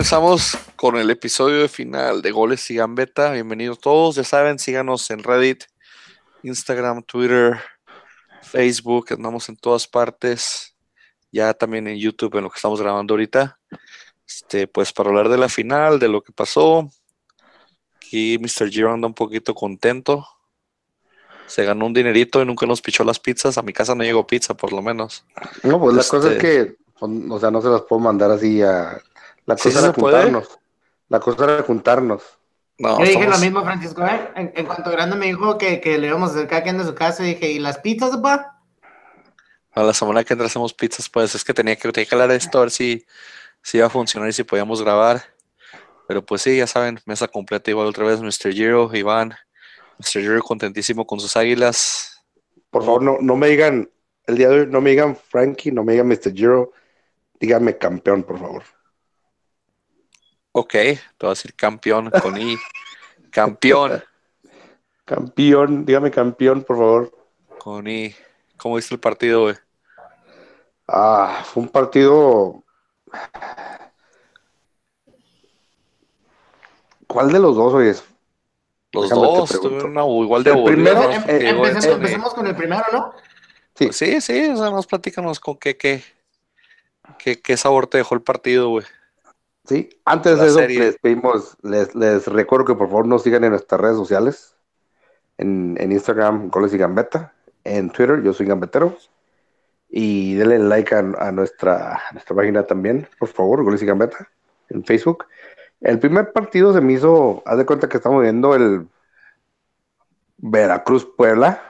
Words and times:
comenzamos 0.00 0.56
con 0.76 0.96
el 0.96 1.10
episodio 1.10 1.60
de 1.60 1.68
final 1.68 2.22
de 2.22 2.30
Goles 2.30 2.70
y 2.70 2.76
Gambeta. 2.76 3.32
Bienvenidos 3.32 3.80
todos. 3.80 4.14
Ya 4.14 4.24
saben, 4.24 4.58
síganos 4.58 5.10
en 5.10 5.22
Reddit, 5.22 5.64
Instagram, 6.42 7.02
Twitter, 7.02 7.60
Facebook. 8.40 9.08
Andamos 9.10 9.50
en 9.50 9.56
todas 9.56 9.86
partes. 9.86 10.74
Ya 11.30 11.52
también 11.52 11.86
en 11.86 11.98
YouTube, 11.98 12.34
en 12.36 12.44
lo 12.44 12.50
que 12.50 12.56
estamos 12.56 12.80
grabando 12.80 13.12
ahorita. 13.12 13.58
Este, 14.26 14.66
pues 14.66 14.90
para 14.90 15.10
hablar 15.10 15.28
de 15.28 15.36
la 15.36 15.50
final, 15.50 15.98
de 15.98 16.08
lo 16.08 16.22
que 16.22 16.32
pasó. 16.32 16.90
Aquí 17.96 18.38
Mr. 18.38 18.70
Giro 18.70 18.94
anda 18.94 19.06
un 19.06 19.12
poquito 19.12 19.54
contento. 19.54 20.26
Se 21.46 21.62
ganó 21.66 21.84
un 21.84 21.92
dinerito 21.92 22.40
y 22.40 22.46
nunca 22.46 22.64
nos 22.64 22.80
pichó 22.80 23.04
las 23.04 23.20
pizzas. 23.20 23.58
A 23.58 23.62
mi 23.62 23.74
casa 23.74 23.94
no 23.94 24.02
llegó 24.02 24.26
pizza, 24.26 24.54
por 24.54 24.72
lo 24.72 24.80
menos. 24.80 25.26
No, 25.62 25.78
pues 25.78 25.94
la 25.94 26.04
cosa 26.04 26.28
es 26.28 26.36
este 26.36 26.38
que, 26.38 26.76
o 27.00 27.38
sea, 27.38 27.50
no 27.50 27.60
se 27.60 27.68
las 27.68 27.82
puedo 27.82 28.00
mandar 28.00 28.30
así 28.30 28.62
a 28.62 28.98
la 29.50 29.56
cosa 29.56 29.78
era 29.80 29.92
juntarnos. 29.92 30.58
La 31.08 31.20
cosa 31.20 31.44
era 31.44 31.62
juntarnos. 31.62 32.22
Yo 32.78 32.98
dije 32.98 33.28
lo 33.28 33.38
mismo, 33.38 33.62
Francisco. 33.62 34.06
¿eh? 34.06 34.52
En, 34.54 34.66
cuanto 34.66 34.90
Grande 34.90 35.16
me 35.16 35.26
dijo 35.26 35.58
que, 35.58 35.80
que 35.80 35.98
le 35.98 36.06
íbamos 36.06 36.30
a 36.30 36.34
acercar 36.34 36.60
aquí 36.60 36.70
en 36.70 36.84
su 36.84 36.94
casa, 36.94 37.22
dije, 37.22 37.50
¿y 37.50 37.58
las 37.58 37.78
pizzas, 37.78 38.12
papá? 38.12 38.62
A 39.72 39.82
la 39.82 39.92
semana 39.92 40.24
que 40.24 40.32
entra 40.32 40.46
hacemos 40.46 40.72
pizzas, 40.72 41.08
pues 41.08 41.34
es 41.34 41.44
que 41.44 41.52
tenía 41.52 41.76
que, 41.76 41.90
tenía 41.92 42.08
que 42.08 42.14
hablar 42.14 42.30
de 42.30 42.36
esto, 42.36 42.58
a 42.58 42.62
ver 42.62 42.70
si, 42.70 43.04
si 43.62 43.78
iba 43.78 43.86
a 43.86 43.90
funcionar 43.90 44.28
y 44.28 44.32
si 44.32 44.44
podíamos 44.44 44.82
grabar. 44.82 45.22
Pero 46.08 46.24
pues 46.24 46.42
sí, 46.42 46.56
ya 46.56 46.66
saben, 46.66 47.00
mesa 47.04 47.28
completa 47.28 47.70
igual 47.70 47.88
otra 47.88 48.06
vez, 48.06 48.20
Mr. 48.20 48.52
Giro, 48.52 48.90
Iván. 48.94 49.34
Mr. 49.98 50.20
Giro 50.22 50.40
contentísimo 50.40 51.06
con 51.06 51.20
sus 51.20 51.36
águilas. 51.36 52.24
Por 52.70 52.84
favor, 52.84 53.02
no, 53.02 53.18
no 53.20 53.36
me 53.36 53.48
digan, 53.48 53.90
el 54.26 54.36
día 54.36 54.48
de 54.48 54.60
hoy, 54.60 54.66
no 54.66 54.80
me 54.80 54.90
digan 54.90 55.16
Frankie, 55.16 55.70
no 55.70 55.84
me 55.84 55.92
digan 55.92 56.08
Mr. 56.08 56.32
Giro, 56.32 56.72
dígame 57.38 57.76
campeón, 57.76 58.22
por 58.22 58.38
favor. 58.38 58.62
Ok, 60.52 60.72
te 60.72 61.00
voy 61.20 61.28
a 61.28 61.30
decir 61.30 61.54
campeón 61.54 62.10
con 62.10 62.40
I. 62.40 62.56
Campeón. 63.30 64.02
campeón, 65.04 65.86
dígame 65.86 66.10
campeón, 66.10 66.64
por 66.64 66.76
favor. 66.76 67.12
Con 67.58 67.86
I. 67.86 68.14
¿Cómo 68.56 68.74
viste 68.74 68.94
el 68.94 69.00
partido, 69.00 69.42
güey? 69.42 69.54
Ah, 70.88 71.42
fue 71.44 71.62
un 71.62 71.68
partido. 71.68 72.64
¿Cuál 77.06 77.30
de 77.30 77.38
los 77.38 77.54
dos, 77.54 77.74
oye? 77.74 77.94
Los 78.92 79.08
dos 79.08 79.60
tuvieron 79.60 79.96
una 79.96 80.04
igual 80.24 80.42
de 80.42 80.52
primero, 80.64 81.10
em, 81.12 81.22
empecemos, 81.28 82.34
con 82.34 82.46
el 82.48 82.56
primero, 82.56 82.84
¿no? 82.92 83.14
Sí, 83.76 83.86
pues 83.86 83.96
sí, 83.96 84.20
sí, 84.20 84.48
o 84.48 84.56
sea, 84.56 84.70
nos 84.70 84.86
platícanos 84.88 85.38
con 85.38 85.56
qué, 85.56 85.76
qué, 85.76 86.02
qué, 87.18 87.40
qué 87.40 87.56
sabor 87.56 87.86
te 87.86 87.98
dejó 87.98 88.16
el 88.16 88.22
partido, 88.22 88.70
güey. 88.70 88.84
Sí, 89.70 89.88
antes 90.04 90.36
de 90.40 90.48
eso 90.48 90.60
les 90.66 90.98
pedimos, 90.98 91.56
les, 91.62 91.94
les, 91.94 92.26
recuerdo 92.26 92.64
que 92.64 92.74
por 92.74 92.88
favor 92.88 93.06
nos 93.06 93.22
sigan 93.22 93.44
en 93.44 93.50
nuestras 93.50 93.80
redes 93.80 93.96
sociales, 93.96 94.56
en, 95.38 95.76
Instagram, 95.80 96.50
Goles 96.50 96.74
y 96.74 96.76
Gambeta, 96.76 97.32
en 97.62 97.88
Twitter, 97.90 98.20
yo 98.20 98.32
soy 98.32 98.46
Gambetero, 98.46 98.96
y 99.88 100.34
denle 100.34 100.58
like 100.58 100.92
a, 100.92 101.30
nuestra, 101.30 102.02
nuestra 102.12 102.34
página 102.34 102.64
también, 102.64 103.06
por 103.20 103.28
favor, 103.28 103.62
Goles 103.62 103.80
y 103.80 103.86
Gambeta, 103.86 104.28
en 104.70 104.82
Facebook. 104.82 105.26
El 105.80 106.00
primer 106.00 106.32
partido 106.32 106.72
se 106.72 106.80
me 106.80 106.94
hizo, 106.94 107.40
haz 107.46 107.56
de 107.56 107.64
cuenta 107.64 107.88
que 107.88 107.98
estamos 107.98 108.22
viendo 108.22 108.56
el 108.56 108.88
Veracruz-Puebla, 110.38 111.62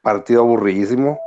partido 0.00 0.40
aburridísimo. 0.40 1.20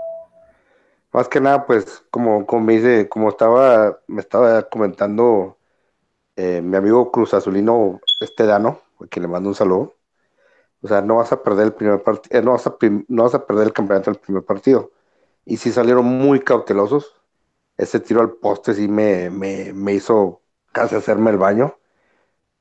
Más 1.14 1.28
que 1.28 1.40
nada, 1.40 1.68
pues, 1.68 2.04
como, 2.10 2.48
como 2.48 2.64
me 2.64 2.74
dice, 2.74 3.08
como 3.10 3.30
estaba, 3.30 4.00
me 4.08 4.22
estaba 4.22 4.64
comentando 4.64 5.56
eh, 6.36 6.62
mi 6.62 6.78
amigo 6.78 7.12
Cruz 7.12 7.34
Azulino 7.34 8.00
Estedano, 8.20 8.82
a 9.02 9.08
quien 9.08 9.24
le 9.24 9.30
mando 9.30 9.50
un 9.50 9.56
saludo. 9.56 9.96
O 10.82 10.88
sea, 10.88 11.02
no 11.02 11.18
vas 11.18 11.32
a 11.32 11.44
perder 11.44 11.68
el 11.68 11.74
primer 11.74 12.04
partido, 12.04 12.40
eh, 12.40 12.44
no, 12.44 12.52
vas 12.54 12.68
a 12.68 12.78
no 13.08 13.24
vas 13.24 13.36
a 13.36 13.46
perder 13.48 13.68
el 13.68 13.74
campeonato 13.74 14.12
del 14.12 14.20
primer 14.20 14.44
partido. 14.44 14.92
Y 15.46 15.58
sí 15.58 15.72
salieron 15.72 16.06
muy 16.06 16.42
cautelosos. 16.42 17.14
Ese 17.78 18.00
tiro 18.00 18.22
al 18.22 18.34
poste 18.34 18.74
sí 18.74 18.88
me, 18.88 19.30
me, 19.30 19.94
hizo 19.94 20.42
casi 20.72 20.96
hacerme 20.96 21.32
el 21.32 21.38
baño. 21.38 21.78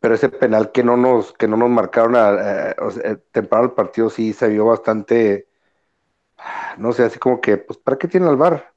Pero 0.00 0.14
ese 0.14 0.28
penal 0.30 0.72
que 0.72 0.84
no 0.84 0.96
nos, 0.96 1.32
que 1.34 1.48
no 1.48 1.56
nos 1.56 1.70
marcaron 1.70 2.16
a, 2.16 2.72
eh, 2.72 3.16
temprano 3.32 3.66
el 3.66 3.72
partido 3.72 4.10
sí 4.10 4.32
se 4.34 4.48
vio 4.48 4.66
bastante, 4.66 5.48
no 6.78 6.92
sé, 6.92 7.04
así 7.04 7.18
como 7.18 7.40
que, 7.40 7.56
pues, 7.56 7.78
¿para 7.78 7.98
qué 7.98 8.08
tiene 8.08 8.28
el 8.28 8.36
bar? 8.36 8.74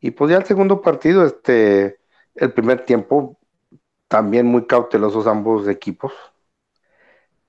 Y 0.00 0.10
pues 0.10 0.30
ya 0.30 0.36
el 0.36 0.44
segundo 0.44 0.82
partido, 0.82 1.24
este, 1.24 2.01
el 2.34 2.52
primer 2.52 2.84
tiempo, 2.84 3.38
también 4.08 4.46
muy 4.46 4.66
cautelosos 4.66 5.26
ambos 5.26 5.68
equipos. 5.68 6.12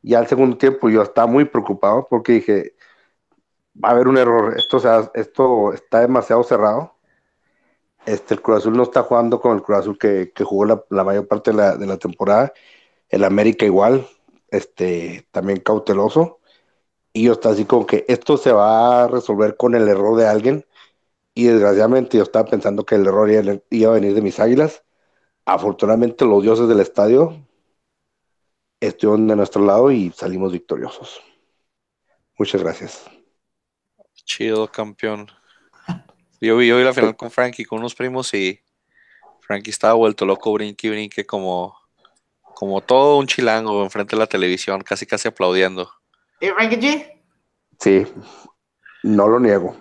Y 0.02 0.16
al 0.16 0.28
segundo 0.28 0.58
tiempo 0.58 0.90
yo 0.90 1.02
estaba 1.02 1.28
muy 1.28 1.46
preocupado 1.46 2.08
porque 2.10 2.34
dije, 2.34 2.76
va 3.84 3.90
a 3.90 3.92
haber 3.94 4.08
un 4.08 4.18
error, 4.18 4.56
esto, 4.58 4.78
esto 5.14 5.74
está 5.74 6.02
demasiado 6.02 6.44
cerrado. 6.44 6.96
Este, 8.06 8.34
el 8.34 8.42
Cruz 8.42 8.58
Azul 8.58 8.76
no 8.76 8.84
está 8.84 9.04
jugando 9.04 9.40
con 9.40 9.56
el 9.56 9.64
Cruz 9.64 9.80
Azul 9.80 9.98
que, 9.98 10.32
jugó 10.44 10.66
la, 10.66 11.04
mayor 11.04 11.28
parte 11.28 11.52
de 11.52 11.58
la, 11.58 11.78
de 11.78 11.88
la, 11.88 11.98
temporada. 11.98 12.54
El 13.10 13.24
América 13.24 13.66
igual, 13.66 14.08
este, 14.50 15.28
también 15.32 15.60
cauteloso. 15.60 16.40
Y 17.14 17.24
yo 17.26 17.34
estaba 17.34 17.54
así 17.56 17.66
como 17.66 17.86
que 17.86 18.06
esto 18.08 18.38
se 18.38 18.52
va 18.52 19.04
a 19.04 19.08
resolver 19.08 19.56
con 19.58 19.76
el 19.76 19.88
error 19.88 20.18
de 20.18 20.28
alguien 20.28 20.66
y 21.36 21.46
desgraciadamente 21.46 22.18
yo 22.18 22.24
estaba 22.24 22.50
pensando 22.50 22.86
que 22.86 22.96
el 22.96 23.08
error 23.08 23.30
iba 23.70 23.90
a 23.90 23.94
venir 23.94 24.14
de 24.14 24.22
mis 24.22 24.40
águilas. 24.40 24.84
Afortunadamente 25.46 26.26
los 26.26 26.44
dioses 26.44 26.68
del 26.68 26.80
estadio 26.80 27.36
estuvieron 28.80 29.28
de 29.28 29.36
nuestro 29.36 29.66
lado 29.66 29.92
y 29.92 30.12
salimos 30.12 30.52
victoriosos. 30.52 31.22
Muchas 32.38 32.62
gracias. 32.62 33.06
Chido, 34.26 34.68
campeón. 34.72 35.28
Yo 36.40 36.58
vi 36.58 36.72
hoy 36.72 36.84
la 36.84 36.94
final 36.94 37.16
con 37.16 37.32
Frankie, 37.32 37.66
con 37.66 37.80
unos 37.80 37.96
primos 37.96 38.34
y 38.34 38.60
Frankie 39.42 39.72
estaba 39.72 39.94
vuelto 39.94 40.26
loco, 40.26 40.54
brinque, 40.54 40.90
brinque, 40.90 41.26
como, 41.26 41.76
como 42.54 42.82
todo 42.82 43.18
un 43.18 43.28
chilango 43.28 43.84
enfrente 43.84 44.16
de 44.16 44.20
la 44.20 44.28
televisión, 44.28 44.82
casi 44.82 45.06
casi 45.06 45.28
aplaudiendo. 45.28 45.90
¿Y 46.40 46.48
Frankie 46.50 46.80
G? 46.80 47.22
Sí, 47.80 48.06
no 49.04 49.28
lo 49.28 49.40
niego 49.40 49.76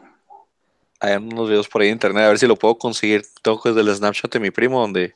hay 1.03 1.17
unos 1.17 1.49
videos 1.49 1.69
por 1.69 1.83
ahí 1.83 1.89
en 1.89 1.95
internet, 1.95 2.25
a 2.25 2.29
ver 2.29 2.39
si 2.39 2.47
lo 2.47 2.55
puedo 2.55 2.79
conseguir. 2.79 3.25
Tengo 3.43 3.61
desde 3.65 3.81
el 3.81 3.95
Snapchat 3.95 4.33
de 4.33 4.39
mi 4.39 4.53
primo, 4.53 4.81
donde 4.81 5.15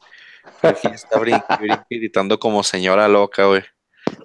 Frankie 0.61 0.89
está 0.89 1.21
gritando 1.91 2.41
como 2.41 2.65
señora 2.65 3.07
loca, 3.07 3.47
güey. 3.47 3.63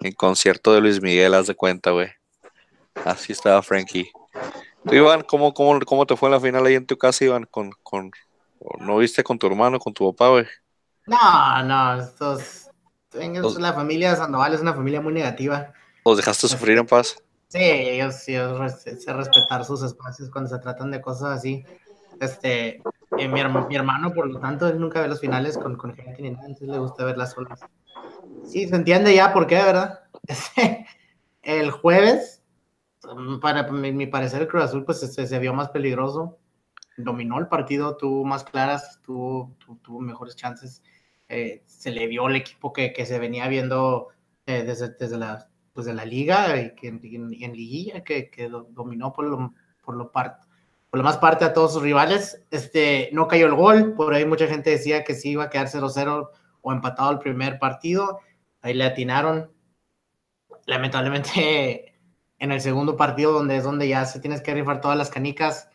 En 0.01 0.11
concierto 0.13 0.73
de 0.73 0.81
Luis 0.81 1.01
Miguel, 1.03 1.35
haz 1.35 1.45
de 1.45 1.55
cuenta, 1.55 1.91
güey. 1.91 2.09
Así 3.05 3.31
estaba 3.31 3.61
Frankie. 3.61 4.11
Tú, 4.83 4.95
Iván, 4.95 5.21
¿cómo, 5.21 5.53
cómo, 5.53 5.79
cómo 5.81 6.07
te 6.07 6.17
fue 6.17 6.29
en 6.29 6.33
la 6.33 6.39
final 6.39 6.65
ahí 6.65 6.73
en 6.73 6.87
tu 6.87 6.97
casa, 6.97 7.25
Iván? 7.25 7.45
Con, 7.45 7.71
con, 7.83 8.11
¿No 8.79 8.97
viste 8.97 9.23
con 9.23 9.37
tu 9.37 9.45
hermano, 9.45 9.77
con 9.77 9.93
tu 9.93 10.11
papá, 10.11 10.29
güey? 10.29 10.47
No, 11.05 11.63
no, 11.63 12.01
estos... 12.01 12.69
La 13.13 13.73
familia 13.73 14.15
Sandoval 14.15 14.55
es 14.55 14.61
una 14.61 14.73
familia 14.73 14.99
muy 14.99 15.13
negativa. 15.13 15.73
¿Los 16.05 16.17
dejaste 16.17 16.47
sufrir 16.47 16.77
en 16.79 16.87
paz? 16.87 17.21
Sí, 17.51 17.59
ellos 17.59 18.15
sí, 18.15 18.33
sé 18.33 19.11
respetar 19.11 19.65
sus 19.65 19.83
espacios 19.83 20.29
cuando 20.29 20.49
se 20.49 20.57
tratan 20.59 20.89
de 20.89 21.01
cosas 21.01 21.37
así. 21.37 21.65
Este, 22.21 22.81
eh, 23.17 23.27
mi, 23.27 23.43
mi, 23.67 23.75
hermano, 23.75 24.13
por 24.13 24.29
lo 24.29 24.39
tanto, 24.39 24.69
él 24.69 24.79
nunca 24.79 25.01
ve 25.01 25.09
los 25.09 25.19
finales 25.19 25.57
con, 25.57 25.75
con 25.75 25.93
gente 25.93 26.21
ni 26.21 26.31
nada, 26.31 26.45
entonces 26.45 26.69
le 26.69 26.79
gusta 26.79 27.03
ver 27.03 27.17
las 27.17 27.33
solas. 27.33 27.59
Sí, 28.45 28.69
se 28.69 28.75
entiende 28.77 29.13
ya 29.13 29.33
por 29.33 29.47
qué, 29.47 29.55
¿verdad? 29.55 29.99
el 31.41 31.71
jueves, 31.71 32.41
para 33.41 33.69
mi, 33.69 34.07
parecer, 34.07 34.43
el 34.43 34.47
Cruz 34.47 34.63
Azul 34.63 34.85
pues 34.85 35.01
se, 35.01 35.27
se, 35.27 35.39
vio 35.39 35.53
más 35.53 35.71
peligroso, 35.71 36.39
dominó 36.95 37.37
el 37.37 37.49
partido, 37.49 37.97
tuvo 37.97 38.23
más 38.23 38.45
claras, 38.45 39.01
tuvo, 39.03 39.57
tuvo, 39.81 39.99
mejores 39.99 40.37
chances. 40.37 40.83
Eh, 41.27 41.63
se 41.65 41.91
le 41.91 42.07
vio 42.07 42.29
el 42.29 42.37
equipo 42.37 42.71
que, 42.71 42.93
que 42.93 43.05
se 43.05 43.19
venía 43.19 43.49
viendo 43.49 44.07
eh, 44.45 44.63
desde, 44.63 44.95
desde 44.97 45.17
la 45.17 45.50
pues 45.73 45.85
de 45.85 45.93
la 45.93 46.05
liga 46.05 46.59
y, 46.59 46.75
que, 46.75 46.87
en, 46.87 47.29
liguilla 47.29 48.03
que, 48.03 48.29
que, 48.29 48.49
dominó 48.49 49.13
por 49.13 49.25
lo, 49.25 49.53
por 49.83 49.95
lo 49.95 50.11
parte 50.11 50.45
por 50.91 50.97
lo 50.97 51.05
más 51.05 51.17
parte 51.17 51.45
a 51.45 51.53
todos 51.53 51.73
sus 51.73 51.81
rivales. 51.81 52.43
Este, 52.51 53.09
no 53.13 53.27
cayó 53.27 53.47
el 53.47 53.55
gol, 53.55 53.93
por 53.93 54.13
ahí 54.13 54.25
mucha 54.25 54.45
gente 54.45 54.71
decía 54.71 55.03
que 55.05 55.15
sí 55.15 55.31
iba 55.31 55.45
a 55.45 55.49
quedar 55.49 55.67
0-0 55.67 56.29
o 56.61 56.71
empatado 56.73 57.11
el 57.11 57.19
primer 57.19 57.57
partido. 57.59 58.19
Ahí 58.61 58.73
le 58.73 58.83
atinaron. 58.83 59.49
Lamentablemente, 60.65 61.97
en 62.39 62.51
el 62.51 62.59
segundo 62.59 62.97
partido, 62.97 63.31
donde 63.31 63.55
es 63.55 63.63
donde 63.63 63.87
ya 63.87 64.05
se 64.05 64.19
tienes 64.19 64.41
que 64.41 64.53
rifar 64.53 64.81
todas 64.81 64.97
las 64.97 65.09
canicas, 65.09 65.69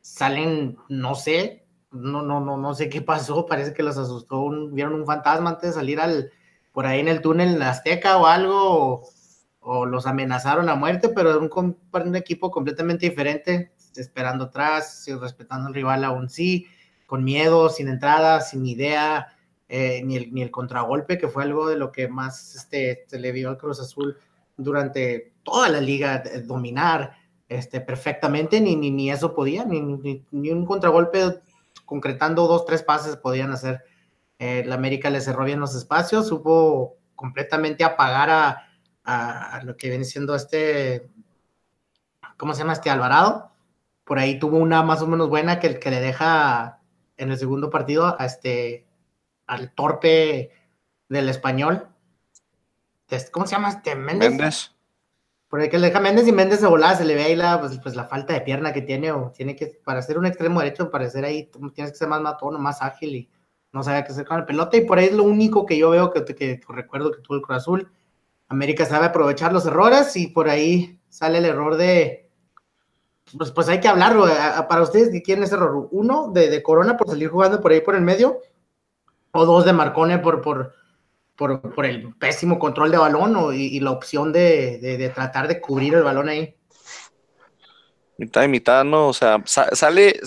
salen, 0.00 0.76
no 0.88 1.14
sé, 1.14 1.64
no, 1.92 2.22
no, 2.22 2.40
no, 2.40 2.56
no 2.56 2.74
sé 2.74 2.88
qué 2.88 3.00
pasó, 3.00 3.46
parece 3.46 3.72
que 3.72 3.84
los 3.84 3.96
asustó, 3.96 4.50
vieron 4.70 4.94
un 4.94 5.06
fantasma 5.06 5.50
antes 5.50 5.70
de 5.70 5.74
salir 5.74 6.00
al, 6.00 6.32
por 6.72 6.86
ahí 6.86 6.98
en 6.98 7.08
el 7.08 7.20
túnel 7.20 7.54
en 7.54 7.62
Azteca 7.62 8.16
o 8.18 8.26
algo, 8.26 9.08
los 9.86 10.06
amenazaron 10.06 10.68
a 10.68 10.74
muerte, 10.74 11.08
pero 11.08 11.30
era 11.30 11.38
un, 11.38 12.16
equipo 12.16 12.50
completamente 12.50 13.08
diferente, 13.08 13.72
esperando 13.96 14.44
atrás, 14.46 15.06
respetando 15.20 15.68
al 15.68 15.74
rival 15.74 16.04
aún 16.04 16.28
sí, 16.28 16.66
con 17.06 17.22
miedo, 17.22 17.68
sin 17.68 17.88
entrada, 17.88 18.40
sin 18.40 18.66
idea, 18.66 19.28
eh, 19.68 20.02
ni, 20.04 20.16
el, 20.16 20.32
ni 20.32 20.42
el 20.42 20.50
contragolpe, 20.50 21.18
que 21.18 21.28
fue 21.28 21.44
algo 21.44 21.68
de 21.68 21.76
lo 21.76 21.92
que 21.92 22.08
más 22.08 22.54
este, 22.56 23.04
se 23.06 23.18
le 23.18 23.32
vio 23.32 23.50
al 23.50 23.58
Cruz 23.58 23.80
Azul 23.80 24.16
durante 24.56 25.34
toda 25.42 25.68
la 25.68 25.80
liga 25.80 26.22
dominar 26.44 27.16
este, 27.48 27.80
perfectamente, 27.80 28.60
ni, 28.60 28.76
ni, 28.76 28.90
ni 28.90 29.10
eso 29.10 29.34
podía, 29.34 29.64
ni, 29.64 29.80
ni, 30.30 30.50
un 30.50 30.66
contragolpe 30.66 31.40
concretando 31.84 32.46
dos, 32.46 32.64
tres 32.64 32.82
pases 32.82 33.16
podían 33.16 33.52
hacer. 33.52 33.82
Eh, 34.38 34.64
la 34.66 34.74
América 34.74 35.10
le 35.10 35.20
cerró 35.20 35.44
bien 35.44 35.60
los 35.60 35.74
espacios, 35.74 36.26
supo 36.26 36.96
completamente 37.14 37.84
apagar 37.84 38.30
a, 38.30 38.71
a, 39.04 39.60
lo 39.64 39.76
que 39.76 39.88
viene 39.88 40.04
siendo 40.04 40.34
este, 40.34 41.08
¿cómo 42.36 42.54
se 42.54 42.60
llama? 42.60 42.74
Este 42.74 42.90
Alvarado. 42.90 43.50
Por 44.04 44.18
ahí 44.18 44.38
tuvo 44.38 44.58
una 44.58 44.82
más 44.82 45.02
o 45.02 45.06
menos 45.06 45.28
buena 45.28 45.60
que, 45.60 45.78
que 45.78 45.90
le 45.90 46.00
deja 46.00 46.80
en 47.16 47.30
el 47.30 47.38
segundo 47.38 47.70
partido 47.70 48.16
a 48.20 48.24
este, 48.24 48.86
al 49.46 49.72
torpe 49.74 50.52
del 51.08 51.28
español. 51.28 51.88
¿Cómo 53.30 53.46
se 53.46 53.52
llama 53.52 53.68
este 53.68 53.94
Méndez? 53.94 54.30
Méndez. 54.30 54.72
Por 55.48 55.60
el 55.60 55.68
que 55.68 55.78
le 55.78 55.88
deja 55.88 56.00
Méndez 56.00 56.26
y 56.26 56.32
Méndez 56.32 56.62
de 56.62 56.66
volada 56.66 56.96
se 56.96 57.04
le 57.04 57.14
ve 57.14 57.24
ahí 57.24 57.36
la, 57.36 57.60
pues, 57.60 57.78
pues, 57.78 57.94
la 57.94 58.06
falta 58.06 58.32
de 58.32 58.40
pierna 58.40 58.72
que 58.72 58.80
tiene, 58.80 59.12
o 59.12 59.30
tiene 59.36 59.54
que, 59.54 59.66
para 59.84 60.00
ser 60.00 60.16
un 60.16 60.24
extremo 60.24 60.60
derecho, 60.60 60.90
para 60.90 61.10
ser 61.10 61.26
ahí, 61.26 61.50
tienes 61.74 61.92
que 61.92 61.98
ser 61.98 62.08
más 62.08 62.22
matón, 62.22 62.60
más 62.62 62.80
ágil 62.80 63.14
y 63.14 63.30
no 63.70 63.82
sabe 63.82 64.02
qué 64.04 64.12
hacer 64.12 64.24
con 64.24 64.38
la 64.38 64.46
pelota. 64.46 64.78
Y 64.78 64.86
por 64.86 64.98
ahí 64.98 65.06
es 65.06 65.12
lo 65.12 65.24
único 65.24 65.66
que 65.66 65.76
yo 65.76 65.90
veo 65.90 66.10
que, 66.10 66.24
que, 66.24 66.60
recuerdo 66.68 67.12
que 67.12 67.20
tuvo 67.20 67.36
el 67.36 67.42
Cruz 67.42 67.58
Azul. 67.58 67.92
América 68.52 68.84
sabe 68.86 69.06
aprovechar 69.06 69.52
los 69.52 69.66
errores 69.66 70.14
y 70.16 70.28
por 70.28 70.48
ahí 70.48 71.00
sale 71.08 71.38
el 71.38 71.44
error 71.44 71.76
de. 71.76 72.30
Pues, 73.36 73.50
pues 73.50 73.68
hay 73.68 73.80
que 73.80 73.88
hablarlo. 73.88 74.26
Para 74.68 74.82
ustedes, 74.82 75.10
¿quién 75.24 75.42
es 75.42 75.52
error? 75.52 75.88
¿Uno 75.90 76.30
de, 76.32 76.48
de 76.50 76.62
Corona 76.62 76.96
por 76.96 77.08
salir 77.08 77.28
jugando 77.28 77.60
por 77.60 77.72
ahí 77.72 77.80
por 77.80 77.94
el 77.94 78.02
medio? 78.02 78.40
¿O 79.32 79.46
dos 79.46 79.64
de 79.64 79.72
Marcone 79.72 80.18
por, 80.18 80.42
por, 80.42 80.74
por, 81.36 81.86
el 81.86 82.14
pésimo 82.14 82.58
control 82.58 82.90
de 82.90 82.98
balón 82.98 83.36
o, 83.36 83.52
y, 83.52 83.80
la 83.80 83.90
opción 83.90 84.32
de, 84.32 85.10
tratar 85.14 85.48
de 85.48 85.60
cubrir 85.60 85.94
el 85.94 86.02
balón 86.02 86.28
ahí. 86.28 86.54
Mitad 88.18 88.42
y 88.44 88.48
mitad, 88.48 88.84
¿no? 88.84 89.08
O 89.08 89.12
sea, 89.12 89.42
sale, 89.46 90.20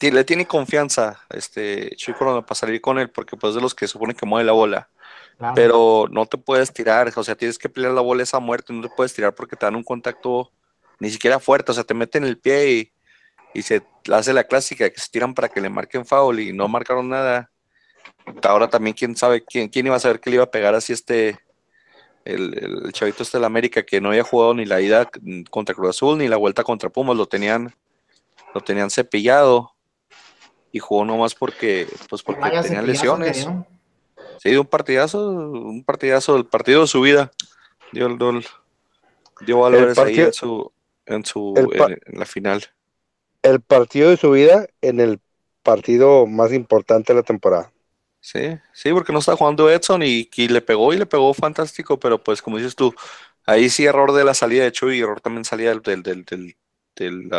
le 0.00 0.24
tiene 0.24 0.46
confianza 0.46 1.20
este 1.30 1.94
Chico 1.96 2.42
para 2.42 2.54
salir 2.54 2.80
con 2.80 2.98
él, 2.98 3.10
porque 3.10 3.36
pues 3.36 3.54
de 3.54 3.60
los 3.60 3.74
que 3.74 3.86
supone 3.86 4.14
que 4.14 4.26
mueve 4.26 4.46
la 4.46 4.52
bola. 4.52 4.88
Pero 5.54 6.06
no 6.10 6.26
te 6.26 6.38
puedes 6.38 6.72
tirar, 6.72 7.12
o 7.16 7.24
sea, 7.24 7.34
tienes 7.34 7.58
que 7.58 7.68
pelear 7.68 7.92
la 7.92 8.00
bola 8.00 8.22
esa 8.22 8.38
muerte, 8.38 8.72
no 8.72 8.82
te 8.82 8.94
puedes 8.94 9.12
tirar 9.12 9.34
porque 9.34 9.56
te 9.56 9.66
dan 9.66 9.74
un 9.74 9.82
contacto 9.82 10.52
ni 11.00 11.10
siquiera 11.10 11.40
fuerte, 11.40 11.72
o 11.72 11.74
sea, 11.74 11.82
te 11.82 11.94
meten 11.94 12.22
el 12.22 12.38
pie 12.38 12.70
y, 12.70 12.92
y 13.54 13.62
se 13.62 13.82
hace 14.12 14.32
la 14.32 14.44
clásica 14.44 14.88
que 14.88 15.00
se 15.00 15.10
tiran 15.10 15.34
para 15.34 15.48
que 15.48 15.60
le 15.60 15.68
marquen 15.68 16.06
foul 16.06 16.38
y 16.38 16.52
no 16.52 16.68
marcaron 16.68 17.08
nada. 17.08 17.50
Ahora 18.44 18.68
también 18.68 18.94
quién 18.94 19.16
sabe 19.16 19.44
quién, 19.44 19.68
quién 19.68 19.86
iba 19.86 19.96
a 19.96 20.00
saber 20.00 20.20
que 20.20 20.30
le 20.30 20.36
iba 20.36 20.44
a 20.44 20.50
pegar 20.50 20.74
así 20.74 20.92
este 20.92 21.40
el, 22.24 22.84
el 22.86 22.92
chavito 22.92 23.24
este 23.24 23.38
de 23.38 23.40
la 23.40 23.48
América 23.48 23.82
que 23.82 24.00
no 24.00 24.10
había 24.10 24.22
jugado 24.22 24.54
ni 24.54 24.64
la 24.64 24.80
ida 24.80 25.10
contra 25.50 25.74
Cruz 25.74 25.90
Azul 25.90 26.18
ni 26.18 26.28
la 26.28 26.36
vuelta 26.36 26.62
contra 26.62 26.88
Pumas, 26.88 27.16
lo 27.16 27.26
tenían 27.26 27.74
lo 28.54 28.60
tenían 28.60 28.90
cepillado 28.90 29.74
y 30.70 30.78
jugó 30.78 31.04
nomás 31.04 31.34
porque 31.34 31.88
pues 32.08 32.22
porque 32.22 32.48
tenían 32.62 32.86
lesiones. 32.86 33.48
Sí, 34.38 34.56
un 34.56 34.66
partidazo, 34.66 35.30
un 35.30 35.84
partidazo, 35.84 36.36
el 36.36 36.46
partido 36.46 36.82
de 36.82 36.86
su 36.86 37.00
vida. 37.00 37.32
Dio, 37.92 38.06
el 38.06 38.44
dio 39.46 39.58
valores 39.60 39.98
ahí 39.98 40.20
en 40.20 40.32
su 40.32 40.72
en 41.06 41.24
su 41.24 41.54
en 41.56 42.18
la 42.18 42.26
final. 42.26 42.64
El 43.42 43.60
partido 43.60 44.10
de 44.10 44.16
su 44.16 44.30
vida 44.30 44.66
en 44.80 45.00
el 45.00 45.20
partido 45.62 46.26
más 46.26 46.52
importante 46.52 47.12
de 47.12 47.20
la 47.20 47.22
temporada. 47.22 47.72
Sí, 48.20 48.56
sí, 48.72 48.92
porque 48.92 49.12
no 49.12 49.18
está 49.18 49.34
jugando 49.34 49.68
Edson 49.68 50.02
y, 50.04 50.28
le 50.36 50.60
pegó 50.60 50.92
y 50.94 50.96
le 50.96 51.06
pegó 51.06 51.34
fantástico, 51.34 51.98
pero 51.98 52.22
pues 52.22 52.40
como 52.40 52.56
dices 52.56 52.76
tú, 52.76 52.94
ahí 53.46 53.68
sí 53.68 53.84
error 53.84 54.12
de 54.12 54.22
la 54.22 54.32
salida 54.32 54.62
de 54.62 54.70
Chuy 54.70 54.98
y 54.98 55.00
error 55.00 55.20
también 55.20 55.44
salida 55.44 55.70
del, 55.70 55.82
del, 55.82 56.24
del, 56.24 56.56
del, 56.94 57.30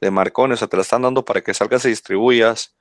de 0.00 0.10
Marcón, 0.12 0.52
o 0.52 0.56
sea, 0.56 0.68
te 0.68 0.76
la 0.76 0.82
están 0.82 1.02
dando 1.02 1.24
para 1.24 1.40
que 1.40 1.52
salgas 1.52 1.84
y 1.84 1.88
distribuyas. 1.88 2.76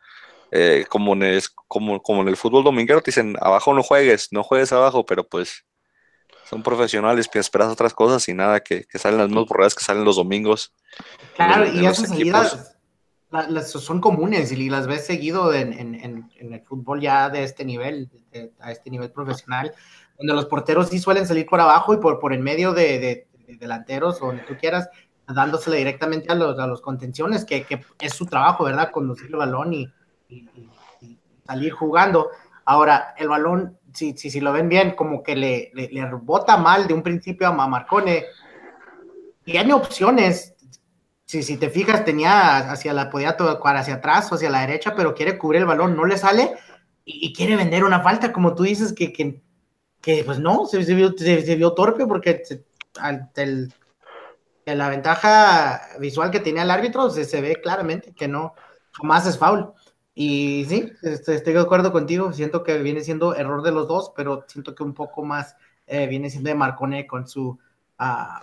Eh, 0.51 0.85
como, 0.89 1.13
en 1.13 1.23
el, 1.23 1.43
como, 1.67 2.01
como 2.01 2.21
en 2.21 2.29
el 2.29 2.37
fútbol 2.37 2.63
dominguero 2.63 3.01
te 3.01 3.11
dicen, 3.11 3.35
abajo 3.41 3.73
no 3.73 3.83
juegues, 3.83 4.29
no 4.31 4.43
juegues 4.43 4.71
abajo, 4.71 5.05
pero 5.05 5.27
pues 5.27 5.65
son 6.45 6.63
profesionales, 6.63 7.27
que 7.27 7.39
esperas 7.39 7.67
otras 7.67 7.93
cosas 7.93 8.27
y 8.29 8.33
nada, 8.33 8.61
que, 8.61 8.85
que 8.85 8.97
salen 8.97 9.19
las 9.19 9.27
mismas 9.27 9.47
borradas 9.47 9.75
que 9.75 9.83
salen 9.83 10.05
los 10.05 10.15
domingos. 10.15 10.73
Claro, 11.35 11.67
y 11.67 11.85
esas 11.85 12.07
salidas 12.09 12.77
son 13.65 13.99
comunes 13.99 14.51
y 14.51 14.69
las 14.69 14.87
ves 14.87 15.05
seguido 15.05 15.53
en, 15.53 16.29
el 16.39 16.61
fútbol 16.61 17.01
ya 17.01 17.29
de 17.29 17.43
este 17.43 17.65
nivel, 17.65 18.09
a 18.59 18.71
este 18.71 18.89
nivel 18.89 19.11
profesional, 19.11 19.73
donde 20.17 20.33
los 20.33 20.45
porteros 20.45 20.87
sí 20.89 20.99
suelen 20.99 21.27
salir 21.27 21.45
por 21.45 21.59
abajo 21.59 21.93
y 21.93 21.97
por, 21.97 22.19
por 22.19 22.33
en 22.33 22.41
medio 22.41 22.73
de, 22.73 23.27
delanteros 23.59 24.21
o 24.21 24.27
donde 24.27 24.43
tú 24.43 24.55
quieras, 24.57 24.89
dándosele 25.27 25.77
directamente 25.77 26.31
a 26.31 26.35
los, 26.35 26.57
a 26.57 26.67
los 26.67 26.81
contenciones, 26.81 27.43
que, 27.43 27.65
es 27.99 28.13
su 28.13 28.25
trabajo, 28.25 28.63
¿verdad? 28.63 28.91
Conducir 28.91 29.27
el 29.27 29.35
balón 29.35 29.73
y, 29.73 29.93
salir 31.45 31.71
jugando. 31.71 32.29
Ahora, 32.65 33.13
el 33.17 33.29
balón, 33.29 33.77
si, 33.93 34.17
si, 34.17 34.39
lo 34.41 34.51
ven 34.51 34.69
bien, 34.69 34.91
como 34.91 35.23
que 35.23 35.35
le, 35.35 35.71
le, 35.73 35.89
le 35.89 36.05
bota 36.15 36.57
mal 36.57 36.87
de 36.87 36.93
un 36.93 37.03
principio 37.03 37.47
a 37.47 37.67
Marcone. 37.67 38.25
Hay 39.45 39.71
opciones, 39.71 40.55
si, 41.25 41.43
si 41.43 41.57
te 41.57 41.69
fijas, 41.69 42.03
tenía 42.03 42.71
hacia 42.71 42.93
la, 42.93 43.09
podía 43.09 43.37
tocar 43.37 43.77
hacia 43.77 43.95
atrás 43.95 44.31
o 44.31 44.35
hacia 44.35 44.49
la 44.49 44.61
derecha, 44.61 44.93
pero 44.95 45.15
quiere 45.15 45.37
cubrir 45.37 45.61
el 45.61 45.67
balón, 45.67 45.95
no 45.95 46.05
le 46.05 46.17
sale 46.17 46.57
y, 47.09 47.33
quiere 47.33 47.55
vender 47.55 47.85
una 47.85 48.01
falta, 48.01 48.33
como 48.33 48.53
tú 48.53 48.63
dices, 48.63 48.91
que, 48.91 49.13
que, 49.13 49.41
que 50.01 50.23
pues 50.25 50.39
no, 50.39 50.65
se, 50.65 50.83
se, 50.83 50.93
vio, 51.55 51.73
torpe 51.73 52.05
porque 52.05 52.43
el, 53.35 53.73
la 54.65 54.89
ventaja 54.89 55.81
visual 55.99 56.31
que 56.31 56.41
tenía 56.41 56.63
el 56.63 56.71
árbitro 56.71 57.09
se, 57.09 57.23
se 57.23 57.39
ve 57.39 57.61
claramente 57.61 58.13
que 58.13 58.27
no, 58.27 58.53
jamás 58.91 59.25
es 59.25 59.37
foul. 59.37 59.71
Y 60.19 60.65
sí, 60.65 60.91
estoy, 61.03 61.53
de 61.53 61.59
acuerdo 61.59 61.91
contigo, 61.91 62.33
siento 62.33 62.63
que 62.63 62.79
viene 62.79 63.01
siendo 63.01 63.35
error 63.35 63.61
de 63.61 63.71
los 63.71 63.87
dos, 63.87 64.13
pero 64.15 64.45
siento 64.47 64.73
que 64.73 64.81
un 64.81 64.95
poco 64.95 65.23
más 65.23 65.55
eh, 65.85 66.07
viene 66.07 66.31
siendo 66.31 66.49
de 66.49 66.55
Marcone 66.55 67.05
con 67.05 67.27
su... 67.27 67.59
Uh, 67.99 68.39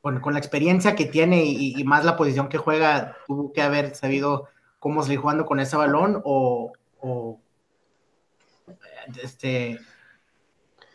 con, 0.00 0.32
la 0.32 0.38
experiencia 0.38 0.94
que 0.94 1.06
tiene 1.06 1.44
y, 1.44 1.82
más 1.82 2.04
la 2.04 2.16
posición 2.16 2.48
que 2.48 2.56
juega, 2.56 3.16
tuvo 3.26 3.52
que 3.52 3.62
haber 3.62 3.96
sabido 3.96 4.46
cómo 4.78 5.02
seguir 5.02 5.18
jugando 5.18 5.44
con 5.44 5.58
ese 5.58 5.76
balón 5.76 6.22
o, 6.24 6.72
este, 9.20 9.80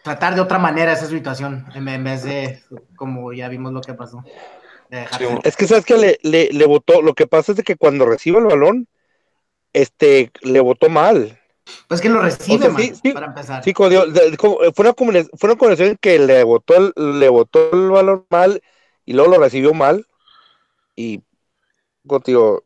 tratar 0.06 0.36
de 0.36 0.42
otra 0.42 0.58
manera 0.58 0.94
esa 0.94 1.06
situación 1.06 1.66
en, 1.76 2.04
vez 2.04 2.24
de 2.24 2.64
como 2.96 3.34
ya 3.34 3.50
vimos 3.50 3.74
lo 3.74 3.82
que 3.82 3.94
pasó. 3.94 4.24
es 5.44 5.58
que 5.58 5.68
sabes 5.68 5.86
que 5.86 5.98
le, 5.98 6.18
le, 6.24 6.48
le 6.54 6.66
botó, 6.66 7.02
lo 7.02 7.14
que 7.14 7.28
pasa 7.28 7.52
es 7.52 7.62
que 7.62 7.76
cuando 7.76 8.06
recibe 8.06 8.40
el 8.40 8.46
balón, 8.46 8.88
este, 9.74 10.32
le 10.42 10.60
votó 10.60 10.90
mal. 10.90 11.40
Pues 11.88 12.02
que 12.02 12.10
lo 12.10 12.22
recibe, 12.22 12.70
para 13.14 13.28
empezar. 13.28 13.64
Sí, 13.64 13.74
fue, 13.74 13.88
una 13.88 14.94
fue 14.94 15.50
una 15.50 15.56
combinación 15.56 15.98
que 16.00 16.20
le 16.20 16.44
botó, 16.44 16.94
le 16.96 17.30
botó 17.30 17.72
el 17.72 17.90
balón 17.90 18.26
mal 18.30 18.62
y 19.06 19.14
luego 19.14 19.32
lo 19.32 19.40
recibió 19.40 19.74
mal 19.74 20.06
y 20.96 21.24
contigo 22.06 22.62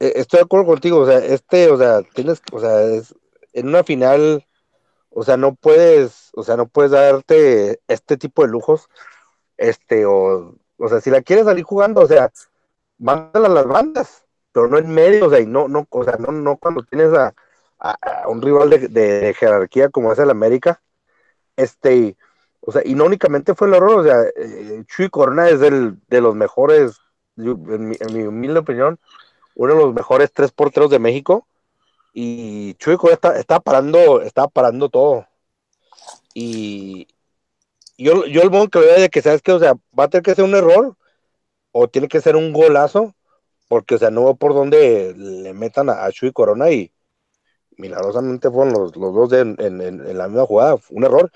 e, 0.00 0.12
estoy 0.16 0.38
de 0.38 0.44
acuerdo 0.44 0.66
contigo, 0.66 0.98
o 1.00 1.06
sea, 1.06 1.18
este, 1.18 1.70
o 1.70 1.76
sea, 1.76 2.02
tienes, 2.14 2.40
o 2.52 2.60
sea, 2.60 2.82
es, 2.82 3.14
en 3.52 3.68
una 3.68 3.84
final, 3.84 4.46
o 5.10 5.22
sea, 5.24 5.36
no 5.36 5.54
puedes, 5.54 6.30
o 6.34 6.42
sea, 6.44 6.56
no 6.56 6.68
puedes 6.68 6.92
darte 6.92 7.80
este 7.88 8.16
tipo 8.16 8.42
de 8.42 8.48
lujos, 8.48 8.88
este, 9.56 10.06
o, 10.06 10.54
o 10.78 10.88
sea, 10.88 11.00
si 11.00 11.10
la 11.10 11.22
quieres 11.22 11.46
salir 11.46 11.64
jugando, 11.64 12.02
o 12.02 12.06
sea, 12.06 12.30
mándala 12.98 13.48
a 13.48 13.50
las 13.50 13.66
bandas, 13.66 14.24
pero 14.52 14.68
no 14.68 14.78
en 14.78 14.88
medio, 14.90 15.26
o 15.26 15.30
sea, 15.30 15.40
y 15.40 15.46
no, 15.46 15.68
no, 15.68 15.86
o 15.90 16.04
sea, 16.04 16.16
no, 16.18 16.32
no 16.32 16.56
cuando 16.56 16.82
tienes 16.82 17.12
a, 17.14 17.34
un 18.26 18.42
rival 18.42 18.70
de, 18.70 18.88
de, 18.88 19.34
jerarquía 19.34 19.88
como 19.88 20.12
es 20.12 20.18
el 20.18 20.30
América, 20.30 20.82
este, 21.56 22.16
o 22.60 22.72
sea, 22.72 22.82
y 22.84 22.94
no 22.94 23.04
únicamente 23.04 23.54
fue 23.54 23.68
el 23.68 23.74
error, 23.74 24.00
o 24.00 24.04
sea, 24.04 24.16
eh, 24.36 24.84
Chuy 24.86 25.08
Corona 25.10 25.48
es 25.48 25.60
del, 25.60 25.98
de 26.08 26.20
los 26.20 26.34
mejores, 26.34 26.98
en, 27.36 27.88
mi, 27.88 28.22
humilde 28.22 28.60
opinión, 28.60 28.98
uno 29.54 29.74
de 29.74 29.80
los 29.80 29.94
mejores 29.94 30.32
tres 30.32 30.52
porteros 30.52 30.90
de 30.90 30.98
México. 30.98 31.46
Y 32.12 32.74
Chuy 32.74 32.96
Corona 32.96 33.18
está, 33.38 33.60
parando, 33.60 34.22
está 34.22 34.48
parando 34.48 34.88
todo. 34.88 35.26
Y 36.34 37.08
yo, 37.96 38.26
yo 38.26 38.42
el 38.42 38.50
modo 38.50 38.68
que 38.68 38.80
veo 38.80 39.00
de 39.00 39.08
que, 39.08 39.22
¿sabes 39.22 39.42
que 39.42 39.52
O 39.52 39.58
sea, 39.58 39.74
va 39.98 40.04
a 40.04 40.08
tener 40.08 40.22
que 40.22 40.34
ser 40.34 40.44
un 40.44 40.54
error 40.54 40.96
o 41.72 41.88
tiene 41.88 42.08
que 42.08 42.20
ser 42.20 42.36
un 42.36 42.52
golazo, 42.52 43.14
porque, 43.68 43.94
o 43.94 43.98
sea, 43.98 44.10
no 44.10 44.24
veo 44.24 44.34
por 44.34 44.54
dónde 44.54 45.14
le 45.16 45.52
metan 45.52 45.90
a, 45.90 46.10
Chuy 46.10 46.32
Corona 46.32 46.70
y 46.70 46.90
milagrosamente 47.76 48.50
fueron 48.50 48.72
los, 48.72 48.96
los 48.96 49.14
dos 49.14 49.32
en, 49.34 49.56
en, 49.60 50.18
la 50.18 50.26
misma 50.26 50.46
jugada, 50.46 50.76
un 50.90 51.04
error 51.04 51.30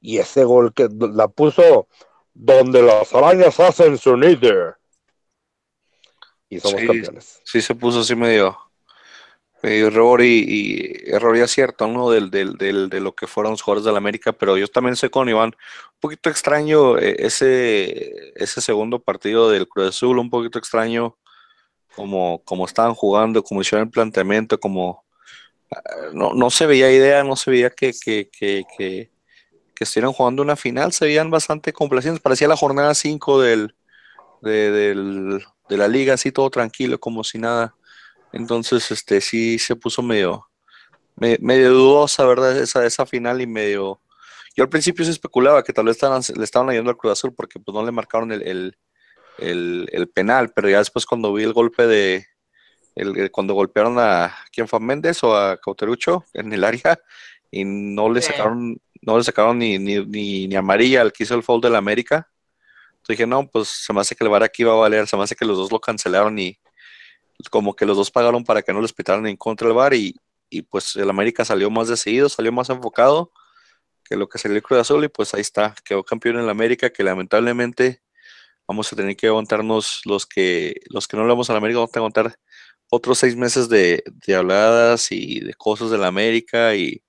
y 0.00 0.18
ese 0.18 0.44
gol 0.44 0.72
que 0.72 0.88
la 0.90 1.28
puso 1.28 1.88
donde 2.32 2.82
las 2.82 3.14
arañas 3.14 3.60
hacen 3.60 3.98
su 3.98 4.16
nido. 4.16 4.76
Y 6.48 6.60
somos 6.60 6.82
campeones. 6.82 7.40
Sí, 7.44 7.60
se 7.60 7.74
puso 7.74 8.00
así 8.00 8.14
medio, 8.14 8.56
error 9.62 10.22
y, 10.22 11.02
error 11.06 11.36
y 11.36 11.40
acierto, 11.40 11.86
¿no? 11.86 12.10
Del, 12.10 12.30
del, 12.30 12.56
del, 12.56 12.88
de 12.88 13.00
lo 13.00 13.14
que 13.14 13.26
fueron 13.26 13.52
los 13.52 13.62
jugadores 13.62 13.84
de 13.84 13.92
la 13.92 13.98
América, 13.98 14.32
pero 14.32 14.56
yo 14.56 14.68
también 14.68 14.96
sé 14.96 15.10
con 15.10 15.28
Iván, 15.28 15.50
un 15.50 16.00
poquito 16.00 16.30
extraño 16.30 16.98
eh, 16.98 17.16
ese, 17.18 18.32
ese 18.34 18.60
segundo 18.60 18.98
partido 18.98 19.50
del 19.50 19.68
Cruz 19.68 19.88
Azul, 19.88 20.18
un 20.18 20.30
poquito 20.30 20.58
extraño 20.58 21.16
como, 21.96 22.42
como 22.44 22.66
estaban 22.66 22.94
jugando, 22.94 23.42
como 23.42 23.60
hicieron 23.60 23.86
el 23.86 23.90
planteamiento, 23.90 24.58
como 24.58 25.04
ah, 25.70 25.80
no, 26.12 26.34
no 26.34 26.50
se 26.50 26.66
veía 26.66 26.90
idea, 26.92 27.24
no 27.24 27.36
se 27.36 27.50
veía 27.50 27.70
que, 27.70 27.92
que, 27.92 28.28
que, 28.30 29.10
estuvieran 29.78 30.12
jugando 30.12 30.42
una 30.42 30.54
final, 30.54 30.92
se 30.92 31.06
veían 31.06 31.28
bastante 31.28 31.72
complacientes, 31.72 32.22
parecía 32.22 32.46
la 32.46 32.56
jornada 32.56 32.94
5 32.94 33.40
del, 33.40 33.74
de, 34.40 34.70
del, 34.70 35.44
de 35.68 35.76
la 35.76 35.88
liga, 35.88 36.14
así 36.14 36.30
todo 36.30 36.50
tranquilo, 36.50 37.00
como 37.00 37.24
si 37.24 37.38
nada 37.38 37.74
entonces, 38.32 38.90
este, 38.90 39.20
sí 39.20 39.58
se 39.58 39.76
puso 39.76 40.02
medio, 40.02 40.48
medio 41.16 41.70
dudosa, 41.70 42.24
¿verdad? 42.24 42.58
Esa, 42.58 42.84
esa 42.84 43.06
final 43.06 43.40
y 43.40 43.46
medio... 43.46 44.00
Yo 44.56 44.64
al 44.64 44.70
principio 44.70 45.04
se 45.04 45.10
especulaba 45.10 45.62
que 45.62 45.72
tal 45.72 45.86
vez 45.86 45.96
estaban, 45.96 46.22
le 46.36 46.44
estaban 46.44 46.68
ayudando 46.68 46.90
al 46.90 46.96
Cruz 46.96 47.12
Azul 47.12 47.34
porque 47.34 47.58
pues 47.58 47.74
no 47.74 47.84
le 47.84 47.92
marcaron 47.92 48.32
el, 48.32 48.76
penal, 50.14 50.52
pero 50.54 50.68
ya 50.68 50.78
después 50.78 51.06
cuando 51.06 51.32
vi 51.32 51.44
el 51.44 51.52
golpe 51.52 51.86
de, 51.86 52.26
el, 52.94 53.30
cuando 53.30 53.54
golpearon 53.54 53.98
a 53.98 54.34
quién 54.52 54.68
fue 54.68 54.80
Méndez 54.80 55.22
o 55.24 55.36
a 55.36 55.56
Cauterucho 55.58 56.24
en 56.34 56.52
el 56.52 56.64
área 56.64 56.98
y 57.50 57.64
no 57.64 58.10
le 58.10 58.22
sacaron, 58.22 58.80
no 59.00 59.18
le 59.18 59.24
sacaron 59.24 59.58
ni, 59.58 59.78
ni, 59.78 60.04
ni, 60.04 60.48
ni 60.48 60.56
amarilla 60.56 61.02
al 61.02 61.12
que 61.12 61.24
hizo 61.24 61.34
el 61.34 61.42
foul 61.42 61.60
de 61.60 61.70
la 61.70 61.78
América. 61.78 62.28
Entonces 63.02 63.18
dije, 63.18 63.26
no, 63.26 63.48
pues 63.48 63.68
se 63.68 63.92
me 63.92 64.00
hace 64.00 64.14
que 64.14 64.24
el 64.24 64.30
VAR 64.30 64.44
aquí 64.44 64.62
va 64.62 64.72
a 64.72 64.76
valer, 64.76 65.08
se 65.08 65.16
me 65.16 65.24
hace 65.24 65.34
que 65.34 65.44
los 65.44 65.56
dos 65.56 65.72
lo 65.72 65.80
cancelaron 65.80 66.38
y, 66.38 66.58
como 67.50 67.74
que 67.74 67.86
los 67.86 67.96
dos 67.96 68.10
pagaron 68.10 68.44
para 68.44 68.62
que 68.62 68.72
no 68.72 68.80
les 68.80 68.92
pitaran 68.92 69.26
en 69.26 69.36
contra 69.36 69.66
del 69.66 69.76
bar 69.76 69.94
y, 69.94 70.20
pues 70.68 70.96
el 70.96 71.08
América 71.10 71.44
salió 71.44 71.70
más 71.70 71.88
decidido, 71.88 72.28
salió 72.28 72.52
más 72.52 72.68
enfocado 72.70 73.32
que 74.04 74.16
lo 74.16 74.28
que 74.28 74.38
salió 74.38 74.56
el 74.56 74.62
Cruz 74.62 74.80
Azul 74.80 75.02
y 75.04 75.08
pues 75.08 75.32
ahí 75.34 75.40
está, 75.40 75.74
quedó 75.84 76.04
campeón 76.04 76.36
en 76.36 76.44
el 76.44 76.50
América 76.50 76.90
que 76.90 77.02
lamentablemente 77.02 78.02
vamos 78.66 78.92
a 78.92 78.96
tener 78.96 79.16
que 79.16 79.28
aguantarnos 79.28 80.02
los 80.04 80.26
que 80.26 80.80
los 80.90 81.08
que 81.08 81.16
no 81.16 81.24
le 81.24 81.30
vamos 81.30 81.50
a 81.50 81.54
la 81.54 81.58
América, 81.58 81.78
vamos 81.78 81.94
a 81.94 81.98
aguantar 81.98 82.36
otros 82.90 83.18
seis 83.18 83.36
meses 83.36 83.68
de, 83.68 84.02
habladas 84.36 85.12
y 85.12 85.40
de 85.40 85.54
cosas 85.54 85.90
de 85.90 85.98
la 85.98 86.08
América 86.08 86.74
y 86.74 87.02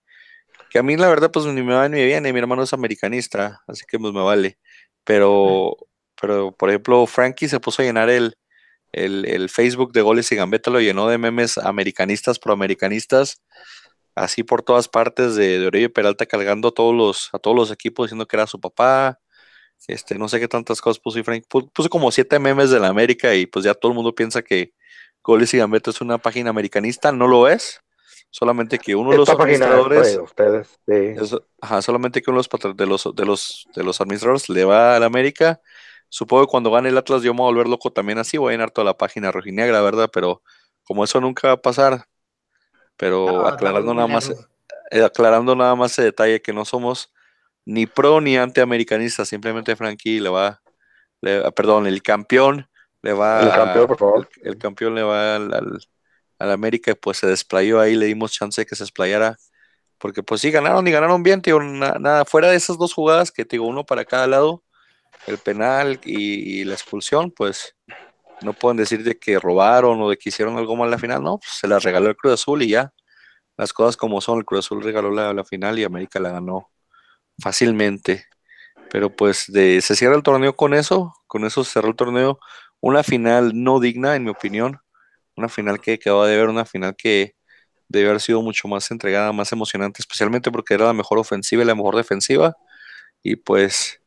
que 0.70 0.80
a 0.80 0.84
mí 0.84 0.98
la 0.98 1.10
verdad 1.10 1.32
pues 1.32 1.46
ni 1.46 1.62
me 1.62 1.74
va 1.74 1.90
ni 1.90 1.98
me 1.98 2.06
viene, 2.06 2.34
mi 2.34 2.40
hermano 2.40 2.64
es 2.64 2.74
americanista, 2.74 3.62
así 3.68 3.84
que 3.88 4.00
pues 4.00 4.14
me 4.14 4.22
vale, 4.22 4.60
pero, 5.04 5.76
pero 6.22 6.56
por 6.56 6.70
ejemplo 6.70 7.06
Frankie 7.08 7.50
se 7.50 7.60
puso 7.60 7.82
a 7.82 7.86
llenar 7.86 8.10
el, 8.10 8.38
el, 8.94 9.50
Facebook 9.50 9.92
de 9.94 10.02
Goles 10.02 10.32
y 10.32 10.36
Gambetta 10.36 10.72
lo 10.72 10.80
llenó 10.80 11.08
de 11.08 11.18
memes 11.18 11.58
americanistas, 11.58 12.40
proamericanistas, 12.40 13.42
así 14.16 14.44
por 14.44 14.64
todas 14.64 14.88
partes 14.88 15.36
de, 15.36 15.60
de 15.60 15.68
Orello 15.68 15.92
Peralta 15.92 16.26
cargando 16.26 16.70
a 16.70 16.74
todos 16.74 16.96
los, 16.96 17.30
a 17.34 17.40
todos 17.40 17.58
los 17.58 17.72
equipos 17.72 18.08
diciendo 18.08 18.28
que 18.28 18.38
era 18.38 18.48
su 18.48 18.60
papá. 18.60 19.20
Este, 19.88 20.18
no 20.18 20.30
sé 20.30 20.40
qué 20.40 20.48
tantas 20.48 20.82
cosas 20.82 21.00
puso 21.00 21.20
y 21.20 21.24
Frank. 21.24 21.44
Puso 21.48 21.90
como 21.90 22.12
siete 22.12 22.40
memes 22.40 22.70
de 22.70 22.80
la 22.80 22.88
América 22.88 23.36
y 23.36 23.46
pues 23.46 23.66
ya 23.66 23.74
todo 23.74 23.92
el 23.92 23.96
mundo 23.96 24.16
piensa 24.16 24.42
que 24.42 24.74
Goles 25.24 25.54
y 25.54 25.58
Gambetta 25.58 25.90
es 25.92 26.02
una 26.02 26.18
página 26.18 26.50
americanista, 26.50 27.12
no 27.12 27.28
lo 27.28 27.48
es. 27.48 27.82
Solamente 28.30 28.80
que 28.80 28.96
uno 28.96 29.12
de 29.12 29.18
los 29.18 29.30
administradores. 29.30 30.18
Ustedes, 30.18 30.80
solamente 31.82 32.22
que 32.22 32.32
uno 32.32 32.42
de 32.42 32.48
los, 32.48 32.76
de 32.76 32.86
los, 32.86 33.16
de 33.16 33.26
los, 33.26 33.68
de 33.76 33.84
los 33.84 34.02
administradores 34.02 34.50
le 34.50 34.66
va 34.66 34.96
a 34.96 35.00
la 35.00 35.06
América 35.06 35.62
Supongo 36.14 36.46
que 36.46 36.52
cuando 36.52 36.70
gane 36.70 36.90
el 36.90 36.98
Atlas 37.00 37.24
yo 37.24 37.34
me 37.34 37.40
voy 37.40 37.48
a 37.48 37.54
volver 37.54 37.68
loco 37.68 37.92
también 37.92 38.20
así, 38.20 38.38
voy 38.38 38.50
a 38.50 38.52
llenar 38.52 38.70
toda 38.70 38.86
la 38.86 38.96
página 38.96 39.32
rojinegra, 39.32 39.82
¿verdad? 39.82 40.12
Pero 40.14 40.44
como 40.84 41.04
eso 41.04 41.20
nunca 41.20 41.48
va 41.48 41.54
a 41.56 41.62
pasar, 41.64 42.06
pero 42.98 43.48
aclarando 43.48 43.96
nada 43.96 44.08
más, 44.08 44.30
eh, 44.92 45.04
aclarando 45.04 45.56
nada 45.56 45.74
más 45.74 45.94
ese 45.94 46.04
detalle 46.04 46.40
que 46.40 46.54
no 46.54 46.66
somos 46.66 47.12
ni 47.66 47.86
pro 47.86 48.22
ni 48.22 48.38
antiamericanistas, 48.38 49.30
simplemente 49.30 49.76
Frankie 49.76 50.20
le 50.20 50.30
va, 50.30 50.62
le, 51.22 51.52
perdón, 51.52 51.88
el 51.88 52.02
campeón 52.02 52.68
le 53.02 53.14
va 53.14 53.42
el 53.42 53.50
campeón, 53.50 53.88
por 53.88 53.98
favor. 53.98 54.30
El, 54.42 54.58
campeón 54.58 54.96
le 54.96 55.04
va 55.04 55.36
al, 55.36 55.54
al, 56.40 56.52
América 56.52 56.92
y 56.92 56.96
pues 56.96 57.18
se 57.18 57.28
desplayó 57.28 57.80
ahí, 57.80 57.96
le 57.96 58.06
dimos 58.06 58.32
chance 58.32 58.62
de 58.62 58.66
que 58.66 58.76
se 58.76 58.84
desplayara, 58.84 59.38
porque 59.98 60.24
pues 60.24 60.42
sí, 60.42 60.52
ganaron 60.52 60.86
y 60.88 60.92
ganaron 60.92 61.24
bien, 61.24 61.42
tío, 61.42 61.62
nada, 61.62 62.26
fuera 62.26 62.50
de 62.50 62.58
esas 62.58 62.78
dos 62.78 62.94
jugadas 62.94 63.32
que 63.32 63.46
digo, 63.46 63.66
uno 63.66 63.86
para 63.86 64.04
cada 64.04 64.28
lado, 64.28 64.64
el 65.28 65.38
penal 65.38 66.00
y, 66.04 66.64
la 66.66 66.74
expulsión, 66.74 67.32
pues 67.32 67.76
no 68.42 68.54
pueden 68.54 68.78
decir 68.78 69.04
de 69.04 69.18
que 69.18 69.40
robaron 69.40 70.02
o 70.02 70.10
de 70.10 70.18
que 70.18 70.30
hicieron 70.30 70.58
algo 70.58 70.76
mal 70.76 70.92
la 70.92 70.98
final, 70.98 71.24
no, 71.24 71.38
pues 71.38 71.52
se 71.60 71.68
la 71.68 71.80
regaló 71.80 72.10
el 72.10 72.18
Cruz 72.18 72.34
Azul 72.34 72.64
y 72.64 72.70
ya. 72.70 72.94
Las 73.56 73.72
cosas 73.72 73.96
como 73.96 74.20
son, 74.20 74.40
el 74.40 74.46
Cruz 74.46 74.66
Azul 74.66 74.84
regaló 74.84 75.12
la, 75.12 75.44
final 75.46 75.78
y 75.80 75.84
América 75.84 76.20
la 76.20 76.32
ganó 76.32 76.73
fácilmente. 77.42 78.26
Pero 78.92 79.16
pues 79.16 79.46
de, 79.48 79.82
se 79.82 79.96
cierra 79.96 80.16
el 80.16 80.24
torneo 80.24 80.56
con 80.56 80.74
eso, 80.74 81.14
con 81.28 81.46
eso 81.46 81.64
se 81.64 81.72
cerró 81.74 81.90
el 81.90 81.96
torneo. 81.96 82.40
Una 82.80 83.04
final 83.04 83.52
no 83.56 83.80
digna, 83.80 84.16
en 84.16 84.24
mi 84.24 84.30
opinión. 84.30 84.80
Una 85.36 85.50
final 85.50 85.82
que 85.82 86.00
quedaba 86.00 86.28
de 86.28 86.38
ver, 86.38 86.50
una 86.50 86.66
final 86.66 86.96
que 86.96 87.36
debe 87.88 88.10
haber 88.10 88.22
sido 88.22 88.42
mucho 88.42 88.68
más 88.68 88.90
entregada, 88.92 89.32
más 89.34 89.52
emocionante, 89.52 90.02
especialmente 90.02 90.52
porque 90.52 90.76
era 90.76 90.86
la 90.86 90.94
mejor 90.94 91.20
ofensiva 91.20 91.64
y 91.64 91.66
la 91.66 91.76
mejor 91.76 91.96
defensiva. 91.96 92.56
Y 93.24 93.36
pues 93.38 94.02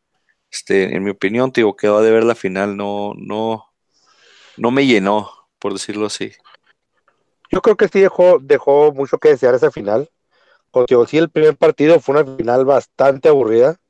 este, 0.50 0.94
en 0.94 1.04
mi 1.04 1.10
opinión, 1.10 1.52
te 1.52 1.60
digo, 1.60 1.76
quedó 1.76 2.02
de 2.02 2.10
ver 2.10 2.24
la 2.24 2.34
final, 2.34 2.76
no, 2.76 3.12
no, 3.16 3.66
no 4.56 4.70
me 4.70 4.86
llenó, 4.86 5.30
por 5.58 5.72
decirlo 5.72 6.06
así. 6.06 6.32
Yo 7.50 7.60
creo 7.60 7.76
que 7.76 7.88
sí 7.88 8.00
dejó, 8.00 8.38
dejó 8.40 8.92
mucho 8.92 9.18
que 9.18 9.28
desear 9.30 9.54
esa 9.54 9.70
final. 9.70 10.10
Contigo, 10.76 11.06
sí, 11.06 11.16
el 11.16 11.30
primer 11.30 11.56
partido 11.56 12.00
fue 12.00 12.20
una 12.20 12.36
final 12.36 12.66
bastante 12.66 13.30
aburrida. 13.30 13.80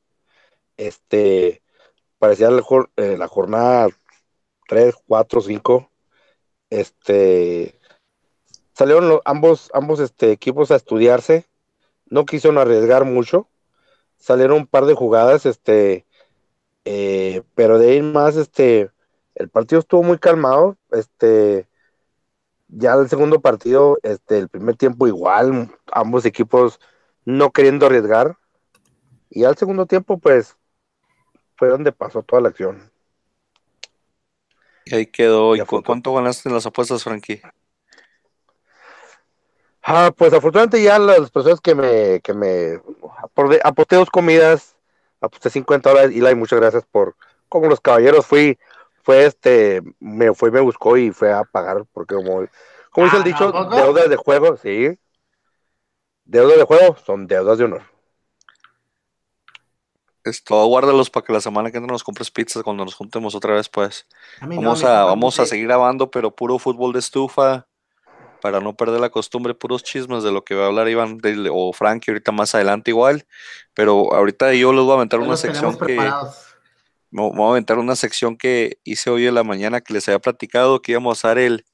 Este, 0.76 1.60
parecía 2.20 2.48
la, 2.48 2.62
eh, 2.96 3.18
jornada 3.26 3.88
3, 4.68 4.94
4, 5.04 5.40
5. 5.40 5.90
Este, 6.70 7.80
salieron 8.72 9.20
ambos, 9.24 9.68
ambos 9.74 9.98
este, 9.98 10.30
equipos 10.30 10.70
a 10.70 10.76
estudiarse. 10.76 11.46
No 12.08 12.24
quisieron 12.24 12.56
arriesgar 12.56 13.04
mucho. 13.04 13.48
Salieron 14.16 14.58
un 14.58 14.66
par 14.68 14.84
de 14.84 14.94
jugadas, 14.94 15.44
este, 15.44 16.06
eh, 16.84 17.42
pero 17.56 17.80
de 17.80 17.90
ahí 17.90 18.02
más, 18.02 18.36
este, 18.36 18.92
el 19.34 19.48
partido 19.48 19.80
estuvo 19.80 20.04
muy 20.04 20.18
calmado. 20.20 20.76
Este, 20.92 21.66
ya 22.68 22.94
el 22.94 23.08
segundo 23.08 23.40
partido, 23.40 23.98
este, 24.02 24.38
el 24.38 24.48
primer 24.48 24.76
tiempo 24.76 25.06
igual, 25.06 25.70
ambos 25.92 26.24
equipos 26.24 26.80
no 27.24 27.50
queriendo 27.50 27.86
arriesgar. 27.86 28.36
Y 29.30 29.44
al 29.44 29.56
segundo 29.56 29.86
tiempo, 29.86 30.18
pues, 30.18 30.56
fue 31.56 31.68
donde 31.68 31.92
pasó 31.92 32.22
toda 32.22 32.42
la 32.42 32.48
acción. 32.48 32.90
Y 34.84 34.94
ahí 34.94 35.06
quedó. 35.06 35.56
¿Y 35.56 35.60
cuánto 35.60 36.14
ganaste 36.14 36.48
en 36.48 36.54
las 36.54 36.66
apuestas, 36.66 37.02
Frankie? 37.02 37.42
Ah, 39.82 40.12
pues 40.16 40.32
afortunadamente 40.32 40.82
ya 40.82 40.98
las 40.98 41.30
personas 41.30 41.60
que 41.60 41.74
me, 41.74 42.20
que 42.20 42.34
me 42.34 42.80
aposté 43.62 43.94
dos 43.94 44.10
comidas, 44.10 44.76
aposté 45.20 45.48
50 45.48 45.90
dólares 45.90 46.16
y 46.16 46.34
muchas 46.34 46.58
gracias 46.58 46.84
por, 46.90 47.14
como 47.48 47.68
los 47.68 47.80
caballeros 47.80 48.26
fui, 48.26 48.58
fue 49.06 49.24
este, 49.24 49.82
me 50.00 50.34
fue, 50.34 50.50
me 50.50 50.58
buscó 50.58 50.96
y 50.96 51.12
fue 51.12 51.32
a 51.32 51.44
pagar, 51.44 51.84
porque 51.92 52.16
como, 52.16 52.44
como 52.90 53.04
dice 53.04 53.16
el 53.18 53.22
ah, 53.22 53.24
dicho, 53.24 53.52
deudas 53.70 54.10
de 54.10 54.16
juego, 54.16 54.56
sí, 54.56 54.98
deudas 56.24 56.58
de 56.58 56.64
juego 56.64 56.96
son 57.06 57.28
deudas 57.28 57.56
de 57.56 57.64
honor. 57.66 57.82
Esto, 60.24 60.66
guárdalos 60.66 61.08
para 61.08 61.24
que 61.24 61.32
la 61.32 61.40
semana 61.40 61.70
que 61.70 61.76
entra 61.76 61.92
nos 61.92 62.02
compres 62.02 62.32
pizzas 62.32 62.64
cuando 62.64 62.84
nos 62.84 62.96
juntemos 62.96 63.36
otra 63.36 63.54
vez, 63.54 63.68
pues. 63.68 64.08
vamos 64.40 64.82
a, 64.82 65.04
vamos 65.04 65.38
a 65.38 65.46
seguir 65.46 65.68
grabando, 65.68 66.10
pero 66.10 66.34
puro 66.34 66.58
fútbol 66.58 66.92
de 66.92 66.98
estufa, 66.98 67.68
para 68.42 68.58
no 68.58 68.74
perder 68.74 68.98
la 68.98 69.10
costumbre, 69.10 69.54
puros 69.54 69.84
chismes 69.84 70.24
de 70.24 70.32
lo 70.32 70.42
que 70.42 70.56
va 70.56 70.64
a 70.64 70.66
hablar 70.66 70.88
Iván 70.88 71.20
o 71.52 71.72
Frankie 71.72 72.10
ahorita 72.10 72.32
más 72.32 72.56
adelante 72.56 72.90
igual, 72.90 73.24
pero 73.72 74.12
ahorita 74.12 74.52
yo 74.54 74.72
les 74.72 74.82
voy 74.82 74.90
a 74.90 74.96
aventar 74.96 75.20
una 75.20 75.36
sección 75.36 75.78
que... 75.78 75.96
Me 77.10 77.22
voy 77.22 77.46
a 77.46 77.50
aventar 77.50 77.78
una 77.78 77.96
sección 77.96 78.36
que 78.36 78.78
hice 78.84 79.10
hoy 79.10 79.26
en 79.26 79.34
la 79.34 79.44
mañana 79.44 79.80
que 79.80 79.94
les 79.94 80.08
había 80.08 80.18
platicado 80.18 80.82
que 80.82 80.92
íbamos 80.92 81.24
a 81.24 81.28
dar 81.28 81.38
el, 81.38 81.64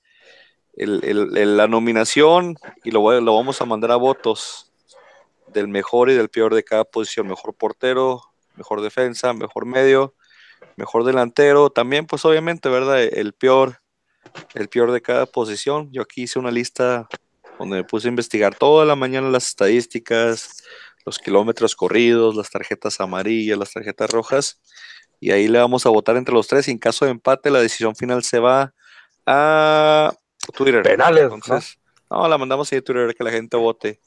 la 0.76 1.68
nominación 1.68 2.56
y 2.84 2.90
lo, 2.90 3.20
lo 3.20 3.34
vamos 3.34 3.60
a 3.60 3.64
mandar 3.64 3.92
a 3.92 3.96
votos 3.96 4.72
del 5.48 5.68
mejor 5.68 6.10
y 6.10 6.14
del 6.14 6.28
peor 6.30 6.54
de 6.54 6.64
cada 6.64 6.84
posición, 6.84 7.26
mejor 7.26 7.54
portero, 7.54 8.22
mejor 8.56 8.80
defensa, 8.80 9.32
mejor 9.32 9.66
medio, 9.66 10.14
mejor 10.76 11.04
delantero, 11.04 11.70
también 11.70 12.06
pues 12.06 12.24
obviamente, 12.24 12.68
¿verdad? 12.68 13.02
El 13.02 13.32
peor 13.32 13.82
el 14.54 14.68
peor 14.68 14.92
de 14.92 15.02
cada 15.02 15.26
posición. 15.26 15.90
Yo 15.92 16.02
aquí 16.02 16.22
hice 16.22 16.38
una 16.38 16.50
lista 16.50 17.08
donde 17.58 17.76
me 17.76 17.84
puse 17.84 18.08
a 18.08 18.10
investigar 18.10 18.54
toda 18.54 18.84
la 18.84 18.96
mañana 18.96 19.28
las 19.30 19.46
estadísticas, 19.46 20.62
los 21.04 21.18
kilómetros 21.18 21.76
corridos, 21.76 22.34
las 22.34 22.50
tarjetas 22.50 23.00
amarillas, 23.00 23.58
las 23.58 23.72
tarjetas 23.72 24.10
rojas. 24.10 24.60
Y 25.22 25.30
ahí 25.30 25.46
le 25.46 25.60
vamos 25.60 25.86
a 25.86 25.88
votar 25.88 26.16
entre 26.16 26.34
los 26.34 26.48
tres. 26.48 26.66
Y 26.66 26.72
en 26.72 26.78
caso 26.78 27.04
de 27.04 27.12
empate, 27.12 27.48
la 27.48 27.60
decisión 27.60 27.94
final 27.94 28.24
se 28.24 28.40
va 28.40 28.74
a 29.24 30.12
Twitter. 30.52 30.82
Penales. 30.82 31.32
Entonces, 31.32 31.78
No, 32.10 32.26
la 32.26 32.36
mandamos 32.36 32.72
ahí 32.72 32.78
a 32.78 32.82
Twitter 32.82 33.14
que 33.14 33.22
la 33.22 33.30
gente 33.30 33.56
vote. 33.56 34.00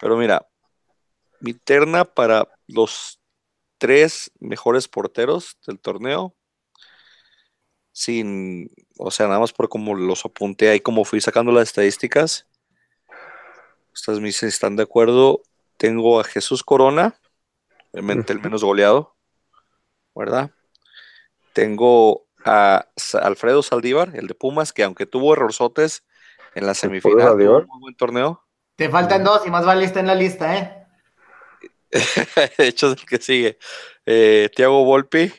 Pero 0.00 0.16
mira, 0.16 0.46
mi 1.40 1.52
terna 1.52 2.04
para 2.04 2.48
los 2.68 3.18
tres 3.78 4.30
mejores 4.38 4.86
porteros 4.86 5.58
del 5.66 5.80
torneo, 5.80 6.32
sin, 7.90 8.70
o 8.98 9.10
sea, 9.10 9.26
nada 9.26 9.40
más 9.40 9.52
por 9.52 9.68
como 9.68 9.96
los 9.96 10.24
apunté 10.24 10.68
ahí, 10.68 10.78
como 10.78 11.04
fui 11.04 11.20
sacando 11.20 11.50
las 11.50 11.64
estadísticas. 11.64 12.46
Ustedes 13.92 14.20
me 14.20 14.26
dicen 14.26 14.48
están 14.48 14.76
de 14.76 14.84
acuerdo. 14.84 15.42
Tengo 15.76 16.20
a 16.20 16.24
Jesús 16.24 16.62
Corona, 16.62 17.18
obviamente 17.90 18.32
el 18.32 18.40
menos 18.40 18.62
goleado, 18.62 19.16
¿verdad? 20.14 20.50
Tengo 21.52 22.26
a 22.44 22.86
Alfredo 23.20 23.62
Saldívar, 23.62 24.10
el 24.14 24.26
de 24.26 24.34
Pumas, 24.34 24.72
que 24.72 24.82
aunque 24.82 25.06
tuvo 25.06 25.34
errorzotes 25.34 26.04
en 26.54 26.66
la 26.66 26.74
semifinal, 26.74 27.38
tuvo 27.38 27.58
un 27.58 27.66
muy 27.66 27.80
buen 27.80 27.94
torneo. 27.94 28.44
Te 28.76 28.88
faltan 28.88 29.22
dos 29.24 29.46
y 29.46 29.50
más 29.50 29.64
vale 29.64 29.84
estar 29.84 30.00
en 30.00 30.06
la 30.06 30.14
lista, 30.14 30.56
¿eh? 30.56 30.86
de 32.58 32.66
hecho, 32.66 32.92
es 32.92 33.00
el 33.00 33.06
que 33.06 33.18
sigue. 33.18 33.58
Eh, 34.06 34.48
Tiago 34.56 34.84
Volpi, 34.84 35.32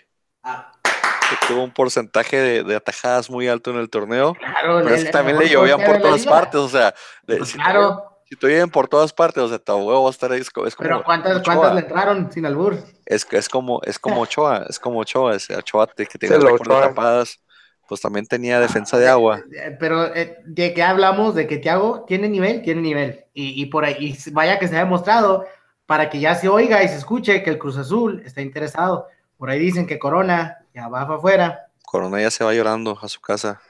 ah. 0.44 0.72
que 0.84 1.48
tuvo 1.48 1.64
un 1.64 1.72
porcentaje 1.72 2.64
de, 2.64 2.76
atajadas 2.76 3.30
muy 3.30 3.48
alto 3.48 3.72
en 3.72 3.78
el 3.78 3.90
torneo. 3.90 4.36
Claro, 4.36 4.82
pero 4.84 4.96
es 4.96 5.06
que 5.06 5.12
también 5.12 5.40
le 5.40 5.50
llovían 5.50 5.84
por 5.84 6.00
todas 6.00 6.26
partes, 6.26 6.60
o 6.60 6.70
sea, 6.70 6.94
claro. 7.26 7.46
Si 7.46 8.13
te 8.36 8.48
llueven 8.48 8.70
por 8.70 8.88
todas 8.88 9.14
partes, 9.14 9.44
o 9.44 9.50
sea, 9.50 9.60
tu 9.60 9.74
huevo 9.74 10.04
va 10.04 10.10
a 10.10 10.12
estar 10.12 10.32
ahí. 10.32 10.42
Es, 10.42 10.50
como, 10.50 10.68
pero 10.78 11.04
¿cuántas, 11.04 11.44
¿cuántas 11.44 11.74
le 11.76 11.82
entraron 11.82 12.32
sin 12.32 12.46
albur? 12.46 12.78
Es, 13.06 13.28
es 13.32 13.50
como, 13.50 13.82
es 13.84 14.00
como 14.00 14.22
Ochoa, 14.22 14.66
es 14.70 14.80
como 14.80 15.00
Ochoa, 15.00 15.36
ese 15.36 15.56
Ochoa 15.56 15.88
que 15.88 16.06
tiene 16.06 16.38
las 16.38 16.62
tapadas, 16.62 17.40
pues 17.88 18.02
también 18.02 18.26
tenía 18.26 18.60
defensa 18.60 18.98
de 18.98 19.08
agua. 19.08 19.44
Eh, 19.52 19.76
pero, 19.80 20.14
eh, 20.16 20.38
¿de 20.46 20.74
qué 20.74 20.84
hablamos? 20.84 21.36
De 21.36 21.48
que 21.48 21.58
Tiago 21.58 22.06
tiene 22.08 22.30
nivel, 22.30 22.62
tiene 22.62 22.82
nivel. 22.82 23.26
Y, 23.34 23.62
y 23.62 23.66
por 23.68 23.86
ahí, 23.86 23.96
y 24.00 24.32
vaya 24.32 24.60
que 24.60 24.68
se 24.68 24.76
ha 24.76 24.80
demostrado 24.80 25.46
para 25.86 26.10
que 26.10 26.20
ya 26.20 26.36
se 26.36 26.48
oiga 26.48 26.84
y 26.84 26.88
se 26.88 26.96
escuche 26.96 27.44
que 27.44 27.50
el 27.50 27.60
Cruz 27.60 27.78
Azul 27.78 28.22
está 28.26 28.42
interesado. 28.42 29.08
Por 29.38 29.50
ahí 29.50 29.60
dicen 29.60 29.86
que 29.86 30.00
Corona 30.00 30.66
ya 30.74 30.88
va 30.88 31.06
para 31.06 31.18
afuera. 31.18 31.68
Corona 31.86 32.22
ya 32.22 32.32
se 32.32 32.44
va 32.44 32.54
llorando 32.54 32.98
a 33.02 33.08
su 33.10 33.20
casa. 33.20 33.62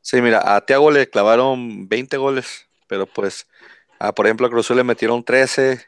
Sí, 0.00 0.20
mira, 0.20 0.56
a 0.56 0.60
Tiago 0.60 0.90
le 0.90 1.08
clavaron 1.08 1.88
20 1.88 2.16
goles, 2.16 2.68
pero 2.88 3.06
pues, 3.06 3.46
por 4.10 4.26
ejemplo, 4.26 4.46
a 4.46 4.50
Cruz 4.50 4.70
le 4.70 4.82
metieron 4.82 5.22
13. 5.22 5.80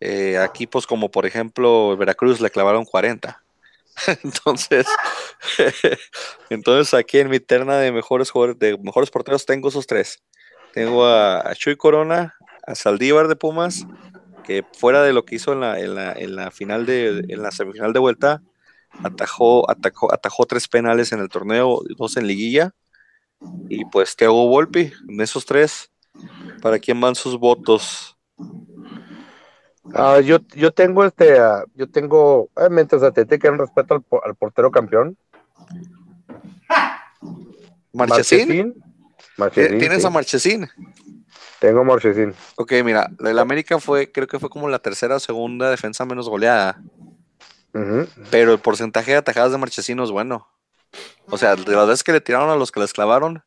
Eh, 0.00 0.38
a 0.38 0.44
equipos 0.44 0.86
como, 0.86 1.10
por 1.10 1.26
ejemplo, 1.26 1.96
Veracruz 1.96 2.40
le 2.40 2.50
clavaron 2.50 2.84
40. 2.84 3.42
entonces, 4.22 4.86
entonces 6.50 6.94
aquí 6.94 7.18
en 7.18 7.28
mi 7.28 7.40
terna 7.40 7.78
de 7.78 7.90
mejores 7.90 8.30
jugadores, 8.30 8.58
de 8.60 8.78
mejores 8.78 9.10
porteros 9.10 9.44
tengo 9.44 9.70
esos 9.70 9.88
tres. 9.88 10.22
Tengo 10.72 11.04
a 11.04 11.52
Chuy 11.56 11.76
Corona, 11.76 12.36
a 12.64 12.76
Saldívar 12.76 13.26
de 13.26 13.34
Pumas 13.34 13.86
que 14.48 14.64
fuera 14.72 15.02
de 15.02 15.12
lo 15.12 15.26
que 15.26 15.34
hizo 15.34 15.52
en 15.52 16.36
la 16.36 16.50
final 16.50 16.86
de, 16.86 17.22
en 17.28 17.42
la 17.42 17.50
semifinal 17.50 17.92
de 17.92 17.98
vuelta, 17.98 18.42
atajó, 19.04 19.70
atajó, 19.70 20.10
atajó 20.10 20.46
tres 20.46 20.68
penales 20.68 21.12
en 21.12 21.20
el 21.20 21.28
torneo, 21.28 21.82
dos 21.98 22.16
en 22.16 22.26
liguilla, 22.26 22.72
y 23.68 23.84
pues 23.84 24.16
Thiago 24.16 24.48
Volpi, 24.48 24.90
en 25.06 25.20
esos 25.20 25.44
tres, 25.44 25.90
¿para 26.60 26.78
quién 26.78 27.00
van 27.00 27.14
sus 27.14 27.38
votos? 27.38 28.16
Ah, 29.94 30.20
yo, 30.20 30.38
yo 30.54 30.72
tengo 30.72 31.04
este, 31.04 31.40
uh, 31.40 31.64
yo 31.74 31.88
tengo, 31.88 32.50
obviamente, 32.54 32.96
o 32.96 33.00
sea, 33.00 33.10
te, 33.10 33.24
te 33.24 33.38
quiero 33.38 33.56
respeto 33.56 33.94
al, 33.94 34.04
al, 34.24 34.34
portero 34.34 34.70
campeón. 34.70 35.16
Marchesín. 37.92 38.74
Marchesín. 39.36 39.78
¿Tienes 39.78 40.04
a 40.04 40.10
Marchesín? 40.10 40.68
Tengo 41.58 41.84
Marchesín. 41.84 42.34
Ok, 42.56 42.72
mira, 42.84 43.10
el 43.24 43.38
América 43.38 43.78
fue, 43.80 44.12
creo 44.12 44.26
que 44.26 44.38
fue 44.38 44.50
como 44.50 44.68
la 44.68 44.78
tercera 44.78 45.16
o 45.16 45.20
segunda 45.20 45.70
defensa 45.70 46.04
menos 46.04 46.28
goleada. 46.28 46.80
Pero 48.30 48.52
el 48.52 48.58
porcentaje 48.58 49.12
de 49.12 49.18
atajadas 49.18 49.52
de 49.52 49.58
Marchesín 49.58 50.00
es 50.00 50.10
bueno. 50.10 50.48
O 51.26 51.38
sea, 51.38 51.54
de 51.54 51.76
las 51.76 51.86
veces 51.86 52.02
que 52.02 52.12
le 52.12 52.20
tiraron 52.20 52.50
a 52.50 52.56
los 52.56 52.72
que 52.72 52.80
les 52.80 52.92
clavaron, 52.92 53.44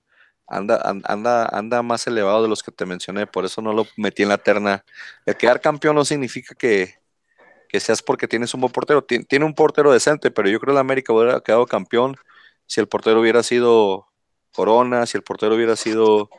anda, 0.52 0.82
anda, 1.06 1.46
anda 1.46 1.82
más 1.82 2.06
elevado 2.08 2.44
de 2.44 2.50
los 2.50 2.62
que 2.62 2.72
te 2.72 2.86
mencioné, 2.86 3.26
por 3.26 3.46
eso 3.46 3.62
no 3.62 3.74
lo 3.74 3.88
metí 3.96 4.24
en 4.24 4.30
la 4.30 4.38
terna. 4.38 4.84
El 5.26 5.38
quedar 5.38 5.62
campeón 5.62 5.96
no 5.96 6.04
significa 6.06 6.54
que, 6.56 6.96
seas 7.80 8.02
porque 8.02 8.28
tienes 8.28 8.54
un 8.54 8.62
buen 8.62 8.74
portero. 8.74 9.04
tiene 9.04 9.46
un 9.46 9.56
portero 9.56 9.92
decente, 9.94 10.30
pero 10.30 10.50
yo 10.50 10.60
creo 10.60 10.74
que 10.74 10.78
el 10.78 10.82
América 10.86 11.14
hubiera 11.14 11.40
quedado 11.42 11.66
campeón 11.66 12.18
si 12.68 12.82
el 12.82 12.88
portero 12.88 13.22
hubiera 13.22 13.44
sido 13.44 14.08
Corona, 14.54 15.06
si 15.06 15.18
el 15.18 15.24
portero 15.24 15.56
hubiera 15.56 15.78
sido 15.78 16.30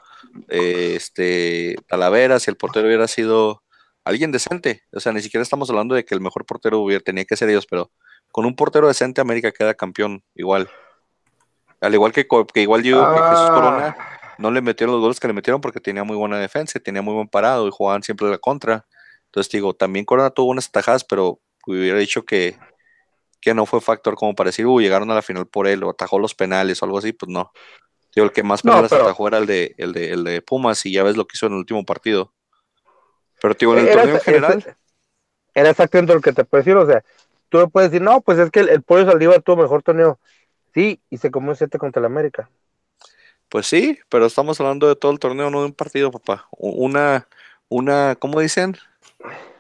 eh, 0.49 0.95
este, 0.97 1.77
Talavera, 1.89 2.39
si 2.39 2.51
el 2.51 2.57
portero 2.57 2.87
hubiera 2.87 3.09
sido 3.09 3.63
alguien 4.05 4.31
decente. 4.31 4.83
O 4.93 5.01
sea, 5.01 5.13
ni 5.13 5.23
siquiera 5.23 5.43
estamos 5.43 5.71
hablando 5.71 5.95
de 5.95 6.05
que 6.05 6.15
el 6.15 6.21
mejor 6.21 6.45
portero 6.45 6.81
hubiera, 6.81 7.03
tenía 7.03 7.25
que 7.25 7.37
ser 7.37 7.49
ellos, 7.49 7.67
pero 7.67 7.91
con 8.31 8.45
un 8.45 8.57
portero 8.57 8.89
decente 8.89 9.21
América 9.21 9.53
queda 9.53 9.75
campeón 9.75 10.23
igual. 10.35 10.69
Al 11.83 11.93
igual 11.93 12.13
que, 12.13 12.27
que 12.27 12.63
igual 12.63 12.83
yo 12.83 12.99
que 13.13 13.21
Jesús 13.21 13.47
ah. 13.51 13.53
Corona 13.55 13.97
no 14.39 14.51
le 14.51 14.63
metieron 14.63 14.95
los 14.95 15.03
goles 15.03 15.21
que 15.21 15.27
le 15.29 15.35
metieron 15.35 15.61
porque 15.61 15.81
tenía 15.81 16.05
muy 16.05 16.17
buena 16.17 16.39
defensa, 16.39 16.81
tenía 16.81 17.03
muy 17.03 17.15
buen 17.15 17.29
parado 17.29 17.69
y 17.69 17.71
jugaban 17.71 18.03
siempre 18.03 18.29
la 18.29 18.39
contra. 18.39 18.87
Entonces 19.27 19.53
digo, 19.53 19.75
también 19.75 20.07
Corona 20.07 20.31
tuvo 20.31 20.51
unas 20.51 20.71
tajadas, 20.71 21.05
pero 21.05 21.41
hubiera 21.67 21.99
dicho 21.99 22.25
que, 22.25 22.57
que 23.41 23.53
no 23.53 23.67
fue 23.67 23.83
factor 23.83 24.15
como 24.15 24.35
para 24.35 24.49
decir, 24.49 24.67
uy, 24.67 24.85
llegaron 24.85 25.11
a 25.11 25.15
la 25.15 25.23
final 25.23 25.47
por 25.47 25.67
él 25.67 25.85
o 25.85 25.91
atajó 25.91 26.19
los 26.19 26.35
penales 26.35 26.81
o 26.81 26.87
algo 26.87 26.99
así, 26.99 27.13
pues 27.13 27.31
no 27.31 27.53
el 28.21 28.33
que 28.33 28.43
más 28.43 28.63
penales 28.63 28.93
atajó 28.93 29.29
era 29.29 29.39
el 29.39 29.47
de, 29.47 29.75
el, 29.79 29.93
de, 29.93 30.11
el 30.11 30.25
de 30.25 30.43
Pumas 30.43 30.85
y 30.85 30.93
ya 30.93 31.03
ves 31.03 31.17
lo 31.17 31.27
que 31.27 31.37
hizo 31.37 31.47
en 31.47 31.53
el 31.53 31.59
último 31.59 31.85
partido. 31.85 32.33
Pero 33.41 33.55
digo, 33.59 33.77
en 33.77 33.87
el 33.87 33.93
torneo 33.93 34.15
en 34.17 34.21
general. 34.21 34.77
Era 35.55 35.71
exactamente 35.71 36.15
lo 36.15 36.21
que 36.21 36.33
te 36.33 36.45
puedo 36.45 36.63
decir, 36.63 36.77
o 36.77 36.87
sea, 36.87 37.03
tú 37.49 37.59
me 37.59 37.69
puedes 37.69 37.91
decir, 37.91 38.03
no, 38.03 38.21
pues 38.21 38.39
es 38.39 38.51
que 38.51 38.61
el, 38.61 38.69
el 38.69 38.83
Pollo 38.83 39.07
Saldívar 39.07 39.43
tuvo 39.43 39.63
mejor 39.63 39.83
torneo. 39.83 40.19
Sí, 40.75 41.01
y 41.11 41.19
se 41.19 41.31
comió 41.31 41.55
7 41.55 41.79
contra 41.79 42.01
el 42.01 42.07
América. 42.07 42.49
Pues 43.49 43.67
sí, 43.67 43.99
pero 44.09 44.27
estamos 44.27 44.59
hablando 44.61 44.89
de 44.89 44.97
todo 44.97 45.13
el 45.13 45.19
torneo, 45.19 45.51
no 45.51 45.61
de 45.61 45.67
un 45.67 45.75
partido, 45.75 46.11
papá. 46.11 46.47
Una, 46.53 47.29
una, 47.69 48.17
¿cómo 48.19 48.41
dicen? 48.41 48.77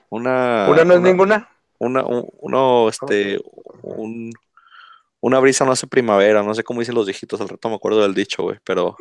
Una. 0.08 0.66
¿Una 0.70 0.84
no 0.84 0.94
es 0.94 1.00
ninguna? 1.00 1.50
Una, 1.78 2.04
uno, 2.06 2.88
este, 2.88 3.40
un, 3.82 4.32
una 5.20 5.40
brisa 5.40 5.64
no 5.64 5.72
hace 5.72 5.86
primavera, 5.86 6.42
no 6.42 6.54
sé 6.54 6.62
cómo 6.62 6.80
dicen 6.80 6.94
los 6.94 7.06
viejitos, 7.06 7.40
al 7.40 7.48
rato 7.48 7.68
me 7.68 7.74
acuerdo 7.74 8.02
del 8.02 8.14
dicho, 8.14 8.44
güey, 8.44 8.58
pero 8.64 8.96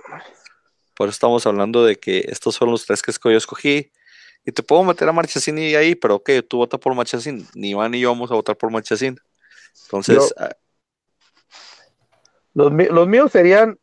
por 0.96 1.08
eso 1.08 1.14
estamos 1.14 1.46
hablando 1.46 1.86
de 1.86 1.98
que 1.98 2.26
estos 2.28 2.56
son 2.56 2.72
los 2.72 2.86
tres 2.86 3.02
que 3.02 3.12
yo 3.24 3.38
escogí. 3.38 3.92
Y 4.44 4.52
te 4.52 4.64
puedo 4.64 4.84
meter 4.84 5.08
a 5.08 5.12
Marchesín 5.12 5.58
y 5.58 5.76
ahí, 5.76 5.96
pero 5.96 6.16
ok, 6.16 6.30
tú 6.48 6.58
votas 6.58 6.80
por 6.80 6.96
Marchesín. 6.96 7.48
Ni 7.54 7.70
Iván 7.70 7.92
ni 7.92 8.00
yo 8.00 8.10
vamos 8.10 8.32
a 8.32 8.34
votar 8.34 8.58
por 8.58 8.72
Marchesín. 8.72 9.20
Entonces. 9.84 10.34
Ah, 10.38 10.50
los, 12.54 13.08
míos 13.08 13.32
serían. 13.32 13.80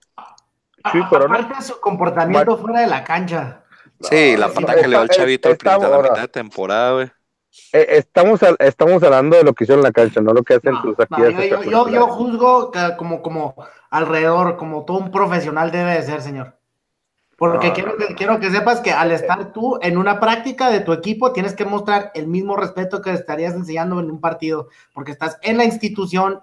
Aparte 0.82 1.62
su 1.62 1.80
comportamiento 1.80 2.56
fuera 2.56 2.80
de 2.80 2.86
la 2.86 3.04
cancha. 3.04 3.62
Sí, 4.00 4.36
la 4.36 4.48
pata 4.48 4.76
que 4.76 4.82
le 4.82 4.88
dio 4.88 5.00
al 5.00 5.08
chavito 5.08 5.48
al 5.48 5.58
la 5.62 5.98
mitad 6.02 6.20
de 6.20 6.28
temporada, 6.28 6.92
güey. 6.92 7.10
Eh, 7.72 7.86
estamos, 7.90 8.40
estamos 8.58 9.02
hablando 9.02 9.36
de 9.36 9.42
lo 9.42 9.52
que 9.52 9.64
hicieron 9.64 9.80
en 9.80 9.84
la 9.84 9.92
cancha, 9.92 10.20
no 10.20 10.32
lo 10.32 10.42
que 10.42 10.54
hacen 10.54 10.80
tus 10.80 10.98
aquí. 11.00 11.22
yo, 11.68 11.88
yo, 11.88 12.06
juzgo 12.06 12.70
como, 12.96 13.20
como 13.20 13.56
alrededor, 13.90 14.56
como 14.56 14.84
todo 14.84 14.98
un 14.98 15.10
profesional 15.10 15.70
debe 15.70 15.94
de 15.94 16.02
ser, 16.02 16.22
señor. 16.22 16.54
Porque 17.36 17.72
quiero, 17.72 17.96
que, 17.96 18.14
quiero 18.16 18.40
que 18.40 18.50
sepas 18.50 18.80
que 18.80 18.90
al 18.90 19.12
estar 19.12 19.52
tú 19.52 19.78
en 19.80 19.96
una 19.96 20.18
práctica 20.18 20.70
de 20.70 20.80
tu 20.80 20.92
equipo, 20.92 21.32
tienes 21.32 21.54
que 21.54 21.64
mostrar 21.64 22.10
el 22.14 22.26
mismo 22.26 22.56
respeto 22.56 23.00
que 23.00 23.12
estarías 23.12 23.54
enseñando 23.54 24.00
en 24.00 24.10
un 24.10 24.20
partido, 24.20 24.68
porque 24.92 25.12
estás 25.12 25.38
en 25.42 25.56
la 25.56 25.64
institución 25.64 26.40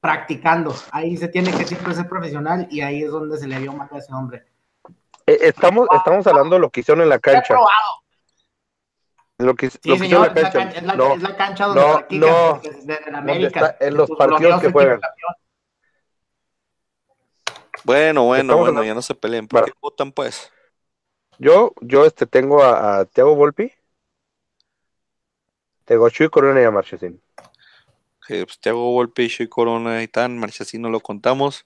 practicando. 0.00 0.74
Ahí 0.90 1.16
se 1.16 1.28
tiene 1.28 1.50
que 1.50 1.64
siempre 1.64 1.94
ser 1.94 2.08
profesional 2.08 2.66
y 2.70 2.80
ahí 2.80 3.02
es 3.02 3.10
donde 3.10 3.38
se 3.38 3.46
le 3.46 3.58
vio 3.58 3.72
mal 3.72 3.88
a 3.90 3.98
ese 3.98 4.12
hombre. 4.12 4.44
Eh, 5.26 5.38
estamos, 5.42 5.88
estamos 5.94 6.26
hablando 6.26 6.56
de 6.56 6.60
lo 6.60 6.70
que 6.70 6.80
hicieron 6.80 7.02
en 7.02 7.08
la 7.08 7.18
cancha. 7.18 7.56
Lo 9.38 9.54
que, 9.54 9.70
sí, 9.70 9.78
señor, 9.98 10.32
es, 10.34 10.42
la 10.42 10.50
cancha, 10.50 10.78
es, 10.78 10.82
la, 10.82 10.94
no, 10.96 11.14
es 11.14 11.22
la 11.22 11.36
cancha 11.36 11.66
donde 11.66 12.18
no, 12.18 12.26
no, 12.26 12.60
de, 12.60 12.98
América. 13.14 13.76
en 13.78 13.94
los 13.94 14.10
partidos 14.10 14.60
que 14.60 14.72
juegan. 14.72 15.00
Bueno, 17.84 18.24
bueno, 18.24 18.56
bueno, 18.56 18.82
ya 18.82 18.94
no 18.94 19.02
se 19.02 19.14
peleen. 19.14 19.46
¿Por 19.46 19.64
qué 19.64 19.72
votan, 19.80 20.10
pues? 20.10 20.52
Yo, 21.38 21.72
yo 21.80 22.04
este, 22.04 22.26
tengo 22.26 22.64
a, 22.64 22.98
a 22.98 23.04
Thiago 23.04 23.36
Volpi, 23.36 23.72
tengo 25.84 26.06
a 26.06 26.10
Chuy 26.10 26.28
Corona 26.28 26.60
y 26.60 26.64
a 26.64 26.72
Marchesín. 26.72 27.22
Okay, 28.28 28.44
pues 28.44 28.60
Thiago 28.60 28.92
Volpi, 28.92 29.26
Chuy 29.26 29.48
Corona 29.48 30.02
y 30.02 30.06
tan, 30.06 30.38
Marchesín 30.38 30.82
no 30.82 30.90
lo 30.90 31.00
contamos. 31.00 31.64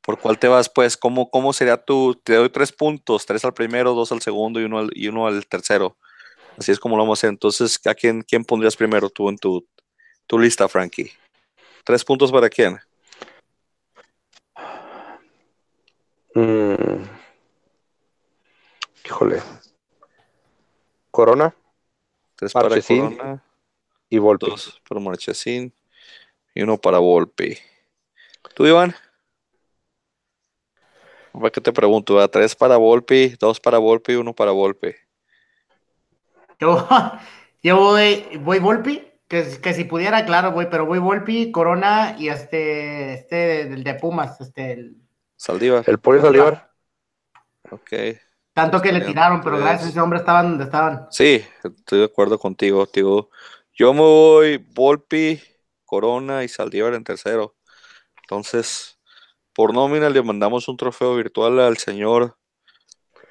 ¿Por 0.00 0.20
cuál 0.20 0.38
te 0.38 0.46
vas, 0.46 0.68
pues? 0.68 0.96
¿Cómo, 0.96 1.28
cómo 1.30 1.52
sería 1.52 1.78
tu? 1.78 2.14
Te 2.14 2.36
doy 2.36 2.48
tres 2.48 2.70
puntos, 2.70 3.26
tres 3.26 3.44
al 3.44 3.54
primero, 3.54 3.92
dos 3.92 4.12
al 4.12 4.22
segundo 4.22 4.60
y 4.60 4.64
uno 4.66 4.78
al, 4.78 4.90
y 4.94 5.08
uno 5.08 5.26
al 5.26 5.44
tercero. 5.48 5.96
Así 6.56 6.70
es 6.70 6.78
como 6.78 6.96
lo 6.96 7.02
vamos 7.02 7.18
a 7.18 7.20
hacer. 7.20 7.30
Entonces, 7.30 7.84
¿a 7.88 7.94
quién, 7.96 8.22
quién 8.22 8.44
pondrías 8.44 8.76
primero 8.76 9.10
tú 9.10 9.28
en 9.28 9.36
tu, 9.36 9.66
tu 10.28 10.38
lista, 10.38 10.68
Frankie? 10.68 11.10
¿Tres 11.82 12.04
puntos 12.04 12.30
para 12.30 12.48
quién? 12.48 12.78
Mm. 16.36 17.02
Híjole. 19.06 19.42
Corona 21.10 21.52
Tres 22.36 22.52
para. 22.52 22.80
Corona, 22.80 23.44
y 24.08 24.18
Volpi. 24.18 24.50
dos 24.50 24.80
para 24.88 25.00
Marchesín 25.00 25.74
y 26.54 26.62
uno 26.62 26.78
para 26.78 26.98
Volpi. 26.98 27.56
¿Tú, 28.54 28.66
Iván? 28.66 28.94
¿Para 31.32 31.50
qué 31.50 31.60
te 31.60 31.72
pregunto? 31.72 32.14
¿verdad? 32.14 32.30
Tres 32.30 32.54
para 32.56 32.76
Volpi, 32.76 33.34
dos 33.38 33.60
para 33.60 33.78
Volpi 33.78 34.12
y 34.12 34.16
uno 34.16 34.34
para 34.34 34.50
Volpi. 34.50 34.94
Yo, 36.58 36.86
yo 37.62 37.76
voy, 37.76 38.24
voy 38.40 38.58
Volpi, 38.58 39.06
que, 39.28 39.44
que 39.62 39.74
si 39.74 39.84
pudiera, 39.84 40.24
claro, 40.26 40.52
voy, 40.52 40.66
pero 40.70 40.86
voy 40.86 40.98
Volpi, 40.98 41.52
Corona 41.52 42.16
y 42.18 42.28
este, 42.28 43.14
este 43.14 43.68
del 43.68 43.84
de 43.84 43.94
Pumas, 43.94 44.40
este, 44.40 44.72
el- 44.72 44.96
Saldívar. 45.36 45.84
El 45.86 45.98
pollo 45.98 46.20
Saldívar. 46.20 46.70
Ok. 47.70 47.92
tanto 48.52 48.82
que 48.82 48.92
le 48.92 49.00
tiraron, 49.00 49.40
pero 49.40 49.56
gracias 49.58 49.86
a 49.86 49.88
ese 49.90 50.00
hombre 50.00 50.18
estaban 50.18 50.50
donde 50.50 50.64
estaban. 50.64 51.06
Sí, 51.10 51.42
estoy 51.62 52.00
de 52.00 52.04
acuerdo 52.04 52.38
contigo, 52.38 52.86
tío. 52.86 53.30
Yo 53.72 53.94
me 53.94 54.00
voy 54.00 54.56
Volpi, 54.58 55.40
Corona 55.90 56.44
y 56.44 56.48
Saldívar 56.48 56.94
en 56.94 57.02
tercero. 57.02 57.56
Entonces, 58.22 59.00
por 59.52 59.74
nómina 59.74 60.08
le 60.08 60.22
mandamos 60.22 60.68
un 60.68 60.76
trofeo 60.76 61.16
virtual 61.16 61.58
al 61.58 61.78
señor 61.78 62.36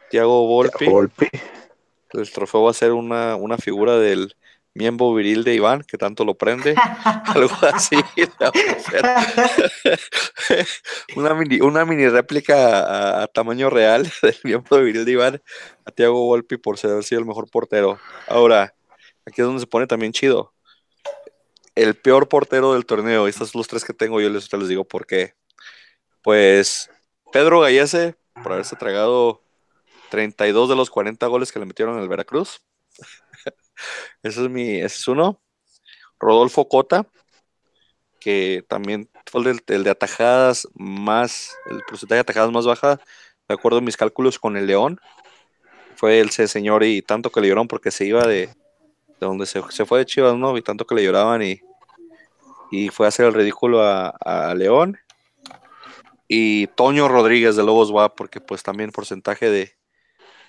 Tiago 0.09 0.45
Volpi. 0.45 0.85
Volpi. 0.85 1.29
El 2.11 2.29
trofeo 2.29 2.63
va 2.63 2.71
a 2.71 2.73
ser 2.73 2.91
una, 2.91 3.37
una 3.37 3.57
figura 3.57 3.97
del 3.97 4.35
miembro 4.73 5.13
viril 5.13 5.45
de 5.45 5.55
Iván, 5.55 5.83
que 5.83 5.97
tanto 5.97 6.25
lo 6.25 6.35
prende. 6.35 6.75
Algo 7.27 7.55
así. 7.71 7.95
una, 11.15 11.33
mini, 11.35 11.61
una 11.61 11.85
mini 11.85 12.09
réplica 12.09 12.79
a, 12.79 13.23
a 13.23 13.27
tamaño 13.27 13.69
real 13.69 14.11
del 14.21 14.35
miembro 14.43 14.83
viril 14.83 15.05
de 15.05 15.11
Iván 15.13 15.41
a 15.85 15.91
Tiago 15.91 16.25
Volpi 16.25 16.57
por 16.57 16.77
ser 16.77 17.01
sido 17.05 17.21
el 17.21 17.25
mejor 17.25 17.49
portero. 17.49 17.99
Ahora, 18.27 18.75
aquí 19.25 19.39
es 19.39 19.47
donde 19.47 19.61
se 19.61 19.67
pone 19.67 19.87
también 19.87 20.11
chido. 20.11 20.53
El 21.79 21.95
peor 21.95 22.27
portero 22.27 22.73
del 22.73 22.85
torneo, 22.85 23.25
estos 23.25 23.51
son 23.51 23.59
los 23.59 23.69
tres 23.69 23.85
que 23.85 23.93
tengo, 23.93 24.19
yo 24.19 24.29
les, 24.29 24.51
les 24.51 24.67
digo 24.67 24.83
por 24.83 25.07
qué. 25.07 25.35
Pues 26.21 26.91
Pedro 27.31 27.61
Gallese, 27.61 28.17
por 28.43 28.51
haberse 28.51 28.75
tragado 28.75 29.41
32 30.09 30.67
de 30.67 30.75
los 30.75 30.89
40 30.89 31.25
goles 31.27 31.53
que 31.53 31.59
le 31.59 31.65
metieron 31.65 31.95
en 31.95 32.01
el 32.01 32.09
Veracruz. 32.09 32.61
ese 34.23 34.43
es 34.43 34.49
mi, 34.49 34.75
ese 34.75 34.97
es 34.97 35.07
uno. 35.07 35.41
Rodolfo 36.19 36.67
Cota, 36.67 37.07
que 38.19 38.65
también 38.67 39.09
fue 39.25 39.49
el, 39.49 39.63
el 39.67 39.85
de 39.85 39.89
atajadas 39.89 40.67
más, 40.73 41.55
el 41.69 41.81
porcentaje 41.87 42.15
de 42.15 42.21
atajadas 42.21 42.51
más 42.51 42.65
baja, 42.65 42.99
de 43.47 43.55
acuerdo 43.55 43.77
a 43.77 43.81
mis 43.81 43.95
cálculos 43.95 44.37
con 44.37 44.57
el 44.57 44.67
León. 44.67 44.99
Fue 45.95 46.19
ese 46.19 46.49
señor 46.49 46.83
y 46.83 47.01
tanto 47.01 47.31
que 47.31 47.39
le 47.39 47.47
lloraron 47.47 47.69
porque 47.69 47.89
se 47.89 48.05
iba 48.05 48.27
de, 48.27 48.47
de 48.47 48.53
donde 49.21 49.45
se, 49.45 49.61
se 49.69 49.85
fue 49.85 49.99
de 49.99 50.05
Chivas, 50.05 50.35
¿no? 50.35 50.57
Y 50.57 50.61
tanto 50.61 50.85
que 50.85 50.95
le 50.95 51.05
lloraban 51.05 51.41
y, 51.41 51.61
y 52.71 52.89
fue 52.89 53.05
a 53.05 53.09
hacer 53.09 53.25
el 53.25 53.33
ridículo 53.33 53.81
a, 53.83 54.53
León. 54.55 54.97
Y 56.27 56.67
Toño 56.67 57.07
Rodríguez 57.07 57.55
de 57.55 57.63
Lobos 57.63 57.95
va 57.95 58.13
porque 58.13 58.39
pues 58.39 58.61
también 58.61 58.91
porcentaje 58.91 59.49
de, 59.49 59.73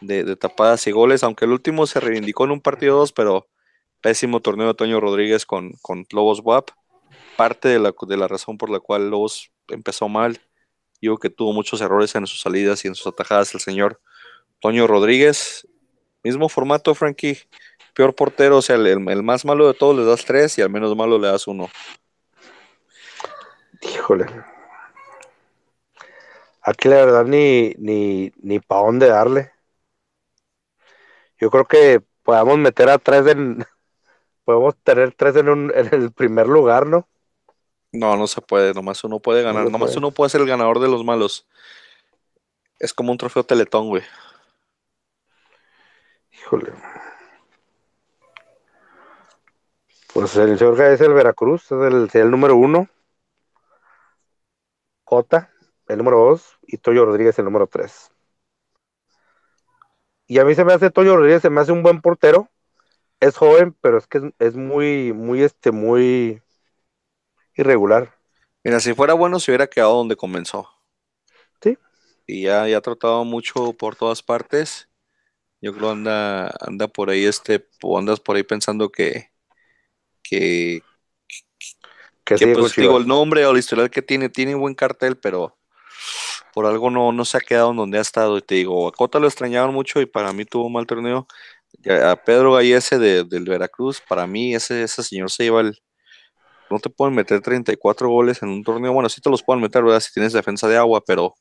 de, 0.01 0.37
tapadas 0.37 0.87
y 0.87 0.91
goles, 0.91 1.23
aunque 1.23 1.47
el 1.47 1.53
último 1.53 1.87
se 1.87 2.01
reivindicó 2.01 2.45
en 2.45 2.51
un 2.51 2.61
partido 2.61 2.99
2, 2.99 3.13
pero 3.13 3.49
pésimo 4.03 4.41
torneo 4.41 4.69
de 4.69 4.75
Toño 4.75 5.01
Rodríguez 5.01 5.47
con, 5.47 5.73
con 5.83 6.07
Lobos 6.13 6.41
WAP. 6.45 6.71
Parte 7.37 7.69
de 7.69 7.79
la, 7.79 7.95
de 8.07 8.17
la 8.17 8.29
razón 8.29 8.59
por 8.59 8.71
la 8.71 8.81
cual 8.81 9.11
Lobos 9.11 9.51
empezó 9.69 10.09
mal, 10.09 10.41
digo 11.01 11.17
que 11.19 11.31
tuvo 11.31 11.53
muchos 11.53 11.81
errores 11.81 12.15
en 12.15 12.27
sus 12.27 12.41
salidas 12.41 12.85
y 12.85 12.89
en 12.89 12.95
sus 12.95 13.07
atajadas 13.07 13.55
el 13.55 13.61
señor 13.61 14.01
Toño 14.61 14.87
Rodríguez. 14.87 15.67
Mismo 16.23 16.49
formato, 16.49 16.95
Frankie. 16.95 17.39
Peor 17.95 18.15
portero, 18.15 18.59
o 18.59 18.63
sea, 18.63 18.77
el, 18.77 18.87
el 18.87 19.23
más 19.23 19.45
malo 19.45 19.67
de 19.67 19.75
todos 19.75 19.97
le 19.97 20.05
das 20.05 20.25
tres 20.25 20.57
y 20.59 20.63
al 20.63 20.71
menos 20.71 20.95
malo 20.95 21.19
le 21.19 21.29
das 21.29 21.47
uno. 21.47 21.69
Híjole. 23.81 24.27
Aquí 26.63 26.89
la 26.89 26.97
verdad 26.97 27.25
ni, 27.25 27.75
ni, 27.79 28.33
ni 28.37 28.61
para 28.61 28.83
dónde 28.83 29.09
darle. 29.09 29.53
Yo 31.39 31.51
creo 31.51 31.67
que 31.67 32.03
podamos 32.23 32.59
meter 32.59 32.89
a 32.91 32.99
tres 32.99 33.27
en. 33.27 33.65
Podemos 34.45 34.75
tener 34.83 35.15
tres 35.15 35.37
en, 35.37 35.49
un, 35.49 35.73
en 35.75 35.95
el 35.95 36.13
primer 36.13 36.49
lugar, 36.49 36.87
¿no? 36.87 37.09
No, 37.93 38.17
no 38.17 38.27
se 38.27 38.41
puede, 38.41 38.73
nomás 38.75 39.05
uno 39.05 39.21
puede 39.21 39.43
ganar, 39.43 39.67
se 39.67 39.71
nomás 39.71 39.91
puede. 39.91 39.99
uno 39.99 40.11
puede 40.11 40.31
ser 40.31 40.41
el 40.41 40.47
ganador 40.47 40.81
de 40.81 40.89
los 40.89 41.05
malos. 41.05 41.47
Es 42.79 42.93
como 42.93 43.13
un 43.13 43.19
trofeo 43.19 43.45
teletón, 43.45 43.89
güey. 43.89 44.03
Híjole. 46.33 46.73
Pues 50.13 50.35
el 50.37 50.59
señor 50.59 50.77
Gaez 50.77 51.01
es 51.01 51.07
el 51.07 51.13
Veracruz, 51.13 51.65
es 51.65 51.73
el, 51.73 52.11
el 52.13 52.31
número 52.31 52.57
uno. 52.57 52.89
Cota, 55.11 55.51
el 55.89 55.99
número 55.99 56.19
dos. 56.21 56.57
Y 56.63 56.77
Toyo 56.77 57.05
Rodríguez, 57.05 57.37
el 57.41 57.45
número 57.45 57.67
tres. 57.67 58.13
Y 60.29 60.39
a 60.39 60.45
mí 60.45 60.55
se 60.55 60.65
me 60.65 60.73
hace 60.73 60.93
Toyo 60.93 61.17
Rodríguez, 61.17 61.43
se 61.43 61.51
me 61.51 61.61
hace 61.61 61.73
un 61.73 61.83
buen 61.83 62.01
portero. 62.01 62.49
Es 63.19 63.37
joven, 63.37 63.77
pero 63.81 63.99
es 63.99 64.07
que 64.07 64.19
es, 64.19 64.25
es 64.39 64.55
muy, 64.55 65.13
muy, 65.13 65.43
este, 65.43 65.73
muy 65.73 66.41
irregular. 67.57 68.15
Mira, 68.63 68.79
si 68.79 68.95
fuera 68.95 69.15
bueno, 69.15 69.41
se 69.41 69.51
hubiera 69.51 69.67
quedado 69.67 69.97
donde 69.97 70.15
comenzó. 70.15 70.69
Sí. 71.61 71.77
Y 72.29 72.43
ya, 72.43 72.69
ya 72.69 72.79
ha 72.79 72.81
tratado 72.81 73.25
mucho 73.25 73.73
por 73.73 73.97
todas 73.97 74.23
partes. 74.23 74.89
Yo 75.61 75.75
creo 75.75 75.91
anda, 75.91 76.55
anda 76.61 76.87
por 76.87 77.11
ahí, 77.11 77.25
este, 77.25 77.69
o 77.83 77.99
andas 77.99 78.21
por 78.21 78.37
ahí 78.37 78.45
pensando 78.45 78.93
que, 78.93 79.33
que, 80.23 80.83
Que 82.39 82.47
que 82.47 82.57
pues 82.61 82.75
digo, 82.83 82.99
el 82.99 83.07
nombre 83.07 83.47
o 83.47 83.53
la 83.53 83.59
historial 83.59 83.91
que 83.91 84.03
tiene, 84.03 84.29
tiene 84.29 84.55
buen 84.55 84.75
cartel, 84.75 85.17
pero 85.19 85.57
por 86.55 86.67
algo 86.67 86.91
no, 86.91 87.13
no 87.13 87.25
se 87.25 87.37
ha 87.39 87.41
quedado 87.41 87.71
en 87.71 87.77
donde 87.77 87.99
ha 87.99 88.03
estado. 88.03 88.39
Y 88.39 88.43
te 88.43 88.57
digo, 88.57 88.89
a 88.89 88.93
Cota 88.93 89.19
lo 89.19 89.27
extrañaban 89.29 89.73
mucho 89.75 90.01
y 90.01 90.07
para 90.07 90.33
mí 90.33 90.45
tuvo 90.45 90.67
un 90.67 90.73
mal 90.75 90.87
torneo. 90.87 91.27
A 92.05 92.17
Pedro 92.17 92.53
Gallese 92.55 92.99
de, 92.99 93.25
del 93.25 93.45
Veracruz, 93.45 94.03
para 94.09 94.27
mí 94.27 94.55
ese, 94.55 94.83
ese 94.83 95.03
señor 95.03 95.31
se 95.31 95.45
lleva 95.45 95.61
el... 95.63 95.79
No 96.71 96.79
te 96.81 96.91
pueden 96.91 97.15
meter 97.15 97.41
34 97.43 98.09
goles 98.09 98.43
en 98.43 98.51
un 98.51 98.63
torneo. 98.65 98.93
Bueno, 98.93 99.09
sí 99.09 99.21
te 99.21 99.31
los 99.31 99.43
pueden 99.43 99.63
meter, 99.63 99.83
¿verdad? 99.85 100.01
Si 100.01 100.13
tienes 100.13 100.33
defensa 100.33 100.69
de 100.69 100.77
agua, 100.77 101.03
pero, 101.07 101.35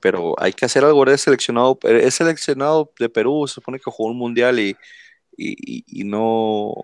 pero 0.00 0.34
hay 0.40 0.52
que 0.52 0.66
hacer 0.66 0.84
algo. 0.84 1.02
Eres 1.04 1.22
seleccionado, 1.22 1.78
es 1.84 2.14
seleccionado 2.14 2.92
de 2.98 3.08
Perú, 3.08 3.46
se 3.48 3.54
supone 3.54 3.78
que 3.78 3.90
jugó 3.90 4.10
un 4.10 4.18
mundial 4.18 4.58
y, 4.60 4.76
y, 5.36 5.80
y- 5.80 5.84
y 6.02 6.04
no... 6.04 6.74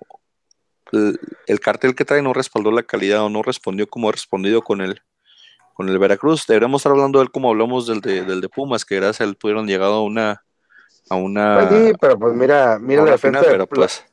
El, 0.93 1.19
el 1.47 1.61
cartel 1.61 1.95
que 1.95 2.05
trae 2.05 2.23
no 2.23 2.33
respaldó 2.33 2.71
la 2.71 2.83
calidad 2.83 3.23
o 3.25 3.29
no 3.31 3.43
respondió 3.43 3.87
como 3.89 4.09
ha 4.09 4.13
respondido 4.13 4.63
con 4.63 4.81
el, 4.81 5.01
con 5.75 5.89
el 5.89 5.99
Veracruz. 5.99 6.47
Deberíamos 6.47 6.81
estar 6.81 6.93
hablando 6.93 7.19
de 7.19 7.25
él 7.25 7.31
como 7.31 7.51
hablamos 7.51 7.87
del 7.87 8.01
de, 8.01 8.23
del 8.25 8.41
de 8.41 8.49
Pumas, 8.49 8.85
que 8.85 8.97
gracias 8.97 9.23
a 9.23 9.25
él 9.25 9.37
pudieron 9.37 9.67
llegado 9.67 9.95
a 9.95 10.03
una 10.03 10.43
a 11.09 11.17
una, 11.17 11.69
Pues 11.69 11.87
sí, 11.89 11.93
pero 12.01 12.19
pues 12.19 12.35
mira, 12.35 12.79
mira 12.81 13.03
la 13.05 13.13
defensa, 13.13 13.41
final, 13.41 13.45
de- 13.45 13.51
pero 13.53 13.67
pues, 13.69 14.05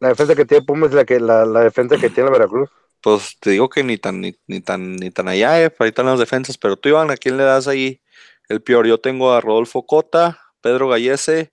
la, 0.00 0.06
la 0.06 0.08
defensa 0.10 0.34
que 0.34 0.44
tiene 0.44 0.64
Pumas 0.64 0.90
es 0.90 0.94
la 0.96 1.04
que 1.04 1.20
la, 1.20 1.46
la 1.46 1.60
defensa 1.60 1.96
que 1.98 2.10
tiene 2.10 2.28
el 2.28 2.32
Veracruz. 2.34 2.70
pues 3.02 3.36
te 3.40 3.50
digo 3.50 3.68
que 3.68 3.82
ni 3.84 3.98
tan 3.98 4.20
ni, 4.20 4.34
ni 4.46 4.60
tan 4.60 4.96
ni 4.96 5.10
tan 5.10 5.28
allá, 5.28 5.62
eh, 5.62 5.74
ahí 5.78 5.88
están 5.88 6.06
las 6.06 6.18
defensas, 6.18 6.58
pero 6.58 6.76
tú 6.76 6.88
Iván, 6.88 7.10
¿a 7.10 7.16
quién 7.16 7.36
le 7.36 7.44
das 7.44 7.68
ahí 7.68 8.00
el 8.48 8.62
peor? 8.62 8.86
Yo 8.86 8.98
tengo 9.00 9.32
a 9.32 9.40
Rodolfo 9.40 9.86
Cota, 9.86 10.38
Pedro 10.60 10.88
Gallese 10.88 11.52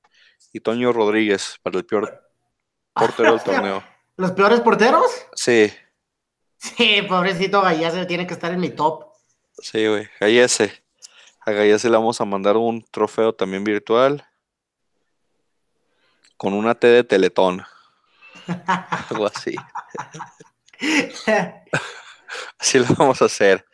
y 0.51 0.59
Toño 0.59 0.93
Rodríguez 0.93 1.57
para 1.63 1.77
el 1.77 1.85
peor 1.85 2.21
portero 2.93 3.31
del 3.33 3.43
torneo. 3.43 3.83
¿Los 4.23 4.31
peores 4.31 4.61
porteros? 4.61 5.03
Sí, 5.35 5.69
Sí, 6.57 7.01
pobrecito 7.01 7.61
Gallese 7.61 8.05
tiene 8.05 8.25
que 8.25 8.33
estar 8.33 8.53
en 8.53 8.61
mi 8.61 8.69
top. 8.69 9.11
sí, 9.61 9.85
güey, 9.85 10.07
Gallese. 10.17 10.81
A 11.41 11.51
Gallese 11.51 11.89
le 11.89 11.97
vamos 11.97 12.21
a 12.21 12.23
mandar 12.23 12.55
un 12.55 12.81
trofeo 12.89 13.35
también 13.35 13.65
virtual 13.65 14.25
con 16.37 16.53
una 16.53 16.73
T 16.73 16.87
de 16.87 17.03
Teletón, 17.03 17.65
algo 19.09 19.25
así. 19.27 19.55
Así 22.57 22.79
lo 22.79 22.85
vamos 22.97 23.21
a 23.21 23.25
hacer. 23.25 23.65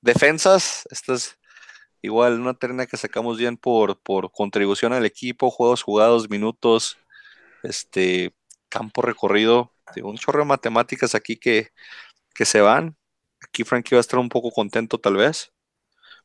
Defensas, 0.00 0.88
esta 0.90 1.12
es 1.12 1.38
igual 2.00 2.40
una 2.40 2.54
terna 2.54 2.86
que 2.86 2.96
sacamos 2.96 3.36
bien 3.36 3.58
por, 3.58 4.00
por 4.00 4.32
contribución 4.32 4.94
al 4.94 5.04
equipo, 5.04 5.50
juegos 5.50 5.82
jugados, 5.82 6.30
minutos, 6.30 6.96
este 7.62 8.34
campo 8.70 9.02
recorrido. 9.02 9.74
Digo, 9.94 10.08
un 10.10 10.16
chorro 10.16 10.40
de 10.40 10.44
matemáticas 10.46 11.14
aquí 11.14 11.36
que, 11.36 11.70
que 12.34 12.44
se 12.44 12.60
van. 12.60 12.96
Aquí 13.42 13.64
Frankie 13.64 13.94
va 13.94 13.98
a 13.98 14.00
estar 14.00 14.18
un 14.18 14.28
poco 14.28 14.50
contento 14.50 14.98
tal 14.98 15.16
vez. 15.16 15.52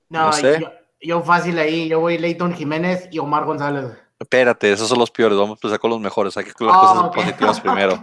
No, 0.09 0.25
No 0.27 0.33
sé. 0.33 0.59
yo, 0.59 0.71
yo 1.01 1.21
fácil 1.21 1.57
ahí, 1.59 1.87
yo 1.87 1.99
voy 1.99 2.17
Leighton 2.17 2.53
Jiménez 2.53 3.07
y 3.11 3.19
Omar 3.19 3.45
González. 3.45 3.85
Espérate, 4.19 4.71
esos 4.71 4.87
son 4.87 4.99
los 4.99 5.11
peores, 5.11 5.37
vamos 5.37 5.51
a 5.51 5.57
empezar 5.59 5.79
con 5.79 5.89
los 5.89 5.99
mejores, 5.99 6.37
hay 6.37 6.45
que 6.45 6.51
las 6.63 6.75
Ah, 6.75 6.79
cosas 6.79 7.09
positivas 7.13 7.59
primero. 7.61 7.99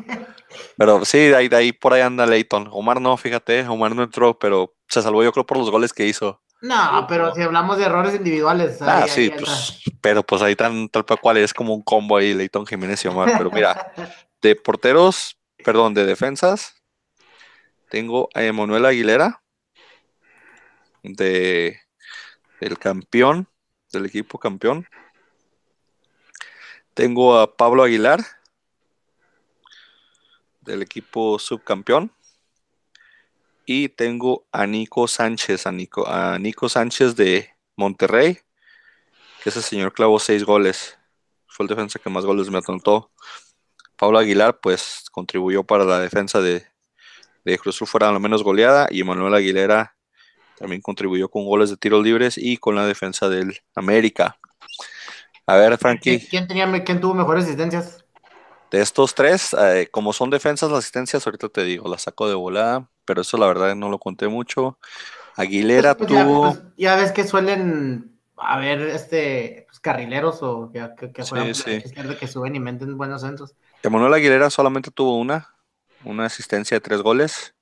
Pero 0.77 1.05
sí, 1.05 1.19
de 1.19 1.37
ahí, 1.37 1.49
de 1.49 1.57
ahí 1.57 1.73
por 1.73 1.93
ahí 1.95 2.03
anda 2.03 2.27
Leighton. 2.27 2.69
Omar 2.73 3.01
no, 3.01 3.17
fíjate, 3.17 3.67
Omar 3.67 3.95
no 3.95 4.03
entró, 4.03 4.39
pero 4.39 4.75
se 4.89 5.01
salvó 5.03 5.23
yo 5.23 5.33
creo 5.33 5.47
por 5.47 5.57
los 5.57 5.71
goles 5.71 5.93
que 5.93 6.07
hizo. 6.07 6.43
No, 6.61 7.07
pero 7.09 7.35
si 7.35 7.41
hablamos 7.41 7.79
de 7.79 7.85
errores 7.85 8.15
individuales. 8.15 8.83
Ah, 8.83 9.05
ahí- 9.05 9.09
sí, 9.09 9.21
ahí 9.23 9.39
pues 9.39 9.81
pero 10.03 10.23
pues 10.23 10.43
ahí 10.43 10.55
tan 10.57 10.89
tal 10.91 11.05
cual 11.21 11.39
es 11.39 11.55
como 11.55 11.75
un 11.75 11.83
combo 11.83 12.17
ahí, 12.19 12.35
Leighton 12.35 12.67
Jiménez 12.67 13.03
y 13.05 13.09
Omar. 13.09 13.33
Pero 13.39 13.51
mira, 13.51 13.93
de 14.43 14.57
porteros, 14.57 15.39
perdón, 15.65 15.95
de 15.95 16.05
defensas, 16.05 16.81
tengo 17.89 18.29
a 18.35 18.43
Emanuel 18.45 18.87
Aguilera, 18.87 19.43
de 21.03 21.81
el 22.61 22.79
campeón, 22.79 23.49
del 23.93 24.07
equipo 24.07 24.39
campeón. 24.39 24.87
Tengo 26.95 27.39
a 27.39 27.57
Pablo 27.57 27.83
Aguilar, 27.83 28.21
del 30.61 30.83
equipo 30.83 31.39
subcampeón. 31.39 32.13
Y 33.67 33.89
tengo 33.89 34.47
a 34.53 34.67
Nico 34.67 35.07
Sánchez, 35.07 35.67
a 35.67 35.73
Nico, 35.73 36.09
a 36.09 36.39
Nico 36.39 36.69
Sánchez 36.69 37.15
de 37.15 37.51
Monterrey, 37.77 38.39
que 39.43 39.51
ese 39.51 39.63
señor 39.63 39.93
clavó 39.93 40.19
seis 40.19 40.45
goles. 40.45 40.99
Fue 41.47 41.65
el 41.65 41.69
defensa 41.69 41.99
que 41.99 42.11
más 42.11 42.25
goles 42.25 42.51
me 42.51 42.59
atontó. 42.59 43.11
Pablo 44.01 44.19
Aguilar, 44.19 44.61
pues, 44.61 45.05
contribuyó 45.13 45.63
para 45.63 45.85
la 45.85 46.01
defensa 46.01 46.41
de, 46.41 46.65
de 47.45 47.59
Cruz 47.59 47.77
Azul 47.77 47.87
fuera 47.87 48.11
lo 48.11 48.19
menos 48.19 48.43
goleada. 48.43 48.89
Y 48.91 49.05
Manuel 49.05 49.35
Aguilera 49.35 49.95
también 50.59 50.81
contribuyó 50.81 51.29
con 51.29 51.45
goles 51.45 51.69
de 51.69 51.77
tiros 51.77 52.03
libres 52.03 52.39
y 52.39 52.57
con 52.57 52.75
la 52.75 52.87
defensa 52.87 53.29
del 53.29 53.61
América. 53.75 54.39
A 55.45 55.57
ver, 55.57 55.77
Frankie. 55.77 56.27
¿Quién, 56.31 56.49
tenía, 56.49 56.83
quién 56.83 56.99
tuvo 56.99 57.13
mejores 57.13 57.45
asistencias? 57.45 58.03
De 58.71 58.81
estos 58.81 59.15
tres, 59.15 59.53
eh, 59.53 59.89
como 59.91 60.15
son 60.15 60.31
defensas, 60.31 60.71
las 60.71 60.79
asistencias, 60.79 61.27
ahorita 61.27 61.51
te 61.51 61.65
digo, 61.65 61.87
las 61.87 62.01
saco 62.01 62.27
de 62.27 62.35
volada, 62.35 62.89
pero 63.05 63.21
eso 63.21 63.37
la 63.37 63.49
verdad 63.49 63.75
no 63.75 63.91
lo 63.91 63.99
conté 63.99 64.29
mucho. 64.29 64.79
Aguilera 65.37 65.95
pues, 65.95 66.11
pues, 66.11 66.25
tuvo. 66.25 66.55
Ya, 66.55 66.63
ya, 66.79 66.97
ves 66.97 67.13
que 67.13 67.25
suelen 67.25 68.19
haber 68.39 68.81
este 68.81 69.67
pues, 69.69 69.79
carrileros 69.79 70.43
o 70.43 70.71
que, 70.73 70.89
que, 70.99 71.13
que 71.13 71.23
Sí, 71.23 71.53
sí. 71.53 71.83
que 72.19 72.27
suben 72.27 72.57
y 72.57 72.61
meten 72.61 72.97
buenos 72.97 73.21
centros. 73.21 73.55
Emanuel 73.83 74.15
Aguilera 74.15 74.51
solamente 74.51 74.91
tuvo 74.91 75.17
una, 75.17 75.55
una 76.05 76.27
asistencia 76.27 76.77
de 76.77 76.81
tres 76.81 77.01
goles. 77.03 77.55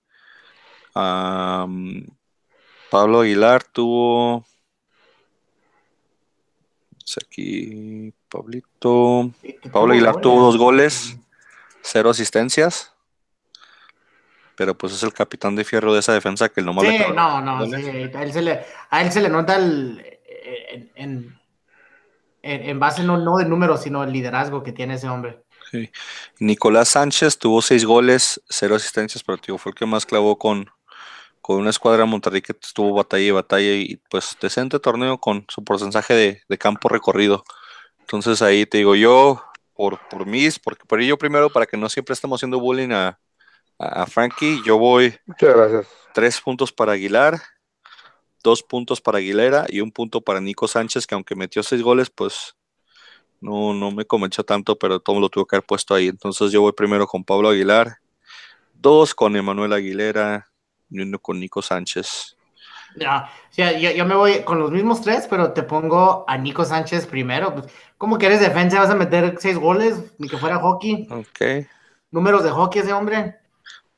Pablo 2.91 3.21
Aguilar 3.21 3.63
tuvo. 3.65 4.45
es 7.05 7.17
Aquí, 7.25 8.13
Pablito. 8.29 9.31
Pablo 9.73 9.93
Aguilar 9.93 10.17
tuvo 10.21 10.41
dos 10.41 10.57
goles. 10.57 11.17
cero 11.83 12.11
asistencias. 12.11 12.93
Pero 14.57 14.77
pues 14.77 14.93
es 14.93 15.03
el 15.05 15.13
capitán 15.13 15.55
de 15.55 15.65
fierro 15.65 15.95
de 15.95 16.01
esa 16.01 16.13
defensa 16.13 16.49
que 16.49 16.61
el 16.61 16.67
nomás 16.67 16.85
Sí, 16.89 16.99
no, 17.15 17.41
no, 17.41 17.65
sí, 17.67 17.75
a 18.13 18.23
él 18.25 18.33
se 18.33 18.43
le, 18.43 18.65
a 18.91 19.03
él 19.03 19.13
se 19.13 19.21
le 19.21 19.29
nota 19.29 19.55
el, 19.57 20.05
en, 20.27 20.91
en, 20.97 21.41
en- 22.43 22.69
en 22.71 22.81
base 22.81 23.05
no, 23.05 23.19
no 23.19 23.37
de 23.37 23.45
números, 23.45 23.83
sino 23.83 24.03
el 24.03 24.13
liderazgo 24.13 24.65
que 24.65 24.73
tiene 24.73 24.95
ese 24.95 25.09
hombre. 25.09 25.45
Nicolás 26.39 26.89
Sánchez 26.91 27.39
tuvo 27.39 27.63
seis 27.63 27.85
goles, 27.85 28.41
cero 28.49 28.75
asistencias, 28.75 29.23
pero 29.25 29.39
tío, 29.39 29.59
fue 29.59 29.71
el 29.71 29.77
que 29.77 29.87
más 29.87 30.07
clavó 30.07 30.39
con, 30.39 30.71
con 31.41 31.57
una 31.57 31.71
escuadra 31.71 32.05
Monterrey 32.05 32.43
que 32.43 32.53
estuvo 32.53 32.93
batalla 32.95 33.25
y 33.25 33.31
batalla 33.31 33.73
y 33.75 33.97
pues 34.11 34.37
decente 34.41 34.79
torneo 34.79 35.19
con 35.19 35.45
su 35.49 35.65
porcentaje 35.65 36.15
de, 36.15 36.43
de 36.49 36.59
campo 36.59 36.89
recorrido. 36.89 37.45
Entonces 38.01 38.43
ahí 38.43 38.67
te 38.67 38.79
digo 38.79 38.95
yo, 38.95 39.45
por, 39.75 40.01
por 40.09 40.27
mis, 40.27 40.59
porque 40.59 40.85
por 40.87 41.01
ello 41.01 41.17
primero, 41.17 41.51
para 41.51 41.67
que 41.67 41.77
no 41.77 41.89
siempre 41.89 42.13
estemos 42.13 42.39
haciendo 42.39 42.59
bullying 42.59 42.91
a, 42.91 43.21
a, 43.79 44.03
a 44.03 44.07
Frankie, 44.07 44.61
yo 44.67 44.77
voy 44.77 45.17
Muchas 45.27 45.55
gracias. 45.55 45.87
tres 46.13 46.41
puntos 46.41 46.73
para 46.73 46.93
Aguilar, 46.93 47.41
dos 48.43 48.63
puntos 48.63 49.01
para 49.01 49.19
Aguilera 49.19 49.67
y 49.69 49.81
un 49.81 49.93
punto 49.93 50.21
para 50.21 50.41
Nico 50.41 50.67
Sánchez, 50.67 51.07
que 51.07 51.15
aunque 51.15 51.37
metió 51.37 51.63
seis 51.63 51.83
goles, 51.83 52.11
pues 52.11 52.57
no, 53.41 53.73
no 53.73 53.91
me 53.91 54.05
convenció 54.05 54.45
tanto, 54.45 54.79
pero 54.79 55.01
todo 55.01 55.21
lo 55.21 55.29
tuvo 55.29 55.47
que 55.47 55.57
haber 55.57 55.67
puesto 55.67 55.95
ahí. 55.95 56.09
Entonces 56.09 56.51
yo 56.51 56.63
voy 56.63 56.73
primero 56.73 57.07
con 57.07 57.25
Pablo 57.25 57.49
Aguilar, 57.49 57.99
dos 58.75 59.15
con 59.15 59.37
Emanuel 59.37 59.73
Aguilera 59.73 60.49
y 60.91 61.01
uno 61.01 61.19
con 61.19 61.39
Nico 61.39 61.63
Sánchez. 61.63 62.37
Ya, 62.97 63.31
o 63.51 63.53
sea, 63.53 63.79
yo, 63.79 63.91
yo 63.91 64.05
me 64.05 64.15
voy 64.15 64.43
con 64.43 64.59
los 64.59 64.71
mismos 64.71 65.03
tres, 65.03 65.27
pero 65.29 65.53
te 65.53 65.63
pongo 65.63 66.25
a 66.27 66.37
Nico 66.39 66.65
Sánchez 66.65 67.07
primero. 67.07 67.55
Pues, 67.55 67.67
¿Cómo 67.97 68.19
que 68.19 68.27
eres 68.27 68.41
defensa? 68.41 68.81
¿Vas 68.81 68.91
a 68.91 68.95
meter 68.95 69.37
seis 69.39 69.57
goles? 69.57 69.97
Ni 70.19 70.29
que 70.29 70.39
fuera 70.39 70.59
hockey. 70.59 71.07
Ok. 71.11 71.67
Números 72.11 72.43
de 72.43 72.51
hockey 72.51 72.83
ese 72.83 72.93
hombre. 72.93 73.37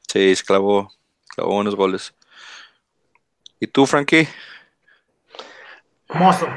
Sí, 0.08 0.34
se 0.34 0.44
clavó, 0.44 0.92
clavó 1.28 1.54
buenos 1.54 1.76
goles. 1.76 2.12
¿Y 3.60 3.66
tú, 3.66 3.86
Frankie? 3.86 4.26
Mozo. 6.08 6.48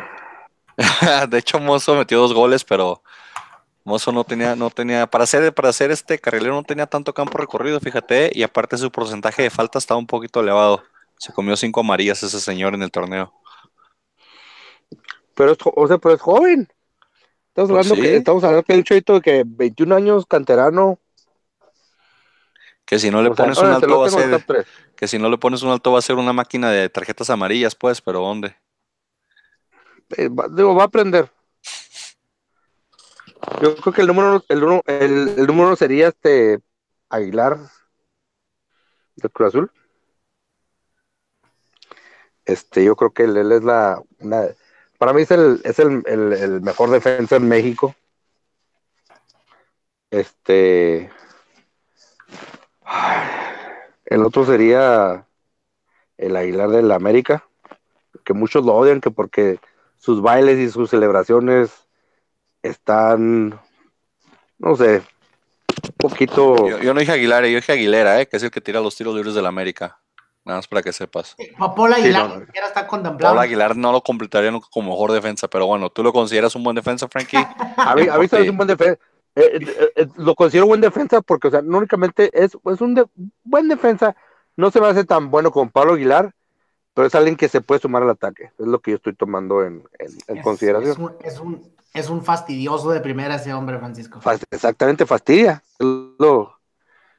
de 1.29 1.38
hecho, 1.38 1.59
Mozo 1.59 1.95
metió 1.95 2.19
dos 2.19 2.33
goles, 2.33 2.63
pero 2.63 3.03
Mozo 3.83 4.12
no 4.12 4.23
tenía, 4.23 4.55
no 4.55 4.69
tenía, 4.69 5.07
para 5.07 5.25
hacer, 5.25 5.53
para 5.53 5.69
hacer 5.69 5.91
este 5.91 6.19
carrilero 6.19 6.55
no 6.55 6.63
tenía 6.63 6.88
tanto 6.88 7.13
campo 7.13 7.38
recorrido, 7.38 7.79
fíjate, 7.79 8.31
y 8.33 8.43
aparte 8.43 8.77
su 8.77 8.91
porcentaje 8.91 9.43
de 9.43 9.49
falta 9.49 9.77
estaba 9.79 9.99
un 9.99 10.07
poquito 10.07 10.39
elevado. 10.41 10.83
Se 11.17 11.33
comió 11.33 11.55
cinco 11.57 11.81
amarillas 11.81 12.23
ese 12.23 12.39
señor 12.39 12.73
en 12.75 12.83
el 12.83 12.91
torneo. 12.91 13.33
Pero 15.36 15.51
es, 15.51 15.57
o 15.63 15.88
sea, 15.88 15.97
pero 15.97 16.15
es 16.15 16.21
joven. 16.21 16.67
Estamos 17.49 17.69
Pues 17.69 17.86
hablando 17.86 17.95
sí. 17.95 18.01
que 18.01 18.15
estamos 18.15 18.43
hablando 18.43 18.63
que 18.63 18.73
hay 18.73 18.79
un 18.79 18.86
chavito 18.86 19.13
de 19.15 19.21
que 19.21 19.43
21 19.45 19.95
años, 19.95 20.25
canterano. 20.25 20.99
Que 22.86 22.99
si 22.99 23.12
no 23.12 23.21
le 23.21 23.29
o 23.29 23.36
sea, 23.36 23.45
pones 23.45 23.57
un 23.59 23.67
alto 23.67 23.99
va 23.99 24.07
a 24.07 24.09
ser, 24.09 24.45
que 24.95 25.07
si 25.07 25.17
no 25.19 25.29
le 25.29 25.38
pones 25.38 25.62
un 25.63 25.71
alto 25.71 25.91
va 25.91 25.99
a 25.99 26.01
ser 26.01 26.15
una 26.15 26.33
máquina 26.33 26.71
de 26.71 26.89
tarjetas 26.89 27.29
amarillas, 27.29 27.75
pues, 27.75 28.01
pero 28.01 28.19
¿dónde? 28.21 28.55
Eh, 30.17 30.30
va- 30.30 30.47
digo, 30.49 30.76
va 30.76 30.84
a 30.84 30.86
aprender. 30.86 31.30
Yo 33.62 33.76
creo 33.76 33.93
que 33.93 34.02
el 34.02 34.08
número 34.08 34.43
el, 34.47 34.63
uno- 34.63 34.82
el, 34.86 35.45
número 35.47 35.76
sería 35.76 36.08
este 36.10 36.60
Aguilar 37.10 37.58
de 39.15 39.30
Cruz 39.30 39.49
Azul. 39.49 39.71
Este, 42.45 42.84
yo 42.84 42.95
creo 42.95 43.12
que 43.12 43.23
él, 43.23 43.52
es 43.52 43.63
la 43.63 44.02
una, 44.19 44.43
para 44.97 45.13
mí 45.13 45.21
es 45.21 45.32
el, 45.32 45.62
es 45.63 45.80
el- 45.80 46.04
el 46.06 46.62
mejor 46.62 46.89
defensa 46.89 47.36
en 47.36 47.47
México. 47.47 47.95
Este 50.12 51.12
el 54.06 54.23
otro 54.23 54.45
sería 54.45 55.26
el 56.17 56.36
Aguilar 56.36 56.69
del 56.69 56.91
América, 56.91 57.43
que 58.23 58.34
muchos 58.34 58.63
lo 58.65 58.76
odian, 58.76 59.02
que 59.02 59.12
porque 59.12 59.60
sus 60.03 60.21
bailes 60.21 60.59
y 60.59 60.69
sus 60.69 60.89
celebraciones 60.89 61.71
están, 62.61 63.57
no 64.57 64.75
sé, 64.75 64.97
un 64.97 65.93
poquito. 65.97 66.67
Yo, 66.67 66.79
yo 66.79 66.93
no 66.93 66.99
dije 66.99 67.13
Aguilar, 67.13 67.45
yo 67.45 67.55
dije 67.55 67.71
Aguilera, 67.71 68.19
eh, 68.19 68.27
que 68.27 68.35
es 68.37 68.43
el 68.43 68.51
que 68.51 68.59
tira 68.59 68.81
los 68.81 68.95
tiros 68.97 69.15
libres 69.15 69.33
del 69.33 69.45
América. 69.45 69.97
Nada 70.43 70.57
más 70.59 70.67
para 70.67 70.81
que 70.81 70.91
sepas. 70.91 71.37
Paul 71.57 71.93
Aguilar, 71.93 72.27
no, 72.29 72.35
no. 72.39 72.45
está 72.67 72.85
contemplado. 72.85 73.31
Pablo 73.33 73.41
Aguilar 73.41 73.77
no 73.77 73.93
lo 73.93 74.01
completaría 74.01 74.51
nunca 74.51 74.67
como 74.69 74.91
mejor 74.91 75.13
defensa, 75.13 75.47
pero 75.47 75.67
bueno, 75.67 75.89
¿tú 75.89 76.03
lo 76.03 76.11
consideras 76.11 76.53
un 76.55 76.63
buen 76.65 76.75
defensa, 76.75 77.07
Frankie? 77.07 77.37
A 77.77 77.95
mí, 77.95 78.07
a 78.09 78.17
mí 78.17 78.27
se 78.27 78.35
me 78.35 78.41
hace 78.41 78.43
Sí. 78.43 78.49
un 78.49 78.57
buen 78.57 78.67
defensa. 78.67 78.99
lo 80.17 80.35
considero 80.35 80.67
buen 80.67 80.81
defensa 80.81 81.21
porque, 81.21 81.47
o 81.47 81.51
sea, 81.51 81.61
no 81.61 81.77
únicamente 81.77 82.29
es, 82.33 82.57
es 82.65 82.81
un 82.81 82.93
de- 82.93 83.05
buen 83.45 83.69
defensa, 83.69 84.17
no 84.57 84.69
se 84.69 84.81
me 84.81 84.87
hace 84.87 85.05
tan 85.05 85.31
bueno 85.31 85.49
como 85.51 85.71
Pablo 85.71 85.93
Aguilar, 85.93 86.35
pero 86.93 87.08
es 87.08 87.15
alguien 87.15 87.36
que 87.36 87.47
se 87.49 87.62
puede 87.62 87.82
sumar 87.82 88.03
al 88.03 88.10
ataque. 88.12 88.51
Es 88.60 88.65
lo 88.67 88.79
que 88.79 88.91
yo 88.91 88.97
estoy 88.97 89.15
tomando 89.15 89.63
en, 89.63 89.84
en- 89.99 90.17
en 90.27 90.38
Es- 90.38 90.43
consideración. 90.43 90.91
Es 90.91 90.97
un, 90.99 91.15
es, 91.23 91.39
un, 91.39 91.73
es 91.93 92.10
un 92.10 92.23
fastidioso 92.23 92.89
de 92.91 92.99
primera 93.01 93.36
ese 93.36 93.53
hombre, 93.53 93.77
Francisco. 93.79 94.19
Exactamente, 94.51 95.06
fastidia. 95.06 95.63
Es 95.79 95.86
lo, 95.86 96.60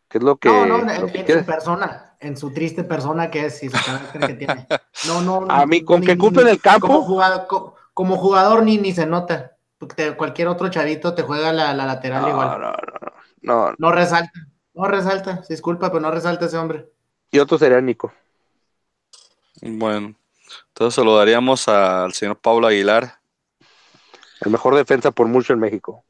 que 0.08 0.18
es 0.18 0.24
lo 0.24 0.37
que, 0.37 0.48
no, 0.48 0.66
no, 0.66 0.78
en, 0.92 1.06
que 1.10 1.18
en 1.18 1.24
quiere. 1.24 1.40
su 1.40 1.46
persona, 1.46 2.16
en 2.20 2.37
su 2.37 2.52
triste 2.52 2.84
persona 2.84 3.30
que 3.30 3.46
es 3.46 3.62
y 3.62 3.68
su 3.68 3.76
carácter 3.84 4.20
que 4.26 4.34
tiene. 4.34 4.66
No, 5.06 5.20
no, 5.20 5.44
A 5.50 5.66
mí, 5.66 5.82
con 5.84 6.00
ni- 6.00 6.06
que 6.06 6.16
cumple 6.16 6.42
en 6.42 6.48
el 6.48 6.60
campo. 6.60 6.87
Como 6.87 7.02
jugador, 7.02 7.46
co- 7.46 7.74
como 7.92 8.16
jugador 8.16 8.62
ni, 8.62 8.78
ni 8.78 8.92
se 8.92 9.06
nota. 9.06 9.50
Te- 9.96 10.16
cualquier 10.16 10.48
otro 10.48 10.68
chavito 10.70 11.14
te 11.14 11.22
juega 11.22 11.52
la, 11.52 11.74
la 11.74 11.84
lateral 11.84 12.22
No, 12.22 12.28
igual. 12.30 12.48
no, 12.48 12.58
no, 12.58 12.70
no, 13.42 13.66
no. 13.70 13.74
No 13.76 13.92
resalta, 13.92 14.32
no 14.72 14.87
resalta, 14.87 15.42
disculpa, 15.48 15.88
pero 15.90 16.00
no 16.00 16.10
resalta 16.10 16.46
ese 16.46 16.56
hombre. 16.56 16.88
Y 17.30 17.38
otro 17.38 17.58
sería 17.58 17.80
Nico. 17.82 18.12
Bueno, 19.62 20.14
entonces 20.68 20.94
se 20.94 21.04
lo 21.04 21.16
daríamos 21.16 21.68
al 21.68 22.12
señor 22.12 22.38
Pablo 22.38 22.66
Aguilar. 22.66 23.18
El 24.40 24.50
mejor 24.52 24.74
defensa 24.74 25.10
por 25.10 25.26
mucho 25.26 25.52
en 25.52 25.60
México. 25.60 26.04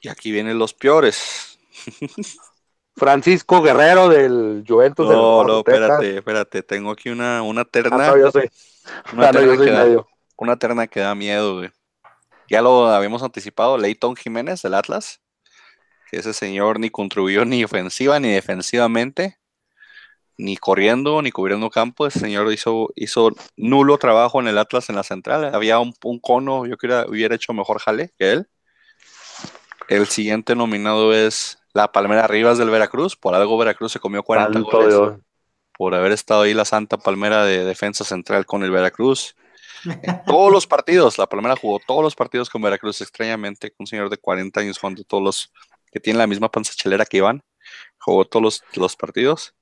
Y 0.00 0.08
aquí 0.08 0.32
vienen 0.32 0.58
los 0.58 0.74
peores. 0.74 1.58
Francisco 2.96 3.62
Guerrero 3.62 4.08
del 4.08 4.64
Juventus. 4.66 5.08
del 5.08 5.16
No, 5.16 5.44
no, 5.44 5.58
Zacatecas. 5.58 5.82
espérate, 5.82 6.16
espérate. 6.16 6.62
Tengo 6.62 6.90
aquí 6.90 7.08
una, 7.10 7.42
una 7.42 7.62
Ah, 7.62 7.64
terna. 7.64 8.08
no, 8.08 8.18
yo 8.18 8.30
soy. 8.30 8.50
Una 9.12 9.28
Ah, 9.28 9.32
no, 9.32 9.38
terna 9.38 9.46
yo 9.46 9.56
soy 9.56 9.66
que 9.66 9.72
da- 9.72 9.84
medio. 9.84 10.08
una 10.36 10.58
terna 10.58 10.86
que 10.86 11.00
da 11.00 11.14
miedo, 11.14 11.56
güey. 11.58 11.70
Ya 12.48 12.60
lo 12.60 12.86
habíamos 12.88 13.22
anticipado, 13.22 13.78
Leighton 13.78 14.14
Jiménez 14.16 14.60
del 14.62 14.74
Atlas, 14.74 15.20
que 16.10 16.18
ese 16.18 16.34
señor 16.34 16.80
ni 16.80 16.90
contribuyó 16.90 17.44
ni 17.44 17.64
ofensiva 17.64 18.18
ni 18.20 18.30
defensivamente. 18.32 19.38
Ni 20.38 20.56
corriendo, 20.56 21.22
ni 21.22 21.30
cubriendo 21.30 21.70
campo. 21.70 22.06
Ese 22.06 22.20
señor 22.20 22.52
hizo, 22.52 22.90
hizo 22.96 23.30
nulo 23.56 23.98
trabajo 23.98 24.40
en 24.40 24.48
el 24.48 24.58
Atlas 24.58 24.88
en 24.88 24.96
la 24.96 25.02
central. 25.02 25.54
Había 25.54 25.78
un, 25.78 25.94
un 26.04 26.18
cono, 26.18 26.66
yo 26.66 26.76
creo 26.76 27.04
que 27.04 27.10
hubiera 27.10 27.34
hecho 27.34 27.52
mejor 27.52 27.78
jale 27.78 28.12
que 28.18 28.32
él. 28.32 28.48
El 29.88 30.06
siguiente 30.06 30.54
nominado 30.54 31.12
es 31.12 31.58
la 31.74 31.92
Palmera 31.92 32.26
Rivas 32.26 32.58
del 32.58 32.70
Veracruz. 32.70 33.16
Por 33.16 33.34
algo 33.34 33.58
Veracruz 33.58 33.92
se 33.92 34.00
comió 34.00 34.22
40 34.22 34.52
Santo 34.52 34.70
goles. 34.70 34.88
Dios. 34.88 35.14
Por 35.76 35.94
haber 35.94 36.12
estado 36.12 36.42
ahí 36.42 36.54
la 36.54 36.64
Santa 36.64 36.98
Palmera 36.98 37.44
de 37.44 37.64
defensa 37.64 38.04
central 38.04 38.46
con 38.46 38.62
el 38.62 38.70
Veracruz. 38.70 39.34
En 39.84 40.22
todos 40.24 40.52
los 40.52 40.66
partidos, 40.66 41.18
la 41.18 41.26
Palmera 41.26 41.56
jugó 41.56 41.80
todos 41.84 42.02
los 42.02 42.14
partidos 42.14 42.48
con 42.48 42.62
Veracruz, 42.62 43.00
extrañamente, 43.00 43.74
un 43.78 43.86
señor 43.86 44.10
de 44.10 44.16
40 44.16 44.60
años 44.60 44.78
jugando 44.78 45.02
todos 45.02 45.22
los 45.22 45.52
que 45.90 45.98
tiene 46.00 46.18
la 46.18 46.26
misma 46.26 46.50
panza 46.50 46.72
chelera 46.74 47.04
que 47.04 47.18
Iván. 47.18 47.42
Jugó 47.98 48.24
todos 48.24 48.42
los, 48.42 48.64
los 48.74 48.96
partidos. 48.96 49.54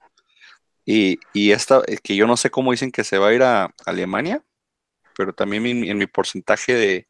Y, 0.86 1.20
y 1.34 1.52
esta, 1.52 1.82
que 2.02 2.16
yo 2.16 2.26
no 2.26 2.36
sé 2.36 2.50
cómo 2.50 2.72
dicen 2.72 2.90
que 2.92 3.04
se 3.04 3.18
va 3.18 3.28
a 3.28 3.34
ir 3.34 3.42
a 3.42 3.74
Alemania, 3.86 4.42
pero 5.16 5.32
también 5.34 5.66
en, 5.66 5.80
mi- 5.80 5.90
en 5.90 5.98
mi 5.98 6.06
porcentaje 6.06 6.74
de, 6.74 7.08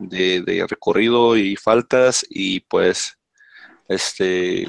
de, 0.00 0.42
de 0.42 0.66
recorrido 0.66 1.36
y 1.36 1.56
faltas 1.56 2.26
y 2.28 2.60
pues 2.60 3.18
este 3.88 4.68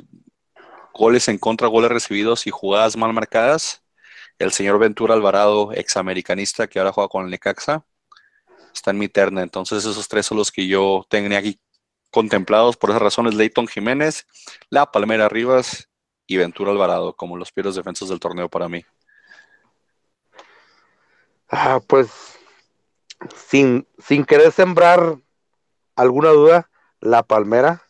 goles 0.94 1.28
en 1.30 1.38
contra, 1.38 1.68
goles 1.68 1.92
recibidos 1.92 2.48
y 2.48 2.52
jugadas 2.52 2.98
mal 2.98 3.14
marcadas. 3.14 3.84
El 4.40 4.52
señor 4.52 4.80
Ventura 4.80 5.14
Alvarado, 5.16 5.72
examericanista 5.74 6.68
que 6.68 6.80
ahora 6.80 6.92
juega 6.94 7.10
con 7.10 7.26
el 7.26 7.32
Necaxa, 7.32 7.86
está 8.74 8.92
en 8.92 8.98
mi 9.00 9.10
terna. 9.10 9.44
Entonces 9.44 9.86
esos 9.86 10.08
tres 10.08 10.26
son 10.26 10.38
los 10.38 10.52
que 10.52 10.68
yo 10.68 11.06
tenía 11.10 11.40
aquí 11.40 11.60
contemplados. 12.12 12.78
Por 12.78 12.92
esas 12.92 13.02
razones, 13.02 13.36
Leighton 13.36 13.68
Jiménez, 13.68 14.26
La 14.70 14.92
Palmera 14.92 15.30
Rivas 15.30 15.90
y 16.30 16.38
Ventura 16.38 16.72
Alvarado 16.72 17.14
como 17.16 17.36
los 17.36 17.52
peores 17.52 17.76
defensas 17.76 18.08
del 18.08 18.20
torneo 18.20 18.48
para 18.48 18.70
mí. 18.70 18.86
Ah, 21.50 21.82
pues 21.88 22.38
sin, 23.36 23.88
sin 23.98 24.24
querer 24.24 24.52
sembrar 24.52 25.18
alguna 25.96 26.30
duda, 26.30 26.70
la 27.02 27.24
Palmera. 27.24 27.82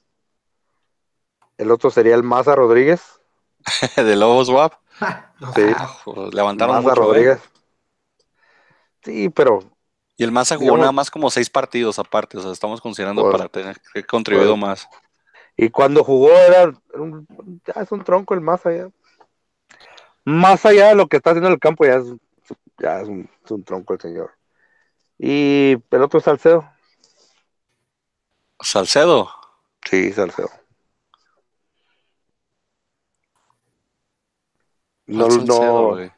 El 1.57 1.69
otro 1.71 1.89
sería 1.91 2.15
el 2.15 2.23
Maza 2.23 2.55
Rodríguez. 2.55 3.19
de 3.97 4.15
Lobos 4.15 4.47
WAP, 4.49 4.73
Sí. 5.55 5.63
levantaron 6.31 6.77
Maza 6.77 6.89
mucho, 6.89 7.01
¿eh? 7.01 7.05
Rodríguez. 7.05 7.39
Sí, 9.03 9.29
pero 9.29 9.59
Y 10.15 10.23
el 10.23 10.31
Maza 10.31 10.55
jugó 10.55 10.63
Digamos- 10.65 10.79
nada 10.79 10.91
más 10.93 11.11
como 11.11 11.29
seis 11.29 11.49
partidos 11.49 11.99
aparte, 11.99 12.37
o 12.37 12.41
sea, 12.41 12.51
estamos 12.51 12.79
considerando 12.79 13.21
Pues- 13.23 13.35
para 13.37 13.49
tener 13.49 13.77
que 13.93 14.05
contribuido 14.05 14.51
pues- 14.53 14.61
más. 14.61 14.87
Y 15.61 15.71
cuando 15.71 16.05
jugó 16.05 16.31
era 16.31 16.71
un, 16.93 17.27
ya 17.65 17.81
es 17.81 17.91
un 17.91 18.01
tronco 18.01 18.33
el 18.33 18.39
más 18.39 18.65
allá. 18.65 18.89
Más 20.23 20.65
allá 20.65 20.87
de 20.87 20.95
lo 20.95 21.07
que 21.07 21.17
está 21.17 21.31
haciendo 21.31 21.49
en 21.49 21.55
el 21.55 21.59
campo, 21.59 21.83
ya 21.83 21.95
es, 21.95 22.05
ya 22.77 23.01
es, 23.01 23.09
un, 23.09 23.29
es 23.43 23.51
un 23.51 23.65
tronco 23.65 23.93
el 23.93 23.99
señor. 23.99 24.31
Y 25.17 25.75
el 25.91 26.01
otro 26.01 26.19
es 26.19 26.23
Salcedo. 26.23 26.71
Salcedo, 28.61 29.29
Sí, 29.83 30.13
Salcedo. 30.13 30.49
No, 35.07 35.27
¿cuál 35.27 35.31
Salcedo, 35.45 35.81
no, 35.81 35.87
güey? 35.89 36.11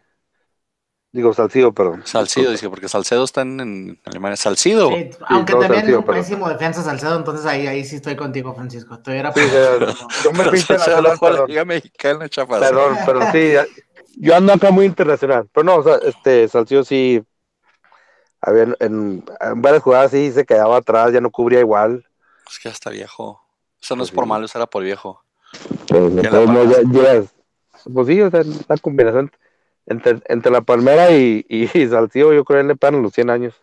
Digo 1.12 1.34
Salcido, 1.34 1.74
perdón. 1.74 2.02
Salcido, 2.06 2.52
dice, 2.52 2.70
porque 2.70 2.88
Salcedo 2.88 3.24
está 3.24 3.42
en, 3.42 3.60
en 3.60 4.02
Alemania. 4.06 4.38
Salcido, 4.38 4.90
Sí, 4.90 5.10
aunque 5.28 5.54
no, 5.54 5.60
también 5.60 5.82
Salcido, 5.82 5.98
es 5.98 6.00
un 6.00 6.06
pero- 6.06 6.18
pésimo 6.18 6.50
defensa 6.50 6.84
Salcedo, 6.84 7.18
entonces 7.18 7.46
ahí, 7.46 7.68
ahí 7.68 7.84
sí 7.84 7.98
estoy 7.98 8.16
contigo, 8.16 8.54
Francisco. 8.56 8.96
Estoy 8.96 9.18
era 9.18 9.34
Sí, 9.34 9.42
ya, 9.52 9.78
yo 10.24 10.32
me 10.32 10.44
pero 10.44 10.78
no 10.78 10.98
en 10.98 11.04
la 11.04 11.18
perdón. 11.18 11.48
Liga 11.50 11.66
Mexicana, 11.66 12.30
chapas. 12.30 12.60
Perdón, 12.60 12.98
pero 13.06 13.32
sí, 13.32 13.52
ya- 13.54 13.66
yo 14.18 14.36
ando 14.36 14.54
acá 14.54 14.72
muy 14.72 14.86
internacional. 14.86 15.48
Pero 15.54 15.64
no, 15.64 15.76
o 15.76 15.84
sea, 15.84 15.96
este 16.04 16.48
Salcido 16.48 16.84
sí, 16.84 17.22
había 18.42 18.64
en, 18.64 18.76
en- 18.80 19.26
en 19.40 19.62
varias 19.62 19.84
jugadas 19.84 20.12
sí 20.12 20.32
se 20.32 20.46
quedaba 20.46 20.78
atrás, 20.78 21.12
ya 21.14 21.22
no 21.22 21.30
cubría 21.32 21.60
igual. 21.60 22.06
Es 22.50 22.60
que 22.60 22.70
ya 22.70 22.74
está 22.74 22.90
viejo. 22.90 23.42
Eso 23.82 23.96
no 23.96 24.00
Pues 24.02 24.10
es 24.10 24.16
por 24.16 24.26
malo, 24.26 24.46
eso 24.46 24.58
era 24.58 24.68
por 24.68 24.84
viejo. 24.84 25.24
Pues, 25.88 26.16
Ya 26.16 26.30
la 26.32 26.40
modos, 26.46 26.68
pagas. 26.76 26.84
ya 26.92 27.00
llegas- 27.02 27.34
pues 27.94 28.08
sí, 28.08 28.22
o 28.22 28.30
sea, 28.30 28.44
la 28.68 28.78
combinación 28.78 29.32
entre, 29.86 30.22
entre 30.26 30.52
la 30.52 30.62
Palmera 30.62 31.12
y, 31.12 31.46
y, 31.50 31.68
Salcido, 31.90 32.34
yo 32.34 32.46
creo 32.46 32.62
que 32.62 32.68
le 32.68 32.76
pagan 32.76 33.02
los 33.02 33.14
100 33.14 33.30
años. 33.30 33.62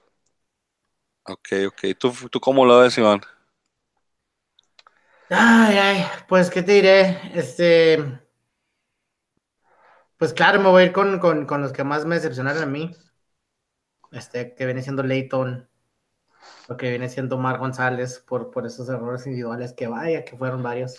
Ok, 1.25 1.49
ok. 1.69 1.99
¿Tú, 1.99 2.13
tú 2.31 2.41
cómo 2.41 2.65
lo 2.65 2.79
ves, 2.81 2.97
Iván? 2.99 3.21
Ay, 5.31 5.77
ay, 5.79 6.07
pues, 6.29 6.51
¿qué 6.51 6.63
te 6.63 6.73
diré? 6.73 7.21
Este. 7.35 8.21
Pues 10.17 10.33
claro, 10.33 10.61
me 10.61 10.69
voy 10.69 10.83
a 10.83 10.87
ir 10.87 10.93
con, 10.93 11.19
con, 11.19 11.47
con 11.47 11.63
los 11.63 11.73
que 11.73 11.85
más 11.85 12.05
me 12.05 12.17
decepcionaron 12.17 12.63
a 12.63 12.67
mí. 12.67 12.95
Este, 14.11 14.55
que 14.55 14.65
viene 14.65 14.83
siendo 14.83 15.03
Leighton, 15.03 15.69
lo 16.69 16.77
que 16.77 16.91
viene 16.91 17.09
siendo 17.09 17.39
Mar 17.39 17.59
González, 17.59 18.21
por, 18.27 18.51
por 18.51 18.67
esos 18.67 18.89
errores 18.89 19.27
individuales 19.27 19.73
que 19.75 19.87
vaya, 19.87 20.25
que 20.25 20.37
fueron 20.37 20.63
varios. 20.63 20.99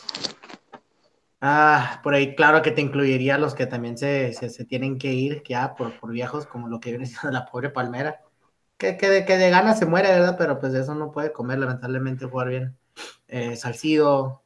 Ah, 1.41 2.01
por 2.03 2.13
ahí, 2.13 2.35
claro 2.35 2.61
que 2.61 2.71
te 2.71 2.81
incluiría 2.81 3.37
los 3.37 3.55
que 3.55 3.65
también 3.65 3.97
se, 3.97 4.33
se, 4.33 4.49
se 4.49 4.65
tienen 4.65 4.97
que 4.97 5.13
ir 5.13 5.41
ya 5.47 5.73
por, 5.75 5.97
por 5.97 6.11
viejos, 6.11 6.45
como 6.45 6.67
lo 6.67 6.79
que 6.79 6.89
viene 6.89 7.05
siendo 7.05 7.31
la 7.31 7.45
pobre 7.45 7.69
Palmera. 7.69 8.21
Que, 8.77 8.97
que, 8.97 9.09
de, 9.09 9.25
que 9.25 9.37
de 9.37 9.49
ganas 9.49 9.79
se 9.79 9.85
muere, 9.85 10.09
¿verdad? 10.09 10.35
Pero 10.37 10.59
pues 10.59 10.73
eso 10.73 10.95
no 10.95 11.11
puede 11.11 11.31
comer, 11.31 11.59
lamentablemente, 11.59 12.25
jugar 12.25 12.49
bien. 12.49 12.77
Eh, 13.27 13.55
Salcido, 13.55 14.43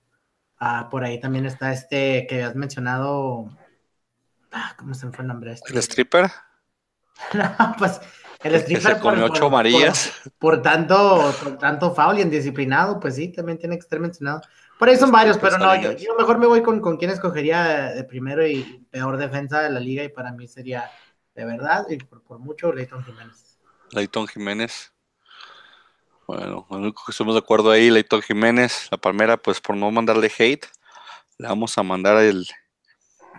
ah, 0.60 0.88
por 0.90 1.04
ahí 1.04 1.20
también 1.20 1.46
está 1.46 1.72
este 1.72 2.28
que 2.28 2.36
habías 2.36 2.56
mencionado. 2.56 3.50
Ah, 4.52 4.76
¿Cómo 4.78 4.94
se 4.94 5.06
me 5.06 5.12
fue 5.12 5.24
el 5.24 5.28
nombre? 5.28 5.54
Este? 5.54 5.72
¿El 5.72 5.80
stripper? 5.80 6.32
No, 7.34 7.76
pues 7.78 8.02
el 8.44 8.56
stripper 8.56 9.00
comió 9.00 9.26
ocho 9.26 9.46
amarillas. 9.46 10.12
Por, 10.24 10.56
por 10.56 10.62
tanto, 10.62 11.34
por 11.42 11.58
tanto 11.58 11.94
foul 11.94 12.20
y 12.20 12.22
indisciplinado, 12.24 13.00
pues 13.00 13.16
sí, 13.16 13.30
también 13.30 13.58
tiene 13.58 13.76
que 13.78 13.82
estar 13.82 14.00
mencionado. 14.00 14.42
Por 14.84 14.90
ahí 14.90 14.98
son 14.98 15.12
varios, 15.14 15.38
pero 15.38 15.58
no, 15.58 15.74
yo, 15.78 15.94
yo 15.94 16.14
mejor 16.18 16.40
me 16.40 16.46
voy 16.46 16.62
con, 16.62 16.82
con 16.82 16.98
quien 16.98 17.10
escogería 17.10 17.94
de 17.94 18.04
primero 18.04 18.46
y 18.46 18.86
peor 18.92 19.16
defensa 19.16 19.62
de 19.62 19.70
la 19.70 19.80
liga 19.80 20.04
y 20.04 20.10
para 20.10 20.34
mí 20.34 20.46
sería 20.46 20.92
de 21.34 21.46
verdad 21.46 21.86
y 21.90 21.96
por, 22.00 22.22
por 22.22 22.40
mucho 22.40 22.74
Leighton 22.74 23.02
Jiménez. 23.02 23.58
Leighton 23.92 24.28
Jiménez. 24.28 24.92
Bueno, 26.28 26.68
lo 26.70 26.78
único 26.78 27.02
que 27.06 27.14
estamos 27.14 27.34
de 27.34 27.40
acuerdo 27.40 27.72
ahí, 27.72 27.90
Leighton 27.90 28.22
Jiménez, 28.24 28.90
la 28.92 28.98
Palmera, 28.98 29.38
pues 29.38 29.62
por 29.62 29.78
no 29.78 29.90
mandarle 29.90 30.30
hate, 30.38 30.66
le 31.38 31.48
vamos 31.48 31.78
a 31.78 31.84
mandar 31.84 32.18
el, 32.18 32.46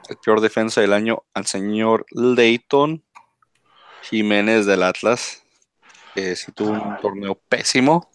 el 0.09 0.17
peor 0.25 0.41
defensa 0.41 0.81
del 0.81 0.95
año 0.95 1.25
al 1.35 1.45
señor 1.45 2.07
Leighton 2.13 3.05
Jiménez 4.01 4.65
del 4.65 4.83
Atlas. 4.83 5.45
que 6.15 6.37
sí 6.37 6.53
tuvo 6.53 6.71
un 6.71 6.97
torneo 7.03 7.35
pésimo. 7.35 8.11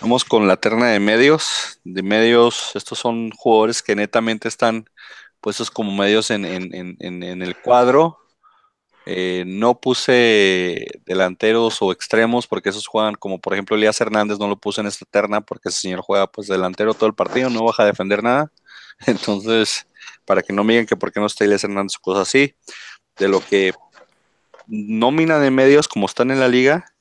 Vamos 0.00 0.24
con 0.24 0.46
la 0.46 0.56
terna 0.56 0.88
de 0.88 1.00
medios. 1.00 1.80
De 1.84 2.02
medios, 2.02 2.72
estos 2.74 2.98
son 2.98 3.30
jugadores 3.30 3.82
que 3.82 3.96
netamente 3.96 4.48
están 4.48 4.88
puestos 5.40 5.70
como 5.70 5.94
medios 5.94 6.30
en, 6.30 6.44
en, 6.44 6.96
en, 7.00 7.42
el 7.42 7.60
cuadro. 7.60 8.18
Eh, 9.06 9.44
no 9.46 9.80
puse 9.80 10.86
delanteros 11.06 11.80
o 11.80 11.92
extremos 11.92 12.46
porque 12.46 12.68
esos 12.68 12.86
juegan 12.86 13.14
como 13.14 13.40
por 13.40 13.54
ejemplo 13.54 13.74
Elías 13.74 13.98
Hernández 14.00 14.38
no 14.38 14.48
lo 14.48 14.58
puse 14.58 14.82
en 14.82 14.86
esta 14.86 15.06
terna 15.06 15.40
porque 15.40 15.70
ese 15.70 15.78
señor 15.78 16.02
juega 16.02 16.26
pues 16.26 16.46
delantero 16.46 16.92
todo 16.92 17.06
el 17.06 17.14
partido, 17.14 17.48
no 17.48 17.64
baja 17.64 17.84
a 17.84 17.86
defender 17.86 18.22
nada. 18.22 18.52
Entonces, 19.06 19.86
para 20.24 20.42
que 20.42 20.52
no 20.52 20.64
me 20.64 20.74
digan 20.74 20.86
que 20.86 20.96
por 20.96 21.12
qué 21.12 21.20
no 21.20 21.26
está 21.26 21.44
Elías 21.44 21.64
Hernández 21.64 21.96
o 21.96 22.02
cosas 22.02 22.28
así, 22.28 22.54
de 23.16 23.28
lo 23.28 23.40
que 23.40 23.72
nómina 24.66 25.38
de 25.38 25.50
medios 25.50 25.88
como 25.88 26.06
están 26.06 26.30
en 26.30 26.40
la 26.40 26.48
liga, 26.48 26.92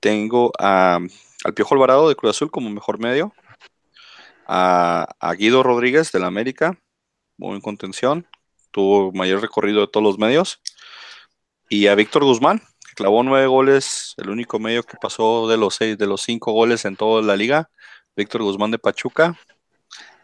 tengo 0.00 0.52
a, 0.58 1.00
al 1.44 1.54
Piojo 1.54 1.74
Alvarado 1.74 2.08
de 2.08 2.16
Cruz 2.16 2.36
Azul 2.36 2.50
como 2.50 2.70
mejor 2.70 2.98
medio, 2.98 3.32
a, 4.46 5.06
a 5.20 5.34
Guido 5.34 5.62
Rodríguez 5.62 6.10
de 6.12 6.20
la 6.20 6.26
América, 6.26 6.78
muy 7.36 7.54
en 7.54 7.60
contención, 7.60 8.26
tuvo 8.70 9.12
mayor 9.12 9.40
recorrido 9.40 9.80
de 9.82 9.88
todos 9.88 10.04
los 10.04 10.18
medios, 10.18 10.60
y 11.68 11.86
a 11.86 11.94
Víctor 11.94 12.24
Guzmán, 12.24 12.60
que 12.86 12.94
clavó 12.94 13.22
nueve 13.22 13.46
goles, 13.46 14.14
el 14.16 14.30
único 14.30 14.58
medio 14.58 14.82
que 14.82 14.96
pasó 15.00 15.48
de 15.48 15.56
los 15.56 15.74
seis, 15.74 15.98
de 15.98 16.06
los 16.06 16.22
cinco 16.22 16.52
goles 16.52 16.84
en 16.84 16.96
toda 16.96 17.22
la 17.22 17.36
liga, 17.36 17.70
Víctor 18.16 18.42
Guzmán 18.42 18.70
de 18.70 18.78
Pachuca, 18.78 19.38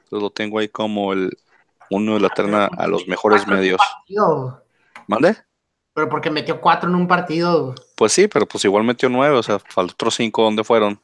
entonces 0.04 0.22
lo 0.22 0.30
tengo 0.30 0.58
ahí 0.58 0.68
como 0.68 1.12
el 1.12 1.36
uno 1.90 2.14
de 2.14 2.20
la 2.20 2.30
terna 2.30 2.68
a 2.78 2.86
los 2.86 3.06
mejores 3.06 3.46
medios. 3.46 3.80
¿Mande? 5.06 5.36
pero 5.94 6.08
porque 6.08 6.28
metió 6.28 6.60
cuatro 6.60 6.90
en 6.90 6.96
un 6.96 7.06
partido. 7.06 7.74
Pues 7.96 8.12
sí, 8.12 8.26
pero 8.26 8.46
pues 8.46 8.64
igual 8.64 8.82
metió 8.82 9.08
nueve, 9.08 9.36
o 9.36 9.42
sea, 9.42 9.60
faltó 9.60 9.94
otros 9.94 10.16
cinco, 10.16 10.42
¿dónde 10.42 10.64
fueron? 10.64 11.00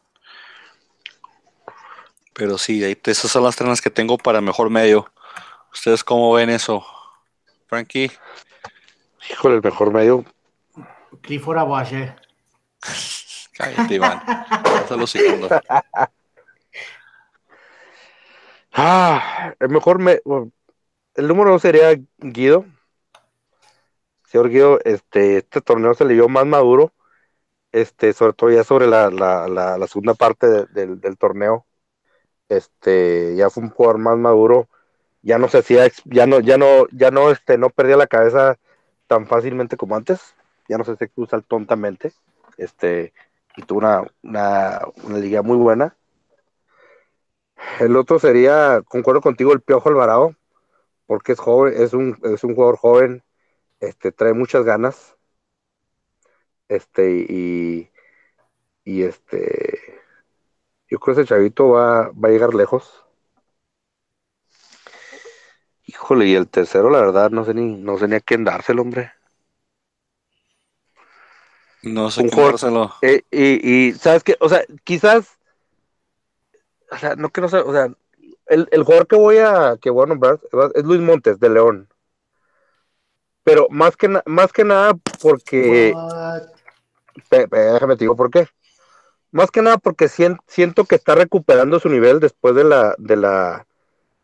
Pero 2.33 2.59
sí, 2.59 2.83
ahí, 2.85 2.99
esas 3.05 3.31
son 3.31 3.45
las 3.45 3.57
ternas 3.57 3.81
que 3.81 3.91
tengo 3.91 4.16
para 4.18 4.41
mejor 4.41 4.70
medio. 4.70 5.12
¿Ustedes 5.72 6.05
cómo 6.05 6.33
ven 6.33 6.51
eso? 6.51 6.85
Frankie, 7.66 8.11
Híjole, 9.31 9.57
el 9.57 9.62
mejor 9.62 9.93
medio. 9.93 10.24
Clifford 11.20 11.59
Aguache. 11.59 12.14
cállate, 13.57 13.95
Iván. 13.95 14.20
Hasta 14.26 14.97
los 14.97 15.11
segundos. 15.11 15.51
Ah, 18.72 19.55
el 19.59 19.68
mejor 19.68 19.99
me, 19.99 20.20
bueno, 20.24 20.53
el 21.14 21.28
número 21.28 21.51
dos 21.51 21.62
sería 21.62 21.91
Guido. 22.18 22.64
señor 24.24 24.49
Guido, 24.49 24.78
este, 24.85 25.39
este 25.39 25.61
torneo 25.61 25.93
se 25.95 26.05
le 26.05 26.14
dio 26.14 26.28
más 26.28 26.47
maduro, 26.47 26.93
este, 27.72 28.12
sobre 28.12 28.33
todo 28.33 28.51
ya 28.51 28.64
sobre 28.64 28.87
la, 28.87 29.11
la, 29.11 29.49
la, 29.49 29.87
segunda 29.89 30.14
parte 30.14 30.47
del, 30.66 31.01
del 31.01 31.18
torneo, 31.18 31.66
este, 32.51 33.36
ya 33.36 33.48
fue 33.48 33.62
un 33.62 33.70
jugador 33.70 33.98
más 33.98 34.18
maduro, 34.18 34.68
ya 35.22 35.38
no 35.38 35.48
se 35.48 35.59
hacía, 35.59 35.90
ya 36.05 36.26
no, 36.26 36.40
ya 36.40 36.59
no, 36.59 36.86
ya 36.92 37.11
no, 37.11 37.30
este, 37.30 37.57
no 37.59 37.70
perdía 37.70 37.96
la 37.96 38.07
cabeza 38.09 38.59
tan 39.07 39.26
fácilmente 39.26 39.76
como 39.78 39.96
antes, 39.96 40.34
ya 40.68 40.76
no 40.78 40.84
se 40.84 40.92
hacía 40.92 41.09
cruzar 41.09 41.42
tontamente, 41.42 42.12
este, 42.59 43.14
y 43.57 43.62
tuvo 43.62 43.78
una, 43.78 44.05
una, 44.22 44.80
una 45.05 45.18
liga 45.18 45.42
muy 45.42 45.57
buena. 45.57 45.96
El 47.78 47.96
otro 47.96 48.18
sería, 48.18 48.82
concuerdo 48.86 49.20
contigo, 49.20 49.53
el 49.53 49.61
Piojo 49.61 49.88
Alvarado, 49.88 50.34
porque 51.07 51.32
es 51.32 51.38
joven, 51.38 51.74
es 51.76 51.92
un, 51.94 52.18
es 52.24 52.44
un 52.44 52.55
jugador 52.55 52.76
joven, 52.76 53.22
este, 53.80 54.12
trae 54.12 54.32
muchas 54.32 54.64
ganas, 54.64 55.16
este, 56.68 57.26
y, 57.28 57.90
y 58.84 59.03
este, 59.03 59.80
yo 60.91 60.99
creo 60.99 61.14
que 61.14 61.22
ese 61.22 61.28
chavito 61.28 61.68
va, 61.70 62.11
va 62.11 62.28
a 62.28 62.32
llegar 62.32 62.53
lejos. 62.53 63.05
Híjole, 65.86 66.26
y 66.26 66.34
el 66.34 66.49
tercero, 66.49 66.91
la 66.91 67.01
verdad, 67.01 67.30
no 67.30 67.45
sé 67.45 67.55
ni, 67.55 67.76
no 67.76 67.97
sé 67.97 68.09
ni 68.09 68.16
a 68.16 68.20
quién 68.20 68.45
dárselo, 68.45 68.82
hombre. 68.82 69.12
No 71.82 72.11
sé 72.11 72.28
quién 72.28 72.45
dárselo. 72.45 72.93
Eh, 73.03 73.22
y, 73.30 73.88
y, 73.88 73.93
¿sabes 73.93 74.24
qué? 74.24 74.36
O 74.41 74.49
sea, 74.49 74.62
quizás, 74.84 75.38
o 76.91 76.97
sea, 76.99 77.14
no 77.16 77.30
que 77.30 77.41
no 77.41 77.49
sé, 77.49 77.59
o 77.59 77.72
sea, 77.72 77.88
el, 78.47 78.68
el 78.70 78.82
jugador 78.82 79.07
que 79.07 79.16
voy 79.16 79.38
a, 79.38 79.76
que 79.80 79.91
voy 79.91 80.05
a 80.05 80.09
nombrar 80.09 80.41
es 80.74 80.84
Luis 80.84 81.01
Montes, 81.01 81.38
de 81.38 81.51
León. 81.51 81.88
Pero 83.45 83.66
más 83.70 83.97
que, 83.97 84.09
más 84.26 84.53
que 84.53 84.64
nada 84.64 84.95
porque... 85.22 85.95
déjame 87.30 87.97
te 87.97 88.05
digo 88.05 88.16
por 88.16 88.30
qué. 88.30 88.49
Más 89.33 89.51
que 89.51 89.62
nada 89.62 89.78
porque 89.78 90.09
siento 90.09 90.85
que 90.85 90.97
está 90.97 91.14
recuperando 91.14 91.78
su 91.78 91.89
nivel 91.89 92.18
después 92.18 92.55
de 92.55 92.64
la, 92.64 92.95
de 92.99 93.16
la, 93.16 93.66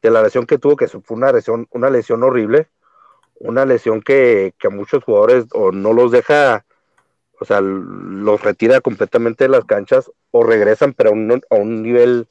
de 0.03 0.11
la 0.11 0.23
lesión 0.23 0.47
que 0.47 0.59
tuvo, 0.59 0.77
que 0.77 0.89
fue 0.89 1.17
una 1.17 1.33
lesión, 1.33 1.69
una 1.71 1.91
lesión 1.91 2.25
horrible, 2.25 2.69
una 3.39 3.65
lesión 3.65 4.03
que, 4.03 4.55
a 4.65 4.69
muchos 4.71 5.05
jugadores 5.05 5.47
o 5.53 5.73
no 5.73 5.93
los 5.93 6.11
deja, 6.11 6.65
o 7.41 7.45
sea, 7.45 7.61
los 7.61 8.43
retira 8.43 8.81
completamente 8.81 9.45
de 9.45 9.51
las 9.51 9.65
canchas 9.65 10.11
o 10.33 10.43
regresan, 10.43 10.93
pero 10.93 11.11
a 11.11 11.13
un, 11.13 11.43
a 11.51 11.55
un 11.55 11.83
nivel 11.83 12.27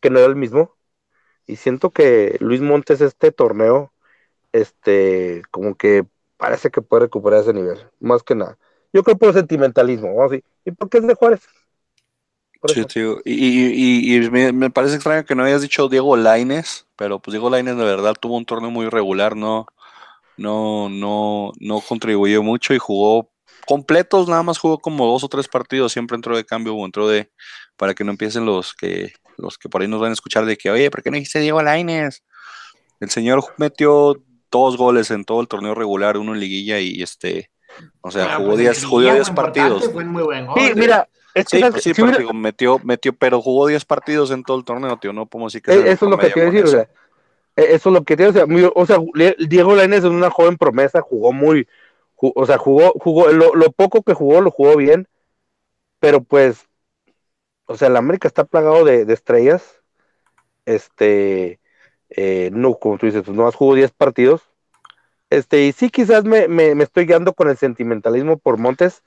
que 0.00 0.10
no 0.10 0.18
era 0.18 0.28
el 0.28 0.36
mismo. 0.36 0.74
Y 1.46 1.56
siento 1.56 1.90
que 1.90 2.36
Luis 2.40 2.60
Montes 2.60 3.00
este 3.00 3.32
torneo, 3.32 3.92
este, 4.52 5.42
como 5.50 5.74
que 5.76 6.04
parece 6.38 6.70
que 6.70 6.82
puede 6.82 7.04
recuperar 7.04 7.42
ese 7.42 7.52
nivel, 7.52 7.78
más 8.00 8.22
que 8.22 8.34
nada. 8.34 8.58
Yo 8.92 9.02
creo 9.02 9.18
por 9.18 9.32
sentimentalismo, 9.32 10.08
¿no? 10.14 10.34
¿Y 10.64 10.70
por 10.72 10.88
qué 10.88 10.98
es 10.98 11.06
de 11.06 11.14
Juárez? 11.14 11.42
Sí, 12.68 12.84
tío. 12.84 13.18
Y, 13.24 14.16
y, 14.16 14.30
me, 14.30 14.70
parece 14.70 14.94
extraño 14.94 15.24
que 15.24 15.34
no 15.34 15.44
hayas 15.44 15.62
dicho 15.62 15.88
Diego 15.88 16.16
Laines, 16.16 16.86
pero 16.96 17.18
pues 17.18 17.32
Diego 17.32 17.50
Laines 17.50 17.76
de 17.76 17.84
verdad 17.84 18.14
tuvo 18.20 18.36
un 18.36 18.44
torneo 18.44 18.70
muy 18.70 18.88
regular, 18.88 19.36
no, 19.36 19.66
no, 20.36 20.88
no, 20.88 21.52
no 21.58 21.80
contribuyó 21.80 22.42
mucho 22.42 22.72
y 22.72 22.78
jugó 22.78 23.30
completos, 23.66 24.28
nada 24.28 24.42
más 24.42 24.58
jugó 24.58 24.78
como 24.78 25.06
dos 25.06 25.24
o 25.24 25.28
tres 25.28 25.48
partidos, 25.48 25.92
siempre 25.92 26.14
entró 26.14 26.36
de 26.36 26.44
cambio 26.44 26.74
o 26.74 26.84
entró 26.84 27.08
de, 27.08 27.30
para 27.76 27.94
que 27.94 28.04
no 28.04 28.12
empiecen 28.12 28.46
los 28.46 28.74
que, 28.74 29.12
los 29.38 29.58
que 29.58 29.68
por 29.68 29.82
ahí 29.82 29.88
nos 29.88 30.00
van 30.00 30.10
a 30.10 30.14
escuchar 30.14 30.44
de 30.44 30.56
que, 30.56 30.70
oye, 30.70 30.90
¿por 30.90 31.02
qué 31.02 31.10
no 31.10 31.16
dijiste 31.16 31.40
Diego 31.40 31.62
Laines? 31.62 32.22
El 33.00 33.10
señor 33.10 33.44
metió 33.56 34.14
dos 34.50 34.76
goles 34.76 35.10
en 35.10 35.24
todo 35.24 35.40
el 35.40 35.48
torneo 35.48 35.74
regular, 35.74 36.16
uno 36.16 36.34
en 36.34 36.40
liguilla 36.40 36.78
y 36.78 37.02
este, 37.02 37.50
o 38.00 38.10
sea, 38.10 38.36
jugó 38.36 38.56
10 38.56 38.86
pues, 38.86 39.30
partidos. 39.30 39.84
sí, 39.84 40.72
mira, 40.76 41.08
sí, 41.46 41.60
pues 41.70 41.82
sí, 41.82 41.92
pero 41.94 42.32
metió, 42.32 42.78
metió, 42.84 43.12
pero 43.12 43.40
jugó 43.40 43.66
10 43.66 43.84
partidos 43.84 44.30
en 44.30 44.42
todo 44.42 44.58
el 44.58 44.64
torneo, 44.64 44.96
tío, 44.98 45.12
no 45.12 45.26
podemos 45.26 45.52
decir 45.52 45.62
que... 45.62 45.72
Eh, 45.72 45.92
eso 45.92 46.06
es 46.06 46.10
lo 46.10 46.18
que 46.18 46.30
quiero 46.30 46.50
decir, 46.50 46.64
o 46.64 46.68
sea, 46.68 46.82
eh, 47.56 47.66
eso 47.70 47.88
es 47.88 47.92
lo 47.92 48.04
que 48.04 48.16
quiero 48.16 48.32
decir, 48.32 48.70
o 48.74 48.86
sea, 48.86 48.98
Diego 49.48 49.74
Lainez 49.74 50.00
es 50.00 50.10
una 50.10 50.30
joven 50.30 50.56
promesa, 50.56 51.00
jugó 51.00 51.32
muy, 51.32 51.66
o 52.16 52.46
sea, 52.46 52.58
jugó, 52.58 52.92
jugó, 52.98 53.28
lo, 53.28 53.72
poco 53.72 54.02
que 54.02 54.14
jugó, 54.14 54.40
lo 54.40 54.50
jugó 54.50 54.76
bien, 54.76 55.08
pero 55.98 56.22
pues, 56.22 56.66
o 57.66 57.76
sea, 57.76 57.88
el 57.88 57.96
América 57.96 58.28
está 58.28 58.44
plagado 58.44 58.84
de, 58.84 59.10
estrellas, 59.12 59.82
este, 60.66 61.60
eh, 62.10 62.50
no, 62.52 62.74
como 62.74 62.98
tú 62.98 63.06
dices, 63.06 63.22
pues 63.24 63.36
no 63.36 63.50
jugó 63.52 63.74
10 63.74 63.90
partidos, 63.92 64.42
este, 65.30 65.64
y 65.64 65.72
sí 65.72 65.88
quizás 65.88 66.24
me, 66.24 66.46
me, 66.48 66.74
me 66.74 66.84
estoy 66.84 67.06
guiando 67.06 67.32
con 67.32 67.48
el 67.48 67.56
sentimentalismo 67.56 68.36
por 68.38 68.58
Montes, 68.58 69.02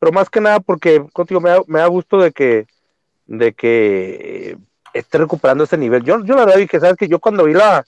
pero 0.00 0.12
más 0.12 0.30
que 0.30 0.40
nada 0.40 0.58
porque 0.58 1.04
contigo 1.12 1.40
me 1.40 1.50
da, 1.50 1.62
me 1.66 1.78
da 1.78 1.86
gusto 1.86 2.18
de 2.18 2.32
que, 2.32 2.66
de 3.26 3.52
que 3.52 4.56
esté 4.94 5.18
recuperando 5.18 5.62
ese 5.62 5.76
nivel. 5.76 6.02
Yo, 6.02 6.24
yo 6.24 6.34
la 6.34 6.46
verdad 6.46 6.58
dije, 6.58 6.80
sabes 6.80 6.96
que 6.96 7.06
yo 7.06 7.20
cuando 7.20 7.44
vi 7.44 7.52
la, 7.52 7.84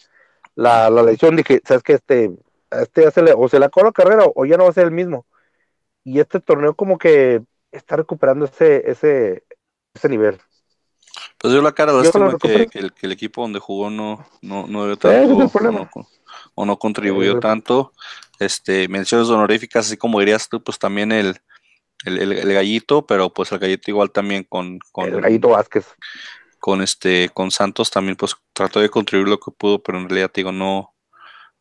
la, 0.55 0.91
la 0.91 1.03
lección 1.03 1.35
dije, 1.35 1.63
sabes 1.65 1.83
que 1.83 1.95
este, 1.95 2.31
este 2.71 3.03
ya 3.03 3.11
se 3.11 3.23
le, 3.23 3.33
o 3.33 3.49
se 3.49 3.59
le 3.59 3.65
acabó 3.65 3.87
la 3.87 3.93
carrera 3.93 4.25
o 4.35 4.45
ya 4.45 4.59
no 4.59 4.65
va 4.65 4.71
a 4.71 4.75
ser 4.75 4.85
el 4.85 4.93
mismo. 4.93 5.25
Y 6.05 6.21
este 6.21 6.39
torneo 6.39 6.75
como 6.75 6.99
que 6.99 7.43
está 7.73 7.97
recuperando 7.97 8.45
ese, 8.45 8.91
ese, 8.91 9.45
ese 9.95 10.09
nivel. 10.11 10.39
Pues 11.39 11.55
dio 11.55 11.63
la 11.63 11.73
cara 11.73 11.95
de 11.95 12.11
que, 12.11 12.69
que, 12.69 12.79
el, 12.79 12.93
que, 12.93 13.07
el, 13.07 13.13
equipo 13.13 13.41
donde 13.41 13.59
jugó 13.59 13.89
no, 13.89 14.25
no, 14.43 14.67
no 14.67 14.87
dio 14.87 14.97
tanto, 14.97 15.91
o 16.55 16.67
no, 16.67 16.79
contribuyó 16.79 17.41
tanto. 17.41 17.93
Este, 18.39 18.87
menciones 18.89 19.29
honoríficas, 19.29 19.87
así 19.87 19.97
como 19.97 20.21
dirías 20.21 20.49
tú, 20.49 20.63
pues 20.63 20.79
también 20.79 21.11
el, 21.11 21.41
el, 22.05 22.53
gallito, 22.53 23.07
pero 23.07 23.33
pues 23.33 23.53
el 23.53 23.59
gallito 23.59 23.91
igual 23.91 24.11
también 24.11 24.45
con, 24.49 24.79
con 24.93 25.09
el 25.09 25.21
gallito 25.21 25.51
Vázquez. 25.51 25.87
Con 26.59 26.83
este, 26.83 27.31
con 27.31 27.51
Santos 27.51 27.91
también 27.91 28.17
pues 28.17 28.37
trató 28.53 28.81
de 28.81 28.89
contribuir 28.89 29.29
lo 29.29 29.41
que 29.41 29.51
pudo, 29.51 29.83
pero 29.83 29.99
en 29.99 30.09
realidad 30.09 30.31
digo, 30.33 30.53
no, 30.53 30.95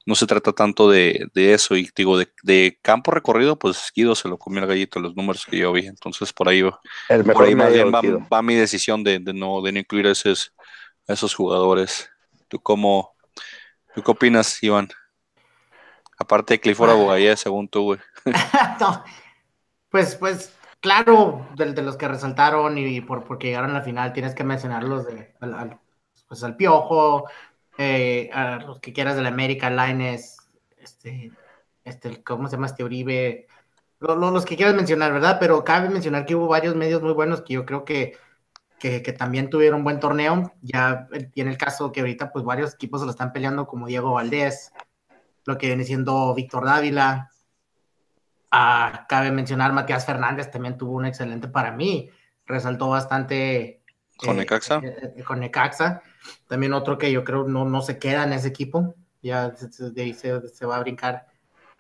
no 0.06 0.16
se 0.16 0.28
trata 0.28 0.52
tanto 0.54 0.90
de, 0.90 1.30
eso, 1.36 1.76
y 1.76 1.90
digo, 1.96 2.18
de, 2.18 2.80
campo 2.82 3.12
recorrido, 3.12 3.58
pues 3.58 3.92
Guido 3.96 4.16
se 4.16 4.28
lo 4.28 4.38
comió 4.38 4.62
el 4.62 4.68
gallito, 4.68 5.00
los 5.00 5.16
números 5.16 5.46
que 5.46 5.58
yo 5.58 5.72
vi, 5.72 5.86
entonces 5.86 6.34
por 6.34 6.50
ahí, 6.50 6.64
por 6.64 7.46
ahí 7.46 7.56
más 7.56 7.72
bien 7.72 7.92
va, 7.92 8.42
mi 8.42 8.56
decisión 8.56 9.04
de, 9.04 9.20
no, 9.20 9.62
de 9.62 9.72
no 9.72 9.80
incluir 9.80 10.08
a 10.08 10.12
esos, 10.12 10.54
esos 11.08 11.36
jugadores. 11.36 12.10
¿Tú 12.48 12.60
cómo, 12.60 13.16
tú 13.96 14.02
qué 14.04 14.12
opinas, 14.12 14.62
Iván? 14.64 14.90
Aparte 16.18 16.56
de 16.56 16.60
Clifford 16.60 16.92
Abogaya, 16.92 17.36
según 17.36 17.68
tú, 17.68 17.84
güey. 17.84 18.00
Pues, 19.92 20.16
pues, 20.16 20.56
claro, 20.80 21.48
de, 21.58 21.74
de 21.74 21.82
los 21.82 21.98
que 21.98 22.08
resaltaron 22.08 22.78
y 22.78 23.02
por 23.02 23.26
porque 23.26 23.48
llegaron 23.48 23.72
a 23.72 23.74
la 23.76 23.82
final, 23.82 24.14
tienes 24.14 24.34
que 24.34 24.46
mencionarlos 24.46 25.06
de 25.06 25.34
al, 25.42 25.80
pues 26.28 26.44
al 26.44 26.56
Piojo, 26.56 27.26
eh, 27.78 28.30
a 28.34 28.58
los 28.58 28.80
que 28.80 28.94
quieras 28.94 29.16
de 29.18 29.22
la 29.22 29.30
América, 29.30 29.70
Lines, 29.70 30.38
este, 30.78 31.32
este, 31.84 32.24
¿cómo 32.24 32.48
se 32.48 32.56
llama 32.56 32.68
este 32.68 32.84
Uribe? 32.84 33.48
los 34.00 34.46
que 34.46 34.56
quieras 34.56 34.76
mencionar, 34.76 35.14
¿verdad? 35.14 35.38
Pero 35.40 35.64
cabe 35.64 35.90
mencionar 35.90 36.26
que 36.26 36.36
hubo 36.36 36.48
varios 36.48 36.76
medios 36.76 37.02
muy 37.02 37.14
buenos 37.14 37.42
que 37.42 37.54
yo 37.54 37.66
creo 37.66 37.86
que, 37.86 38.18
que, 38.80 39.00
también 39.14 39.50
tuvieron 39.50 39.84
buen 39.84 40.00
torneo. 40.00 40.54
Ya 40.62 41.08
tiene 41.34 41.52
el 41.52 41.58
caso 41.58 41.92
que 41.92 42.00
ahorita, 42.02 42.32
pues 42.32 42.46
varios 42.46 42.74
equipos 42.76 43.02
se 43.02 43.06
lo 43.06 43.12
están 43.12 43.34
peleando, 43.34 43.68
como 43.68 43.88
Diego 43.88 44.14
Valdés, 44.14 44.74
lo 45.46 45.58
que 45.58 45.68
viene 45.68 45.84
siendo 45.84 46.34
Víctor 46.34 46.66
Dávila, 46.66 47.31
Ah, 48.52 49.06
cabe 49.08 49.32
mencionar, 49.32 49.72
Matías 49.72 50.06
Fernández 50.06 50.52
también 50.52 50.78
tuvo 50.78 50.98
un 50.98 51.06
excelente 51.06 51.48
para 51.48 51.72
mí, 51.72 52.12
resaltó 52.46 52.90
bastante. 52.90 53.82
Con 54.18 54.32
eh, 54.32 54.40
Necaxa. 54.40 54.82
Eh, 54.84 55.14
eh, 55.16 55.24
con 55.24 55.40
Necaxa. 55.40 56.04
También 56.48 56.74
otro 56.74 56.98
que 56.98 57.12
yo 57.12 57.24
creo 57.24 57.48
no, 57.48 57.64
no 57.64 57.82
se 57.82 57.98
queda 57.98 58.26
en 58.26 58.34
ese 58.34 58.50
equipo, 58.50 58.94
ya 59.22 59.50
de 59.52 60.02
ahí 60.02 60.14
se, 60.14 60.66
va 60.66 60.76
a 60.76 60.82
brincar. 60.82 61.28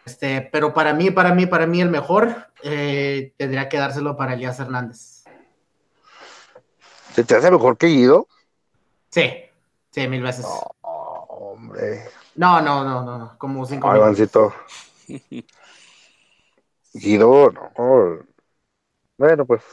Este, 0.06 0.42
pero 0.50 0.74
para 0.74 0.94
mí, 0.94 1.12
para 1.12 1.36
mí, 1.36 1.46
para 1.46 1.68
mí 1.68 1.82
el 1.82 1.90
mejor 1.90 2.48
tendría 2.62 3.68
que 3.68 3.78
dárselo 3.78 4.16
para 4.16 4.34
Elías 4.34 4.60
Hernández. 4.60 5.26
¿Se 7.14 7.26
te 7.26 7.36
hace 7.36 7.52
mejor 7.52 7.78
que 7.78 7.88
Guido? 7.88 8.28
Sí, 9.10 9.30
sí, 9.92 10.08
mil 10.08 10.24
veces. 10.24 10.46
No, 10.46 10.72
hombre. 11.28 12.06
No, 12.36 12.62
no, 12.62 12.84
no, 12.86 13.04
no, 13.04 13.38
como 13.38 13.66
cinco 13.66 13.92
Guido, 16.94 17.52
no. 17.52 18.26
Bueno, 19.18 19.46
pues. 19.46 19.64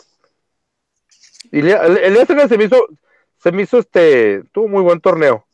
Elías 1.51 2.29
se 2.29 2.59
me 2.59 2.65
hizo, 2.65 2.87
se 3.39 3.53
me 3.53 3.63
hizo 3.63 3.79
este, 3.79 4.43
tuvo 4.53 4.69
muy 4.69 4.83
buen 4.83 5.01
torneo. 5.01 5.45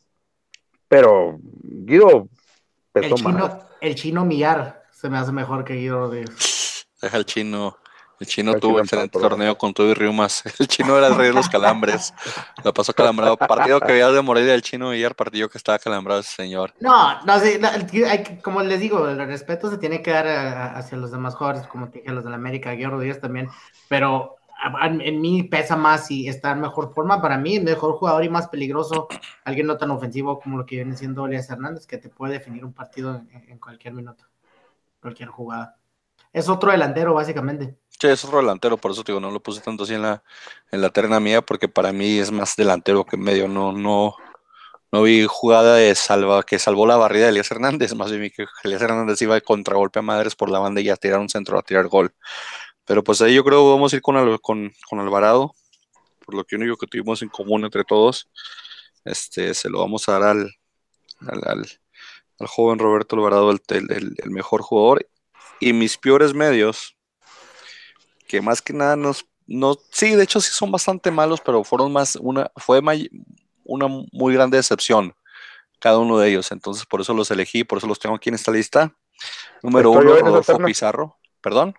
Pero 0.87 1.39
Guido 1.63 2.29
el 2.95 3.13
chino, 3.13 3.59
El 3.81 3.95
chino 3.95 4.25
Millar 4.25 4.85
se 4.91 5.09
me 5.09 5.17
hace 5.17 5.31
mejor 5.31 5.65
que 5.65 5.75
Guido 5.75 5.99
Rodríguez. 5.99 6.87
Deja 7.01 7.17
el 7.17 7.25
chino, 7.25 7.77
El 8.19 8.27
chino 8.27 8.53
tuvo 8.59 8.79
excelente 8.79 9.19
torneo 9.19 9.57
con 9.57 9.73
todo 9.73 9.89
y 9.89 9.93
riumas. 9.93 10.43
El 10.59 10.67
chino 10.67 10.97
era 10.97 11.07
el 11.07 11.15
rey 11.15 11.27
de 11.27 11.33
los 11.33 11.49
calambres. 11.49 12.13
Lo 12.63 12.73
pasó 12.73 12.93
calambrado. 12.93 13.35
Partido 13.37 13.79
que 13.79 13.91
veía 13.91 14.09
de 14.09 14.21
Morelia 14.21 14.53
el 14.53 14.61
chino 14.61 14.93
y 14.93 15.03
el 15.03 15.13
partido 15.13 15.49
que 15.49 15.57
estaba 15.57 15.77
calambrado 15.79 16.21
ese 16.21 16.35
señor. 16.35 16.73
No, 16.79 17.21
no, 17.23 17.39
sí, 17.39 17.59
como 18.41 18.61
les 18.61 18.79
digo, 18.79 19.07
el 19.07 19.17
respeto 19.17 19.69
se 19.69 19.77
tiene 19.77 20.01
que 20.01 20.11
dar 20.11 20.27
hacia 20.75 20.97
los 20.97 21.11
demás 21.11 21.35
jugadores, 21.35 21.67
como 21.67 21.89
te 21.89 21.99
dije, 21.99 22.11
los 22.11 22.23
de 22.23 22.29
la 22.29 22.37
América, 22.37 22.71
Guillermo 22.71 22.99
Díaz 22.99 23.19
también. 23.19 23.49
Pero 23.89 24.37
en 24.81 25.21
mí 25.21 25.43
pesa 25.43 25.75
más 25.75 26.09
y 26.09 26.27
está 26.27 26.51
en 26.51 26.61
mejor 26.61 26.93
forma. 26.93 27.21
Para 27.21 27.37
mí, 27.37 27.59
mejor 27.59 27.93
jugador 27.93 28.23
y 28.23 28.29
más 28.29 28.47
peligroso, 28.47 29.07
alguien 29.43 29.67
no 29.67 29.77
tan 29.77 29.91
ofensivo 29.91 30.39
como 30.39 30.57
lo 30.57 30.65
que 30.65 30.77
viene 30.77 30.95
siendo 30.95 31.25
Elias 31.25 31.49
Hernández, 31.49 31.85
que 31.85 31.97
te 31.97 32.09
puede 32.09 32.33
definir 32.33 32.63
un 32.63 32.73
partido 32.73 33.21
en 33.47 33.59
cualquier 33.59 33.93
minuto, 33.93 34.25
cualquier 35.01 35.29
jugada. 35.29 35.77
Es 36.35 36.49
otro 36.49 36.69
delantero, 36.69 37.13
básicamente. 37.13 37.77
Sí, 37.97 38.07
es 38.07 38.25
otro 38.25 38.39
delantero, 38.39 38.75
por 38.75 38.91
eso 38.91 39.03
digo, 39.03 39.21
no 39.21 39.31
lo 39.31 39.41
puse 39.41 39.61
tanto 39.61 39.85
así 39.85 39.93
en 39.93 40.01
la, 40.01 40.21
en 40.69 40.81
la 40.81 40.89
terna 40.89 41.21
mía, 41.21 41.41
porque 41.41 41.69
para 41.69 41.93
mí 41.93 42.19
es 42.19 42.29
más 42.29 42.57
delantero 42.57 43.05
que 43.05 43.15
medio. 43.15 43.47
No, 43.47 43.71
no, 43.71 44.17
no 44.91 45.03
vi 45.03 45.25
jugada 45.29 45.77
de 45.77 45.95
salva 45.95 46.43
que 46.43 46.59
salvó 46.59 46.85
la 46.87 46.97
barrida 46.97 47.23
de 47.23 47.29
Elías 47.29 47.49
Hernández, 47.51 47.93
más 47.95 48.11
bien 48.11 48.33
que 48.35 48.47
Elías 48.65 48.81
Hernández 48.81 49.21
iba 49.21 49.35
de 49.35 49.43
contragolpe 49.43 49.99
a 49.99 50.01
madres 50.01 50.35
por 50.35 50.49
la 50.49 50.59
banda 50.59 50.81
y 50.81 50.89
a 50.89 50.97
tirar 50.97 51.21
un 51.21 51.29
centro, 51.29 51.57
a 51.57 51.61
tirar 51.61 51.87
gol. 51.87 52.13
Pero 52.83 53.01
pues 53.01 53.21
ahí 53.21 53.33
yo 53.33 53.45
creo 53.45 53.63
que 53.63 53.69
vamos 53.69 53.93
a 53.93 53.95
ir 53.95 54.01
con, 54.01 54.37
con, 54.39 54.73
con 54.89 54.99
Alvarado, 54.99 55.55
por 56.25 56.35
lo 56.35 56.43
que 56.43 56.57
único 56.57 56.75
que 56.75 56.87
tuvimos 56.87 57.21
en 57.21 57.29
común 57.29 57.63
entre 57.63 57.85
todos, 57.85 58.29
este, 59.05 59.53
se 59.53 59.69
lo 59.69 59.79
vamos 59.79 60.09
a 60.09 60.19
dar 60.19 60.23
al, 60.23 60.51
al, 61.21 61.65
joven 62.39 62.77
Roberto 62.77 63.15
Alvarado, 63.15 63.51
el, 63.51 64.15
el 64.17 64.31
mejor 64.31 64.61
jugador. 64.63 65.07
Y 65.65 65.73
mis 65.73 65.97
peores 65.97 66.35
medios, 66.35 66.95
que 68.27 68.39
más 68.39 68.61
que 68.61 68.71
nada 68.71 68.95
nos, 68.95 69.25
no, 69.47 69.75
sí, 69.89 70.13
de 70.13 70.21
hecho 70.21 70.39
sí 70.39 70.51
son 70.51 70.71
bastante 70.71 71.09
malos, 71.09 71.41
pero 71.41 71.63
fueron 71.63 71.91
más, 71.91 72.17
una, 72.17 72.51
fue 72.55 72.83
una 73.63 73.87
muy 74.11 74.35
grande 74.35 74.57
decepción 74.57 75.15
cada 75.79 75.97
uno 75.97 76.19
de 76.19 76.29
ellos, 76.29 76.51
entonces 76.51 76.85
por 76.85 77.01
eso 77.01 77.15
los 77.15 77.31
elegí, 77.31 77.63
por 77.63 77.79
eso 77.79 77.87
los 77.87 77.97
tengo 77.97 78.13
aquí 78.13 78.29
en 78.29 78.35
esta 78.35 78.51
lista. 78.51 78.93
Número 79.63 79.89
uno, 79.89 80.15
Rodolfo 80.17 80.59
Pizarro, 80.59 81.17
¿perdón? 81.41 81.73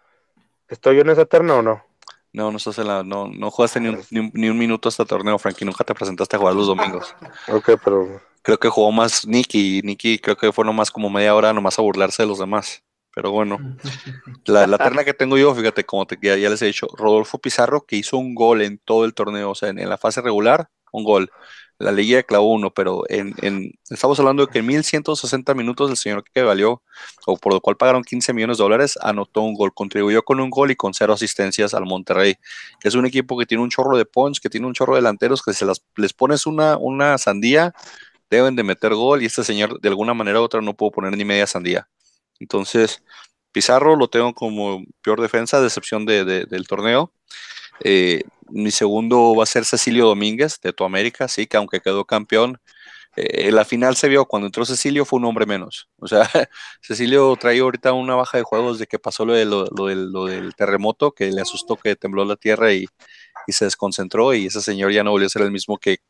¿Estoy 0.67 0.97
yo 0.97 1.03
en 1.03 1.11
esa 1.11 1.25
terna 1.25 1.55
o 1.55 1.63
no? 1.63 1.85
No, 2.33 2.51
no 2.51 2.57
estás 2.57 2.79
en 2.79 2.89
la, 2.89 3.05
no, 3.05 3.29
no 3.29 3.53
jugaste 3.53 3.79
ni 3.79 3.91
un, 3.91 4.33
ni, 4.35 4.49
un, 4.49 4.59
minuto 4.59 4.89
hasta 4.89 5.05
torneo, 5.05 5.39
Frankie, 5.39 5.65
nunca 5.65 5.85
te 5.85 5.95
presentaste 5.95 6.35
a 6.35 6.41
jugar 6.41 6.57
los 6.57 6.67
domingos. 6.67 7.15
ok, 7.49 7.71
pero... 7.85 8.21
Creo 8.43 8.59
que 8.59 8.69
jugó 8.69 8.91
más 8.91 9.25
Nicky, 9.25 9.81
Nicky 9.83 10.19
creo 10.19 10.37
que 10.37 10.53
fue 10.53 10.65
nomás 10.65 10.91
como 10.91 11.09
media 11.09 11.37
hora 11.37 11.53
nomás 11.53 11.79
a 11.79 11.83
burlarse 11.83 12.25
de 12.25 12.29
los 12.29 12.41
demás. 12.41 12.83
Pero 13.17 13.31
bueno, 13.31 13.59
la, 14.45 14.67
la, 14.67 14.77
terna 14.77 15.03
que 15.03 15.15
tengo 15.15 15.39
yo, 15.39 15.55
fíjate, 15.55 15.85
como 15.87 16.07
te, 16.07 16.19
ya, 16.21 16.37
les 16.37 16.61
he 16.61 16.67
dicho, 16.67 16.87
Rodolfo 16.99 17.39
Pizarro, 17.39 17.87
que 17.87 17.97
hizo 17.97 18.19
un 18.19 18.35
gol 18.35 18.61
en 18.61 18.77
todo 18.77 19.07
el 19.07 19.15
torneo, 19.15 19.53
o 19.53 19.55
sea, 19.55 19.71
en, 19.71 19.89
la 19.89 19.97
fase 19.97 20.21
regular, 20.21 20.69
un 20.93 21.03
gol. 21.03 21.31
La 21.79 21.93
de 21.93 22.25
clavó 22.25 22.53
uno, 22.53 22.75
pero 22.75 23.05
en, 23.09 23.35
en, 23.41 23.73
estamos 23.89 24.21
hablando 24.21 24.45
de 24.45 24.53
que 24.53 24.59
en 24.59 24.67
1160 24.67 25.55
minutos 25.55 25.89
el 25.91 25.97
señor 25.97 26.25
que 26.25 26.43
valió, 26.43 26.83
o 27.25 27.39
por 27.39 27.55
lo 27.55 27.63
cual 27.63 27.79
pagaron 27.79 28.05
15 28.05 28.35
millones 28.35 28.59
de 28.59 28.65
dólares, 28.65 28.99
anotó 29.01 29.41
un 29.41 29.55
gol, 29.55 29.73
contribuyó 29.73 30.23
con 30.23 30.39
un 30.39 30.51
gol 30.51 30.71
y 30.71 30.77
con 30.77 30.93
cero 30.93 31.15
asistencias 31.15 31.73
al 31.73 31.87
Monterrey, 31.87 32.35
que 32.81 32.89
es 32.89 32.95
un 32.97 33.07
equipo 33.07 33.39
que 33.39 33.47
tiene 33.47 33.63
un 33.63 33.71
chorro 33.71 33.97
de 33.97 34.05
punch, 34.05 34.41
que 34.41 34.51
tiene 34.51 34.67
un 34.67 34.75
chorro 34.75 34.93
de 34.93 34.99
delanteros, 35.01 35.43
que 35.43 35.55
si 35.55 35.65
las, 35.65 35.83
les 35.97 36.13
pones 36.13 36.45
una, 36.45 36.77
una 36.77 37.17
sandía, 37.17 37.73
deben 38.29 38.57
de 38.57 38.63
meter 38.63 38.93
gol, 38.95 39.23
y 39.23 39.25
este 39.25 39.43
señor 39.43 39.81
de 39.81 39.89
alguna 39.89 40.13
manera 40.13 40.39
u 40.43 40.45
otra 40.45 40.61
no 40.61 40.75
pudo 40.75 40.91
poner 40.91 41.17
ni 41.17 41.25
media 41.25 41.47
sandía. 41.47 41.89
Entonces, 42.41 43.03
Pizarro 43.53 43.97
lo 43.97 44.09
tengo 44.09 44.35
como 44.35 44.85
peor 45.03 45.21
defensa, 45.21 45.61
de 45.61 45.67
excepción 45.67 46.07
del 46.07 46.67
torneo. 46.69 47.13
Eh, 47.81 48.23
mi 48.51 48.71
segundo 48.71 49.35
va 49.35 49.45
a 49.45 49.47
ser 49.47 49.65
Cecilio 49.65 50.07
Domínguez, 50.07 50.61
de 50.61 50.73
Tu 50.73 50.85
América, 50.85 51.29
sí, 51.29 51.47
que 51.47 51.57
aunque 51.57 51.81
quedó 51.81 52.05
campeón, 52.05 52.61
eh, 53.17 53.51
la 53.51 53.65
final 53.65 53.97
se 53.97 54.09
vio 54.09 54.27
cuando 54.27 54.47
entró 54.47 54.67
Cecilio 54.67 55.05
fue 55.07 55.19
un 55.19 55.25
hombre 55.25 55.47
menos. 55.47 55.89
O 55.99 56.07
sea, 56.07 56.21
Cecilio 56.83 57.35
trae 57.37 57.61
ahorita 57.61 57.93
una 57.95 58.15
baja 58.15 58.39
de 58.39 58.45
juegos 58.45 58.79
de 58.79 58.87
que 58.87 58.99
pasó 58.99 59.25
lo, 59.25 59.33
de, 59.33 59.47
lo, 59.47 59.67
lo, 59.71 60.27
del, 60.27 60.55
terremoto, 60.55 61.13
que 61.13 61.31
le 61.33 61.41
asustó 61.41 61.77
que 61.77 61.97
tembló 61.97 62.25
la 62.27 62.37
tierra 62.37 62.73
y, 62.75 62.87
y 63.47 63.53
se 63.53 63.65
desconcentró 63.65 64.35
y 64.35 64.47
ese 64.47 64.61
señor 64.61 64.93
ya 64.93 65.05
no 65.05 65.13
volvió 65.13 65.27
a 65.27 65.31
ser 65.31 65.43
el 65.43 65.51
mismo 65.51 65.79
que, 65.79 66.01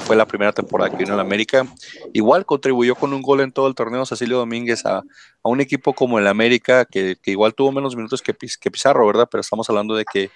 fue 0.00 0.16
la 0.16 0.26
primera 0.26 0.52
temporada 0.52 0.90
que 0.90 0.96
vino 0.96 1.14
en 1.14 1.20
América. 1.20 1.66
Igual 2.12 2.46
contribuyó 2.46 2.94
con 2.94 3.12
un 3.12 3.22
gol 3.22 3.40
en 3.40 3.52
todo 3.52 3.66
el 3.66 3.74
torneo 3.74 4.06
Cecilio 4.06 4.38
Domínguez 4.38 4.84
a, 4.86 5.02
un 5.42 5.60
equipo 5.60 5.92
como 5.92 6.18
el 6.18 6.26
América, 6.26 6.84
que, 6.84 7.16
igual 7.24 7.54
tuvo 7.54 7.72
menos 7.72 7.94
minutos 7.96 8.22
que, 8.22 8.34
que, 8.34 8.70
Pizarro, 8.70 9.06
¿verdad? 9.06 9.28
Pero 9.30 9.40
estamos 9.40 9.68
hablando 9.70 9.94
de 9.94 10.04
que 10.04 10.30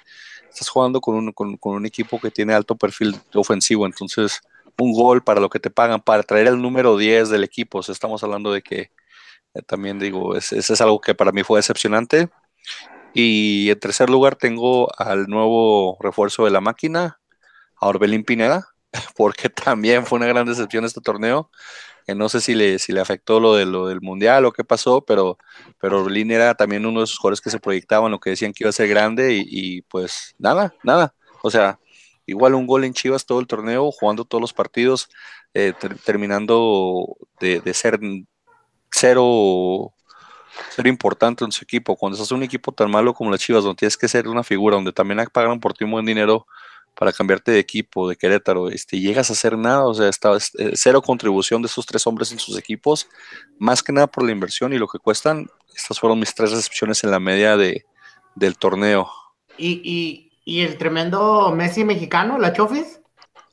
estás 0.48 0.68
jugando 0.68 1.01
con 1.01 1.14
un, 1.16 1.32
con, 1.32 1.59
un 1.62 1.86
equipo 1.86 2.20
que 2.20 2.30
tiene 2.30 2.55
alto 2.55 2.76
perfil 2.76 3.16
ofensivo, 3.34 3.86
entonces 3.86 4.40
un 4.78 4.92
gol 4.92 5.22
para 5.22 5.40
lo 5.40 5.51
que 5.51 5.61
te 5.61 5.70
pagan, 5.70 6.01
para 6.01 6.22
traer 6.22 6.46
el 6.46 6.61
número 6.61 6.96
10 6.96 7.28
del 7.28 7.44
equipo, 7.44 7.80
estamos 7.80 8.22
hablando 8.22 8.53
de 8.53 8.62
que 8.62 8.90
eh, 9.55 9.62
también 9.66 9.98
digo, 9.98 10.36
ese 10.36 10.59
es 10.59 10.80
algo 10.80 11.01
que 11.01 11.14
para 11.14 11.32
mí 11.32 11.42
fue 11.42 11.59
decepcionante. 11.59 12.30
Y 13.12 13.70
en 13.70 13.80
tercer 13.80 14.11
lugar 14.11 14.36
tengo 14.36 14.88
al 14.98 15.26
nuevo 15.26 15.98
refuerzo 16.00 16.44
de 16.44 16.50
la 16.50 16.61
máquina, 16.61 17.20
a 17.76 17.88
Orbelín 17.88 18.24
Pineda, 18.24 18.68
porque 19.16 19.48
también 19.48 20.06
fue 20.06 20.18
una 20.18 20.26
gran 20.26 20.46
decepción 20.46 20.84
este 20.84 21.00
torneo. 21.00 21.50
Que 22.06 22.14
no 22.14 22.28
sé 22.28 22.40
si 22.40 22.54
le, 22.54 22.78
si 22.78 22.92
le 22.92 23.00
afectó 23.00 23.40
lo, 23.40 23.54
de, 23.54 23.66
lo 23.66 23.86
del 23.88 24.00
mundial 24.00 24.44
o 24.44 24.52
qué 24.52 24.64
pasó, 24.64 25.04
pero, 25.04 25.38
pero 25.78 26.00
Orbelín 26.00 26.30
era 26.30 26.54
también 26.54 26.86
uno 26.86 27.00
de 27.00 27.04
esos 27.04 27.18
jugadores 27.18 27.40
que 27.40 27.50
se 27.50 27.61
proyectaban, 27.61 28.11
lo 28.11 28.20
que 28.20 28.30
decían 28.30 28.52
que 28.52 28.64
iba 28.64 28.70
a 28.70 28.72
ser 28.72 28.88
grande, 28.88 29.42
y, 29.46 29.82
pues 29.82 30.34
nada, 30.38 30.74
nada. 30.82 31.14
O 31.42 31.50
sea, 31.50 31.78
igual 32.26 32.54
un 32.54 32.66
gol 32.66 32.84
en 32.84 32.94
Chivas 32.94 33.26
todo 33.26 33.40
el 33.40 33.46
torneo, 33.46 33.90
jugando 33.92 34.24
todos 34.24 34.40
los 34.40 34.52
partidos, 34.52 35.08
eh, 35.54 35.74
terminando 36.04 37.16
de 37.40 37.74
ser 37.74 38.00
cero 38.90 39.94
ser 40.70 40.86
importante 40.86 41.44
en 41.44 41.53
su 41.53 41.64
equipo. 41.64 41.96
Cuando 41.96 42.16
estás 42.16 42.30
en 42.30 42.38
un 42.38 42.42
equipo 42.42 42.72
tan 42.72 42.90
malo 42.90 43.14
como 43.14 43.30
las 43.30 43.40
Chivas, 43.40 43.64
donde 43.64 43.78
tienes 43.78 43.96
que 43.96 44.09
ser 44.09 44.28
una 44.28 44.42
figura, 44.42 44.76
donde 44.76 44.92
también 44.92 45.24
pagaron 45.32 45.61
por 45.61 45.74
ti 45.74 45.84
un 45.84 45.92
buen 45.92 46.07
dinero 46.07 46.46
para 46.94 47.12
cambiarte 47.12 47.53
de 47.53 47.59
equipo, 47.59 48.09
de 48.09 48.16
Querétaro, 48.16 48.68
este, 48.68 49.01
llegas 49.01 49.30
a 49.30 49.32
hacer 49.32 49.57
nada, 49.57 49.86
o 49.86 49.94
sea, 49.94 50.09
está, 50.09 50.36
eh, 50.36 50.72
cero 50.74 51.01
contribución 51.01 51.62
de 51.62 51.66
esos 51.66 51.86
tres 51.86 52.07
hombres 52.07 52.32
en 52.32 52.38
sus 52.38 52.59
equipos, 52.59 53.09
más 53.59 53.82
que 53.82 53.92
nada 53.92 54.07
por 54.07 54.24
la 54.24 54.32
inversión 54.32 54.72
y 54.72 54.78
lo 54.78 54.86
que 54.86 54.98
cuestan. 54.98 55.48
Estas 55.74 55.98
fueron 55.98 56.18
mis 56.18 56.34
tres 56.34 56.51
recepciones 56.51 57.03
en 57.05 57.11
la 57.11 57.20
media 57.20 57.57
de, 57.57 57.84
del 58.34 58.59
torneo. 58.59 59.11
¿Y, 59.57 60.26
el 60.46 60.78
tremendo 60.78 61.53
Messi 61.55 61.84
mexicano, 61.84 62.36
la 62.36 62.53
Chofis? 62.53 63.01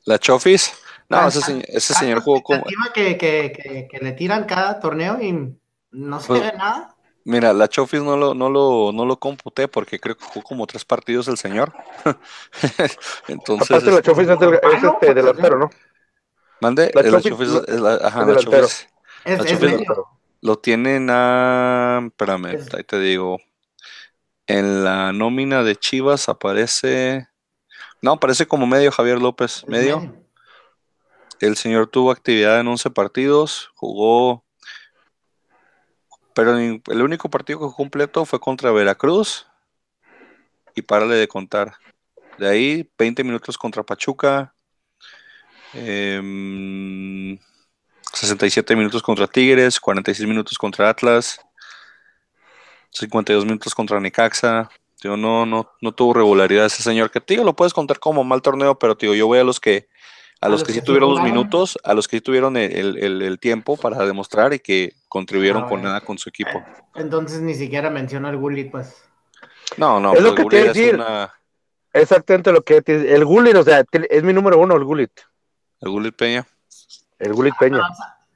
La 0.04 0.18
Chofis, 0.18 0.72
no, 1.08 1.28
ese, 1.28 1.64
ese 1.68 1.94
señor 1.94 2.20
jugó 2.20 2.42
como... 2.42 2.64
Que, 2.92 3.16
que, 3.16 3.88
que, 3.90 3.98
le 3.98 4.12
tiran 4.12 4.44
cada 4.44 4.80
torneo 4.80 5.22
y 5.22 5.54
no 5.90 6.20
se 6.20 6.26
pues, 6.28 6.42
ve 6.42 6.52
nada. 6.56 6.94
Mira, 7.24 7.52
la 7.52 7.68
Chofis 7.68 8.02
no 8.02 8.16
lo, 8.16 8.34
no 8.34 8.48
lo, 8.48 8.90
no 8.92 9.04
lo 9.04 9.18
computé 9.18 9.68
porque 9.68 10.00
creo 10.00 10.16
que 10.16 10.24
jugó 10.24 10.42
como 10.42 10.66
tres 10.66 10.84
partidos 10.84 11.28
el 11.28 11.36
señor. 11.36 11.74
Entonces. 13.28 13.70
Aparte, 13.70 13.90
la 13.90 14.02
Chofis 14.02 14.28
es, 14.28 14.38
del, 14.38 14.54
es 14.54 14.82
este 14.82 15.14
delantero, 15.14 15.58
¿no? 15.58 15.70
Mande, 16.60 16.90
la, 16.94 17.20
Chofis, 17.20 17.48
es 17.68 17.80
la, 17.80 17.94
ajá, 17.96 18.24
la 18.24 18.36
Chofis. 18.36 18.88
Es, 19.24 19.38
la 19.38 19.44
Chofis 19.44 19.86
lo 20.40 20.58
tienen 20.58 21.08
a. 21.10 22.00
Espérame, 22.06 22.58
ahí 22.74 22.84
te 22.84 22.98
digo. 22.98 23.38
En 24.46 24.82
la 24.82 25.12
nómina 25.12 25.62
de 25.62 25.76
Chivas 25.76 26.28
aparece. 26.28 27.28
No, 28.00 28.12
aparece 28.12 28.46
como 28.46 28.66
medio 28.66 28.90
Javier 28.90 29.20
López, 29.20 29.64
medio. 29.68 30.14
El 31.40 31.56
señor 31.56 31.88
tuvo 31.88 32.10
actividad 32.10 32.58
en 32.58 32.68
11 32.68 32.90
partidos, 32.90 33.70
jugó 33.74 34.44
pero 36.38 36.56
el 36.56 37.02
único 37.02 37.28
partido 37.28 37.58
que 37.58 37.74
completo 37.74 38.24
fue 38.24 38.38
contra 38.38 38.70
Veracruz 38.70 39.48
y 40.72 40.82
párale 40.82 41.16
de 41.16 41.26
contar. 41.26 41.74
De 42.38 42.48
ahí, 42.48 42.88
20 42.96 43.24
minutos 43.24 43.58
contra 43.58 43.82
Pachuca, 43.82 44.54
67 45.72 48.72
em, 48.72 48.78
minutos 48.78 49.02
contra 49.02 49.26
Tigres, 49.26 49.80
46 49.80 50.28
minutos 50.28 50.56
contra 50.56 50.88
Atlas, 50.88 51.40
52 52.92 53.44
minutos 53.44 53.74
contra 53.74 53.98
Necaxa. 53.98 54.70
Tío, 55.00 55.16
no, 55.16 55.44
no, 55.44 55.72
no 55.80 55.92
tuvo 55.92 56.14
regularidad 56.14 56.66
ese 56.66 56.84
señor. 56.84 57.10
Que 57.10 57.20
tío, 57.20 57.42
lo 57.42 57.56
puedes 57.56 57.74
contar 57.74 57.98
como 57.98 58.22
mal 58.22 58.42
torneo, 58.42 58.78
pero 58.78 58.96
tío, 58.96 59.12
yo 59.12 59.26
voy 59.26 59.40
a 59.40 59.44
los 59.44 59.58
que 59.58 59.88
a, 60.40 60.48
los, 60.48 60.62
que, 60.64 60.72
sí 60.72 60.82
tuvieron 60.82 61.10
los 61.10 61.22
minutos, 61.22 61.78
a 61.82 61.94
los 61.94 62.06
que 62.06 62.18
sí 62.18 62.20
tuvieron 62.20 62.56
el, 62.56 63.38
tiempo 63.40 63.76
para 63.76 64.04
demostrar 64.04 64.52
y 64.52 64.60
que 64.60 64.94
contribuyeron 65.08 65.64
ah, 65.64 65.68
con 65.68 65.82
nada 65.82 66.00
con 66.00 66.18
su 66.18 66.28
equipo. 66.28 66.62
Entonces 66.94 67.40
ni 67.40 67.54
siquiera 67.54 67.90
mencionó 67.90 68.28
el 68.28 68.36
Gullit, 68.36 68.70
pues. 68.70 69.02
No, 69.76 70.00
no, 70.00 70.14
es 70.14 70.22
lo 70.22 70.34
pues, 70.34 70.48
que 70.48 70.56
te 70.56 70.68
decir. 70.68 71.00
Exactamente 71.92 72.52
lo 72.52 72.62
que 72.62 72.82
el 72.86 73.24
Gullit, 73.24 73.56
o 73.56 73.62
sea, 73.62 73.82
es 74.10 74.22
mi 74.22 74.32
número 74.32 74.58
uno, 74.58 74.76
el 74.76 74.84
Gullit. 74.84 75.10
El 75.80 75.90
Gullit 75.90 76.14
Peña. 76.14 76.46
El 77.18 77.32
Gullit 77.32 77.54
Peña. 77.58 77.80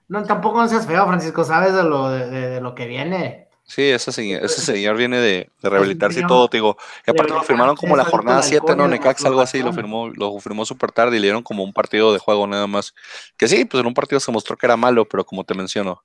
No, 0.09 0.25
tampoco 0.25 0.61
no 0.61 0.69
seas 0.69 0.87
feo, 0.87 1.07
Francisco, 1.07 1.45
sabes 1.45 1.75
de 1.75 1.85
lo, 1.85 2.11
de, 2.11 2.61
lo 2.61 2.75
que 2.75 2.87
viene. 2.87 3.49
Sí, 3.65 3.83
ese 3.83 4.13
señor, 4.13 4.45
ese 4.45 4.61
señor 4.61 4.97
viene 4.97 5.19
de, 5.19 5.51
de 5.63 5.71
rehabilitarse 5.71 6.21
y 6.21 6.27
todo, 6.27 6.49
te 6.49 6.59
digo. 6.59 6.77
Y 7.07 7.11
aparte 7.11 7.33
lo 7.33 7.43
firmaron 7.43 7.77
como 7.77 7.97
la 7.97 8.05
jornada 8.05 8.43
7, 8.43 8.77
¿no? 8.77 8.87
Necax, 8.87 9.25
algo 9.25 9.41
así, 9.41 9.63
lo 9.63 9.73
firmó, 9.73 10.09
lo 10.11 10.39
firmó 10.41 10.67
súper 10.67 10.93
tarde 10.93 11.17
y 11.17 11.21
le 11.21 11.27
dieron 11.29 11.43
como 11.43 11.65
un 11.65 11.73
partido 11.73 12.13
de 12.13 12.19
juego 12.19 12.47
nada 12.47 12.67
más. 12.67 12.95
Que 13.39 13.49
sí, 13.49 13.65
pues 13.65 13.81
en 13.81 13.87
un 13.87 13.95
partido 13.95 14.21
se 14.21 14.31
mostró 14.33 14.57
que 14.57 14.67
era 14.67 14.77
malo, 14.77 15.07
pero 15.07 15.25
como 15.25 15.45
te 15.45 15.55
menciono, 15.55 16.03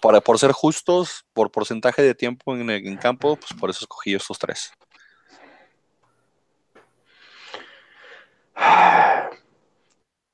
para, 0.00 0.20
por 0.20 0.38
ser 0.38 0.52
justos, 0.52 1.24
por 1.32 1.50
porcentaje 1.52 2.02
de 2.02 2.14
tiempo 2.14 2.56
en, 2.56 2.68
en 2.70 2.96
campo, 2.96 3.36
pues 3.36 3.52
por 3.58 3.70
eso 3.70 3.80
escogí 3.84 4.14
estos 4.14 4.38
tres. 4.38 4.72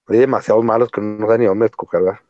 Hay 0.09 0.19
demasiados 0.19 0.65
malos 0.65 0.91
que 0.91 1.01
no 1.01 1.27
dan 1.27 1.41
ni 1.41 1.47
dónde 1.47 1.67
escogerla. 1.67 2.23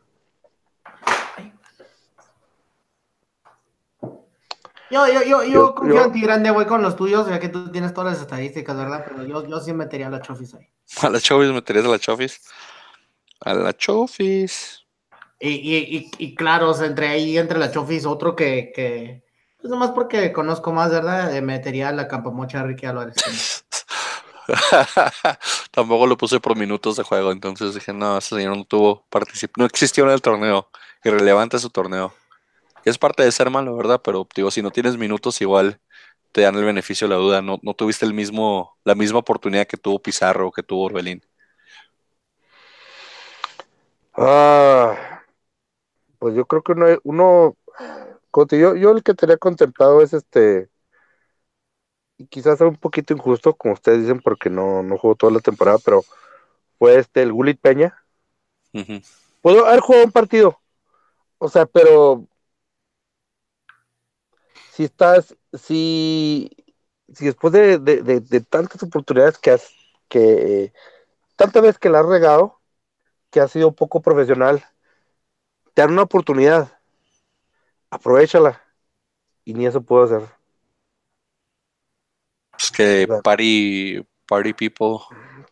Yo, 4.89 5.07
yo, 5.07 5.23
yo, 5.23 5.43
yo, 5.43 5.75
confío 5.75 6.05
en 6.05 6.11
ti, 6.11 6.21
grande, 6.21 6.49
güey, 6.49 6.65
con 6.65 6.81
los 6.81 6.95
tuyos, 6.95 7.27
ya 7.27 7.39
que 7.39 7.49
tú 7.49 7.71
tienes 7.71 7.93
todas 7.93 8.13
las 8.13 8.21
estadísticas, 8.21 8.75
¿verdad? 8.75 9.05
Pero 9.07 9.23
yo, 9.23 9.47
yo 9.47 9.59
sí 9.59 9.71
metería 9.71 10.07
a 10.07 10.09
la 10.09 10.21
Chofis 10.21 10.55
ahí. 10.55 10.67
¿A 11.01 11.09
la 11.09 11.19
Chofis 11.19 11.51
meterías 11.51 11.85
a 11.85 11.89
la 11.89 11.99
Chofis? 11.99 12.41
A 13.41 13.53
la 13.53 13.73
Chofis. 13.73 14.85
Y, 15.39 15.49
y, 15.49 15.77
y, 15.77 16.11
y 16.17 16.35
claro, 16.35 16.71
o 16.71 16.73
sea, 16.73 16.87
entre 16.87 17.07
ahí, 17.07 17.37
entre 17.37 17.59
la 17.59 17.71
Chofis, 17.71 18.05
otro 18.05 18.35
que, 18.35 18.71
que 18.75 19.23
pues 19.61 19.69
nomás 19.69 19.91
porque 19.91 20.33
conozco 20.33 20.71
más, 20.71 20.89
¿verdad? 20.89 21.35
Eh, 21.35 21.41
metería 21.41 21.89
a 21.89 21.93
la 21.93 22.07
Campamocha 22.07 22.63
Ricky 22.63 22.85
Álvarez. 22.87 23.15
Tampoco 25.71 26.07
lo 26.07 26.17
puse 26.17 26.39
por 26.39 26.57
minutos 26.57 26.95
de 26.95 27.03
juego, 27.03 27.31
entonces 27.31 27.75
dije, 27.75 27.93
no, 27.93 28.17
ese 28.17 28.35
señor 28.35 28.57
no 28.57 28.65
tuvo 28.65 29.05
participación, 29.09 29.53
no 29.57 29.65
existió 29.65 30.03
en 30.05 30.11
el 30.11 30.21
torneo. 30.21 30.69
Irrelevante 31.03 31.59
su 31.59 31.69
torneo 31.69 32.13
es 32.85 32.97
parte 32.97 33.23
de 33.23 33.31
ser 33.31 33.49
malo, 33.49 33.75
¿verdad? 33.75 34.01
Pero 34.03 34.27
digo, 34.35 34.51
si 34.51 34.61
no 34.61 34.71
tienes 34.71 34.97
minutos, 34.97 35.41
igual 35.41 35.79
te 36.31 36.41
dan 36.41 36.55
el 36.55 36.65
beneficio 36.65 37.07
de 37.07 37.15
la 37.15 37.19
duda. 37.19 37.41
No, 37.41 37.59
no 37.61 37.73
tuviste 37.73 38.05
el 38.05 38.13
mismo, 38.13 38.77
la 38.83 38.95
misma 38.95 39.19
oportunidad 39.19 39.67
que 39.67 39.77
tuvo 39.77 40.01
Pizarro 40.01 40.47
o 40.47 40.51
que 40.51 40.63
tuvo 40.63 40.85
Orbelín. 40.85 41.23
Ah, 44.13 45.23
pues 46.17 46.35
yo 46.35 46.45
creo 46.45 46.61
que 46.61 46.73
uno, 46.73 46.85
uno 47.03 47.55
yo, 48.51 48.75
yo 48.75 48.91
el 48.91 49.03
que 49.03 49.13
tenía 49.13 49.37
contemplado 49.37 50.01
es 50.01 50.13
este, 50.13 50.69
y 52.17 52.27
quizás 52.27 52.57
sea 52.57 52.67
un 52.67 52.75
poquito 52.75 53.13
injusto, 53.13 53.55
como 53.55 53.73
ustedes 53.73 54.01
dicen, 54.01 54.19
porque 54.19 54.49
no, 54.49 54.83
no 54.83 54.97
jugó 54.97 55.15
toda 55.15 55.31
la 55.31 55.39
temporada, 55.39 55.77
pero 55.83 56.03
fue 56.77 56.99
este, 56.99 57.21
el 57.21 57.31
Gulit 57.31 57.59
Peña. 57.61 57.95
Puedo 59.41 59.65
haber 59.65 59.79
jugado 59.79 60.05
un 60.05 60.11
partido, 60.11 60.59
o 61.37 61.47
sea, 61.47 61.65
pero 61.65 62.27
si 64.79 64.85
estás, 64.85 65.35
si, 65.51 66.49
si 67.13 67.25
después 67.25 67.51
de, 67.51 68.45
tantas 68.49 68.81
oportunidades 68.81 69.37
que 69.37 69.51
has, 69.51 69.73
que 70.07 70.71
tantas 71.35 71.61
veces 71.61 71.77
que 71.77 71.89
la 71.89 71.99
has 71.99 72.05
regado, 72.05 72.61
que 73.29 73.41
has 73.41 73.51
sido 73.51 73.73
poco 73.73 74.01
profesional, 74.01 74.63
te 75.73 75.81
dan 75.81 75.91
una 75.91 76.03
oportunidad, 76.03 76.79
aprovechala. 77.89 78.63
Y 79.43 79.53
ni 79.53 79.65
eso 79.65 79.81
puedo 79.81 80.05
hacer. 80.05 80.29
Es 82.57 82.71
que 82.71 83.05
party, 83.21 84.01
party 84.25 84.53
people. 84.53 84.99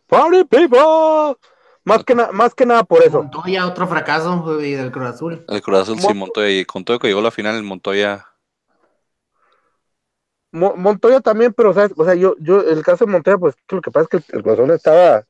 Party 0.06 0.44
people. 0.44 1.36
Más 1.84 2.02
que, 2.02 2.14
más 2.14 2.54
que 2.54 2.64
nada 2.64 2.82
por 2.82 3.02
eso. 3.02 3.24
Montoya, 3.24 3.66
otro 3.66 3.86
fracaso 3.86 4.56
del 4.56 4.90
Cruz 4.90 5.06
Azul. 5.06 5.44
El 5.46 5.60
Cruz 5.60 5.80
Azul, 5.80 6.00
sí, 6.00 6.14
Montoya. 6.14 6.48
Y 6.48 6.64
con 6.64 6.82
todo 6.82 6.98
que 6.98 7.08
llegó 7.08 7.20
la 7.20 7.30
final, 7.30 7.54
el 7.54 7.62
Montoya 7.62 8.24
Montoya 10.50 11.20
también, 11.20 11.52
pero 11.52 11.74
¿sabes? 11.74 11.92
o 11.96 12.04
sea, 12.04 12.14
yo, 12.14 12.34
yo, 12.38 12.60
el 12.62 12.82
caso 12.82 13.04
de 13.04 13.12
Montoya, 13.12 13.36
pues 13.38 13.54
lo 13.68 13.82
que 13.82 13.90
pasa 13.90 14.08
es 14.10 14.24
que 14.24 14.36
el, 14.36 14.42
corazón 14.42 14.70
estaba, 14.70 15.26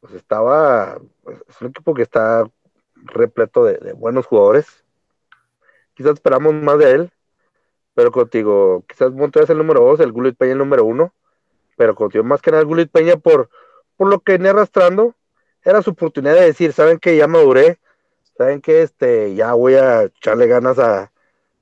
pues 0.00 0.14
estaba, 0.14 0.98
pues, 1.22 1.38
es 1.48 1.60
un 1.60 1.68
equipo 1.68 1.94
que 1.94 2.02
está 2.02 2.48
repleto 2.94 3.64
de, 3.64 3.92
buenos 3.92 4.26
jugadores. 4.26 4.66
Quizás 5.94 6.14
esperamos 6.14 6.54
más 6.54 6.78
de 6.78 6.92
él, 6.92 7.10
pero 7.94 8.10
contigo, 8.10 8.84
quizás 8.88 9.12
Montoya 9.12 9.44
es 9.44 9.50
el 9.50 9.58
número 9.58 9.80
dos, 9.80 10.00
el 10.00 10.12
Gulit 10.12 10.36
Peña 10.36 10.52
el 10.52 10.58
número 10.58 10.84
uno, 10.84 11.14
pero 11.76 11.94
contigo 11.94 12.24
más 12.24 12.42
que 12.42 12.50
nada 12.50 12.62
el 12.62 12.68
Gulit 12.68 12.90
Peña 12.90 13.16
por, 13.16 13.50
por 13.96 14.08
lo 14.08 14.20
que 14.20 14.32
venía 14.32 14.50
arrastrando, 14.50 15.14
era 15.62 15.80
su 15.82 15.90
oportunidad 15.90 16.34
de 16.34 16.46
decir, 16.46 16.72
saben 16.72 16.98
que 16.98 17.16
ya 17.16 17.26
maduré, 17.28 17.78
saben 18.36 18.60
que 18.60 18.82
este, 18.82 19.34
ya 19.34 19.54
voy 19.54 19.74
a 19.74 20.04
echarle 20.04 20.46
ganas 20.48 20.78
a, 20.78 21.10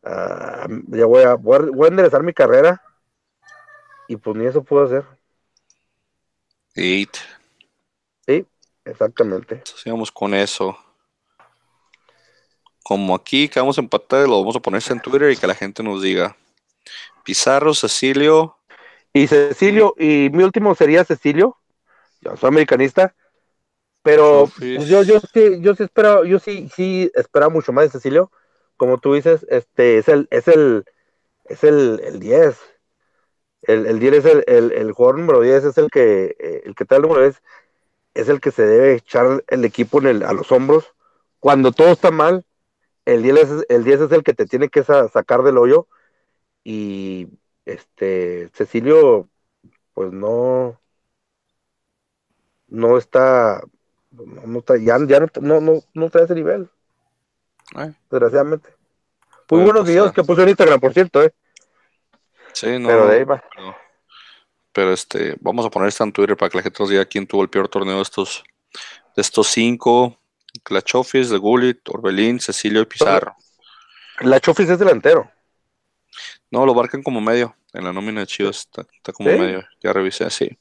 Ah, 0.05 0.67
ya 0.89 1.07
voy 1.07 1.23
a, 1.23 1.35
voy 1.35 1.87
a, 1.87 1.89
enderezar 1.89 2.23
mi 2.23 2.35
carrera 2.35 2.83
y 4.07 4.17
pues 4.17 4.37
ni 4.37 4.45
eso 4.45 4.63
puedo 4.63 4.85
hacer. 4.85 5.05
Eight. 6.75 7.17
Sí, 8.27 8.47
exactamente. 8.85 9.63
Sigamos 9.65 10.13
con 10.13 10.35
eso. 10.35 10.77
Como 12.83 13.15
aquí 13.15 13.49
quedamos 13.49 13.79
empatados, 13.79 14.29
lo 14.29 14.39
vamos 14.41 14.57
a 14.57 14.61
ponerse 14.61 14.93
en 14.93 15.01
Twitter 15.01 15.31
y 15.31 15.37
que 15.39 15.47
la 15.47 15.55
gente 15.55 15.83
nos 15.83 16.03
diga. 16.03 16.37
Pizarro, 17.25 17.73
Cecilio. 17.73 18.59
Y 19.15 19.27
Cecilio, 19.27 19.95
y 19.99 20.29
mi 20.31 20.45
último 20.45 20.75
sería 20.75 21.05
Cecilio. 21.05 21.57
Yo 22.21 22.37
soy 22.37 22.49
americanista. 22.49 23.15
Pero 24.03 24.51
pues, 24.59 24.87
yo, 24.87 25.03
yo 25.03 25.19
sí, 25.19 25.61
yo 25.61 25.75
sí 25.75 25.85
espero, 25.85 26.27
yo 26.27 26.39
sí, 26.39 26.69
sí 26.75 27.11
esperaba 27.15 27.51
mucho 27.51 27.73
más 27.73 27.85
de 27.85 27.91
Cecilio 27.91 28.31
como 28.77 28.99
tú 28.99 29.15
dices, 29.15 29.47
este 29.51 29.99
es 29.99 30.09
el, 30.09 30.29
es 30.31 30.49
el, 30.49 30.85
es 31.45 31.65
el, 31.65 32.01
el 32.05 32.21
10. 32.21 32.59
El, 33.63 33.87
el 33.87 33.99
10 34.01 34.15
es 34.15 34.25
el, 34.27 34.45
el, 34.47 34.73
el, 34.73 34.93
jugador 34.93 35.19
número 35.21 35.41
10, 35.41 35.65
es 35.65 35.79
el 35.79 35.91
que, 35.91 36.37
eh, 36.39 36.63
el 36.67 36.75
que 36.75 36.85
tal 36.85 37.03
número 37.03 37.23
10, 37.23 37.43
es 38.15 38.29
el 38.29 38.41
que 38.41 38.51
se 38.53 38.67
debe 38.67 38.95
echar 38.97 39.45
el 39.49 39.65
equipo 39.65 40.01
en 40.01 40.07
el, 40.09 40.23
a 40.25 40.33
los 40.33 40.53
hombros. 40.53 40.95
Cuando 41.41 41.73
todo 41.73 41.89
está 41.93 42.11
mal, 42.11 42.45
el 43.07 43.23
10 43.23 43.39
es 43.39 43.67
el, 43.69 43.85
10 43.85 44.03
es 44.03 44.13
el 44.13 44.25
que 44.25 44.35
te 44.35 44.47
tiene 44.47 44.69
que 44.71 44.85
sacar 44.85 45.43
del 45.43 45.59
hoyo. 45.59 45.89
Y 46.65 47.29
este 47.67 48.51
Cecilio, 48.55 49.29
pues 49.95 50.13
no, 50.13 50.81
no 52.69 52.99
está, 52.99 53.63
no, 54.11 54.59
está 54.59 54.77
ya, 54.79 54.99
ya 55.07 55.21
no, 55.21 55.29
no, 55.41 55.61
no, 55.61 55.83
no 55.95 56.11
trae 56.11 56.25
ese 56.25 56.35
nivel. 56.35 56.71
Desgraciadamente. 58.11 58.71
Muy 59.51 59.65
buenos 59.65 59.87
videos 59.87 60.13
que 60.13 60.25
puso 60.25 60.43
en 60.43 60.51
Instagram, 60.51 60.81
por 60.81 60.93
cierto, 60.93 61.23
¿eh? 61.23 61.33
Sí, 62.53 62.79
no. 62.79 62.89
Pero 62.89 63.07
de 63.07 63.17
ahí 63.17 63.25
va. 63.25 63.43
Pero, 64.73 64.93
este, 64.93 65.37
vamos 65.41 65.65
a 65.67 65.71
poner 65.71 65.89
esto 65.89 66.05
en 66.05 66.13
Twitter 66.13 66.37
para 66.37 66.51
que 66.51 66.59
la 66.59 66.63
gente 66.63 66.83
nos 66.83 66.91
diga 66.91 67.05
quién 67.05 67.27
tuvo 67.27 67.43
el 67.43 67.51
peor 67.51 67.69
torneo 67.69 67.97
de 67.97 68.03
estos, 68.03 68.43
de 69.15 69.23
estos 69.23 69.49
cinco. 69.49 70.19
La 70.71 70.83
Chofis, 70.83 71.31
de 71.31 71.39
Gullit, 71.39 71.89
Orbelín, 71.89 72.41
Cecilio 72.41 72.83
y 72.83 72.87
Pizarro. 72.87 73.35
La 74.21 74.41
Chofis 74.41 74.71
es 74.71 74.79
delantero. 74.79 75.31
No, 76.51 76.65
lo 76.65 76.75
marcan 76.75 77.03
como 77.03 77.21
medio. 77.21 77.57
En 77.73 77.85
la 77.85 77.93
nómina 77.93 78.21
de 78.21 78.27
Chivas 78.29 78.59
está, 78.59 79.13
como 79.13 79.31
medio. 79.31 79.65
Ya 79.83 79.93
revisé, 79.93 80.31
sí. 80.31 80.57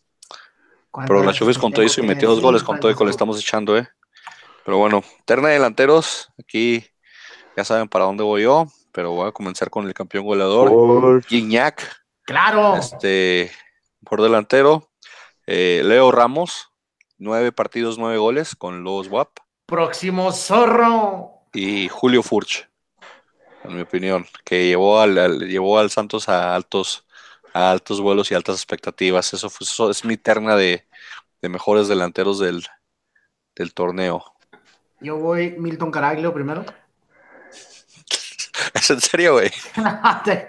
Pero 1.07 1.23
la 1.23 1.33
Chofis 1.33 1.57
con 1.57 1.71
todo 1.71 1.85
eso 1.85 2.01
y 2.01 2.07
metió 2.07 2.27
dos 2.29 2.41
goles 2.41 2.63
con 2.63 2.79
todo 2.79 2.91
y 2.91 2.95
con 2.95 3.07
le 3.07 3.11
estamos 3.11 3.39
echando, 3.39 3.77
¿eh? 3.77 3.87
Pero 4.65 4.77
bueno, 4.77 5.03
terna 5.25 5.49
de 5.49 5.55
delanteros. 5.55 6.31
Aquí 6.39 6.85
ya 7.55 7.63
saben 7.63 7.87
para 7.87 8.05
dónde 8.05 8.23
voy 8.23 8.43
yo, 8.43 8.67
pero 8.91 9.11
voy 9.11 9.27
a 9.27 9.31
comenzar 9.31 9.69
con 9.69 9.87
el 9.87 9.93
campeón 9.93 10.25
goleador, 10.25 11.23
Gignac. 11.25 12.03
Claro. 12.23 12.75
Este, 12.77 13.51
por 14.05 14.21
delantero, 14.21 14.89
eh, 15.45 15.81
Leo 15.83 16.11
Ramos, 16.11 16.71
nueve 17.17 17.51
partidos, 17.51 17.97
nueve 17.97 18.17
goles 18.17 18.55
con 18.55 18.83
los 18.83 19.07
WAP. 19.07 19.29
Próximo 19.65 20.31
zorro. 20.31 21.31
Y 21.53 21.87
Julio 21.89 22.23
Furch, 22.23 22.67
en 23.63 23.75
mi 23.75 23.81
opinión, 23.81 24.25
que 24.43 24.67
llevó 24.67 24.99
al, 24.99 25.39
llevó 25.47 25.79
al 25.79 25.89
Santos 25.89 26.29
a 26.29 26.55
altos, 26.55 27.05
a 27.53 27.71
altos 27.71 28.01
vuelos 28.01 28.31
y 28.31 28.35
altas 28.35 28.55
expectativas. 28.55 29.33
Eso, 29.33 29.49
fue, 29.49 29.91
es 29.91 30.05
mi 30.05 30.17
terna 30.17 30.55
de, 30.55 30.85
mejores 31.41 31.87
delanteros 31.87 32.39
del, 32.39 32.65
del 33.55 33.73
torneo. 33.73 34.23
Yo 35.01 35.17
voy 35.17 35.55
Milton 35.57 35.91
Caraglio 35.91 36.33
primero. 36.33 36.65
¿Es 38.73 38.89
en 38.89 39.01
serio, 39.01 39.33
güey? 39.33 39.51
no, 39.77 40.21
te... 40.23 40.47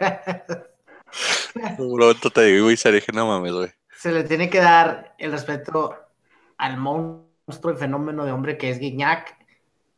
te 2.30 2.42
digo 2.42 2.70
y 2.70 2.76
se 2.76 3.02
no 3.12 3.26
mames, 3.26 3.52
güey. 3.52 3.70
Se 3.98 4.12
le 4.12 4.24
tiene 4.24 4.50
que 4.50 4.60
dar 4.60 5.14
el 5.18 5.32
respeto 5.32 5.96
al 6.58 6.76
monstruo 6.76 7.72
y 7.72 7.76
fenómeno 7.76 8.24
de 8.24 8.32
hombre 8.32 8.58
que 8.58 8.70
es 8.70 8.78
Guiñac, 8.78 9.36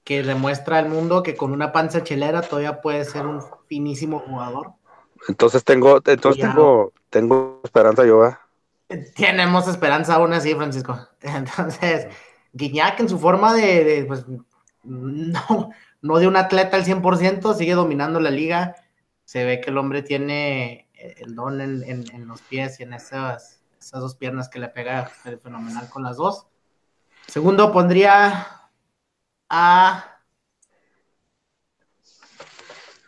que 0.04 0.22
demuestra 0.22 0.78
al 0.78 0.88
mundo 0.88 1.22
que 1.22 1.34
con 1.34 1.52
una 1.52 1.72
panza 1.72 2.04
chelera 2.04 2.42
todavía 2.42 2.80
puede 2.80 3.04
ser 3.04 3.26
un 3.26 3.42
finísimo 3.66 4.20
jugador. 4.20 4.72
Entonces 5.28 5.64
tengo, 5.64 6.00
entonces 6.04 6.42
tengo, 6.42 6.92
tengo 7.10 7.60
esperanza 7.64 8.04
yo, 8.04 8.26
¿eh? 8.26 8.36
Tenemos 9.16 9.66
esperanza 9.66 10.14
aún 10.14 10.32
así, 10.32 10.54
Francisco. 10.54 10.96
Entonces, 11.22 12.06
Guiñac 12.52 13.00
en 13.00 13.08
su 13.08 13.18
forma 13.18 13.52
de, 13.54 13.84
de 13.84 14.04
pues, 14.04 14.24
no, 14.84 15.70
no 16.02 16.18
de 16.18 16.28
un 16.28 16.36
atleta 16.36 16.76
al 16.76 16.84
100%, 16.84 17.54
sigue 17.54 17.74
dominando 17.74 18.20
la 18.20 18.30
liga. 18.30 18.76
Se 19.24 19.44
ve 19.44 19.60
que 19.60 19.70
el 19.70 19.78
hombre 19.78 20.02
tiene 20.02 20.88
el 20.94 21.34
don 21.34 21.60
en, 21.60 22.28
los 22.28 22.40
pies 22.42 22.80
y 22.80 22.84
en 22.84 22.92
esas, 22.92 23.60
esas 23.78 24.00
dos 24.00 24.14
piernas 24.14 24.48
que 24.48 24.58
le 24.58 24.68
pega 24.68 25.06
fenomenal 25.42 25.88
con 25.88 26.02
las 26.02 26.16
dos. 26.16 26.46
Segundo, 27.26 27.72
pondría 27.72 28.70
a. 29.48 30.12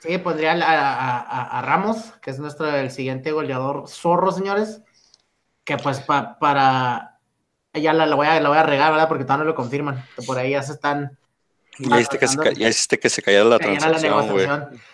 Sí, 0.01 0.19
pondría 0.19 0.53
a, 0.53 1.63
Ramos, 1.63 2.13
que 2.23 2.31
es 2.31 2.39
nuestro 2.39 2.69
el 2.69 2.91
siguiente 2.91 3.33
goleador 3.33 3.89
zorro, 3.89 4.33
señores. 4.33 4.83
Que 5.65 5.77
pues 5.77 6.01
para. 6.01 7.21
Ya 7.75 7.93
la, 7.93 8.13
voy 8.15 8.27
a, 8.27 8.41
la 8.41 8.49
voy 8.49 8.59
a 8.59 8.63
regar, 8.63 8.93
¿verdad? 8.93 9.09
Porque 9.09 9.25
todavía 9.25 9.45
no 9.45 9.51
lo 9.51 9.55
confirman. 9.55 10.05
Por 10.27 10.39
ahí 10.39 10.51
ya 10.51 10.63
se 10.63 10.73
están. 10.73 11.19
Ya 11.79 11.97
hiciste, 11.97 12.19
que 12.19 12.29
se, 12.29 12.55
ya 12.55 12.69
hiciste 12.69 12.99
que 12.99 13.09
se 13.09 13.23
cayera 13.23 13.45
la 13.45 13.59
transacción, 13.59 14.31
güey. 14.31 14.49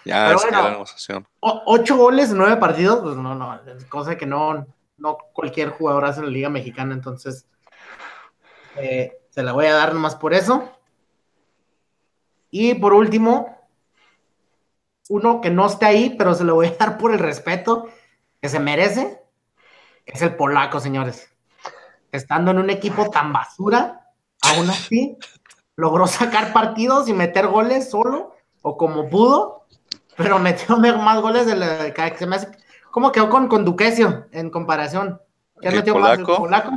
Ya 0.05 0.37
se 0.37 0.51
la 0.51 0.71
negociación. 0.71 1.27
Ocho 1.41 1.97
goles 1.97 2.31
en 2.31 2.39
nueve 2.39 2.57
partidos, 2.57 3.01
pues 3.01 3.17
no, 3.17 3.35
no. 3.35 3.61
Cosa 3.89 4.17
que 4.17 4.27
no, 4.27 4.67
no 4.99 5.19
cualquier 5.33 5.71
jugador 5.71 6.05
hace 6.05 6.21
en 6.21 6.27
la 6.27 6.33
Liga 6.33 6.51
Mexicana, 6.51 6.93
entonces 6.95 7.47
eh, 8.77 9.19
se 9.31 9.43
la 9.43 9.53
voy 9.53 9.67
a 9.67 9.75
dar 9.75 9.95
nomás 9.95 10.15
por 10.17 10.35
eso. 10.35 10.71
Y 12.51 12.75
por 12.75 12.93
último, 12.93 13.59
uno 15.09 15.41
que 15.41 15.51
no 15.51 15.67
esté 15.67 15.87
ahí, 15.87 16.15
pero 16.19 16.35
se 16.35 16.45
lo 16.45 16.55
voy 16.55 16.67
a 16.67 16.75
dar 16.79 16.99
por 16.99 17.13
el 17.13 17.19
respeto 17.19 17.89
que 18.43 18.49
se 18.49 18.61
merece, 18.61 19.23
es 20.05 20.21
el 20.21 20.37
polaco, 20.37 20.81
señores. 20.81 21.31
Estando 22.13 22.51
en 22.51 22.59
un 22.59 22.71
equipo 22.71 23.11
tan 23.11 23.33
basura, 23.33 24.13
aún 24.43 24.69
así 24.69 25.17
logró 25.77 26.07
sacar 26.07 26.53
partidos 26.53 27.09
y 27.09 27.13
meter 27.13 27.47
goles 27.49 27.91
solo 27.91 28.35
o 28.63 28.77
como 28.77 29.09
pudo, 29.09 29.67
pero 30.17 30.39
metió 30.39 30.77
más 30.79 31.21
goles 31.21 31.47
de 31.47 31.57
la 31.57 31.93
que 31.93 32.19
se 32.19 32.27
me 32.27 32.37
hace. 32.37 32.49
¿Cómo 32.91 33.11
quedó 33.13 33.29
con, 33.29 33.49
con 33.49 33.65
Duquesio 33.65 34.27
en 34.31 34.51
comparación? 34.51 35.21
¿Qué 35.61 35.71
metió 35.71 35.95
polaco? 35.95 36.21
Más, 36.21 36.29
el 36.29 36.37
polaco? 36.37 36.71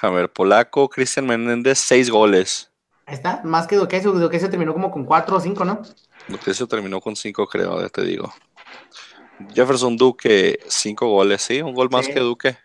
A 0.00 0.10
ver, 0.10 0.32
polaco, 0.32 0.88
Cristian 0.88 1.26
Menéndez, 1.26 1.78
seis 1.78 2.10
goles. 2.10 2.70
Ahí 3.06 3.14
está, 3.14 3.40
más 3.44 3.66
que 3.66 3.76
Duquesio. 3.76 4.12
Duquesio 4.12 4.48
terminó 4.48 4.72
como 4.72 4.90
con 4.90 5.04
cuatro 5.04 5.36
o 5.36 5.40
cinco, 5.40 5.64
¿no? 5.64 5.82
Duquesio 6.28 6.66
terminó 6.66 7.00
con 7.00 7.14
cinco, 7.14 7.46
creo, 7.46 7.80
ya 7.80 7.88
te 7.88 8.02
digo. 8.02 8.32
Jefferson 9.54 9.96
Duque, 9.96 10.60
cinco 10.68 11.08
goles, 11.08 11.42
sí, 11.42 11.60
un 11.62 11.74
gol 11.74 11.90
más 11.90 12.08
que 12.08 12.20
Duque. 12.20 12.56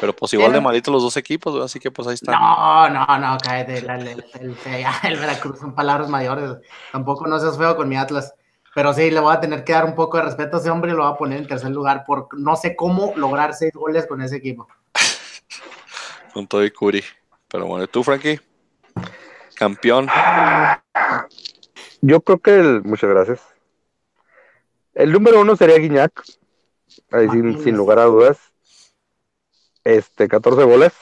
Pero 0.00 0.14
pues 0.14 0.32
igual 0.34 0.52
de 0.52 0.60
malito 0.60 0.90
los 0.90 1.02
dos 1.02 1.16
equipos, 1.16 1.62
así 1.64 1.80
que 1.80 1.90
pues 1.90 2.06
ahí 2.08 2.14
está. 2.14 2.32
No, 2.32 2.88
no, 2.90 3.18
no, 3.18 3.38
cállate. 3.38 3.78
El, 3.78 3.90
el, 3.90 4.24
el, 5.02 5.16
Veracruz 5.16 5.58
son 5.58 5.74
palabras 5.74 6.08
mayores. 6.08 6.56
Tampoco 6.92 7.26
no 7.26 7.38
seas 7.38 7.56
feo 7.56 7.76
con 7.76 7.88
mi 7.88 7.96
Atlas. 7.96 8.34
Pero 8.74 8.92
sí, 8.92 9.10
le 9.10 9.18
voy 9.18 9.34
a 9.34 9.40
tener 9.40 9.64
que 9.64 9.72
dar 9.72 9.86
un 9.86 9.94
poco 9.94 10.18
de 10.18 10.24
respeto 10.24 10.56
a 10.56 10.60
ese 10.60 10.70
hombre 10.70 10.92
y 10.92 10.94
lo 10.94 11.02
voy 11.02 11.12
a 11.12 11.16
poner 11.16 11.38
en 11.38 11.48
tercer 11.48 11.70
lugar 11.70 12.04
por 12.06 12.28
no 12.38 12.54
sé 12.54 12.76
cómo 12.76 13.12
lograr 13.16 13.54
seis 13.54 13.72
goles 13.72 14.06
con 14.06 14.20
ese 14.22 14.36
equipo 14.36 14.68
con 16.38 16.46
todo 16.46 16.64
y 16.64 16.70
Curi. 16.70 17.02
Pero 17.48 17.66
bueno, 17.66 17.88
¿tú, 17.88 18.04
Frankie? 18.04 18.40
Campeón. 19.56 20.06
Yo 22.00 22.20
creo 22.20 22.38
que 22.38 22.60
el. 22.60 22.82
Muchas 22.84 23.10
gracias. 23.10 23.40
El 24.94 25.10
número 25.10 25.40
uno 25.40 25.56
sería 25.56 25.78
Guiñac. 25.78 26.22
Ahí 27.10 27.28
sin, 27.28 27.76
lugar 27.76 27.98
a 27.98 28.04
dudas. 28.04 28.38
Este, 29.84 30.28
14 30.28 30.64
goles. 30.64 30.92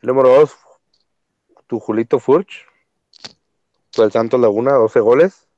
El 0.00 0.08
número 0.08 0.28
dos, 0.28 0.56
tu 1.66 1.80
Julito 1.80 2.18
Furch. 2.18 2.66
El 3.96 4.12
Santos 4.12 4.40
Laguna, 4.40 4.72
12 4.74 5.00
goles. 5.00 5.48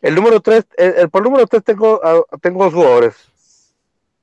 El 0.00 0.14
número 0.14 0.40
3, 0.40 0.66
el, 0.78 1.10
por 1.10 1.22
número 1.22 1.46
3 1.46 1.62
tengo, 1.62 2.00
tengo 2.40 2.64
dos 2.64 2.74
jugadores. 2.74 3.16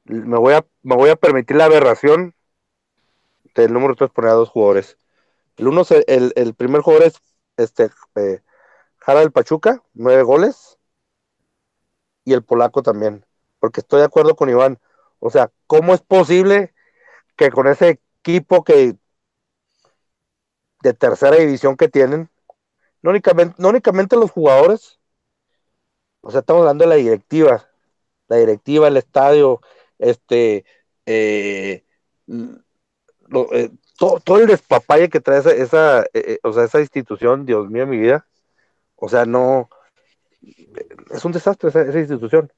Me 0.06 0.38
voy, 0.38 0.56
a, 0.56 0.66
me 0.82 0.96
voy 0.96 1.10
a 1.10 1.16
permitir 1.16 1.56
la 1.56 1.66
aberración 1.66 2.34
este, 3.58 3.66
el 3.66 3.74
número 3.74 3.96
3 3.96 4.12
pone 4.12 4.30
a 4.30 4.34
dos 4.34 4.50
jugadores. 4.50 5.00
El 5.58 5.68
uno, 5.68 5.82
el, 6.06 6.32
el 6.36 6.54
primer 6.54 6.82
jugador 6.82 7.08
es 7.08 7.20
este, 7.58 7.90
eh, 8.16 8.42
Jara 9.00 9.22
del 9.22 9.32
Pachuca, 9.32 9.82
nueve 9.96 10.22
goles. 10.22 10.78
Y 12.24 12.34
el 12.34 12.44
polaco 12.44 12.84
también. 12.84 13.26
Porque 13.60 13.82
estoy 13.82 14.02
de 14.02 14.06
acuerdo 14.06 14.36
con 14.36 14.50
Iván. 14.50 14.80
O 15.20 15.30
sea, 15.30 15.52
¿cómo 15.68 15.94
es 15.94 16.02
posible 16.02 16.74
que 17.36 17.52
con 17.52 17.68
ese 17.68 18.00
equipo 18.22 18.64
que 18.64 18.96
de 20.82 20.94
tercera 20.94 21.36
división 21.38 21.76
que 21.76 21.90
tienen, 21.90 22.30
no 23.02 23.12
únicamente, 23.12 24.16
los 24.16 24.32
jugadores, 24.32 25.00
o 26.22 26.32
sea, 26.32 26.42
estamos 26.42 26.62
hablando 26.62 26.84
de 26.84 26.90
la 26.90 26.96
directiva, 26.96 27.70
la 28.28 28.38
directiva, 28.38 28.88
el 28.88 28.98
estadio, 28.98 29.62
este, 29.98 30.66
eh, 31.06 31.86
eh, 32.28 33.72
todo, 33.98 34.38
el 34.40 34.48
despapalle 34.48 35.10
que 35.10 35.22
trae 35.22 35.40
esa, 35.40 36.06
eh, 36.14 36.40
o 36.44 36.54
sea, 36.54 36.66
esa 36.66 36.82
institución, 36.82 37.46
Dios 37.46 37.70
mío, 37.70 37.88
mi 37.88 37.98
vida, 37.98 38.28
o 38.96 39.10
sea, 39.10 39.26
no, 39.26 39.70
es 41.12 41.26
un 41.26 41.32
desastre 41.32 41.70
esa, 41.70 42.00
institución. 42.00 42.52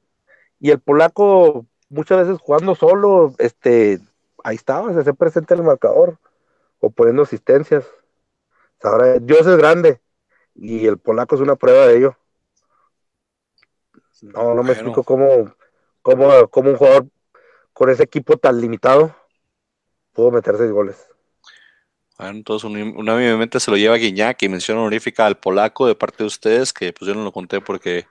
Y 0.60 0.72
el 0.72 0.80
polaco, 0.80 1.66
muchas 1.90 2.20
veces 2.20 2.42
jugando 2.42 2.76
solo, 2.76 3.34
este, 3.38 4.00
ahí 4.44 4.56
estaba, 4.56 4.94
se 4.94 5.00
hace 5.00 5.14
presente 5.14 5.54
el 5.54 5.64
marcador, 5.64 6.18
o 6.80 6.90
poniendo 6.90 7.24
asistencias. 7.24 7.86
Ahora, 8.82 9.20
Dios 9.20 9.46
es 9.46 9.58
grande, 9.58 10.00
y 10.56 10.86
el 10.88 10.98
polaco 10.98 11.36
es 11.36 11.42
una 11.42 11.56
prueba 11.56 11.88
de 11.88 11.98
ello. 11.98 12.18
No, 14.22 14.54
no 14.54 14.64
me 14.64 14.74
explico 14.74 15.04
cómo, 15.04 15.54
cómo, 16.02 16.48
cómo 16.50 16.72
un 16.72 16.78
jugador 16.78 17.08
con 17.74 17.90
ese 17.90 18.04
equipo 18.04 18.38
tan 18.38 18.60
limitado 18.60 19.16
pudo 20.14 20.32
meter 20.32 20.58
seis 20.58 20.72
goles. 20.72 21.08
Bueno, 22.18 22.36
entonces 22.36 22.70
unánimamente 22.70 23.62
se 23.62 23.72
lo 23.72 23.78
lleva 23.78 23.96
Guiñac 23.96 24.44
y 24.44 24.50
mención 24.50 24.78
honorífica 24.78 25.26
al 25.26 25.38
polaco 25.38 25.88
de 25.88 25.96
parte 25.96 26.18
de 26.18 26.28
ustedes, 26.28 26.74
que 26.74 26.92
pues 26.92 27.08
yo 27.08 27.16
no 27.16 27.24
lo 27.24 27.32
conté 27.32 27.62
porque 27.62 28.08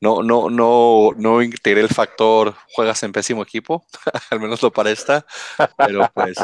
no, 0.00 0.22
no, 0.22 0.48
no, 0.48 1.10
no 1.16 1.42
integré 1.42 1.80
el 1.80 1.88
factor 1.88 2.54
juegas 2.72 3.02
en 3.02 3.12
pésimo 3.12 3.42
equipo, 3.42 3.84
al 4.30 4.40
menos 4.40 4.62
lo 4.62 4.72
para 4.72 4.90
esta, 4.90 5.26
pero 5.76 6.08
pues 6.14 6.38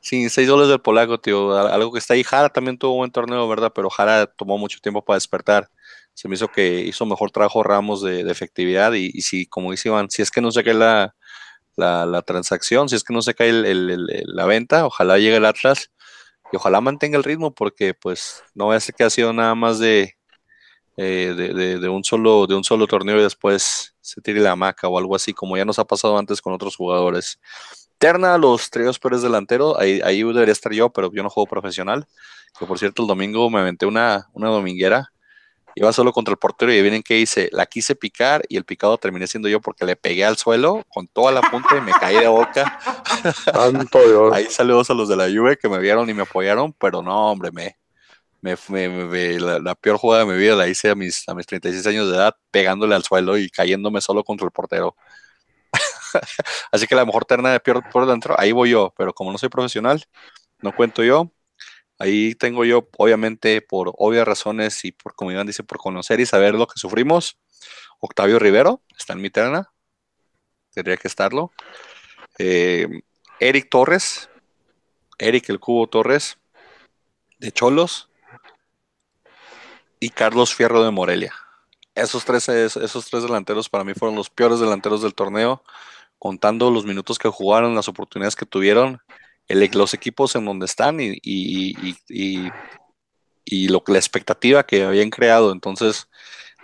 sí, 0.00 0.28
seis 0.28 0.48
goles 0.50 0.68
del 0.68 0.80
polaco, 0.80 1.18
tío, 1.18 1.56
algo 1.56 1.92
que 1.92 1.98
está 1.98 2.14
ahí. 2.14 2.22
Jara 2.24 2.50
también 2.50 2.78
tuvo 2.78 2.92
un 2.92 2.98
buen 2.98 3.10
torneo, 3.10 3.48
¿verdad? 3.48 3.72
Pero 3.74 3.88
Jara 3.90 4.26
tomó 4.26 4.58
mucho 4.58 4.80
tiempo 4.80 5.04
para 5.04 5.16
despertar. 5.16 5.70
Se 6.14 6.28
me 6.28 6.34
hizo 6.34 6.48
que 6.48 6.80
hizo 6.80 7.06
mejor 7.06 7.30
trabajo 7.30 7.62
Ramos 7.62 8.02
de, 8.02 8.20
efectividad 8.30 8.92
y, 8.92 9.10
si, 9.22 9.46
como 9.46 9.70
dice 9.70 9.88
Iván, 9.88 10.10
si 10.10 10.22
es 10.22 10.30
que 10.30 10.40
no 10.42 10.52
sé 10.52 10.64
qué 10.64 10.74
la, 10.74 11.14
la, 11.76 12.22
transacción, 12.22 12.88
si 12.88 12.96
es 12.96 13.04
que 13.04 13.14
no 13.14 13.22
se 13.22 13.34
cae 13.34 13.52
la 13.52 14.46
venta, 14.46 14.86
ojalá 14.86 15.18
llegue 15.18 15.36
el 15.36 15.46
Atlas 15.46 15.90
y 16.52 16.56
ojalá 16.56 16.80
mantenga 16.80 17.16
el 17.16 17.24
ritmo 17.24 17.54
porque 17.54 17.94
pues 17.94 18.42
no 18.54 18.66
voy 18.66 18.76
a 18.76 18.80
ser 18.80 18.94
que 18.94 19.04
ha 19.04 19.10
sido 19.10 19.32
nada 19.32 19.54
más 19.54 19.78
de, 19.78 20.16
eh, 21.02 21.78
de, 21.80 21.88
un 21.88 22.04
solo, 22.04 22.46
de 22.46 22.54
un 22.54 22.64
solo 22.64 22.86
torneo 22.86 23.18
y 23.18 23.22
después 23.22 23.94
se 24.00 24.20
tire 24.20 24.40
la 24.40 24.52
hamaca 24.52 24.88
o 24.88 24.98
algo 24.98 25.16
así, 25.16 25.32
como 25.32 25.56
ya 25.56 25.64
nos 25.64 25.78
ha 25.78 25.84
pasado 25.84 26.18
antes 26.18 26.42
con 26.42 26.52
otros 26.52 26.76
jugadores. 26.76 27.40
Terna, 27.98 28.36
los 28.38 28.70
tríos 28.70 28.98
Pérez 28.98 29.22
delantero, 29.22 29.78
ahí, 29.78 30.00
ahí 30.04 30.22
debería 30.22 30.52
estar 30.52 30.72
yo, 30.72 30.90
pero 30.90 31.10
yo 31.12 31.22
no 31.22 31.30
juego 31.30 31.48
profesional. 31.48 32.06
Que 32.58 32.66
por 32.66 32.78
cierto, 32.78 33.02
el 33.02 33.08
domingo 33.08 33.48
me 33.50 33.60
aventé 33.60 33.86
una, 33.86 34.28
una 34.32 34.48
dominguera 34.48 35.10
Iba 35.74 35.92
solo 35.92 36.12
contra 36.12 36.32
el 36.32 36.38
portero 36.38 36.72
y 36.72 36.82
vienen 36.82 37.02
que 37.02 37.18
hice, 37.18 37.48
la 37.52 37.66
quise 37.66 37.94
picar 37.94 38.42
y 38.48 38.56
el 38.56 38.64
picado 38.64 38.98
terminé 38.98 39.26
siendo 39.26 39.48
yo 39.48 39.60
porque 39.60 39.84
le 39.84 39.96
pegué 39.96 40.24
al 40.24 40.36
suelo 40.36 40.84
con 40.88 41.06
toda 41.06 41.30
la 41.32 41.42
punta 41.42 41.76
y 41.76 41.80
me 41.80 41.92
caí 41.92 42.16
de 42.18 42.28
boca. 42.28 42.78
Tanto 43.52 43.98
Dios. 44.06 44.32
Ahí 44.32 44.46
saludos 44.46 44.90
a 44.90 44.94
los 44.94 45.08
de 45.08 45.16
la 45.16 45.28
Juve 45.28 45.56
que 45.56 45.68
me 45.68 45.78
vieron 45.78 46.10
y 46.10 46.14
me 46.14 46.22
apoyaron, 46.22 46.72
pero 46.72 47.02
no, 47.02 47.30
hombre, 47.30 47.52
me, 47.52 47.78
me, 48.42 48.56
la, 49.38 49.74
peor 49.74 49.98
jugada 49.98 50.24
de 50.24 50.32
mi 50.32 50.38
vida 50.38 50.56
la 50.56 50.68
hice 50.68 50.90
a 50.90 50.94
mis, 50.94 51.28
a 51.28 51.34
mis 51.34 51.46
36 51.46 51.86
años 51.86 52.08
de 52.10 52.16
edad, 52.16 52.34
pegándole 52.50 52.94
al 52.94 53.04
suelo 53.04 53.38
y 53.38 53.50
cayéndome 53.50 54.00
solo 54.00 54.24
contra 54.24 54.46
el 54.46 54.52
portero. 54.52 54.96
Así 56.72 56.86
que 56.86 56.94
la 56.94 57.04
mejor 57.04 57.24
terna 57.24 57.52
de 57.52 57.60
peor 57.60 57.82
por 57.90 58.06
dentro, 58.06 58.34
ahí 58.38 58.52
voy 58.52 58.70
yo, 58.70 58.94
pero 58.96 59.12
como 59.12 59.32
no 59.32 59.38
soy 59.38 59.48
profesional, 59.48 60.04
no 60.62 60.74
cuento 60.74 61.02
yo, 61.04 61.32
Ahí 62.00 62.34
tengo 62.34 62.64
yo, 62.64 62.88
obviamente, 62.96 63.60
por 63.60 63.92
obvias 63.98 64.26
razones 64.26 64.86
y 64.86 64.92
por, 64.92 65.14
como 65.14 65.32
Iván 65.32 65.46
dice, 65.46 65.62
por 65.62 65.76
conocer 65.76 66.18
y 66.18 66.24
saber 66.24 66.54
lo 66.54 66.66
que 66.66 66.78
sufrimos. 66.78 67.38
Octavio 68.00 68.38
Rivero, 68.38 68.82
está 68.96 69.12
en 69.12 69.20
mi 69.20 69.28
terna. 69.28 69.70
Tendría 70.72 70.96
que 70.96 71.08
estarlo. 71.08 71.52
Eh, 72.38 72.88
Eric 73.38 73.68
Torres, 73.68 74.30
Eric 75.18 75.50
el 75.50 75.60
Cubo 75.60 75.88
Torres, 75.88 76.38
de 77.38 77.52
Cholos. 77.52 78.09
Y 80.00 80.10
Carlos 80.10 80.54
Fierro 80.54 80.82
de 80.82 80.90
Morelia. 80.90 81.32
Esos 81.94 82.24
tres, 82.24 82.48
esos 82.48 83.10
tres 83.10 83.22
delanteros 83.22 83.68
para 83.68 83.84
mí 83.84 83.94
fueron 83.94 84.16
los 84.16 84.30
peores 84.30 84.58
delanteros 84.58 85.02
del 85.02 85.14
torneo, 85.14 85.62
contando 86.18 86.70
los 86.70 86.84
minutos 86.84 87.18
que 87.18 87.28
jugaron, 87.28 87.74
las 87.74 87.88
oportunidades 87.88 88.34
que 88.34 88.46
tuvieron 88.46 89.00
los 89.72 89.94
equipos 89.94 90.36
en 90.36 90.44
donde 90.44 90.66
están 90.66 90.98
y, 91.00 91.18
y, 91.22 92.48
lo, 93.68 93.82
la 93.86 93.98
expectativa 93.98 94.64
que 94.64 94.84
habían 94.84 95.10
creado. 95.10 95.52
Entonces, 95.52 96.08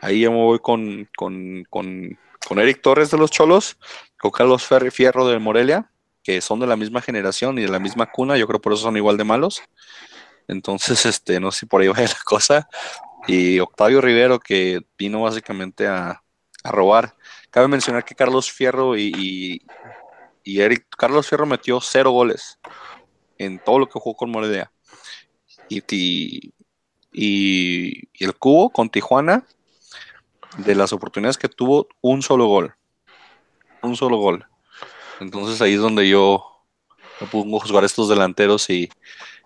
Ahí 0.01 0.21
yo 0.21 0.31
me 0.31 0.39
voy 0.39 0.59
con, 0.59 1.09
con, 1.17 1.65
con, 1.71 2.19
con 2.47 2.59
Eric 2.59 2.83
Torres 2.83 3.11
de 3.11 3.19
los 3.19 3.31
Cholos, 3.31 3.79
con 4.19 4.31
Carlos 4.31 4.65
Ferri 4.65 4.91
Fierro 4.91 5.27
de 5.27 5.39
Morelia, 5.39 5.91
que 6.23 6.41
son 6.41 6.61
de 6.61 6.67
la 6.67 6.77
misma 6.77 7.01
generación 7.01 7.59
y 7.59 7.63
de 7.63 7.69
la 7.69 7.79
misma 7.79 8.11
cuna, 8.11 8.37
yo 8.37 8.47
creo 8.47 8.61
por 8.61 8.73
eso 8.73 8.83
son 8.83 8.97
igual 8.97 9.17
de 9.17 9.25
malos. 9.25 9.63
Entonces, 10.49 11.07
este, 11.07 11.41
no 11.41 11.51
sé 11.51 11.61
si 11.61 11.67
por 11.67 11.81
ahí 11.81 11.89
va 11.89 12.01
la 12.01 12.15
cosa. 12.25 12.69
Y 13.27 13.59
Octavio 13.61 14.01
Rivero, 14.01 14.39
que 14.39 14.81
vino 14.97 15.23
básicamente 15.23 15.87
a, 15.87 16.23
robar. 16.65 17.15
Cabe 17.51 17.69
mencionar 17.69 18.05
que 18.05 18.17
Carlos 18.17 18.51
Fierro 18.51 18.97
y, 18.97 19.63
Eric, 20.45 20.87
Carlos 20.97 21.29
Fierro 21.29 21.47
metió 21.47 21.81
cero 21.81 22.11
goles 22.11 22.59
en 23.39 23.61
todo 23.61 23.79
lo 23.79 23.89
que 23.89 24.01
jugó 24.01 24.17
con 24.17 24.31
Morelia. 24.31 24.73
Y, 25.69 26.53
y 27.13 28.25
el 28.25 28.35
Cubo 28.35 28.71
con 28.71 28.91
Tijuana, 28.91 29.47
de 30.59 30.75
las 30.75 30.93
oportunidades 30.93 31.39
que 31.39 31.49
tuvo, 31.49 31.89
un 32.01 32.23
solo 32.23 32.47
gol. 32.47 32.75
Un 33.83 33.97
solo 33.97 34.17
gol. 34.17 34.47
Entonces 35.21 35.61
ahí 35.63 35.75
es 35.75 35.81
donde 35.81 36.09
yo 36.09 36.45
me 37.21 37.27
pongo 37.27 37.63
a 37.63 37.67
jugar 37.67 37.85
estos 37.85 38.09
delanteros 38.09 38.69
y 38.71 38.91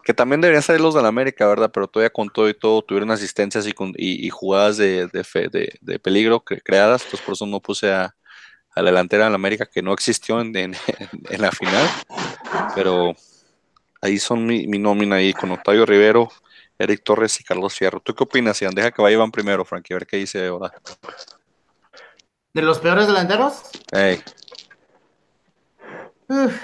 que 0.05 0.15
también 0.15 0.41
deberían 0.41 0.63
ser 0.63 0.81
los 0.81 0.95
de 0.95 1.03
la 1.03 1.09
América, 1.09 1.47
¿verdad? 1.47 1.71
Pero 1.73 1.87
todavía 1.89 2.11
con 2.11 2.29
todo 2.31 2.49
y 2.49 2.55
todo 2.55 2.83
tuvieron 2.83 3.11
asistencias 3.11 3.67
y, 3.67 3.73
con- 3.73 3.93
y- 3.97 4.27
y 4.27 4.31
jugadas 4.31 4.77
de, 4.77 5.07
de, 5.09 5.25
fe- 5.25 5.49
de- 5.49 5.73
de 5.81 5.99
peligro 5.99 6.43
cre- 6.45 6.61
creadas, 6.65 7.03
entonces 7.05 7.25
por 7.25 7.35
eso 7.35 7.47
no 7.47 7.61
puse 7.61 7.93
a, 7.93 8.15
a 8.75 8.83
la 8.83 8.91
delantera 8.91 9.25
de 9.25 9.31
la 9.31 9.37
América 9.37 9.67
que 9.67 9.83
no 9.83 9.93
existió 9.93 10.41
en, 10.41 10.57
en- 10.57 10.75
en 11.31 11.41
la 11.41 11.53
final, 11.53 11.87
pero 12.75 13.15
ahí 14.01 14.19
son 14.19 14.47
mi, 14.47 14.67
mi 14.67 14.79
nómina 14.79 15.17
ahí 15.17 15.33
con 15.33 15.51
Octavio 15.53 15.85
Rivero, 15.87 16.29
Eric 16.79 17.03
Torres 17.05 17.39
y 17.41 17.45
Carlos 17.45 17.75
Fierro. 17.75 18.01
¿Tú 18.01 18.15
qué 18.15 18.25
opinas, 18.25 18.59
Ian? 18.61 18.75
Deja 18.75 18.91
que 18.91 19.03
vaya 19.03 19.15
Iván 19.15 19.31
primero, 19.31 19.65
Frankie, 19.67 19.93
a 19.93 19.99
ver 19.99 20.07
qué 20.07 20.17
dice 20.17 20.47
ahora. 20.47 20.73
¿De 22.55 22.63
los 22.63 22.79
peores 22.79 23.07
delanteros? 23.07 23.63
Ey, 23.93 24.23
Uf. 26.29 26.55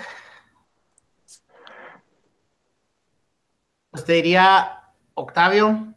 Te 4.05 4.14
diría 4.14 4.82
Octavio. 5.14 5.94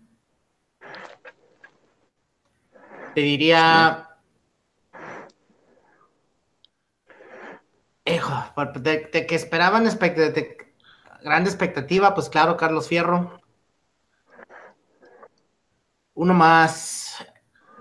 Te 3.15 3.21
diría. 3.21 4.05
Hijo, 8.05 8.33
de, 8.75 9.09
que 9.27 9.35
esperaban 9.35 9.85
expect- 9.85 10.33
de- 10.33 10.57
grande 11.23 11.49
expectativa, 11.49 12.13
pues 12.15 12.29
claro, 12.29 12.57
Carlos 12.57 12.87
Fierro. 12.87 13.39
Uno 16.15 16.33
más, 16.33 17.15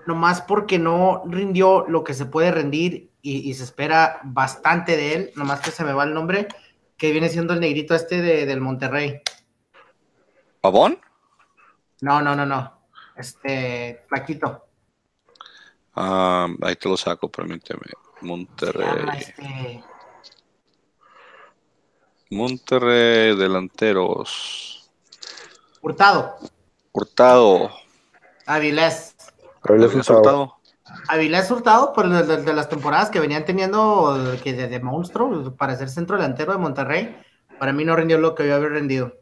nomás 0.05 0.41
porque 0.41 0.77
no 0.79 1.23
rindió 1.25 1.85
lo 1.87 2.03
que 2.03 2.13
se 2.13 2.25
puede 2.25 2.51
rendir 2.51 3.11
y, 3.21 3.49
y 3.49 3.53
se 3.55 3.63
espera 3.63 4.19
bastante 4.23 4.95
de 4.95 5.15
él, 5.15 5.31
nomás 5.35 5.61
que 5.61 5.71
se 5.71 5.83
me 5.83 5.93
va 5.93 6.03
el 6.03 6.13
nombre, 6.13 6.47
que 6.95 7.11
viene 7.11 7.29
siendo 7.29 7.53
el 7.53 7.59
negrito 7.59 7.95
este 7.95 8.21
de- 8.21 8.45
del 8.45 8.61
Monterrey. 8.61 9.21
¿Pavón? 10.61 10.99
No, 12.01 12.21
no, 12.21 12.35
no, 12.35 12.45
no. 12.45 12.79
Este, 13.15 14.05
Flaquito. 14.07 14.65
Ah, 15.95 16.47
ahí 16.61 16.75
te 16.75 16.87
lo 16.89 16.95
saco, 16.97 17.29
permíteme. 17.29 17.81
Se 17.85 17.91
llama, 17.91 18.05
Monterrey. 18.21 19.17
este, 19.17 19.83
Monterrey, 22.31 23.35
delanteros. 23.35 24.89
Hurtado. 25.81 26.35
Hurtado. 26.91 27.71
Avilés. 28.45 29.15
¿Habías 29.63 29.93
Hurtado. 29.95 30.17
Hurtado? 30.19 30.55
Avilés 31.07 31.51
Hurtado, 31.51 31.93
por 31.93 32.09
de, 32.09 32.23
de- 32.23 32.43
de 32.43 32.53
las 32.53 32.67
temporadas 32.69 33.09
que 33.09 33.19
venían 33.19 33.45
teniendo 33.45 34.35
que 34.43 34.53
de, 34.53 34.67
de 34.67 34.79
monstruo 34.79 35.55
para 35.55 35.75
ser 35.75 35.89
centro 35.89 36.15
delantero 36.17 36.51
de 36.51 36.57
Monterrey, 36.57 37.15
para 37.59 37.73
mí 37.73 37.85
no 37.85 37.95
rindió 37.95 38.17
lo 38.17 38.33
que 38.35 38.47
yo 38.47 38.55
había 38.55 38.69
rendido. 38.69 39.13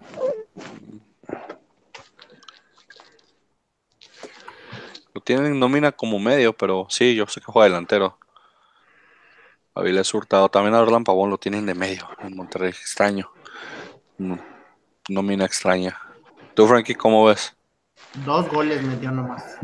Tienen 5.27 5.47
en 5.47 5.59
nómina 5.59 5.91
como 5.91 6.19
medio, 6.19 6.53
pero 6.55 6.87
sí, 6.89 7.13
yo 7.13 7.27
sé 7.27 7.41
que 7.41 7.51
juega 7.51 7.65
delantero. 7.67 8.17
Avilés 9.75 10.13
Hurtado. 10.13 10.47
También 10.47 10.73
a 10.73 10.79
Orlan 10.79 11.03
Pavón 11.03 11.29
lo 11.29 11.37
tienen 11.37 11.65
de 11.65 11.75
medio 11.75 12.07
en 12.19 12.33
Monterrey. 12.33 12.69
Extraño. 12.69 13.29
No- 14.17 14.39
Nómina 15.09 15.43
extraña. 15.43 15.99
¿Tú, 16.55 16.65
Frankie, 16.65 16.95
cómo 16.95 17.25
ves? 17.25 17.53
Dos 18.25 18.47
goles 18.49 18.81
metió 18.83 19.11
nomás. 19.11 19.57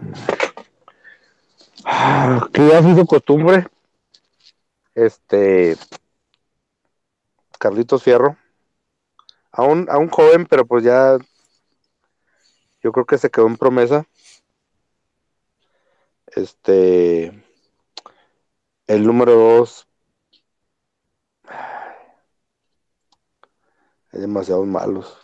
Ah, 1.86 2.46
Que 2.52 2.68
ya 2.68 2.80
ha 2.80 2.84
sido 2.84 3.06
costumbre. 3.06 3.66
Este. 4.96 5.78
Carlitos 7.58 8.04
Fierro. 8.04 8.36
Aún, 9.54 9.88
aún 9.90 10.10
joven, 10.10 10.46
pero 10.46 10.66
pues 10.66 10.84
ya. 10.84 11.18
Yo 12.84 12.92
creo 12.92 13.06
que 13.06 13.18
se 13.18 13.30
quedó 13.32 13.48
en 13.48 13.56
promesa. 13.56 14.06
Este. 16.36 17.44
El 18.88 19.06
número 19.06 19.34
dos. 19.34 19.88
Hay 24.12 24.22
demasiados 24.22 24.68
malos. 24.68 25.18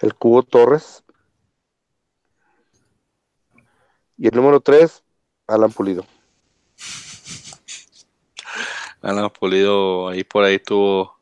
El 0.00 0.14
Cubo 0.14 0.42
Torres. 0.42 1.04
Y 4.20 4.26
el 4.26 4.34
número 4.34 4.60
3, 4.60 5.04
Alan 5.46 5.70
Pulido. 5.70 6.04
Alan 9.00 9.30
Pulido 9.30 10.08
ahí 10.08 10.24
por 10.24 10.42
ahí 10.42 10.58
tuvo. 10.58 11.17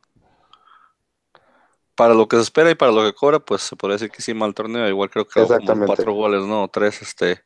Para 1.97 2.13
lo 2.13 2.27
que 2.27 2.37
se 2.37 2.43
espera 2.43 2.71
y 2.71 2.75
para 2.75 2.91
lo 2.93 3.03
que 3.03 3.13
cobra, 3.13 3.39
pues 3.39 3.61
se 3.63 3.75
podría 3.75 3.95
decir 3.95 4.11
que 4.11 4.21
sí, 4.21 4.33
mal 4.33 4.53
torneo. 4.53 4.87
Igual 4.87 5.09
creo 5.09 5.27
que 5.27 5.49
como 5.49 5.79
cuatro 5.79 6.13
goles, 6.13 6.43
no, 6.45 6.67
tres, 6.69 7.01
este. 7.01 7.43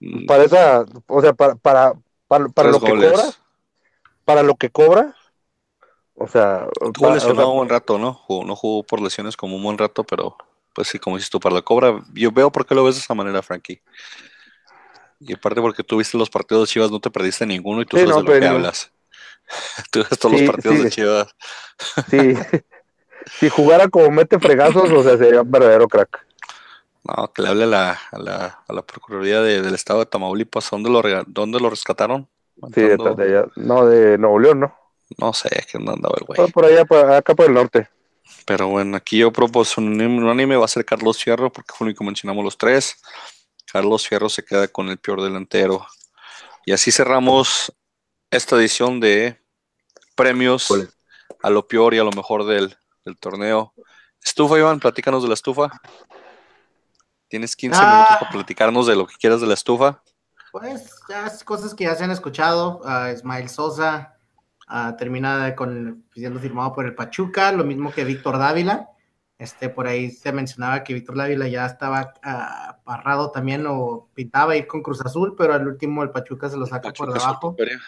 mm, 0.00 0.26
Para 0.26 0.44
esa, 0.44 0.84
o 1.08 1.20
sea, 1.20 1.32
para, 1.34 1.56
para, 1.56 1.94
para, 2.28 2.70
lo 2.70 2.80
que 2.80 2.94
cobra, 2.94 3.24
para 4.24 4.42
lo 4.42 4.56
que 4.56 4.70
cobra, 4.70 5.16
o 6.14 6.26
sea, 6.28 6.68
o 7.02 7.08
sea, 7.20 7.46
un 7.46 7.54
buen 7.54 7.68
rato, 7.68 7.98
¿no? 7.98 8.14
Jugó- 8.14 8.44
no 8.44 8.56
jugó 8.56 8.82
por 8.84 9.00
lesiones 9.00 9.36
como 9.36 9.56
un 9.56 9.62
buen 9.62 9.78
rato, 9.78 10.04
pero 10.04 10.36
pues 10.74 10.88
sí, 10.88 10.98
como 10.98 11.16
dices 11.16 11.30
tú, 11.30 11.40
para 11.40 11.54
la 11.56 11.62
cobra, 11.62 12.04
yo 12.14 12.30
veo 12.32 12.50
por 12.52 12.66
qué 12.66 12.74
lo 12.74 12.84
ves 12.84 12.94
de 12.96 13.00
esa 13.00 13.14
manera, 13.14 13.42
Frankie. 13.42 13.82
Y 15.18 15.34
aparte 15.34 15.60
porque 15.60 15.84
tú 15.84 15.98
viste 15.98 16.16
los 16.16 16.30
partidos 16.30 16.68
de 16.68 16.72
Chivas, 16.72 16.90
no 16.90 17.00
te 17.00 17.10
perdiste 17.10 17.44
ninguno 17.46 17.82
y 17.82 17.86
tú 17.86 17.96
Sí, 17.96 17.98
sabes 17.98 18.16
no, 18.16 18.16
de 18.16 18.22
lo 18.22 18.34
que 18.34 18.46
hablas. 18.46 18.92
Tú 19.92 20.00
ves 20.08 20.18
todos 20.18 20.32
Sí, 20.32 20.34
los 20.34 20.42
partidos 20.42 20.78
sí. 20.78 20.80
de 20.80 20.88
Chivas. 20.88 21.28
sí, 22.06 22.34
si 23.26 23.48
jugara 23.48 23.88
como 23.88 24.10
mete 24.10 24.38
fregazos, 24.38 24.90
o 24.90 25.02
sea, 25.02 25.16
sería 25.16 25.42
un 25.42 25.50
verdadero 25.50 25.88
crack. 25.88 26.26
No, 27.04 27.32
que 27.32 27.42
le 27.42 27.48
hable 27.48 27.64
a 27.64 27.66
la, 27.66 27.98
a 28.12 28.18
la, 28.18 28.64
a 28.68 28.72
la 28.72 28.82
Procuraduría 28.82 29.40
de- 29.40 29.62
del 29.62 29.74
Estado 29.74 30.00
de 30.00 30.06
Tamaulipas, 30.06 30.68
¿dónde 30.70 30.90
lo, 30.90 31.02
dónde 31.26 31.58
lo 31.60 31.70
rescataron? 31.70 32.28
Sí, 32.74 32.82
de, 32.82 32.96
de 32.96 33.24
allá- 33.24 33.46
no, 33.56 33.86
de 33.86 34.18
Nuevo 34.18 34.38
León, 34.38 34.60
¿no? 34.60 34.76
no 35.18 35.32
sé, 35.32 35.48
que 35.70 35.78
no 35.78 35.92
andaba 35.92 36.14
el 36.20 36.26
güey. 36.26 36.36
Por, 36.36 36.52
por 36.52 36.64
allá, 36.66 36.84
por 36.84 37.10
acá 37.10 37.34
por 37.34 37.46
el 37.46 37.54
norte. 37.54 37.88
Pero 38.44 38.68
bueno, 38.68 38.96
aquí 38.96 39.18
yo 39.18 39.32
propuso 39.32 39.80
un 39.80 40.00
unánime 40.00 40.56
va 40.56 40.64
a 40.66 40.68
ser 40.68 40.84
Carlos 40.84 41.22
Fierro, 41.22 41.50
porque 41.50 41.72
fue 41.74 41.86
único 41.86 41.98
que 42.00 42.04
mencionamos 42.06 42.44
los 42.44 42.56
tres. 42.56 42.96
Carlos 43.72 44.06
Fierro 44.06 44.28
se 44.28 44.44
queda 44.44 44.68
con 44.68 44.88
el 44.88 44.98
peor 44.98 45.20
delantero. 45.22 45.84
Y 46.64 46.72
así 46.72 46.92
cerramos 46.92 47.72
esta 48.30 48.56
edición 48.56 49.00
de 49.00 49.40
premios 50.14 50.68
a 51.42 51.50
lo 51.50 51.66
peor 51.66 51.94
y 51.94 51.98
a 51.98 52.04
lo 52.04 52.10
mejor 52.12 52.44
del, 52.44 52.76
del 53.04 53.16
torneo. 53.18 53.72
Estufa, 54.22 54.58
Iván, 54.58 54.80
platícanos 54.80 55.22
de 55.22 55.28
la 55.28 55.34
estufa. 55.34 55.70
Tienes 57.28 57.54
15 57.56 57.78
Ah. 57.80 57.92
minutos 57.94 58.16
para 58.18 58.30
platicarnos 58.32 58.86
de 58.86 58.96
lo 58.96 59.06
que 59.06 59.14
quieras 59.16 59.40
de 59.40 59.46
la 59.46 59.54
estufa. 59.54 60.02
Pues 60.52 60.90
ya 61.08 61.26
es 61.26 61.44
cosas 61.44 61.74
que 61.74 61.84
ya 61.84 61.94
se 61.94 62.04
han 62.04 62.10
escuchado. 62.10 62.80
a 62.84 63.12
Ismael 63.12 63.48
Sosa 63.48 64.16
ah, 64.66 64.94
termina 64.98 65.54
con 65.54 66.04
siendo 66.12 66.40
firmado 66.40 66.72
por 66.74 66.84
el 66.86 66.94
Pachuca, 66.94 67.52
lo 67.52 67.64
mismo 67.64 67.92
que 67.92 68.04
Víctor 68.04 68.38
Dávila. 68.38 68.88
Este, 69.38 69.70
por 69.70 69.86
ahí 69.86 70.10
se 70.10 70.32
mencionaba 70.32 70.84
que 70.84 70.92
Víctor 70.92 71.16
Dávila 71.16 71.48
ya 71.48 71.64
estaba 71.64 72.12
parrado 72.84 73.30
también 73.30 73.64
o 73.66 74.08
pintaba 74.12 74.54
ir 74.56 74.66
con 74.66 74.82
Cruz 74.82 75.00
Azul, 75.00 75.34
pero 75.38 75.54
al 75.54 75.66
último 75.66 76.02
el 76.02 76.10
Pachuca 76.10 76.48
se 76.50 76.58
lo 76.58 76.66
saca 76.66 76.92
por 76.92 77.12
debajo. 77.12 77.54
feria. 77.56 77.80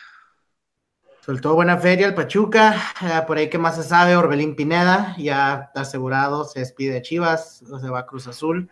Soltó 1.24 1.54
buena 1.54 1.78
feria 1.78 2.06
el 2.08 2.14
Pachuca. 2.14 2.74
ah, 3.00 3.24
por 3.26 3.36
ahí 3.36 3.48
que 3.48 3.58
más 3.58 3.76
se 3.76 3.84
sabe, 3.84 4.16
Orbelín 4.16 4.56
Pineda, 4.56 5.14
ya 5.18 5.70
asegurado, 5.74 6.44
se 6.44 6.58
despide 6.60 6.94
de 6.94 7.02
Chivas, 7.02 7.58
se 7.80 7.88
va 7.88 8.00
a 8.00 8.06
Cruz 8.06 8.26
Azul. 8.26 8.70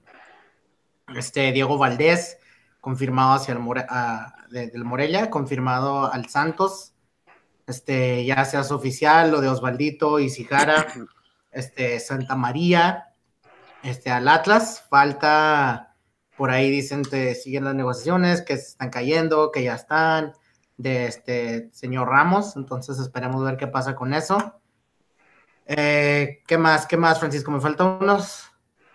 Este 1.15 1.53
Diego 1.53 1.79
Valdés, 1.79 2.39
confirmado 2.81 3.35
hacia 3.35 3.53
el 3.53 3.61
More- 3.61 3.87
de- 4.51 4.67
del 4.69 4.85
Morelia, 4.85 5.31
confirmado 5.31 6.13
al 6.13 6.29
Santos. 6.29 6.93
Este, 7.69 8.25
ya 8.25 8.45
se 8.45 8.57
hace 8.57 8.75
oficial 8.75 9.31
lo 9.31 9.41
de 9.41 9.49
Osvaldito 9.49 10.19
y 10.19 10.29
Sijara, 10.29 10.89
este, 11.53 12.01
Santa 12.01 12.35
María, 12.35 13.15
este, 13.85 14.11
al 14.11 14.27
Atlas. 14.27 14.85
Falta 14.91 15.87
Por 16.37 16.51
ahí 16.51 16.71
dicen 16.71 17.03
que 17.05 17.35
siguen 17.35 17.65
las 17.65 17.75
negociaciones, 17.75 18.41
que 18.43 18.57
se 18.57 18.69
están 18.71 18.89
cayendo, 18.89 19.53
que 19.53 19.63
ya 19.63 19.75
están, 19.75 20.33
de 20.81 21.05
este 21.07 21.69
señor 21.73 22.09
Ramos. 22.09 22.57
Entonces 22.57 22.99
esperemos 22.99 23.45
ver 23.45 23.57
qué 23.57 23.67
pasa 23.67 23.95
con 23.95 24.15
eso. 24.15 24.55
Eh, 25.67 26.43
¿Qué 26.47 26.59
más? 26.59 26.87
¿Qué 26.87 26.97
más, 26.97 27.19
Francisco? 27.21 27.51
Me 27.51 27.61
faltan 27.61 27.99
unos. 28.01 28.47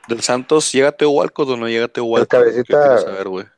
Del 0.07 0.21
Santos, 0.21 0.71
¿llega 0.71 0.91
Teo 0.91 1.11
Walcott 1.11 1.49
o 1.49 1.57
no 1.57 1.67
llega 1.67 1.88
Teo 1.88 2.05
Walcott? 2.05 2.29
cabecita- 2.29 3.49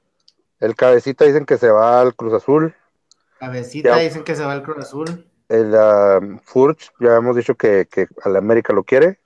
El 0.59 0.75
cabecita 0.75 1.25
dicen 1.25 1.45
que 1.45 1.57
se 1.57 1.69
va 1.69 2.01
al 2.01 2.15
Cruz 2.15 2.33
Azul. 2.33 2.75
Cabecita 3.39 3.89
Ya. 3.97 4.03
dicen 4.03 4.23
que 4.23 4.35
se 4.35 4.43
va 4.43 4.53
al 4.53 4.63
Cruz 4.63 4.77
Azul. 4.85 5.25
El 5.49 5.73
um, 5.73 6.39
Furch, 6.39 6.91
ya 6.99 7.15
hemos 7.15 7.35
dicho 7.35 7.55
que, 7.55 7.87
que 7.89 8.07
al 8.23 8.35
América 8.35 8.73
lo 8.73 8.83
quiere. 8.83 9.19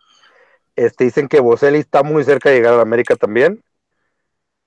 Este, 0.75 1.05
dicen 1.05 1.27
que 1.27 1.39
Boselli 1.39 1.79
está 1.79 2.03
muy 2.03 2.23
cerca 2.23 2.49
de 2.49 2.55
llegar 2.57 2.73
al 2.75 2.79
América 2.81 3.15
también. 3.15 3.63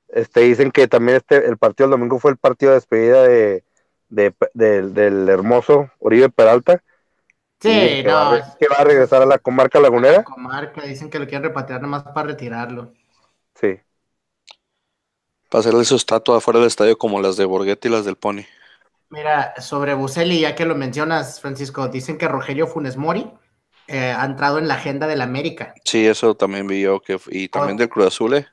Este, 0.09 0.41
dicen 0.41 0.71
que 0.71 0.87
también 0.87 1.17
este, 1.17 1.47
el 1.47 1.57
partido 1.57 1.89
del 1.89 1.93
domingo 1.99 2.19
fue 2.19 2.31
el 2.31 2.37
partido 2.37 2.71
de 2.73 2.77
despedida 2.77 3.23
de, 3.23 3.65
de- 4.15 4.35
del- 4.55 4.95
del 4.95 5.29
hermoso 5.29 5.91
Oribe 5.99 6.29
Peralta. 6.29 6.83
Sí, 7.61 7.71
que 7.71 8.05
va 8.07 8.29
a 8.35 8.39
no. 8.39 8.45
que 8.59 8.67
va 8.69 8.77
a 8.79 8.85
regresar 8.85 9.23
a 9.23 9.27
la 9.27 9.39
comarca 9.39 9.81
lagunera. 9.81 10.23
Comarca, 10.25 10.83
dicen 10.83 11.09
que 11.11 11.19
lo 11.19 11.25
quieren 11.27 11.45
repatriar 11.45 11.81
nomás 11.81 12.03
para 12.03 12.29
retirarlo. 12.29 12.93
Sí. 13.55 13.79
Para 15.51 15.61
hacerle 15.61 15.85
su 15.85 15.97
estatua 15.97 16.39
afuera 16.39 16.59
del 16.59 16.67
estadio 16.67 16.99
como 16.99 17.21
las 17.21 17.37
de 17.37 17.45
Borghetti 17.45 17.89
y 17.89 17.91
las 17.91 18.05
del 18.05 18.17
Pony. 18.17 18.43
Mira, 19.11 19.55
sobre 19.61 19.95
Buselli, 19.95 20.41
ya 20.41 20.55
que 20.55 20.65
lo 20.65 20.75
mencionas, 20.75 21.41
Francisco, 21.41 21.87
dicen 21.89 22.19
que 22.19 22.27
Rogelio 22.29 22.67
Funes 22.67 22.97
Mori 22.97 23.31
eh, 23.87 24.15
ha 24.17 24.25
entrado 24.25 24.59
en 24.59 24.67
la 24.67 24.75
agenda 24.75 25.07
del 25.07 25.21
América. 25.23 25.75
Sí, 25.85 26.07
eso 26.07 26.35
también 26.35 26.67
vi 26.67 26.81
yo. 26.83 27.01
Que, 27.01 27.19
y 27.29 27.49
también 27.49 27.77
Oh. 27.77 27.79
del 27.81 27.89
Cruz 27.89 28.07
Azul, 28.07 28.35
¿eh? 28.35 28.47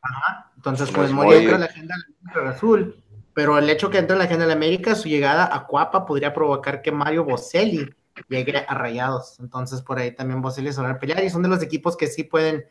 Ajá. 0.00 0.50
Entonces 0.56 0.90
Funes 0.90 1.10
Funes 1.10 1.12
Mori 1.12 1.26
Mori. 1.28 1.38
entra 1.40 1.54
en 1.56 1.60
la 1.60 1.66
agenda 1.66 1.94
del 1.96 2.32
Cruz 2.32 2.48
Azul. 2.54 3.04
Pero 3.36 3.58
el 3.58 3.68
hecho 3.68 3.90
que 3.90 3.98
entre 3.98 4.14
en 4.14 4.20
la 4.20 4.24
agenda 4.24 4.46
del 4.46 4.56
América, 4.56 4.94
su 4.94 5.10
llegada 5.10 5.54
a 5.54 5.66
Cuapa 5.66 6.06
podría 6.06 6.32
provocar 6.32 6.80
que 6.80 6.90
Mario 6.90 7.22
Boselli 7.24 7.94
llegue 8.30 8.64
a 8.66 8.74
Rayados. 8.74 9.38
Entonces 9.40 9.82
por 9.82 9.98
ahí 9.98 10.10
también 10.12 10.40
Boselli 10.40 10.72
se 10.72 10.80
va 10.80 10.88
a 10.88 10.98
pelear 10.98 11.22
y 11.22 11.28
son 11.28 11.42
de 11.42 11.50
los 11.50 11.62
equipos 11.62 11.98
que 11.98 12.06
sí 12.06 12.24
pueden 12.24 12.64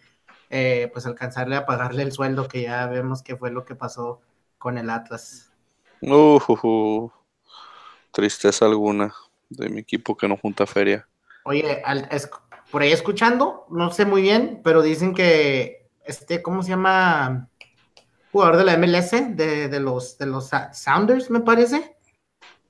eh, 0.49 0.89
pues 0.91 1.05
alcanzarle 1.05 1.55
a 1.55 1.67
pagarle 1.67 2.01
el 2.01 2.11
sueldo 2.11 2.47
que 2.47 2.63
ya 2.63 2.87
vemos 2.87 3.21
que 3.21 3.37
fue 3.37 3.51
lo 3.51 3.63
que 3.63 3.75
pasó 3.75 4.21
con 4.57 4.79
el 4.79 4.89
Atlas. 4.89 5.51
Uh, 6.01 6.39
uh, 6.47 6.67
uh. 6.67 7.11
Tristeza 8.11 8.65
alguna 8.65 9.13
de 9.49 9.69
mi 9.69 9.81
equipo 9.81 10.17
que 10.17 10.27
no 10.27 10.35
junta 10.35 10.65
feria. 10.65 11.07
Oye, 11.43 11.83
al- 11.85 12.07
es- 12.09 12.29
por 12.71 12.81
ahí 12.81 12.91
escuchando, 12.91 13.67
no 13.69 13.91
sé 13.91 14.05
muy 14.05 14.23
bien, 14.23 14.61
pero 14.63 14.81
dicen 14.81 15.13
que 15.13 15.87
este, 16.05 16.41
¿cómo 16.41 16.63
se 16.63 16.69
llama? 16.69 17.49
Jugador 18.35 18.57
de 18.57 18.65
la 18.65 18.75
MLS, 18.75 19.11
de, 19.11 19.69
de 19.69 19.79
los 19.79 20.17
de 20.17 20.25
los 20.25 20.49
Sounders, 20.73 21.29
me 21.29 21.39
parece. 21.39 21.95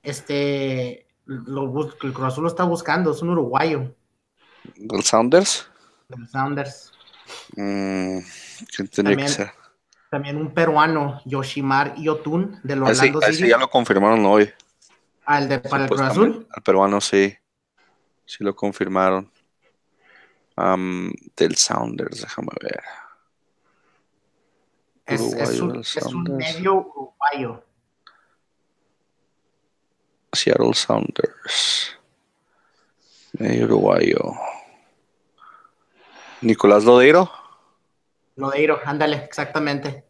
Este, 0.00 1.08
lo 1.24 1.64
el 2.02 2.12
Cruz 2.12 2.20
Azul 2.24 2.44
lo 2.44 2.48
está 2.48 2.62
buscando, 2.62 3.10
es 3.10 3.20
un 3.20 3.30
uruguayo 3.30 3.92
¿Del 4.76 5.02
Sounders? 5.02 5.68
de 6.08 6.18
los 6.18 6.30
Sounders. 6.30 6.92
Mm, 7.56 8.18
¿Quién 8.76 8.88
tendría 8.88 9.16
que 9.16 9.22
También 9.24 9.28
ser? 9.28 9.50
También 10.08 10.36
un 10.36 10.54
peruano, 10.54 11.20
Yoshimar 11.24 11.96
Yotun, 11.96 12.60
del 12.62 12.84
Ah, 12.84 12.94
sí, 12.94 13.00
Orlando 13.08 13.20
ah, 13.24 13.26
sí, 13.26 13.34
City. 13.38 13.48
ya 13.48 13.58
lo 13.58 13.68
confirmaron 13.68 14.24
hoy. 14.24 14.48
Al 15.24 15.48
de, 15.48 15.58
para 15.58 15.82
el 15.82 15.90
Cruz. 15.90 16.00
Azul. 16.00 16.46
Al 16.48 16.62
peruano 16.62 17.00
sí. 17.00 17.36
Sí 18.24 18.44
lo 18.44 18.54
confirmaron. 18.54 19.28
Del 21.36 21.56
Sounders, 21.56 22.20
déjame 22.20 22.52
ver. 22.62 22.84
Es, 25.06 25.20
un, 25.60 25.76
es 25.80 25.96
medio 26.14 26.74
uruguayo. 26.74 27.62
Seattle 30.32 30.74
Sounders. 30.74 31.96
Medio 33.38 33.64
uruguayo. 33.66 34.18
Nicolás 36.42 36.84
Lodeiro. 36.84 37.30
Lodeiro, 38.36 38.78
ándale, 38.84 39.16
exactamente. 39.16 40.04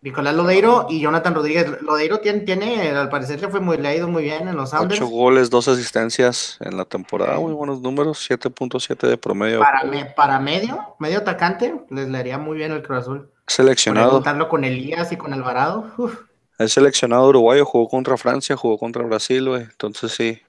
Nicolás 0.00 0.34
Lodeiro 0.34 0.86
y 0.88 1.00
Jonathan 1.00 1.34
Rodríguez. 1.34 1.82
Lodeiro 1.82 2.20
tiene, 2.20 2.40
tiene 2.40 2.90
al 2.90 3.08
parecer 3.08 3.40
le 3.40 3.48
fue 3.48 3.60
muy, 3.60 3.76
le 3.78 3.88
ha 3.88 3.94
ido 3.96 4.06
muy 4.08 4.22
bien 4.22 4.46
en 4.48 4.56
los 4.56 4.70
Sounders. 4.70 5.00
Ocho 5.00 5.10
goles, 5.10 5.50
dos 5.50 5.66
asistencias 5.68 6.56
en 6.60 6.76
la 6.76 6.84
temporada. 6.84 7.34
Sí. 7.36 7.42
Muy 7.42 7.52
buenos 7.52 7.80
números. 7.80 8.24
7.7 8.30 9.06
de 9.08 9.18
promedio. 9.18 9.58
Para, 9.58 9.82
me- 9.84 10.06
para 10.06 10.38
medio, 10.38 10.94
medio 11.00 11.18
atacante, 11.18 11.84
les 11.90 12.08
le 12.08 12.16
haría 12.16 12.38
muy 12.38 12.56
bien 12.56 12.70
el 12.72 12.82
Cruz 12.82 13.00
Azul. 13.00 13.30
Seleccionado. 13.48 14.10
juntarlo 14.12 14.48
con 14.48 14.64
Elías 14.64 15.10
y 15.12 15.16
con 15.16 15.32
Alvarado. 15.32 15.90
uf, 15.96 16.20
Es 16.58 16.72
seleccionado 16.72 17.28
uruguayo. 17.28 17.64
Jugó 17.64 17.88
contra 17.88 18.16
Francia, 18.16 18.56
jugó 18.56 18.78
contra 18.78 19.02
Brasil, 19.04 19.48
güey. 19.48 19.62
Entonces 19.62 20.12
sí. 20.12 20.40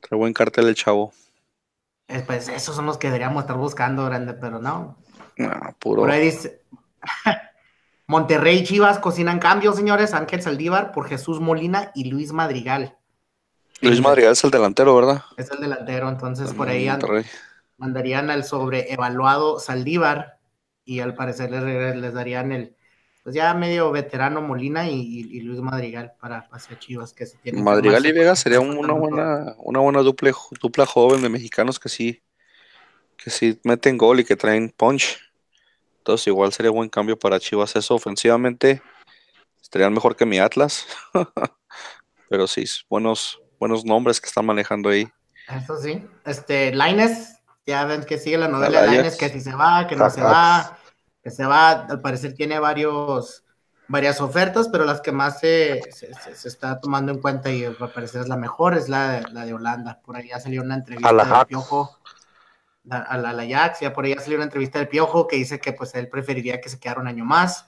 Trae 0.00 0.18
buen 0.18 0.32
cartel 0.32 0.68
el 0.68 0.74
chavo. 0.74 1.12
eh, 2.08 2.22
pues 2.26 2.48
esos 2.48 2.74
son 2.76 2.86
los 2.86 2.98
que 2.98 3.08
deberíamos 3.08 3.42
estar 3.42 3.56
buscando, 3.56 4.04
grande, 4.04 4.34
pero 4.34 4.58
no. 4.58 4.96
Ah, 5.40 5.72
puro. 5.78 6.02
Por 6.02 6.10
ahí 6.10 6.26
dice. 6.26 6.62
Monterrey 8.06 8.58
y 8.58 8.64
Chivas 8.64 8.98
cocinan 8.98 9.38
cambios, 9.38 9.76
señores. 9.76 10.14
Ángel 10.14 10.40
Saldívar 10.42 10.92
por 10.92 11.06
Jesús 11.08 11.40
Molina 11.40 11.92
y 11.94 12.10
Luis 12.10 12.32
Madrigal. 12.32 12.96
Luis 13.80 14.00
Madrigal 14.00 14.32
es 14.32 14.42
el 14.42 14.50
delantero, 14.50 14.96
¿verdad? 14.96 15.22
Es 15.36 15.50
el 15.50 15.60
delantero, 15.60 16.08
entonces 16.08 16.52
por 16.52 16.68
ahí 16.68 16.88
mandarían 17.76 18.28
al 18.30 18.42
sobreevaluado 18.44 19.60
Saldívar 19.60 20.37
y 20.88 21.00
al 21.00 21.14
parecer 21.14 21.50
les, 21.50 21.96
les 21.96 22.14
darían 22.14 22.50
el, 22.50 22.74
pues 23.22 23.36
ya 23.36 23.52
medio 23.52 23.90
veterano 23.90 24.40
Molina 24.40 24.88
y, 24.88 25.40
Luis 25.42 25.60
Madrigal 25.60 26.14
para 26.18 26.48
hacia 26.50 26.78
Chivas 26.78 27.12
que 27.12 27.26
se 27.26 27.36
tienen. 27.36 27.62
Madrigal 27.62 28.06
y. 28.06 28.12
Vega 28.12 28.34
sería 28.34 28.58
Se 28.58 28.64
una 28.64 28.94
buena, 28.94 29.54
una 29.58 29.80
buena 29.80 30.00
dupla, 30.00 30.32
dupla 30.62 30.86
joven 30.86 31.20
de 31.20 31.28
mexicanos 31.28 31.78
que 31.78 31.90
sí, 31.90 32.22
que 33.18 33.28
sí 33.28 33.60
meten 33.64 33.98
gol 33.98 34.20
y 34.20 34.24
que 34.24 34.34
traen 34.34 34.70
punch. 34.70 35.20
Entonces 35.98 36.26
igual 36.28 36.54
sería 36.54 36.70
buen 36.70 36.88
cambio 36.88 37.18
para 37.18 37.38
Chivas 37.38 37.76
eso 37.76 37.94
ofensivamente. 37.94 38.80
Estarían 39.60 39.92
mejor 39.92 40.16
que 40.16 40.24
mi 40.24 40.38
Atlas. 40.38 40.86
Pero 42.30 42.46
sí, 42.46 42.64
buenos, 42.88 43.42
buenos 43.58 43.84
nombres 43.84 44.22
que 44.22 44.28
están 44.28 44.46
manejando 44.46 44.88
ahí. 44.88 45.06
Eso 45.54 45.78
sí. 45.78 46.02
Este, 46.24 46.72
Laines, 46.72 47.42
ya 47.66 47.84
ven 47.84 48.04
que 48.04 48.16
sigue 48.16 48.38
la 48.38 48.48
novela 48.48 48.80
de 48.80 48.86
Ajax. 48.86 48.96
Laines, 48.96 49.16
que 49.18 49.28
si 49.28 49.40
se 49.42 49.52
va, 49.52 49.86
que 49.86 49.96
no 49.96 50.08
se 50.08 50.22
va, 50.22 50.77
que 51.28 51.34
se 51.34 51.44
va. 51.46 51.70
Al 51.86 52.00
parecer 52.00 52.34
tiene 52.34 52.58
varios, 52.58 53.44
varias 53.86 54.20
ofertas, 54.20 54.68
pero 54.68 54.84
las 54.84 55.00
que 55.00 55.12
más 55.12 55.40
se, 55.40 55.80
se, 55.92 56.14
se- 56.14 56.34
se 56.34 56.48
está 56.48 56.80
tomando 56.80 57.12
en 57.12 57.20
cuenta 57.20 57.50
y 57.50 57.64
al 57.64 57.76
parecer 57.76 58.22
es 58.22 58.28
la 58.28 58.36
mejor 58.36 58.76
es 58.76 58.88
la 58.88 59.12
de, 59.12 59.22
la 59.32 59.44
de 59.44 59.54
Holanda. 59.54 60.00
Por 60.04 60.16
ahí 60.16 60.28
ya 60.28 60.40
salió 60.40 60.62
una 60.62 60.74
entrevista 60.74 61.08
Al 61.08 61.16
del. 61.16 61.46
Piojo. 61.46 61.96
A 62.90 63.18
la, 63.18 63.30
a 63.30 63.32
la 63.34 63.42
Ajax, 63.42 63.80
ya 63.80 63.92
por 63.92 64.04
ahí 64.06 64.14
ya 64.14 64.20
salió 64.20 64.36
una 64.36 64.44
entrevista 64.44 64.78
del 64.78 64.88
Piojo 64.88 65.26
que 65.26 65.36
dice 65.36 65.60
que 65.60 65.74
pues 65.74 65.94
él 65.94 66.08
preferiría 66.08 66.60
que 66.60 66.70
se 66.70 66.80
quedara 66.80 67.00
un 67.02 67.08
año 67.08 67.24
más, 67.24 67.66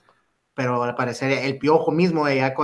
pero 0.54 0.82
al 0.82 0.94
parecer 0.94 1.30
el 1.32 1.58
Piojo 1.58 1.90
mismo 1.92 2.26
ya 2.28 2.54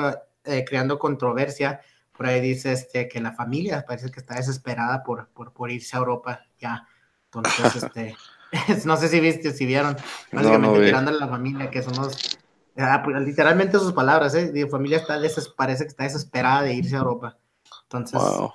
eh, 0.45 0.65
creando 0.67 0.99
controversia 0.99 1.81
por 2.17 2.27
ahí 2.27 2.41
dice 2.41 2.73
este, 2.73 3.09
que 3.09 3.21
la 3.21 3.33
familia 3.33 3.85
parece 3.87 4.11
que 4.11 4.21
está 4.21 4.37
desesperada 4.37 5.03
por, 5.03 5.29
por, 5.29 5.53
por 5.53 5.71
irse 5.71 5.97
a 5.97 5.99
Europa 5.99 6.47
ya. 6.59 6.89
Entonces, 7.27 7.77
este, 7.85 8.17
no 8.85 8.97
sé 8.97 9.09
si 9.09 9.21
viste, 9.21 9.53
si 9.53 9.67
vieron, 9.67 9.97
básicamente 10.33 10.67
no 10.67 10.73
vi. 10.75 10.87
tirándole 10.87 11.17
a 11.17 11.21
la 11.21 11.29
familia, 11.29 11.71
que 11.71 11.83
son 11.83 11.95
los, 11.97 12.39
ah, 12.79 13.03
pues, 13.05 13.21
literalmente 13.23 13.79
sus 13.79 13.93
palabras, 13.93 14.35
¿eh? 14.35 14.51
Mi 14.53 14.69
familia 14.69 14.99
está 14.99 15.19
parece 15.57 15.85
que 15.85 15.89
está 15.89 16.05
desesperada 16.05 16.63
de 16.63 16.75
irse 16.75 16.95
a 16.95 16.99
Europa. 16.99 17.37
Entonces, 17.83 18.21
Wow. 18.21 18.53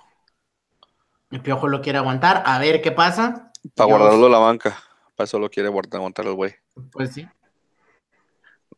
el 1.32 1.42
piojo 1.42 1.68
lo 1.68 1.82
quiere 1.82 1.98
aguantar, 1.98 2.44
a 2.46 2.60
ver 2.60 2.82
qué 2.82 2.92
pasa. 2.92 3.52
Para 3.76 3.90
guardarlo 3.90 4.26
en 4.26 4.32
la 4.32 4.40
banca. 4.40 4.78
Para 5.16 5.26
eso 5.26 5.40
lo 5.40 5.50
quiere 5.50 5.70
guardar, 5.70 5.98
aguantar 6.00 6.26
el 6.26 6.34
güey. 6.34 6.56
Pues 6.92 7.14
sí. 7.14 7.28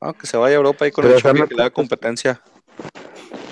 No, 0.02 0.14
que 0.14 0.28
se 0.28 0.36
vaya 0.38 0.56
a 0.56 0.58
Europa 0.58 0.86
ahí 0.86 0.92
con 0.92 1.04
Pero 1.04 1.16
el 1.16 1.22
Chucky, 1.22 1.48
que 1.48 1.56
le 1.56 1.62
haga 1.62 1.72
competencia. 1.72 2.42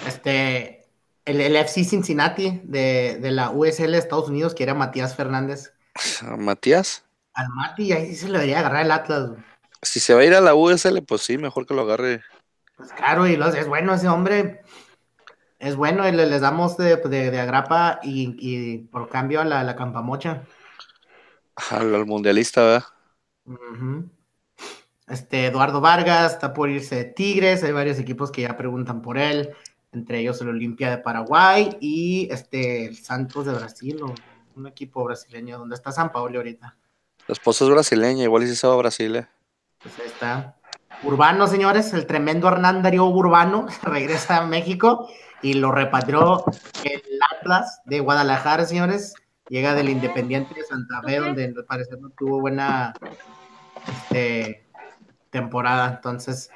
Este, 0.06 0.86
el, 1.26 1.40
el 1.40 1.56
FC 1.56 1.84
Cincinnati 1.86 2.60
de, 2.64 3.18
de 3.22 3.32
la 3.32 3.52
USL 3.52 3.92
de 3.92 3.98
Estados 3.98 4.28
Unidos 4.28 4.54
quiere 4.54 4.72
a 4.72 4.76
Matías 4.76 5.16
Fernández 5.16 5.74
Matías, 6.38 7.04
al 7.34 7.50
Mati 7.50 7.92
ahí 7.94 8.16
se 8.16 8.28
le 8.28 8.34
debería 8.34 8.60
agarrar 8.60 8.86
el 8.86 8.92
Atlas. 8.92 9.30
güey. 9.30 9.42
si 9.82 10.00
se 10.00 10.14
va 10.14 10.22
a 10.22 10.26
ir 10.26 10.34
a 10.34 10.42
la 10.42 10.56
USL, 10.56 11.02
pues 11.04 11.22
sí, 11.22 11.38
mejor 11.38 11.66
que 11.66 11.74
lo 11.74 11.82
agarre. 11.82 12.22
Pues 12.76 12.92
claro, 12.94 13.28
y 13.28 13.36
los, 13.36 13.56
es 13.56 13.68
bueno 13.68 13.94
ese 13.94 14.08
hombre. 14.08 14.62
Es 15.60 15.76
bueno, 15.76 16.08
y 16.08 16.12
le, 16.12 16.26
les 16.26 16.42
damos 16.42 16.76
de, 16.78 16.96
de, 16.98 17.30
de 17.30 17.40
agrapa 17.40 18.00
y, 18.02 18.36
y 18.40 18.80
por 18.80 19.10
cambio 19.10 19.42
a 19.42 19.46
la, 19.46 19.64
la 19.64 19.76
campamocha. 19.76 20.44
Al, 21.70 21.94
al 21.94 22.06
mundialista, 22.06 22.64
¿verdad? 22.64 22.84
Ujú. 23.46 24.10
Este 25.08 25.46
Eduardo 25.48 25.82
Vargas 25.82 26.34
está 26.34 26.54
por 26.54 26.70
irse 26.70 26.96
de 26.96 27.04
Tigres, 27.06 27.64
hay 27.64 27.74
varios 27.74 28.00
equipos 28.00 28.32
que 28.32 28.44
ya 28.44 28.56
preguntan 28.56 29.02
por 29.02 29.18
él, 29.18 29.52
entre 29.92 30.20
ellos 30.20 30.40
el 30.42 30.50
Olimpia 30.50 30.90
de 30.90 30.98
Paraguay 31.00 31.78
y 31.82 32.28
este 32.32 32.86
el 32.86 32.98
Santos 32.98 33.46
de 33.46 33.54
Brasil, 33.54 34.02
o 34.02 34.16
un 34.56 34.68
equipo 34.68 35.04
brasileño, 35.04 35.60
donde 35.60 35.76
está 35.76 35.92
San 35.92 36.12
Paolo 36.12 36.38
ahorita. 36.40 36.78
La 37.32 37.36
esposa 37.36 37.64
es 37.64 37.72
brasileña, 37.72 38.26
igual 38.26 38.44
y 38.44 38.48
si 38.48 38.58
se 38.58 38.68
va 38.68 38.74
a 38.74 38.76
Brasil, 38.76 39.16
¿eh? 39.16 39.26
Pues 39.82 39.98
ahí 40.00 40.08
está. 40.08 40.58
Urbano, 41.02 41.48
señores, 41.48 41.94
el 41.94 42.06
tremendo 42.06 42.50
Hernán 42.50 42.84
Darío 42.84 43.06
Urbano 43.06 43.68
regresa 43.84 44.40
a 44.40 44.46
México 44.46 45.08
y 45.42 45.54
lo 45.54 45.72
repatrió 45.72 46.44
el 46.84 47.02
Atlas 47.38 47.80
de 47.86 48.02
Guadalajara, 48.02 48.66
señores. 48.66 49.14
Llega 49.48 49.76
del 49.76 49.88
Independiente 49.88 50.54
de 50.54 50.66
Santa 50.66 51.02
Fe, 51.04 51.20
donde 51.20 51.46
al 51.46 51.64
parecer 51.64 52.00
no 52.02 52.10
tuvo 52.10 52.42
buena 52.42 52.94
este, 53.88 54.68
temporada. 55.30 55.88
Entonces, 55.88 56.52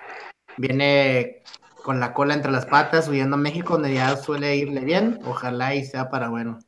viene 0.58 1.42
con 1.86 2.02
la 2.02 2.14
cola 2.14 2.34
entre 2.34 2.52
las 2.52 2.66
patas, 2.66 3.08
huyendo 3.08 3.38
a 3.38 3.40
México, 3.40 3.76
donde 3.76 3.94
ya 3.94 4.18
suele 4.18 4.58
irle 4.58 4.82
bien. 4.82 5.22
Ojalá 5.26 5.74
y 5.74 5.86
sea 5.86 6.10
para 6.10 6.28
bueno. 6.28 6.60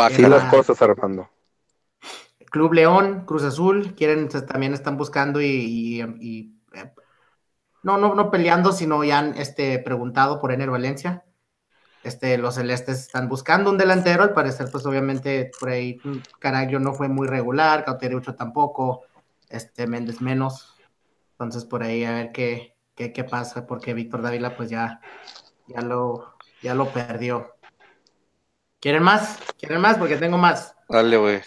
Así 0.00 0.22
las 0.22 0.50
cosas, 0.50 0.80
Armando. 0.82 1.28
Club 2.50 2.72
León, 2.72 3.24
Cruz 3.26 3.42
Azul, 3.42 3.94
quieren, 3.94 4.28
también 4.28 4.72
están 4.72 4.96
buscando 4.96 5.40
y, 5.40 6.00
eh, 6.00 6.92
no, 7.82 7.98
no, 7.98 8.14
no 8.14 8.30
peleando, 8.30 8.72
sino 8.72 9.04
ya 9.04 9.18
han 9.18 9.36
este, 9.36 9.78
preguntado 9.78 10.40
por 10.40 10.52
Ener 10.52 10.70
Valencia. 10.70 11.24
Este, 12.02 12.38
los 12.38 12.54
celestes 12.54 13.00
están 13.00 13.28
buscando 13.28 13.68
un 13.68 13.78
delantero, 13.78 14.22
al 14.22 14.32
parecer, 14.32 14.68
pues 14.70 14.86
obviamente 14.86 15.50
por 15.58 15.70
ahí 15.70 16.00
Caraglio 16.38 16.78
no 16.78 16.94
fue 16.94 17.08
muy 17.08 17.26
regular, 17.26 17.84
Cauterucho 17.84 18.34
tampoco, 18.36 19.02
este 19.48 19.86
Méndez 19.86 20.20
menos. 20.20 20.76
Entonces 21.32 21.64
por 21.64 21.82
ahí 21.82 22.04
a 22.04 22.12
ver 22.12 22.32
qué, 22.32 22.76
qué, 22.94 23.12
qué 23.12 23.24
pasa, 23.24 23.66
porque 23.66 23.92
Víctor 23.92 24.22
Dávila 24.22 24.56
pues 24.56 24.70
ya, 24.70 25.00
ya 25.66 25.80
lo, 25.80 26.36
ya 26.62 26.74
lo 26.74 26.92
perdió. 26.92 27.55
¿Quieren 28.86 29.02
más? 29.02 29.40
¿Quieren 29.58 29.80
más? 29.80 29.98
Porque 29.98 30.16
tengo 30.16 30.38
más. 30.38 30.76
Dale, 30.88 31.16
güey. 31.16 31.40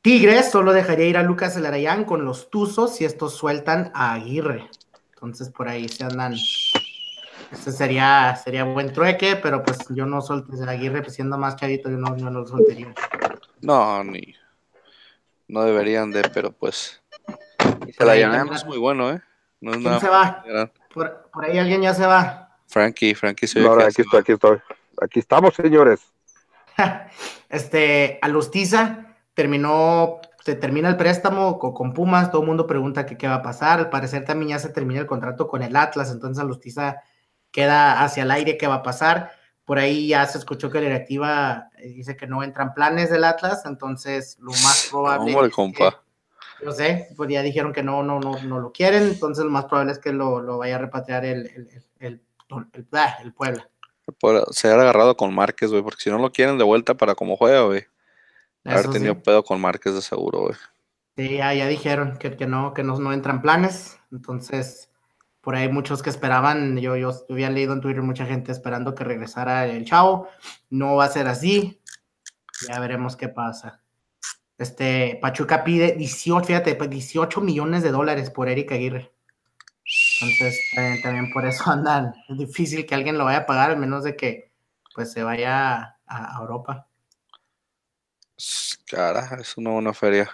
Tigres 0.00 0.52
solo 0.52 0.72
dejaría 0.72 1.06
ir 1.06 1.16
a 1.16 1.24
Lucas 1.24 1.56
Elarayán 1.56 2.04
con 2.04 2.24
los 2.24 2.48
Tuzos 2.48 2.94
si 2.94 3.04
estos 3.04 3.34
sueltan 3.34 3.90
a 3.92 4.12
Aguirre. 4.12 4.70
Entonces 5.14 5.50
por 5.50 5.66
ahí 5.66 5.88
se 5.88 6.04
andan. 6.04 6.36
Este 7.50 7.72
sería, 7.72 8.36
sería 8.36 8.62
buen 8.62 8.92
trueque, 8.92 9.34
pero 9.34 9.64
pues 9.64 9.78
yo 9.88 10.06
no 10.06 10.20
solté 10.20 10.62
a 10.62 10.70
Aguirre, 10.70 11.02
pues 11.02 11.14
siendo 11.14 11.36
más 11.36 11.56
chavito, 11.56 11.90
yo 11.90 11.96
no, 11.96 12.30
lo 12.30 12.46
soltaría. 12.46 12.94
No, 13.62 14.04
ni. 14.04 14.32
No 15.48 15.64
deberían 15.64 16.12
de, 16.12 16.22
pero 16.32 16.52
pues. 16.52 17.02
Elarayán 17.98 18.52
es 18.52 18.64
muy 18.64 18.78
bueno, 18.78 19.10
¿eh? 19.10 19.20
No 19.60 19.72
es 19.72 19.78
¿Quién 19.78 19.98
se 19.98 20.08
va? 20.08 20.44
Por, 20.94 21.26
ahí 21.42 21.58
alguien 21.58 21.82
ya 21.82 21.94
se 21.94 22.06
va. 22.06 22.60
Frankie, 22.68 23.16
Frankie 23.16 23.48
se 23.48 23.58
no, 23.58 23.72
aquí 23.72 24.02
estoy, 24.02 24.20
aquí 24.20 24.30
estoy. 24.30 24.60
Aquí 25.00 25.18
estamos, 25.20 25.54
señores. 25.54 26.00
este, 27.48 28.18
Alustiza 28.22 29.16
terminó, 29.34 30.20
se 30.44 30.54
termina 30.54 30.88
el 30.88 30.96
préstamo 30.96 31.58
con, 31.58 31.92
Pumas, 31.92 32.30
todo 32.30 32.42
el 32.42 32.48
mundo 32.48 32.66
pregunta 32.66 33.06
qué 33.06 33.28
va 33.28 33.36
a 33.36 33.42
pasar, 33.42 33.78
al 33.78 33.90
parecer 33.90 34.24
también 34.24 34.50
ya 34.50 34.58
se 34.58 34.70
termina 34.70 35.00
el 35.00 35.06
contrato 35.06 35.48
con 35.48 35.62
el 35.62 35.76
Atlas, 35.76 36.10
entonces 36.10 36.42
Alustiza 36.42 37.02
queda 37.50 38.02
hacia 38.02 38.22
el 38.22 38.30
aire 38.30 38.56
qué 38.56 38.66
va 38.66 38.76
a 38.76 38.82
pasar, 38.82 39.32
por 39.64 39.78
ahí 39.78 40.08
ya 40.08 40.24
se 40.26 40.38
escuchó 40.38 40.70
que 40.70 40.80
la 40.80 40.86
directiva 40.86 41.70
eh, 41.76 41.88
dice 41.88 42.16
que 42.16 42.26
no 42.26 42.42
entran 42.42 42.74
planes 42.74 43.10
del 43.10 43.24
Atlas, 43.24 43.64
entonces 43.66 44.38
lo 44.40 44.52
más 44.52 44.88
probable... 44.90 45.32
¿Cómo 45.32 45.44
el 45.44 45.52
compa? 45.52 46.02
yo 46.62 46.72
sé, 46.72 47.08
pues 47.16 47.30
ya 47.30 47.42
dijeron 47.42 47.72
que 47.72 47.82
no, 47.82 48.02
no, 48.02 48.18
no, 48.18 48.42
no 48.42 48.60
lo 48.60 48.72
quieren, 48.72 49.02
entonces 49.02 49.44
lo 49.44 49.50
más 49.50 49.66
probable 49.66 49.92
es 49.92 49.98
que 49.98 50.12
lo, 50.12 50.58
vaya 50.58 50.76
a 50.76 50.78
repatriar 50.78 51.24
el, 51.24 51.46
el, 51.46 51.68
el, 51.98 52.22
el, 52.72 52.86
ah, 52.92 53.18
Puebla. 53.36 53.68
Se 54.50 54.68
ha 54.68 54.74
agarrado 54.74 55.16
con 55.16 55.34
Márquez, 55.34 55.70
güey, 55.70 55.82
porque 55.82 56.02
si 56.02 56.10
no 56.10 56.18
lo 56.18 56.32
quieren 56.32 56.58
de 56.58 56.64
vuelta 56.64 56.94
para 56.94 57.14
como 57.14 57.36
juega, 57.36 57.62
güey. 57.62 57.84
Haber 58.64 58.90
tenido 58.90 59.22
pedo 59.22 59.44
con 59.44 59.60
Márquez 59.60 59.94
de 59.94 60.02
seguro, 60.02 60.40
güey. 60.40 60.54
Sí, 61.16 61.36
ya, 61.36 61.54
ya 61.54 61.66
dijeron 61.66 62.18
que, 62.18 62.36
que, 62.36 62.46
no, 62.46 62.74
que 62.74 62.82
no, 62.82 62.98
no 62.98 63.12
entran 63.12 63.40
planes. 63.40 63.98
Entonces, 64.12 64.90
por 65.40 65.54
ahí 65.54 65.68
muchos 65.68 66.02
que 66.02 66.10
esperaban, 66.10 66.76
yo, 66.78 66.96
yo 66.96 67.12
había 67.30 67.50
leído 67.50 67.72
en 67.72 67.80
Twitter 67.80 68.02
mucha 68.02 68.26
gente 68.26 68.52
esperando 68.52 68.94
que 68.94 69.04
regresara 69.04 69.66
el 69.66 69.84
chavo. 69.84 70.28
No 70.68 70.96
va 70.96 71.04
a 71.04 71.10
ser 71.10 71.28
así. 71.28 71.80
Ya 72.68 72.80
veremos 72.80 73.16
qué 73.16 73.28
pasa. 73.28 73.82
Este, 74.58 75.18
Pachuca 75.20 75.64
pide 75.64 75.92
18, 75.92 76.46
fíjate, 76.46 76.74
18 76.74 77.34
pues, 77.34 77.44
millones 77.46 77.82
de 77.82 77.90
dólares 77.90 78.30
por 78.30 78.48
Eric 78.48 78.72
Aguirre. 78.72 79.12
Entonces, 80.20 80.60
también, 81.02 81.30
por 81.32 81.46
eso 81.46 81.62
andan. 81.70 82.14
Es 82.28 82.38
difícil 82.38 82.86
que 82.86 82.94
alguien 82.94 83.18
lo 83.18 83.24
vaya 83.24 83.38
a 83.38 83.46
pagar, 83.46 83.70
al 83.70 83.78
menos 83.78 84.04
de 84.04 84.16
que 84.16 84.52
pues 84.94 85.12
se 85.12 85.22
vaya 85.22 85.98
a 86.06 86.38
Europa. 86.40 86.86
Cara, 88.86 89.38
es 89.40 89.56
una 89.56 89.70
buena 89.70 89.92
feria. 89.92 90.30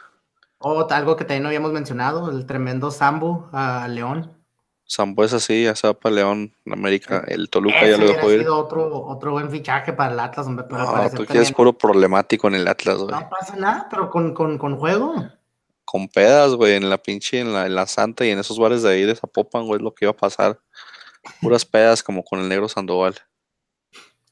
O 0.58 0.86
algo 0.90 1.16
que 1.16 1.24
también 1.24 1.42
no 1.42 1.48
habíamos 1.48 1.72
mencionado, 1.72 2.30
el 2.30 2.46
tremendo 2.46 2.90
Sambo 2.90 3.48
a 3.52 3.88
León. 3.88 4.36
Sambo 4.84 5.24
es 5.24 5.32
así, 5.32 5.64
ya 5.64 5.74
se 5.74 5.86
va 5.86 5.94
para 5.94 6.16
León, 6.16 6.54
América. 6.70 7.24
El 7.26 7.48
Toluca 7.48 7.86
ya 7.86 7.96
lo 7.96 8.06
dejó 8.06 8.30
ir. 8.30 8.40
sido 8.40 8.58
otro, 8.58 9.04
otro 9.06 9.32
buen 9.32 9.50
fichaje 9.50 9.92
para 9.92 10.12
el 10.12 10.20
Atlas, 10.20 10.46
hombre. 10.46 10.66
Pero 10.68 10.84
no, 10.84 11.10
tú 11.10 11.24
quieres 11.24 11.50
puro 11.50 11.72
problemático 11.72 12.46
en 12.48 12.56
el 12.56 12.68
Atlas, 12.68 12.98
güey. 12.98 13.10
No 13.10 13.28
pasa 13.28 13.56
nada, 13.56 13.88
pero 13.90 14.10
con, 14.10 14.34
con, 14.34 14.58
con 14.58 14.76
juego. 14.76 15.14
Con 15.84 16.08
pedas, 16.08 16.52
güey, 16.54 16.74
en 16.74 16.88
la 16.88 16.98
pinche, 16.98 17.40
en 17.40 17.52
la, 17.52 17.66
en 17.66 17.74
la 17.74 17.86
Santa 17.86 18.24
y 18.24 18.30
en 18.30 18.38
esos 18.38 18.58
bares 18.58 18.82
de 18.82 18.90
ahí 18.90 19.02
de 19.02 19.16
Zapopan, 19.16 19.66
güey, 19.66 19.78
es 19.78 19.82
lo 19.82 19.94
que 19.94 20.04
iba 20.04 20.12
a 20.12 20.16
pasar. 20.16 20.60
Puras 21.40 21.64
pedas 21.64 22.02
como 22.02 22.24
con 22.24 22.40
el 22.40 22.48
negro 22.48 22.68
Sandoval. 22.68 23.16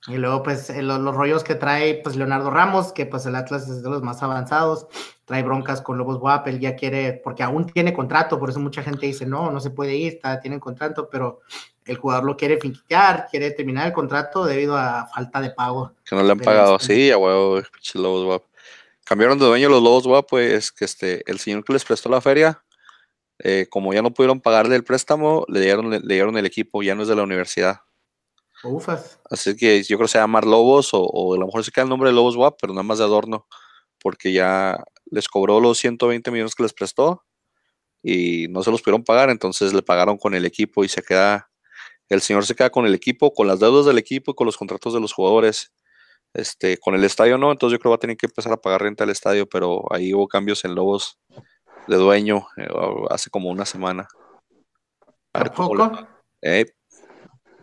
Y 0.07 0.17
luego, 0.17 0.43
pues, 0.43 0.71
eh, 0.71 0.83
los, 0.83 1.15
rollos 1.15 1.45
que 1.45 1.55
trae, 1.55 1.95
pues, 2.03 2.17
Leonardo 2.17 2.51
Ramos, 2.51 2.93
que 2.93 3.05
pues 3.05 3.27
el 3.27 3.37
Atlas 3.37 3.69
es 3.69 3.83
de 3.83 3.91
los 3.91 4.03
más 4.03 4.23
avanzados, 4.23 4.87
trae 5.27 5.43
broncas 5.43 5.83
con 5.83 5.99
Lobos 5.99 6.19
Guap, 6.19 6.49
él 6.49 6.59
ya 6.59 6.75
quiere, 6.75 7.21
porque 7.23 7.43
aún 7.43 7.67
tiene 7.67 7.93
contrato, 7.93 8.39
por 8.39 8.49
eso 8.49 8.61
mucha 8.61 8.83
gente 8.83 9.07
dice, 9.07 9.27
no, 9.27 9.51
no 9.51 9.61
se 9.61 9.71
puede 9.71 9.95
ir, 9.95 10.15
está, 10.15 10.41
tiene 10.41 10.59
contrato, 10.59 11.11
pero 11.11 11.41
el 11.85 11.99
jugador 11.99 12.25
lo 12.25 12.37
quiere 12.37 12.59
finquitear, 12.59 13.29
quiere 13.31 13.51
terminar 13.51 13.89
el 13.89 13.93
contrato 13.93 14.47
debido 14.47 14.77
a 14.77 15.07
falta 15.07 15.41
de 15.41 15.51
pago. 15.51 15.93
Que 16.05 16.17
no 16.17 16.23
le 16.23 16.33
han 16.33 16.41
pagado, 16.41 16.79
sí, 16.79 17.11
a 17.11 17.19
huevo, 17.19 17.61
Lobos 17.95 18.25
Guap. 18.25 18.43
Cambiaron 19.11 19.41
de 19.41 19.45
dueño 19.45 19.69
los 19.69 19.83
Lobos 19.83 20.07
Guap, 20.07 20.29
pues, 20.29 20.71
que 20.71 20.85
este, 20.85 21.29
el 21.29 21.41
señor 21.41 21.65
que 21.65 21.73
les 21.73 21.85
prestó 21.85 22.09
la 22.09 22.21
feria, 22.21 22.63
eh, 23.41 23.67
como 23.69 23.93
ya 23.93 24.03
no 24.03 24.15
pudieron 24.15 24.41
pagarle 24.41 24.77
el 24.77 24.85
préstamo, 24.85 25.45
le 25.49 25.61
dieron, 25.61 25.91
le 25.91 26.15
dieron 26.15 26.39
el 26.39 26.47
equipo, 26.47 26.81
ya 26.81 26.95
no 26.95 27.03
es 27.03 27.09
de 27.09 27.17
la 27.17 27.25
universidad. 27.25 27.81
Ufas. 28.63 29.19
Así 29.29 29.57
que 29.57 29.83
yo 29.83 29.97
creo 29.97 30.07
que 30.07 30.13
se 30.13 30.19
llama 30.19 30.41
Lobos 30.43 30.91
o, 30.93 31.35
a 31.35 31.37
lo 31.37 31.47
mejor 31.47 31.65
se 31.65 31.73
queda 31.73 31.83
el 31.83 31.89
nombre 31.89 32.11
de 32.11 32.15
Lobos 32.15 32.37
WAP, 32.37 32.57
pero 32.61 32.73
nada 32.73 32.85
más 32.85 32.99
de 32.99 33.05
adorno, 33.05 33.49
porque 34.01 34.33
ya 34.33 34.79
les 35.07 35.27
cobró 35.27 35.59
los 35.59 35.77
120 35.79 36.31
millones 36.31 36.55
que 36.55 36.63
les 36.63 36.73
prestó 36.73 37.25
y 38.05 38.47
no 38.51 38.63
se 38.63 38.71
los 38.71 38.81
pudieron 38.81 39.03
pagar, 39.03 39.29
entonces 39.29 39.75
le 39.75 39.83
pagaron 39.83 40.19
con 40.19 40.37
el 40.37 40.47
equipo 40.47 40.85
y 40.85 40.89
se 40.89 41.03
queda, 41.03 41.51
el 42.09 42.21
señor 42.21 42.47
se 42.47 42.55
queda 42.55 42.71
con 42.71 42.87
el 42.87 42.95
equipo, 42.95 43.35
con 43.35 43.49
las 43.49 43.59
deudas 43.59 43.87
del 43.87 43.99
equipo 43.99 44.31
y 44.31 44.35
con 44.37 44.47
los 44.47 44.57
contratos 44.57 44.95
de 44.95 45.01
los 45.01 45.13
jugadores. 45.13 45.73
Este, 46.33 46.79
con 46.79 46.95
el 46.95 47.05
estadio 47.05 47.39
no, 47.39 47.51
entonces 47.51 47.77
yo 47.77 47.81
creo 47.81 47.91
que 47.91 47.95
va 47.95 47.97
a 47.97 48.01
tener 48.01 48.17
que 48.17 48.27
empezar 48.27 48.53
a 48.53 48.57
pagar 48.57 48.83
renta 48.83 49.05
al 49.05 49.11
estadio, 49.11 49.49
pero 49.49 49.83
ahí 49.93 50.15
hubo 50.15 50.29
cambios 50.29 50.65
en 50.65 50.75
Lobos 50.75 51.19
de 51.89 51.97
dueño 51.97 52.47
eh, 52.57 52.69
hace 53.11 53.31
como 53.31 53.51
una 53.51 53.65
semana. 53.65 54.07
A 55.33 55.45
poco? 55.45 56.07
Eh, 56.43 56.67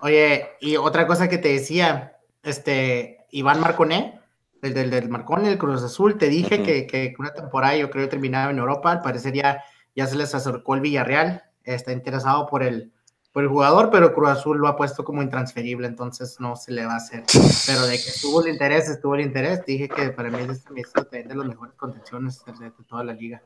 Oye, 0.01 0.49
y 0.59 0.77
otra 0.77 1.07
cosa 1.07 1.27
que 1.27 1.37
te 1.37 1.49
decía, 1.49 2.17
este, 2.43 3.25
Iván 3.31 3.59
Marconé, 3.59 4.19
el 4.61 4.73
del, 4.73 4.89
del 4.89 5.09
Marcone, 5.09 5.51
el 5.51 5.57
Cruz 5.57 5.83
Azul, 5.83 6.17
te 6.17 6.27
dije 6.27 6.61
que, 6.63 6.87
que, 6.87 7.13
una 7.17 7.33
temporada 7.33 7.75
yo 7.75 7.89
creo 7.89 8.09
terminaba 8.09 8.51
en 8.51 8.59
Europa, 8.59 8.91
al 8.91 9.01
parecer 9.01 9.33
ya, 9.33 9.63
se 10.07 10.15
les 10.15 10.35
acercó 10.35 10.75
el 10.75 10.81
Villarreal, 10.81 11.43
está 11.63 11.91
interesado 11.91 12.47
por 12.47 12.63
el, 12.63 12.91
por 13.37 13.43
el 13.43 13.49
jugador, 13.49 13.91
pero 13.91 14.15
Cruz 14.15 14.29
Azul 14.29 14.57
lo 14.57 14.67
ha 14.67 14.75
puesto 14.75 15.03
como 15.03 15.21
intransferible, 15.21 15.85
entonces 15.85 16.39
no 16.39 16.55
se 16.55 16.71
le 16.71 16.87
va 16.87 16.93
a 16.93 16.97
hacer. 16.97 17.23
Pero 17.67 17.85
de 17.85 17.91
que 17.91 18.09
estuvo 18.09 18.41
el 18.41 18.51
interés, 18.51 18.89
estuvo 18.89 19.13
el 19.13 19.21
interés, 19.21 19.63
dije 19.63 19.87
que 19.87 20.09
para 20.09 20.31
mí 20.31 20.39
es 20.41 20.65
este 20.95 21.21
de 21.21 21.35
las 21.35 21.45
mejores 21.45 21.75
contenciones 21.75 22.43
de, 22.59 22.71
toda 22.87 23.03
la 23.03 23.13
liga. 23.13 23.43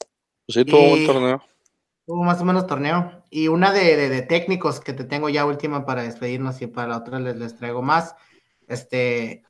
Pues 0.00 0.08
sí, 0.48 0.64
tuvo 0.64 0.94
un 0.94 1.06
torneo. 1.06 1.40
Hubo 2.06 2.24
más 2.24 2.40
o 2.40 2.44
menos 2.44 2.66
torneo. 2.66 3.22
Y 3.30 3.46
una 3.46 3.70
de, 3.70 4.22
técnicos 4.22 4.80
que 4.80 4.94
te 4.94 5.04
tengo 5.04 5.28
ya 5.28 5.46
última 5.46 5.86
para 5.86 6.02
despedirnos 6.02 6.60
y 6.60 6.66
para 6.66 6.88
la 6.88 6.96
otra 6.96 7.20
les, 7.20 7.36
les 7.36 7.56
traigo 7.56 7.82
más. 7.82 8.16
Este. 8.66 9.44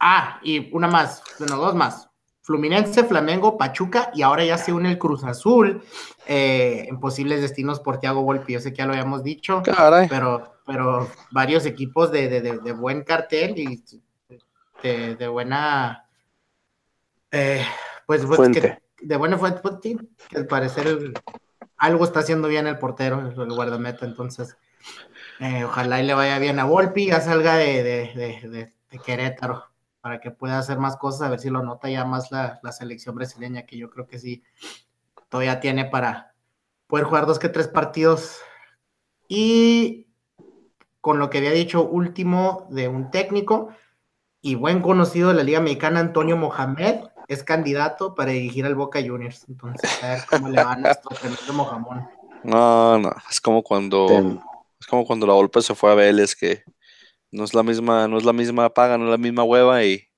Ah, 0.00 0.40
y 0.42 0.74
una 0.74 0.88
más, 0.88 1.22
bueno, 1.38 1.58
dos 1.58 1.74
más. 1.74 2.09
Fluminense, 2.42 3.04
Flamengo, 3.04 3.58
Pachuca 3.58 4.10
y 4.14 4.22
ahora 4.22 4.44
ya 4.44 4.58
se 4.58 4.72
une 4.72 4.90
el 4.90 4.98
Cruz 4.98 5.24
Azul 5.24 5.82
eh, 6.26 6.86
en 6.88 6.98
posibles 6.98 7.42
destinos 7.42 7.80
por 7.80 7.98
Tiago 7.98 8.22
Volpi. 8.22 8.54
Yo 8.54 8.60
sé 8.60 8.72
que 8.72 8.78
ya 8.78 8.86
lo 8.86 8.92
habíamos 8.92 9.22
dicho, 9.22 9.62
pero 10.08 10.60
pero 10.70 11.10
varios 11.32 11.66
equipos 11.66 12.12
de, 12.12 12.72
buen 12.76 13.02
cartel 13.02 13.58
y 13.58 13.82
de, 14.82 15.28
buena 15.28 16.04
eh, 17.32 17.64
pues, 18.06 18.24
pues 18.24 18.52
de 19.00 19.16
buena 19.16 19.36
fuente, 19.36 19.60
pues, 19.62 19.78
que 20.28 20.36
al 20.36 20.46
parecer 20.46 21.12
algo 21.76 22.04
está 22.04 22.20
haciendo 22.20 22.46
bien 22.48 22.66
el 22.66 22.78
portero, 22.78 23.32
el 23.36 23.52
guardameta, 23.52 24.06
entonces 24.06 24.56
eh, 25.40 25.64
ojalá 25.64 26.00
y 26.00 26.06
le 26.06 26.14
vaya 26.14 26.38
bien 26.38 26.60
a 26.60 26.64
Volpi, 26.64 27.06
ya 27.06 27.20
salga 27.20 27.56
de, 27.56 27.82
de, 27.82 28.72
de, 28.90 28.98
Querétaro. 28.98 29.69
Para 30.00 30.20
que 30.20 30.30
pueda 30.30 30.58
hacer 30.58 30.78
más 30.78 30.96
cosas, 30.96 31.22
a 31.22 31.30
ver 31.30 31.40
si 31.40 31.50
lo 31.50 31.62
nota 31.62 31.88
ya 31.88 32.04
más 32.04 32.30
la, 32.30 32.58
la 32.62 32.72
selección 32.72 33.14
brasileña, 33.14 33.66
que 33.66 33.76
yo 33.76 33.90
creo 33.90 34.06
que 34.06 34.18
sí, 34.18 34.42
todavía 35.28 35.60
tiene 35.60 35.84
para 35.84 36.34
poder 36.86 37.04
jugar 37.04 37.26
dos 37.26 37.38
que 37.38 37.48
tres 37.48 37.68
partidos. 37.68 38.38
Y 39.28 40.06
con 41.00 41.18
lo 41.18 41.30
que 41.30 41.38
había 41.38 41.52
dicho 41.52 41.84
último 41.84 42.66
de 42.70 42.88
un 42.88 43.10
técnico 43.10 43.68
y 44.42 44.54
buen 44.54 44.80
conocido 44.82 45.28
de 45.28 45.34
la 45.34 45.42
Liga 45.42 45.60
Mexicana, 45.60 46.00
Antonio 46.00 46.36
Mohamed, 46.36 47.04
es 47.28 47.44
candidato 47.44 48.14
para 48.14 48.32
dirigir 48.32 48.66
al 48.66 48.74
Boca 48.74 49.00
Juniors. 49.00 49.44
Entonces, 49.48 50.02
a 50.02 50.14
ver 50.14 50.22
cómo 50.28 50.48
le 50.48 50.62
va 50.62 50.72
a 50.72 50.76
nuestro 50.78 51.10
tremendo 51.16 51.52
Mojamón. 51.52 52.08
No, 52.42 52.98
no, 52.98 53.14
es 53.30 53.40
como 53.40 53.62
cuando 53.62 54.06
Ten- 54.08 54.40
es 54.80 54.86
como 54.86 55.04
cuando 55.04 55.26
la 55.26 55.34
Volpe 55.34 55.60
se 55.60 55.74
fue 55.74 55.92
a 55.92 55.94
Vélez 55.94 56.34
que 56.34 56.64
no 57.32 57.44
es 57.44 57.54
la 57.54 57.62
misma, 57.62 58.08
no 58.08 58.18
es 58.18 58.24
la 58.24 58.32
misma 58.32 58.70
paga, 58.72 58.98
no 58.98 59.04
es 59.04 59.10
la 59.10 59.18
misma 59.18 59.44
hueva 59.44 59.84
y 59.84 60.08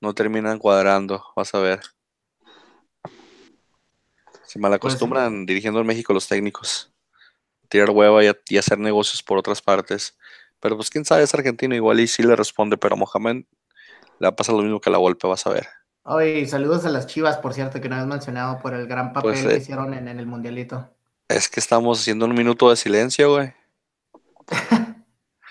no 0.00 0.14
terminan 0.14 0.58
cuadrando, 0.58 1.24
vas 1.36 1.54
a 1.54 1.60
ver. 1.60 1.80
Se 4.44 4.58
malacostumbran 4.58 5.44
dirigiendo 5.46 5.80
en 5.80 5.86
México 5.86 6.12
los 6.12 6.28
técnicos. 6.28 6.92
Tirar 7.68 7.90
hueva 7.90 8.22
y, 8.24 8.28
a- 8.28 8.36
y 8.48 8.58
hacer 8.58 8.78
negocios 8.78 9.22
por 9.22 9.38
otras 9.38 9.60
partes. 9.60 10.16
Pero 10.60 10.76
pues 10.76 10.90
quién 10.90 11.04
sabe, 11.04 11.22
es 11.24 11.34
argentino 11.34 11.74
igual 11.74 12.00
y 12.00 12.06
sí 12.06 12.22
le 12.22 12.36
responde, 12.36 12.76
pero 12.78 12.94
a 12.94 12.98
Mohamed 12.98 13.44
le 14.18 14.24
va 14.24 14.28
a 14.28 14.36
pasar 14.36 14.54
lo 14.54 14.62
mismo 14.62 14.80
que 14.80 14.90
la 14.90 14.98
Volpe, 14.98 15.26
vas 15.26 15.46
a 15.46 15.50
ver. 15.50 15.66
Oye, 16.04 16.46
saludos 16.46 16.84
a 16.86 16.90
las 16.90 17.06
Chivas, 17.08 17.38
por 17.38 17.52
cierto, 17.52 17.80
que 17.80 17.88
no 17.88 17.96
habías 17.96 18.08
mencionado 18.08 18.58
por 18.60 18.74
el 18.74 18.86
gran 18.86 19.12
papel 19.12 19.32
Pues, 19.32 19.44
que 19.46 19.54
eh, 19.54 19.56
hicieron 19.58 19.92
en, 19.92 20.06
en 20.08 20.20
el 20.20 20.26
Mundialito. 20.26 20.88
Es 21.28 21.48
que 21.48 21.58
estamos 21.58 22.00
haciendo 22.00 22.26
un 22.26 22.34
minuto 22.34 22.70
de 22.70 22.76
silencio, 22.76 23.34
güey. 23.34 23.52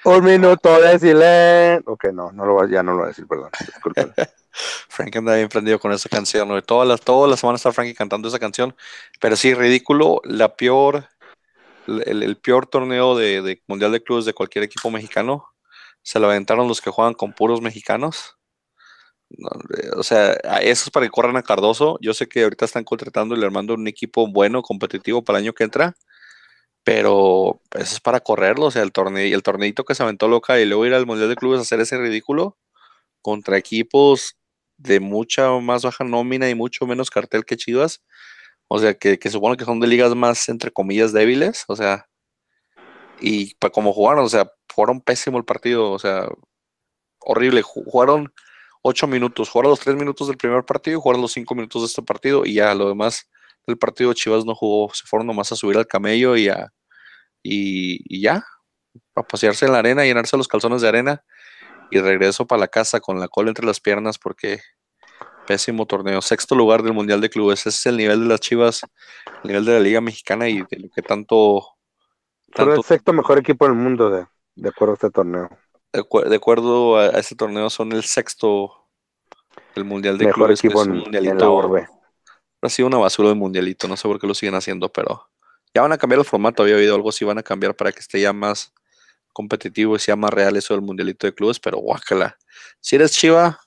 Un 0.06 0.24
minuto 0.24 0.80
de 0.80 1.00
silencio. 1.00 1.92
Ok, 1.92 2.06
no, 2.14 2.32
no 2.32 2.46
lo 2.46 2.68
ya 2.68 2.84
no 2.84 2.92
lo 2.92 2.98
voy 3.00 3.06
a 3.06 3.08
decir, 3.08 3.26
perdón. 3.28 3.50
Disculpen. 3.60 4.14
Frank 4.52 5.16
anda 5.16 5.36
bien 5.36 5.50
prendido 5.50 5.80
con 5.80 5.92
esa 5.92 6.10
canción, 6.10 6.48
güey. 6.48 6.62
Todas 6.62 6.88
las, 6.88 7.02
todas 7.02 7.28
las 7.28 7.40
semanas 7.40 7.62
está 7.62 7.72
Frankie 7.72 7.96
cantando 7.96 8.28
esa 8.28 8.38
canción. 8.38 8.76
Pero 9.20 9.36
sí, 9.36 9.56
ridículo, 9.56 10.22
la 10.24 10.56
peor, 10.56 11.08
el, 11.88 12.38
peor 12.38 12.68
torneo 12.68 13.18
de, 13.18 13.42
de 13.42 13.64
Mundial 13.68 13.92
de 13.92 14.04
Clubes 14.04 14.26
de 14.26 14.34
cualquier 14.34 14.64
equipo 14.64 14.92
mexicano. 14.92 15.48
Se 16.04 16.20
lo 16.20 16.28
aventaron 16.28 16.68
los 16.68 16.82
que 16.82 16.92
juegan 16.92 17.16
con 17.16 17.34
puros 17.34 17.62
mexicanos. 17.62 18.38
No, 19.30 19.50
o 19.98 20.04
sea, 20.04 20.34
eso 20.62 20.84
es 20.86 20.90
para 20.92 21.08
que 21.08 21.12
corran 21.12 21.36
a 21.36 21.42
Cardoso. 21.42 21.98
Yo 22.00 22.14
sé 22.14 22.28
que 22.28 22.44
ahorita 22.44 22.66
están 22.66 22.84
contratando 22.84 23.36
y 23.36 23.40
le 23.40 23.46
armando 23.48 23.74
un 23.74 23.88
equipo 23.88 24.28
bueno, 24.28 24.62
competitivo 24.62 25.24
para 25.24 25.40
el 25.40 25.46
año 25.46 25.54
que 25.54 25.64
entra. 25.64 25.96
Pero 26.86 27.62
eso 27.72 27.96
es 27.96 28.00
para 28.00 28.22
correrlo. 28.22 28.68
O 28.68 28.72
sea, 28.72 28.84
el 28.84 28.92
torneo, 28.94 29.36
el 29.36 29.44
torneito 29.44 29.84
que 29.84 29.96
se 29.96 30.04
aventó 30.04 30.28
loca 30.30 30.60
y 30.62 30.66
luego 30.66 30.86
ir 30.86 30.94
al 30.94 31.08
Mundial 31.08 31.30
de 31.30 31.36
Clubes 31.36 31.60
a 31.60 31.64
hacer 31.64 31.82
ese 31.82 31.98
ridículo 31.98 32.58
contra 33.22 33.58
equipos 33.58 34.38
de 34.78 35.00
mucha 35.00 35.50
más 35.62 35.84
baja 35.84 36.04
nómina 36.04 36.50
y 36.50 36.56
mucho 36.56 36.86
menos 36.86 37.10
cartel 37.10 37.44
que 37.44 37.58
Chivas. 37.58 38.04
O 38.68 38.80
sea, 38.80 38.94
que, 38.94 39.20
que 39.20 39.30
supone 39.32 39.58
que 39.58 39.66
son 39.66 39.80
de 39.80 39.88
ligas 39.88 40.16
más, 40.16 40.48
entre 40.50 40.72
comillas, 40.72 41.12
débiles. 41.12 41.66
O 41.68 41.76
sea, 41.76 42.08
y 43.20 43.56
como 43.74 43.94
jugaron, 43.94 44.26
o 44.26 44.30
sea, 44.30 44.52
jugaron 44.74 45.02
pésimo 45.02 45.38
el 45.40 45.46
partido. 45.46 45.92
O 45.92 46.00
sea, 46.00 46.28
horrible. 47.20 47.64
Ju- 47.64 47.84
Jugaron 47.86 48.34
ocho 48.84 49.08
minutos, 49.08 49.50
jugaron 49.50 49.72
los 49.72 49.80
tres 49.80 49.96
minutos 49.96 50.28
del 50.28 50.38
primer 50.38 50.64
partido 50.66 51.02
jugaron 51.02 51.22
los 51.24 51.32
cinco 51.34 51.56
minutos 51.56 51.82
de 51.82 51.88
este 51.88 52.04
partido. 52.04 52.46
Y 52.46 52.56
ya 52.56 52.76
lo 52.76 52.90
demás 52.90 53.28
del 53.68 53.78
partido 53.78 54.14
Chivas 54.14 54.46
no 54.46 54.56
jugó. 54.56 54.94
Se 54.94 55.06
fueron 55.08 55.28
nomás 55.28 55.52
a 55.52 55.56
subir 55.56 55.78
al 55.78 55.88
camello 55.88 56.36
y 56.36 56.50
a. 56.50 56.72
Y, 57.44 58.02
y 58.06 58.22
ya, 58.22 58.44
a 59.16 59.24
pasearse 59.24 59.66
en 59.66 59.72
la 59.74 59.80
arena, 59.80 60.04
llenarse 60.04 60.36
los 60.38 60.48
calzones 60.48 60.82
de 60.82 60.88
arena 60.88 61.24
y 61.92 62.00
regreso 62.00 62.48
para 62.48 62.62
la 62.62 62.68
casa 62.68 63.00
con 63.00 63.20
la 63.20 63.28
cola 63.28 63.50
entre 63.50 63.66
las 63.68 63.80
piernas 63.80 64.18
porque 64.18 64.60
pésimo 65.46 65.86
torneo. 65.86 66.22
Sexto 66.24 66.56
lugar 66.56 66.82
del 66.82 66.94
Mundial 66.94 67.22
de 67.22 67.30
Clubes. 67.30 67.60
Ese 67.60 67.70
es 67.70 67.86
el 67.86 67.98
nivel 67.98 68.22
de 68.22 68.26
las 68.30 68.40
Chivas, 68.40 68.82
el 69.44 69.48
nivel 69.50 69.64
de 69.66 69.74
la 69.74 69.80
Liga 69.80 70.02
Mexicana 70.02 70.50
y 70.50 70.64
de 70.64 70.80
lo 70.80 70.90
que 70.90 71.04
tanto, 71.04 71.62
Son 72.48 72.54
tanto 72.56 72.74
el 72.76 72.84
sexto 72.84 73.14
mejor 73.14 73.38
equipo 73.38 73.66
del 73.66 73.76
mundo, 73.76 74.10
de, 74.10 74.26
de 74.56 74.70
acuerdo 74.70 74.94
a 74.94 74.96
este 74.96 75.12
torneo. 75.12 75.50
de, 75.94 76.02
acu- 76.02 76.28
de 76.28 76.36
acuerdo 76.36 76.98
a, 76.98 77.04
a 77.06 77.20
este 77.20 77.36
torneo 77.36 77.70
son 77.70 77.92
el 77.92 78.04
sexto 78.04 78.72
del 79.76 79.86
Mundial 79.86 80.18
de 80.18 80.26
Mejor 80.26 80.46
Clubes. 80.46 80.60
equipo 80.66 80.82
es 80.82 80.88
un 80.88 80.94
en, 80.96 80.98
en 80.98 81.04
mundialito- 81.12 81.40
la 81.46 81.50
orbe. 81.52 81.88
Ha 82.66 82.70
sido 82.70 82.88
una 82.88 82.98
basura 82.98 83.30
de 83.30 83.36
mundialito, 83.36 83.88
no 83.88 83.98
sé 83.98 84.08
por 84.08 84.20
qué 84.20 84.28
lo 84.28 84.34
siguen 84.34 84.56
haciendo, 84.56 84.92
pero 84.92 85.30
ya 85.74 85.82
van 85.82 85.92
a 85.92 85.98
cambiar 85.98 86.20
el 86.20 86.26
formato, 86.26 86.64
había 86.64 86.76
oído 86.76 86.96
algo 86.96 87.10
así, 87.10 87.26
van 87.26 87.38
a 87.38 87.44
cambiar 87.44 87.76
para 87.76 87.92
que 87.92 88.00
esté 88.00 88.22
ya 88.22 88.34
más 88.34 88.74
competitivo 89.34 89.96
y 89.96 90.00
sea 90.00 90.16
más 90.16 90.32
real 90.32 90.56
eso 90.58 90.74
del 90.74 90.82
mundialito 90.82 91.28
de 91.28 91.34
clubes, 91.34 91.60
pero 91.60 91.78
guácala. 91.80 92.38
Si 92.80 92.96
eres 92.96 93.12
Chiva, 93.12 93.60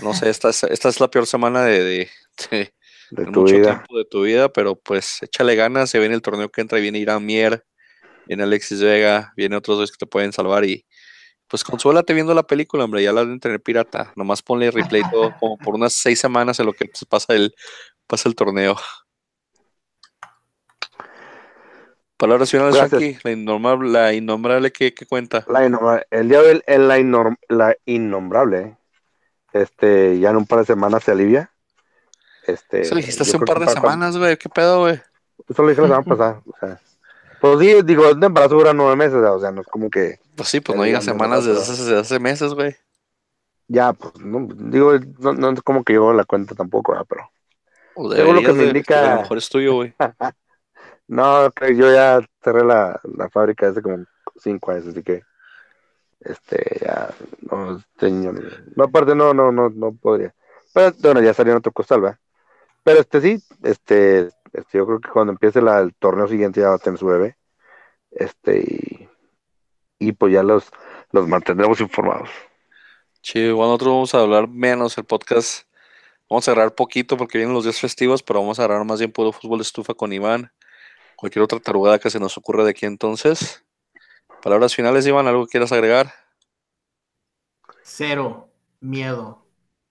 no 0.00 0.14
sé, 0.14 0.30
esta 0.30 0.50
es, 0.50 0.64
esta 0.64 0.88
es 0.88 1.00
la 1.00 1.08
peor 1.08 1.26
semana 1.26 1.64
de, 1.64 1.82
de- 1.84 2.10
de- 2.50 2.74
tu 3.10 3.30
mucho 3.30 3.56
vida. 3.56 3.74
tiempo 3.74 3.98
de 3.98 4.04
tu 4.04 4.22
vida, 4.22 4.52
pero 4.52 4.76
pues 4.76 5.22
échale 5.22 5.54
ganas, 5.56 5.90
se 5.90 5.98
viene 5.98 6.14
el 6.14 6.22
torneo 6.22 6.50
que 6.50 6.60
entra, 6.60 6.78
viene 6.78 6.98
Irán 6.98 7.24
Mier, 7.24 7.64
viene 8.26 8.42
Alexis 8.44 8.80
Vega, 8.80 9.32
viene 9.36 9.56
otros 9.56 9.78
dos 9.78 9.92
que 9.92 9.98
te 9.98 10.06
pueden 10.06 10.32
salvar 10.32 10.64
y 10.64 10.86
pues 11.48 11.62
consuélate 11.64 12.14
viendo 12.14 12.34
la 12.34 12.42
película, 12.42 12.84
hombre, 12.84 13.02
ya 13.02 13.12
la 13.12 13.20
deben 13.22 13.38
tener 13.40 13.60
pirata, 13.60 14.12
nomás 14.16 14.42
ponle 14.42 14.70
replay 14.70 15.02
todo 15.10 15.34
como 15.38 15.58
por 15.58 15.74
unas 15.74 15.92
seis 15.92 16.18
semanas 16.18 16.58
en 16.60 16.66
lo 16.66 16.72
que 16.72 16.90
se 16.94 17.06
pasa 17.06 17.34
el, 17.34 17.54
pasa 18.06 18.28
el 18.28 18.34
torneo. 18.34 18.76
Palabras 22.16 22.50
finales. 22.50 22.76
Frankie, 22.78 23.18
la 23.24 23.32
innombrable, 23.32 23.90
la 23.90 24.12
innombrable 24.12 24.70
que, 24.72 24.94
que 24.94 25.04
cuenta. 25.04 25.44
La 25.48 25.66
innombrable- 25.66 26.06
el 26.10 26.28
día 26.28 26.40
de 26.42 26.48
hoy, 26.52 26.62
el- 26.66 26.88
la, 26.88 26.98
innom- 26.98 27.36
la 27.48 27.76
innombrable, 27.86 28.76
este, 29.52 30.18
ya 30.20 30.30
en 30.30 30.36
un 30.36 30.46
par 30.46 30.60
de 30.60 30.64
semanas 30.66 31.02
se 31.04 31.10
alivia. 31.10 31.50
Este, 32.46 32.82
Eso 32.82 32.94
lo 32.94 33.00
dijiste 33.00 33.22
hace 33.22 33.36
un 33.36 33.44
par 33.44 33.58
de 33.58 33.68
semanas, 33.68 34.16
güey, 34.16 34.36
qué 34.36 34.48
pedo, 34.48 34.80
güey. 34.80 35.00
Eso 35.48 35.62
lo 35.62 35.68
dije 35.68 35.82
la 35.82 35.88
semana 35.88 36.02
pasada. 36.08 36.42
O 36.46 36.56
sea, 36.58 36.80
pues 37.44 37.60
sí, 37.60 37.82
digo, 37.82 38.08
el 38.08 38.22
embarazo 38.24 38.54
dura 38.54 38.72
nueve 38.72 38.96
meses, 38.96 39.16
o 39.16 39.38
sea, 39.38 39.50
no 39.50 39.60
es 39.60 39.66
como 39.66 39.90
que 39.90 40.18
Pues 40.34 40.48
sí, 40.48 40.60
pues 40.60 40.78
no 40.78 40.84
digas 40.84 41.04
semanas 41.04 41.44
desde 41.44 41.60
hace, 41.60 41.72
desde 41.72 41.98
hace 41.98 42.18
meses, 42.18 42.54
güey. 42.54 42.74
ya, 43.68 43.92
pues, 43.92 44.16
no, 44.18 44.48
digo, 44.50 44.94
no, 45.18 45.34
no 45.34 45.50
es 45.50 45.60
como 45.60 45.84
que 45.84 45.92
yo 45.92 46.14
la 46.14 46.24
cuenta 46.24 46.54
tampoco, 46.54 46.92
¿verdad? 46.92 47.04
pero 47.06 47.30
O 47.96 48.10
Según 48.14 48.36
lo 48.36 48.40
que 48.40 48.52
me 48.54 48.64
indica- 48.64 49.12
A 49.12 49.14
lo 49.16 49.22
mejor 49.22 49.36
es 49.36 49.50
tuyo, 49.50 49.74
güey. 49.74 49.94
no, 51.06 51.50
yo 51.76 51.92
ya 51.92 52.26
cerré 52.42 52.64
la, 52.64 52.98
la 53.14 53.28
fábrica 53.28 53.68
hace 53.68 53.82
como 53.82 54.06
cinco 54.38 54.70
años, 54.70 54.86
así 54.86 55.02
que, 55.02 55.22
este, 56.20 56.78
ya, 56.80 57.10
no, 57.50 57.76
este 57.76 58.10
niño, 58.10 58.32
no, 58.74 58.84
aparte, 58.84 59.14
no, 59.14 59.34
no, 59.34 59.52
no, 59.52 59.68
no 59.68 59.92
podría. 59.92 60.34
Pero, 60.72 60.94
bueno, 61.02 61.20
ya 61.20 61.34
salió 61.34 61.52
en 61.52 61.58
otro 61.58 61.72
costal, 61.72 62.00
¿verdad? 62.00 62.18
Pero, 62.82 63.00
este, 63.00 63.20
sí, 63.20 63.42
este, 63.62 64.30
este, 64.54 64.78
yo 64.78 64.86
creo 64.86 65.00
que 65.00 65.10
cuando 65.10 65.32
empiece 65.32 65.62
la- 65.62 65.80
el 65.80 65.94
torneo 65.96 66.28
siguiente 66.28 66.60
ya 66.62 66.70
va 66.70 66.76
a 66.76 66.78
tener 66.78 66.98
su 66.98 67.06
bebé, 67.06 67.36
este, 68.12 68.60
y, 68.60 70.08
y 70.08 70.12
pues 70.12 70.32
ya 70.32 70.42
los, 70.42 70.70
los 71.12 71.28
mantendremos 71.28 71.80
informados. 71.80 72.30
Sí, 73.22 73.38
igual 73.40 73.68
nosotros 73.68 73.88
vamos 73.94 74.14
a 74.14 74.20
hablar 74.20 74.48
menos 74.48 74.96
el 74.98 75.04
podcast. 75.04 75.66
Vamos 76.30 76.48
a 76.48 76.52
cerrar 76.52 76.74
poquito 76.74 77.16
porque 77.16 77.38
vienen 77.38 77.54
los 77.54 77.64
días 77.64 77.80
festivos, 77.80 78.22
pero 78.22 78.40
vamos 78.40 78.58
a 78.60 78.64
hablar 78.64 78.84
más 78.84 78.98
bien 79.00 79.12
puro 79.12 79.32
fútbol 79.32 79.58
de 79.58 79.62
estufa 79.62 79.94
con 79.94 80.12
Iván. 80.12 80.52
Cualquier 81.16 81.44
otra 81.44 81.60
tarugada 81.60 81.98
que 81.98 82.10
se 82.10 82.20
nos 82.20 82.38
ocurra 82.38 82.64
de 82.64 82.70
aquí 82.70 82.86
entonces. 82.86 83.64
Palabras 84.42 84.74
finales, 84.74 85.06
Iván, 85.06 85.26
¿algo 85.28 85.46
que 85.46 85.52
quieras 85.52 85.72
agregar? 85.72 86.12
Cero 87.82 88.50
miedo. 88.80 89.43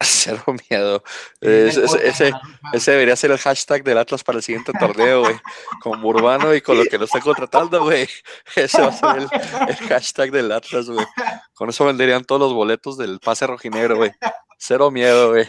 Cero 0.07 0.43
miedo. 0.69 1.03
Ese, 1.41 1.83
ese- 2.07 2.33
ese- 2.73 2.91
debería 2.91 3.15
ser 3.15 3.31
el 3.31 3.37
hashtag 3.37 3.83
del 3.83 3.97
Atlas 3.97 4.23
para 4.23 4.37
el 4.37 4.43
siguiente 4.43 4.71
torneo, 4.79 5.21
güey. 5.21 5.35
Con 5.81 6.03
Urbano 6.03 6.53
y 6.53 6.61
con 6.61 6.77
lo 6.77 6.83
que 6.85 6.97
nos 6.97 7.09
está 7.09 7.19
contratando, 7.21 7.83
güey. 7.83 8.07
Ese 8.55 8.81
va 8.81 8.87
a 8.87 8.91
ser 8.91 9.17
el, 9.17 9.27
el 9.69 9.75
hashtag 9.87 10.31
del 10.31 10.51
Atlas, 10.51 10.89
güey. 10.89 11.05
Con 11.53 11.69
eso 11.69 11.85
venderían 11.85 12.23
todos 12.25 12.41
los 12.41 12.53
boletos 12.53 12.97
del 12.97 13.19
pase 13.19 13.47
rojinegro, 13.47 13.95
güey. 13.97 14.11
Cero 14.57 14.91
miedo, 14.91 15.31
güey. 15.31 15.47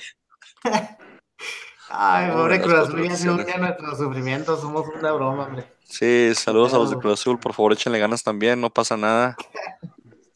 Ay, 1.89 2.31
pobre 2.33 2.61
Cruz 2.61 2.75
Azul, 2.75 3.09
ya 3.09 3.15
se 3.17 3.29
a 3.29 3.59
nuestro 3.59 3.97
sufrimiento, 3.97 4.57
somos 4.61 4.87
una 4.89 5.13
broma, 5.13 5.45
hombre. 5.45 5.65
Sí, 5.85 6.33
saludos 6.35 6.75
a 6.75 6.79
los 6.79 6.91
de. 6.91 6.97
Cruz 6.97 7.21
Azul, 7.21 7.39
por 7.39 7.53
favor 7.53 7.73
échenle 7.75 7.99
ganas 7.99 8.23
también, 8.25 8.61
no 8.61 8.71
pasa 8.71 8.97
nada. 8.97 9.37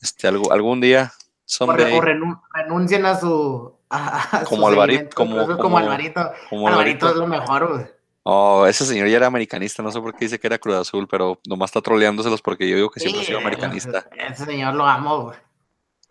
Este, 0.01 0.29
algo, 0.29 0.53
algún 0.53 0.81
día, 0.81 1.13
someday, 1.45 1.97
o 1.97 2.01
renu- 2.03 2.41
renuncien 2.55 3.05
a 3.07 3.19
su. 3.19 3.77
A- 3.91 4.19
a 4.39 4.41
su 4.45 4.47
Como 4.51 4.69
Alvarito, 4.69 5.15
como- 5.15 5.41
Azul, 5.41 5.59
como- 5.59 5.79
Alvarito. 5.79 6.33
como 6.51 6.69
Alvarito 6.69 7.07
Alvarito. 7.07 7.09
es 7.11 7.17
lo 7.17 7.27
mejor, 7.27 7.69
güey. 7.73 7.87
Oh, 8.31 8.67
ese 8.67 8.85
señor 8.85 9.09
ya 9.09 9.17
era 9.17 9.27
americanista, 9.27 9.83
no 9.83 9.91
sé 9.91 10.01
por 10.01 10.13
qué 10.15 10.27
dice 10.27 10.39
que 10.39 10.47
era 10.49 10.59
Cruz 10.59 10.77
Azul, 10.77 11.09
pero 11.09 11.41
nomás 11.47 11.69
está 11.71 11.81
troleándoselos 11.81 12.43
porque 12.43 12.69
yo 12.69 12.77
digo 12.77 12.91
que 12.91 13.01
siempre 13.01 13.23
ha 13.23 13.25
sido 13.25 13.39
americanista. 13.39 14.07
Ese, 14.17 14.33
ese 14.33 14.45
señor 14.45 14.75
lo 14.75 14.85
amo, 14.87 15.23
güey. 15.25 15.39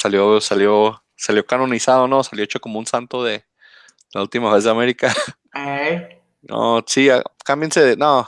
Salió, 0.01 0.41
salió, 0.41 1.03
salió 1.15 1.45
canonizado, 1.45 2.07
¿no? 2.07 2.23
Salió 2.23 2.43
hecho 2.43 2.59
como 2.59 2.79
un 2.79 2.87
santo 2.87 3.23
de 3.23 3.45
la 4.13 4.21
última 4.21 4.51
vez 4.53 4.63
de 4.63 4.71
América. 4.71 5.13
Eh, 5.55 6.13
No, 6.41 6.83
sí, 6.87 7.09
cámbiense 7.43 7.81
de, 7.83 7.97
no, 7.97 8.27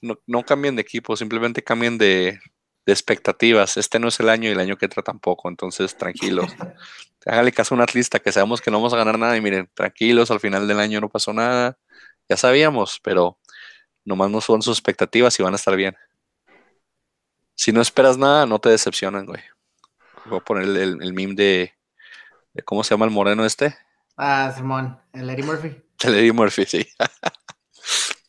no, 0.00 0.18
no 0.26 0.42
cambien 0.44 0.76
de 0.76 0.82
equipo, 0.82 1.16
simplemente 1.16 1.64
cambien 1.64 1.98
de, 1.98 2.38
de 2.88 2.94
expectativas. 2.94 3.76
Este 3.76 3.98
no 3.98 4.08
es 4.08 4.18
el 4.18 4.30
año 4.30 4.48
y 4.48 4.52
el 4.52 4.60
año 4.60 4.78
que 4.78 4.86
entra 4.86 5.02
tampoco, 5.02 5.50
entonces 5.50 5.94
tranquilos. 5.94 6.50
Hágale 7.26 7.52
caso 7.52 7.74
a 7.74 7.76
una 7.76 7.84
lista 7.92 8.18
que 8.18 8.32
sabemos 8.32 8.62
que 8.62 8.70
no 8.70 8.78
vamos 8.78 8.94
a 8.94 8.96
ganar 8.96 9.18
nada 9.18 9.36
y 9.36 9.42
miren, 9.42 9.68
tranquilos, 9.74 10.30
al 10.30 10.40
final 10.40 10.66
del 10.66 10.80
año 10.80 10.98
no 10.98 11.10
pasó 11.10 11.34
nada. 11.34 11.76
Ya 12.30 12.38
sabíamos, 12.38 12.98
pero 13.04 13.38
nomás 14.06 14.30
no 14.30 14.40
son 14.40 14.62
sus 14.62 14.78
expectativas 14.78 15.38
y 15.38 15.42
van 15.42 15.52
a 15.52 15.56
estar 15.56 15.76
bien. 15.76 15.96
Si 17.54 17.72
no 17.72 17.82
esperas 17.82 18.16
nada, 18.16 18.46
no 18.46 18.58
te 18.58 18.70
decepcionan, 18.70 19.26
güey. 19.26 19.42
Voy 20.24 20.38
a 20.38 20.44
poner 20.44 20.64
el, 20.64 21.02
el, 21.02 21.12
meme 21.12 21.34
de, 21.34 21.74
de, 22.54 22.62
¿Cómo 22.62 22.82
se 22.84 22.94
llama 22.94 23.04
el 23.04 23.10
moreno 23.10 23.44
este? 23.44 23.76
Ah, 24.16 24.50
Simón, 24.56 24.98
el 25.12 25.28
Eddie 25.28 25.44
Murphy. 25.44 25.76
El 26.04 26.14
Eddie 26.14 26.32
Murphy, 26.32 26.64
sí. 26.64 26.88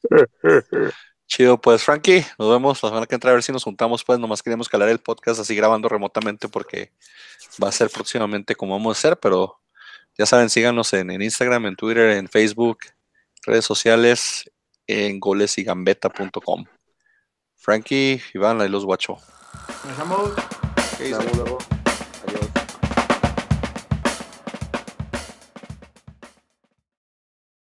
Chido, 1.29 1.61
pues 1.61 1.83
Frankie, 1.83 2.25
nos 2.39 2.49
vemos 2.49 2.81
la 2.81 2.89
semana 2.89 3.05
que 3.05 3.13
entra 3.13 3.29
a 3.29 3.35
ver 3.35 3.43
si 3.43 3.51
nos 3.51 3.63
juntamos, 3.63 4.03
pues 4.03 4.17
nomás 4.17 4.41
queremos 4.41 4.67
calar 4.67 4.89
el 4.89 4.97
podcast 4.97 5.39
así 5.39 5.55
grabando 5.55 5.87
remotamente 5.87 6.49
porque 6.49 6.91
va 7.63 7.69
a 7.69 7.71
ser 7.71 7.91
próximamente 7.91 8.55
como 8.55 8.73
vamos 8.73 8.97
a 8.97 8.99
hacer, 8.99 9.19
pero 9.19 9.59
ya 10.17 10.25
saben, 10.25 10.49
síganos 10.49 10.91
en, 10.93 11.11
en 11.11 11.21
Instagram, 11.21 11.67
en 11.67 11.75
Twitter, 11.75 12.09
en 12.17 12.27
Facebook, 12.27 12.79
redes 13.45 13.63
sociales, 13.63 14.49
en 14.87 15.19
golesigambeta.com. 15.19 16.65
Frankie, 17.57 18.23
Iván, 18.33 18.59
ahí 18.59 18.69
los 18.69 18.83
guacho. 18.83 19.17
Nos 19.85 19.97
vemos. 19.99 20.31
Nos 20.99 21.19
vemos 21.19 21.37
luego. 21.37 21.78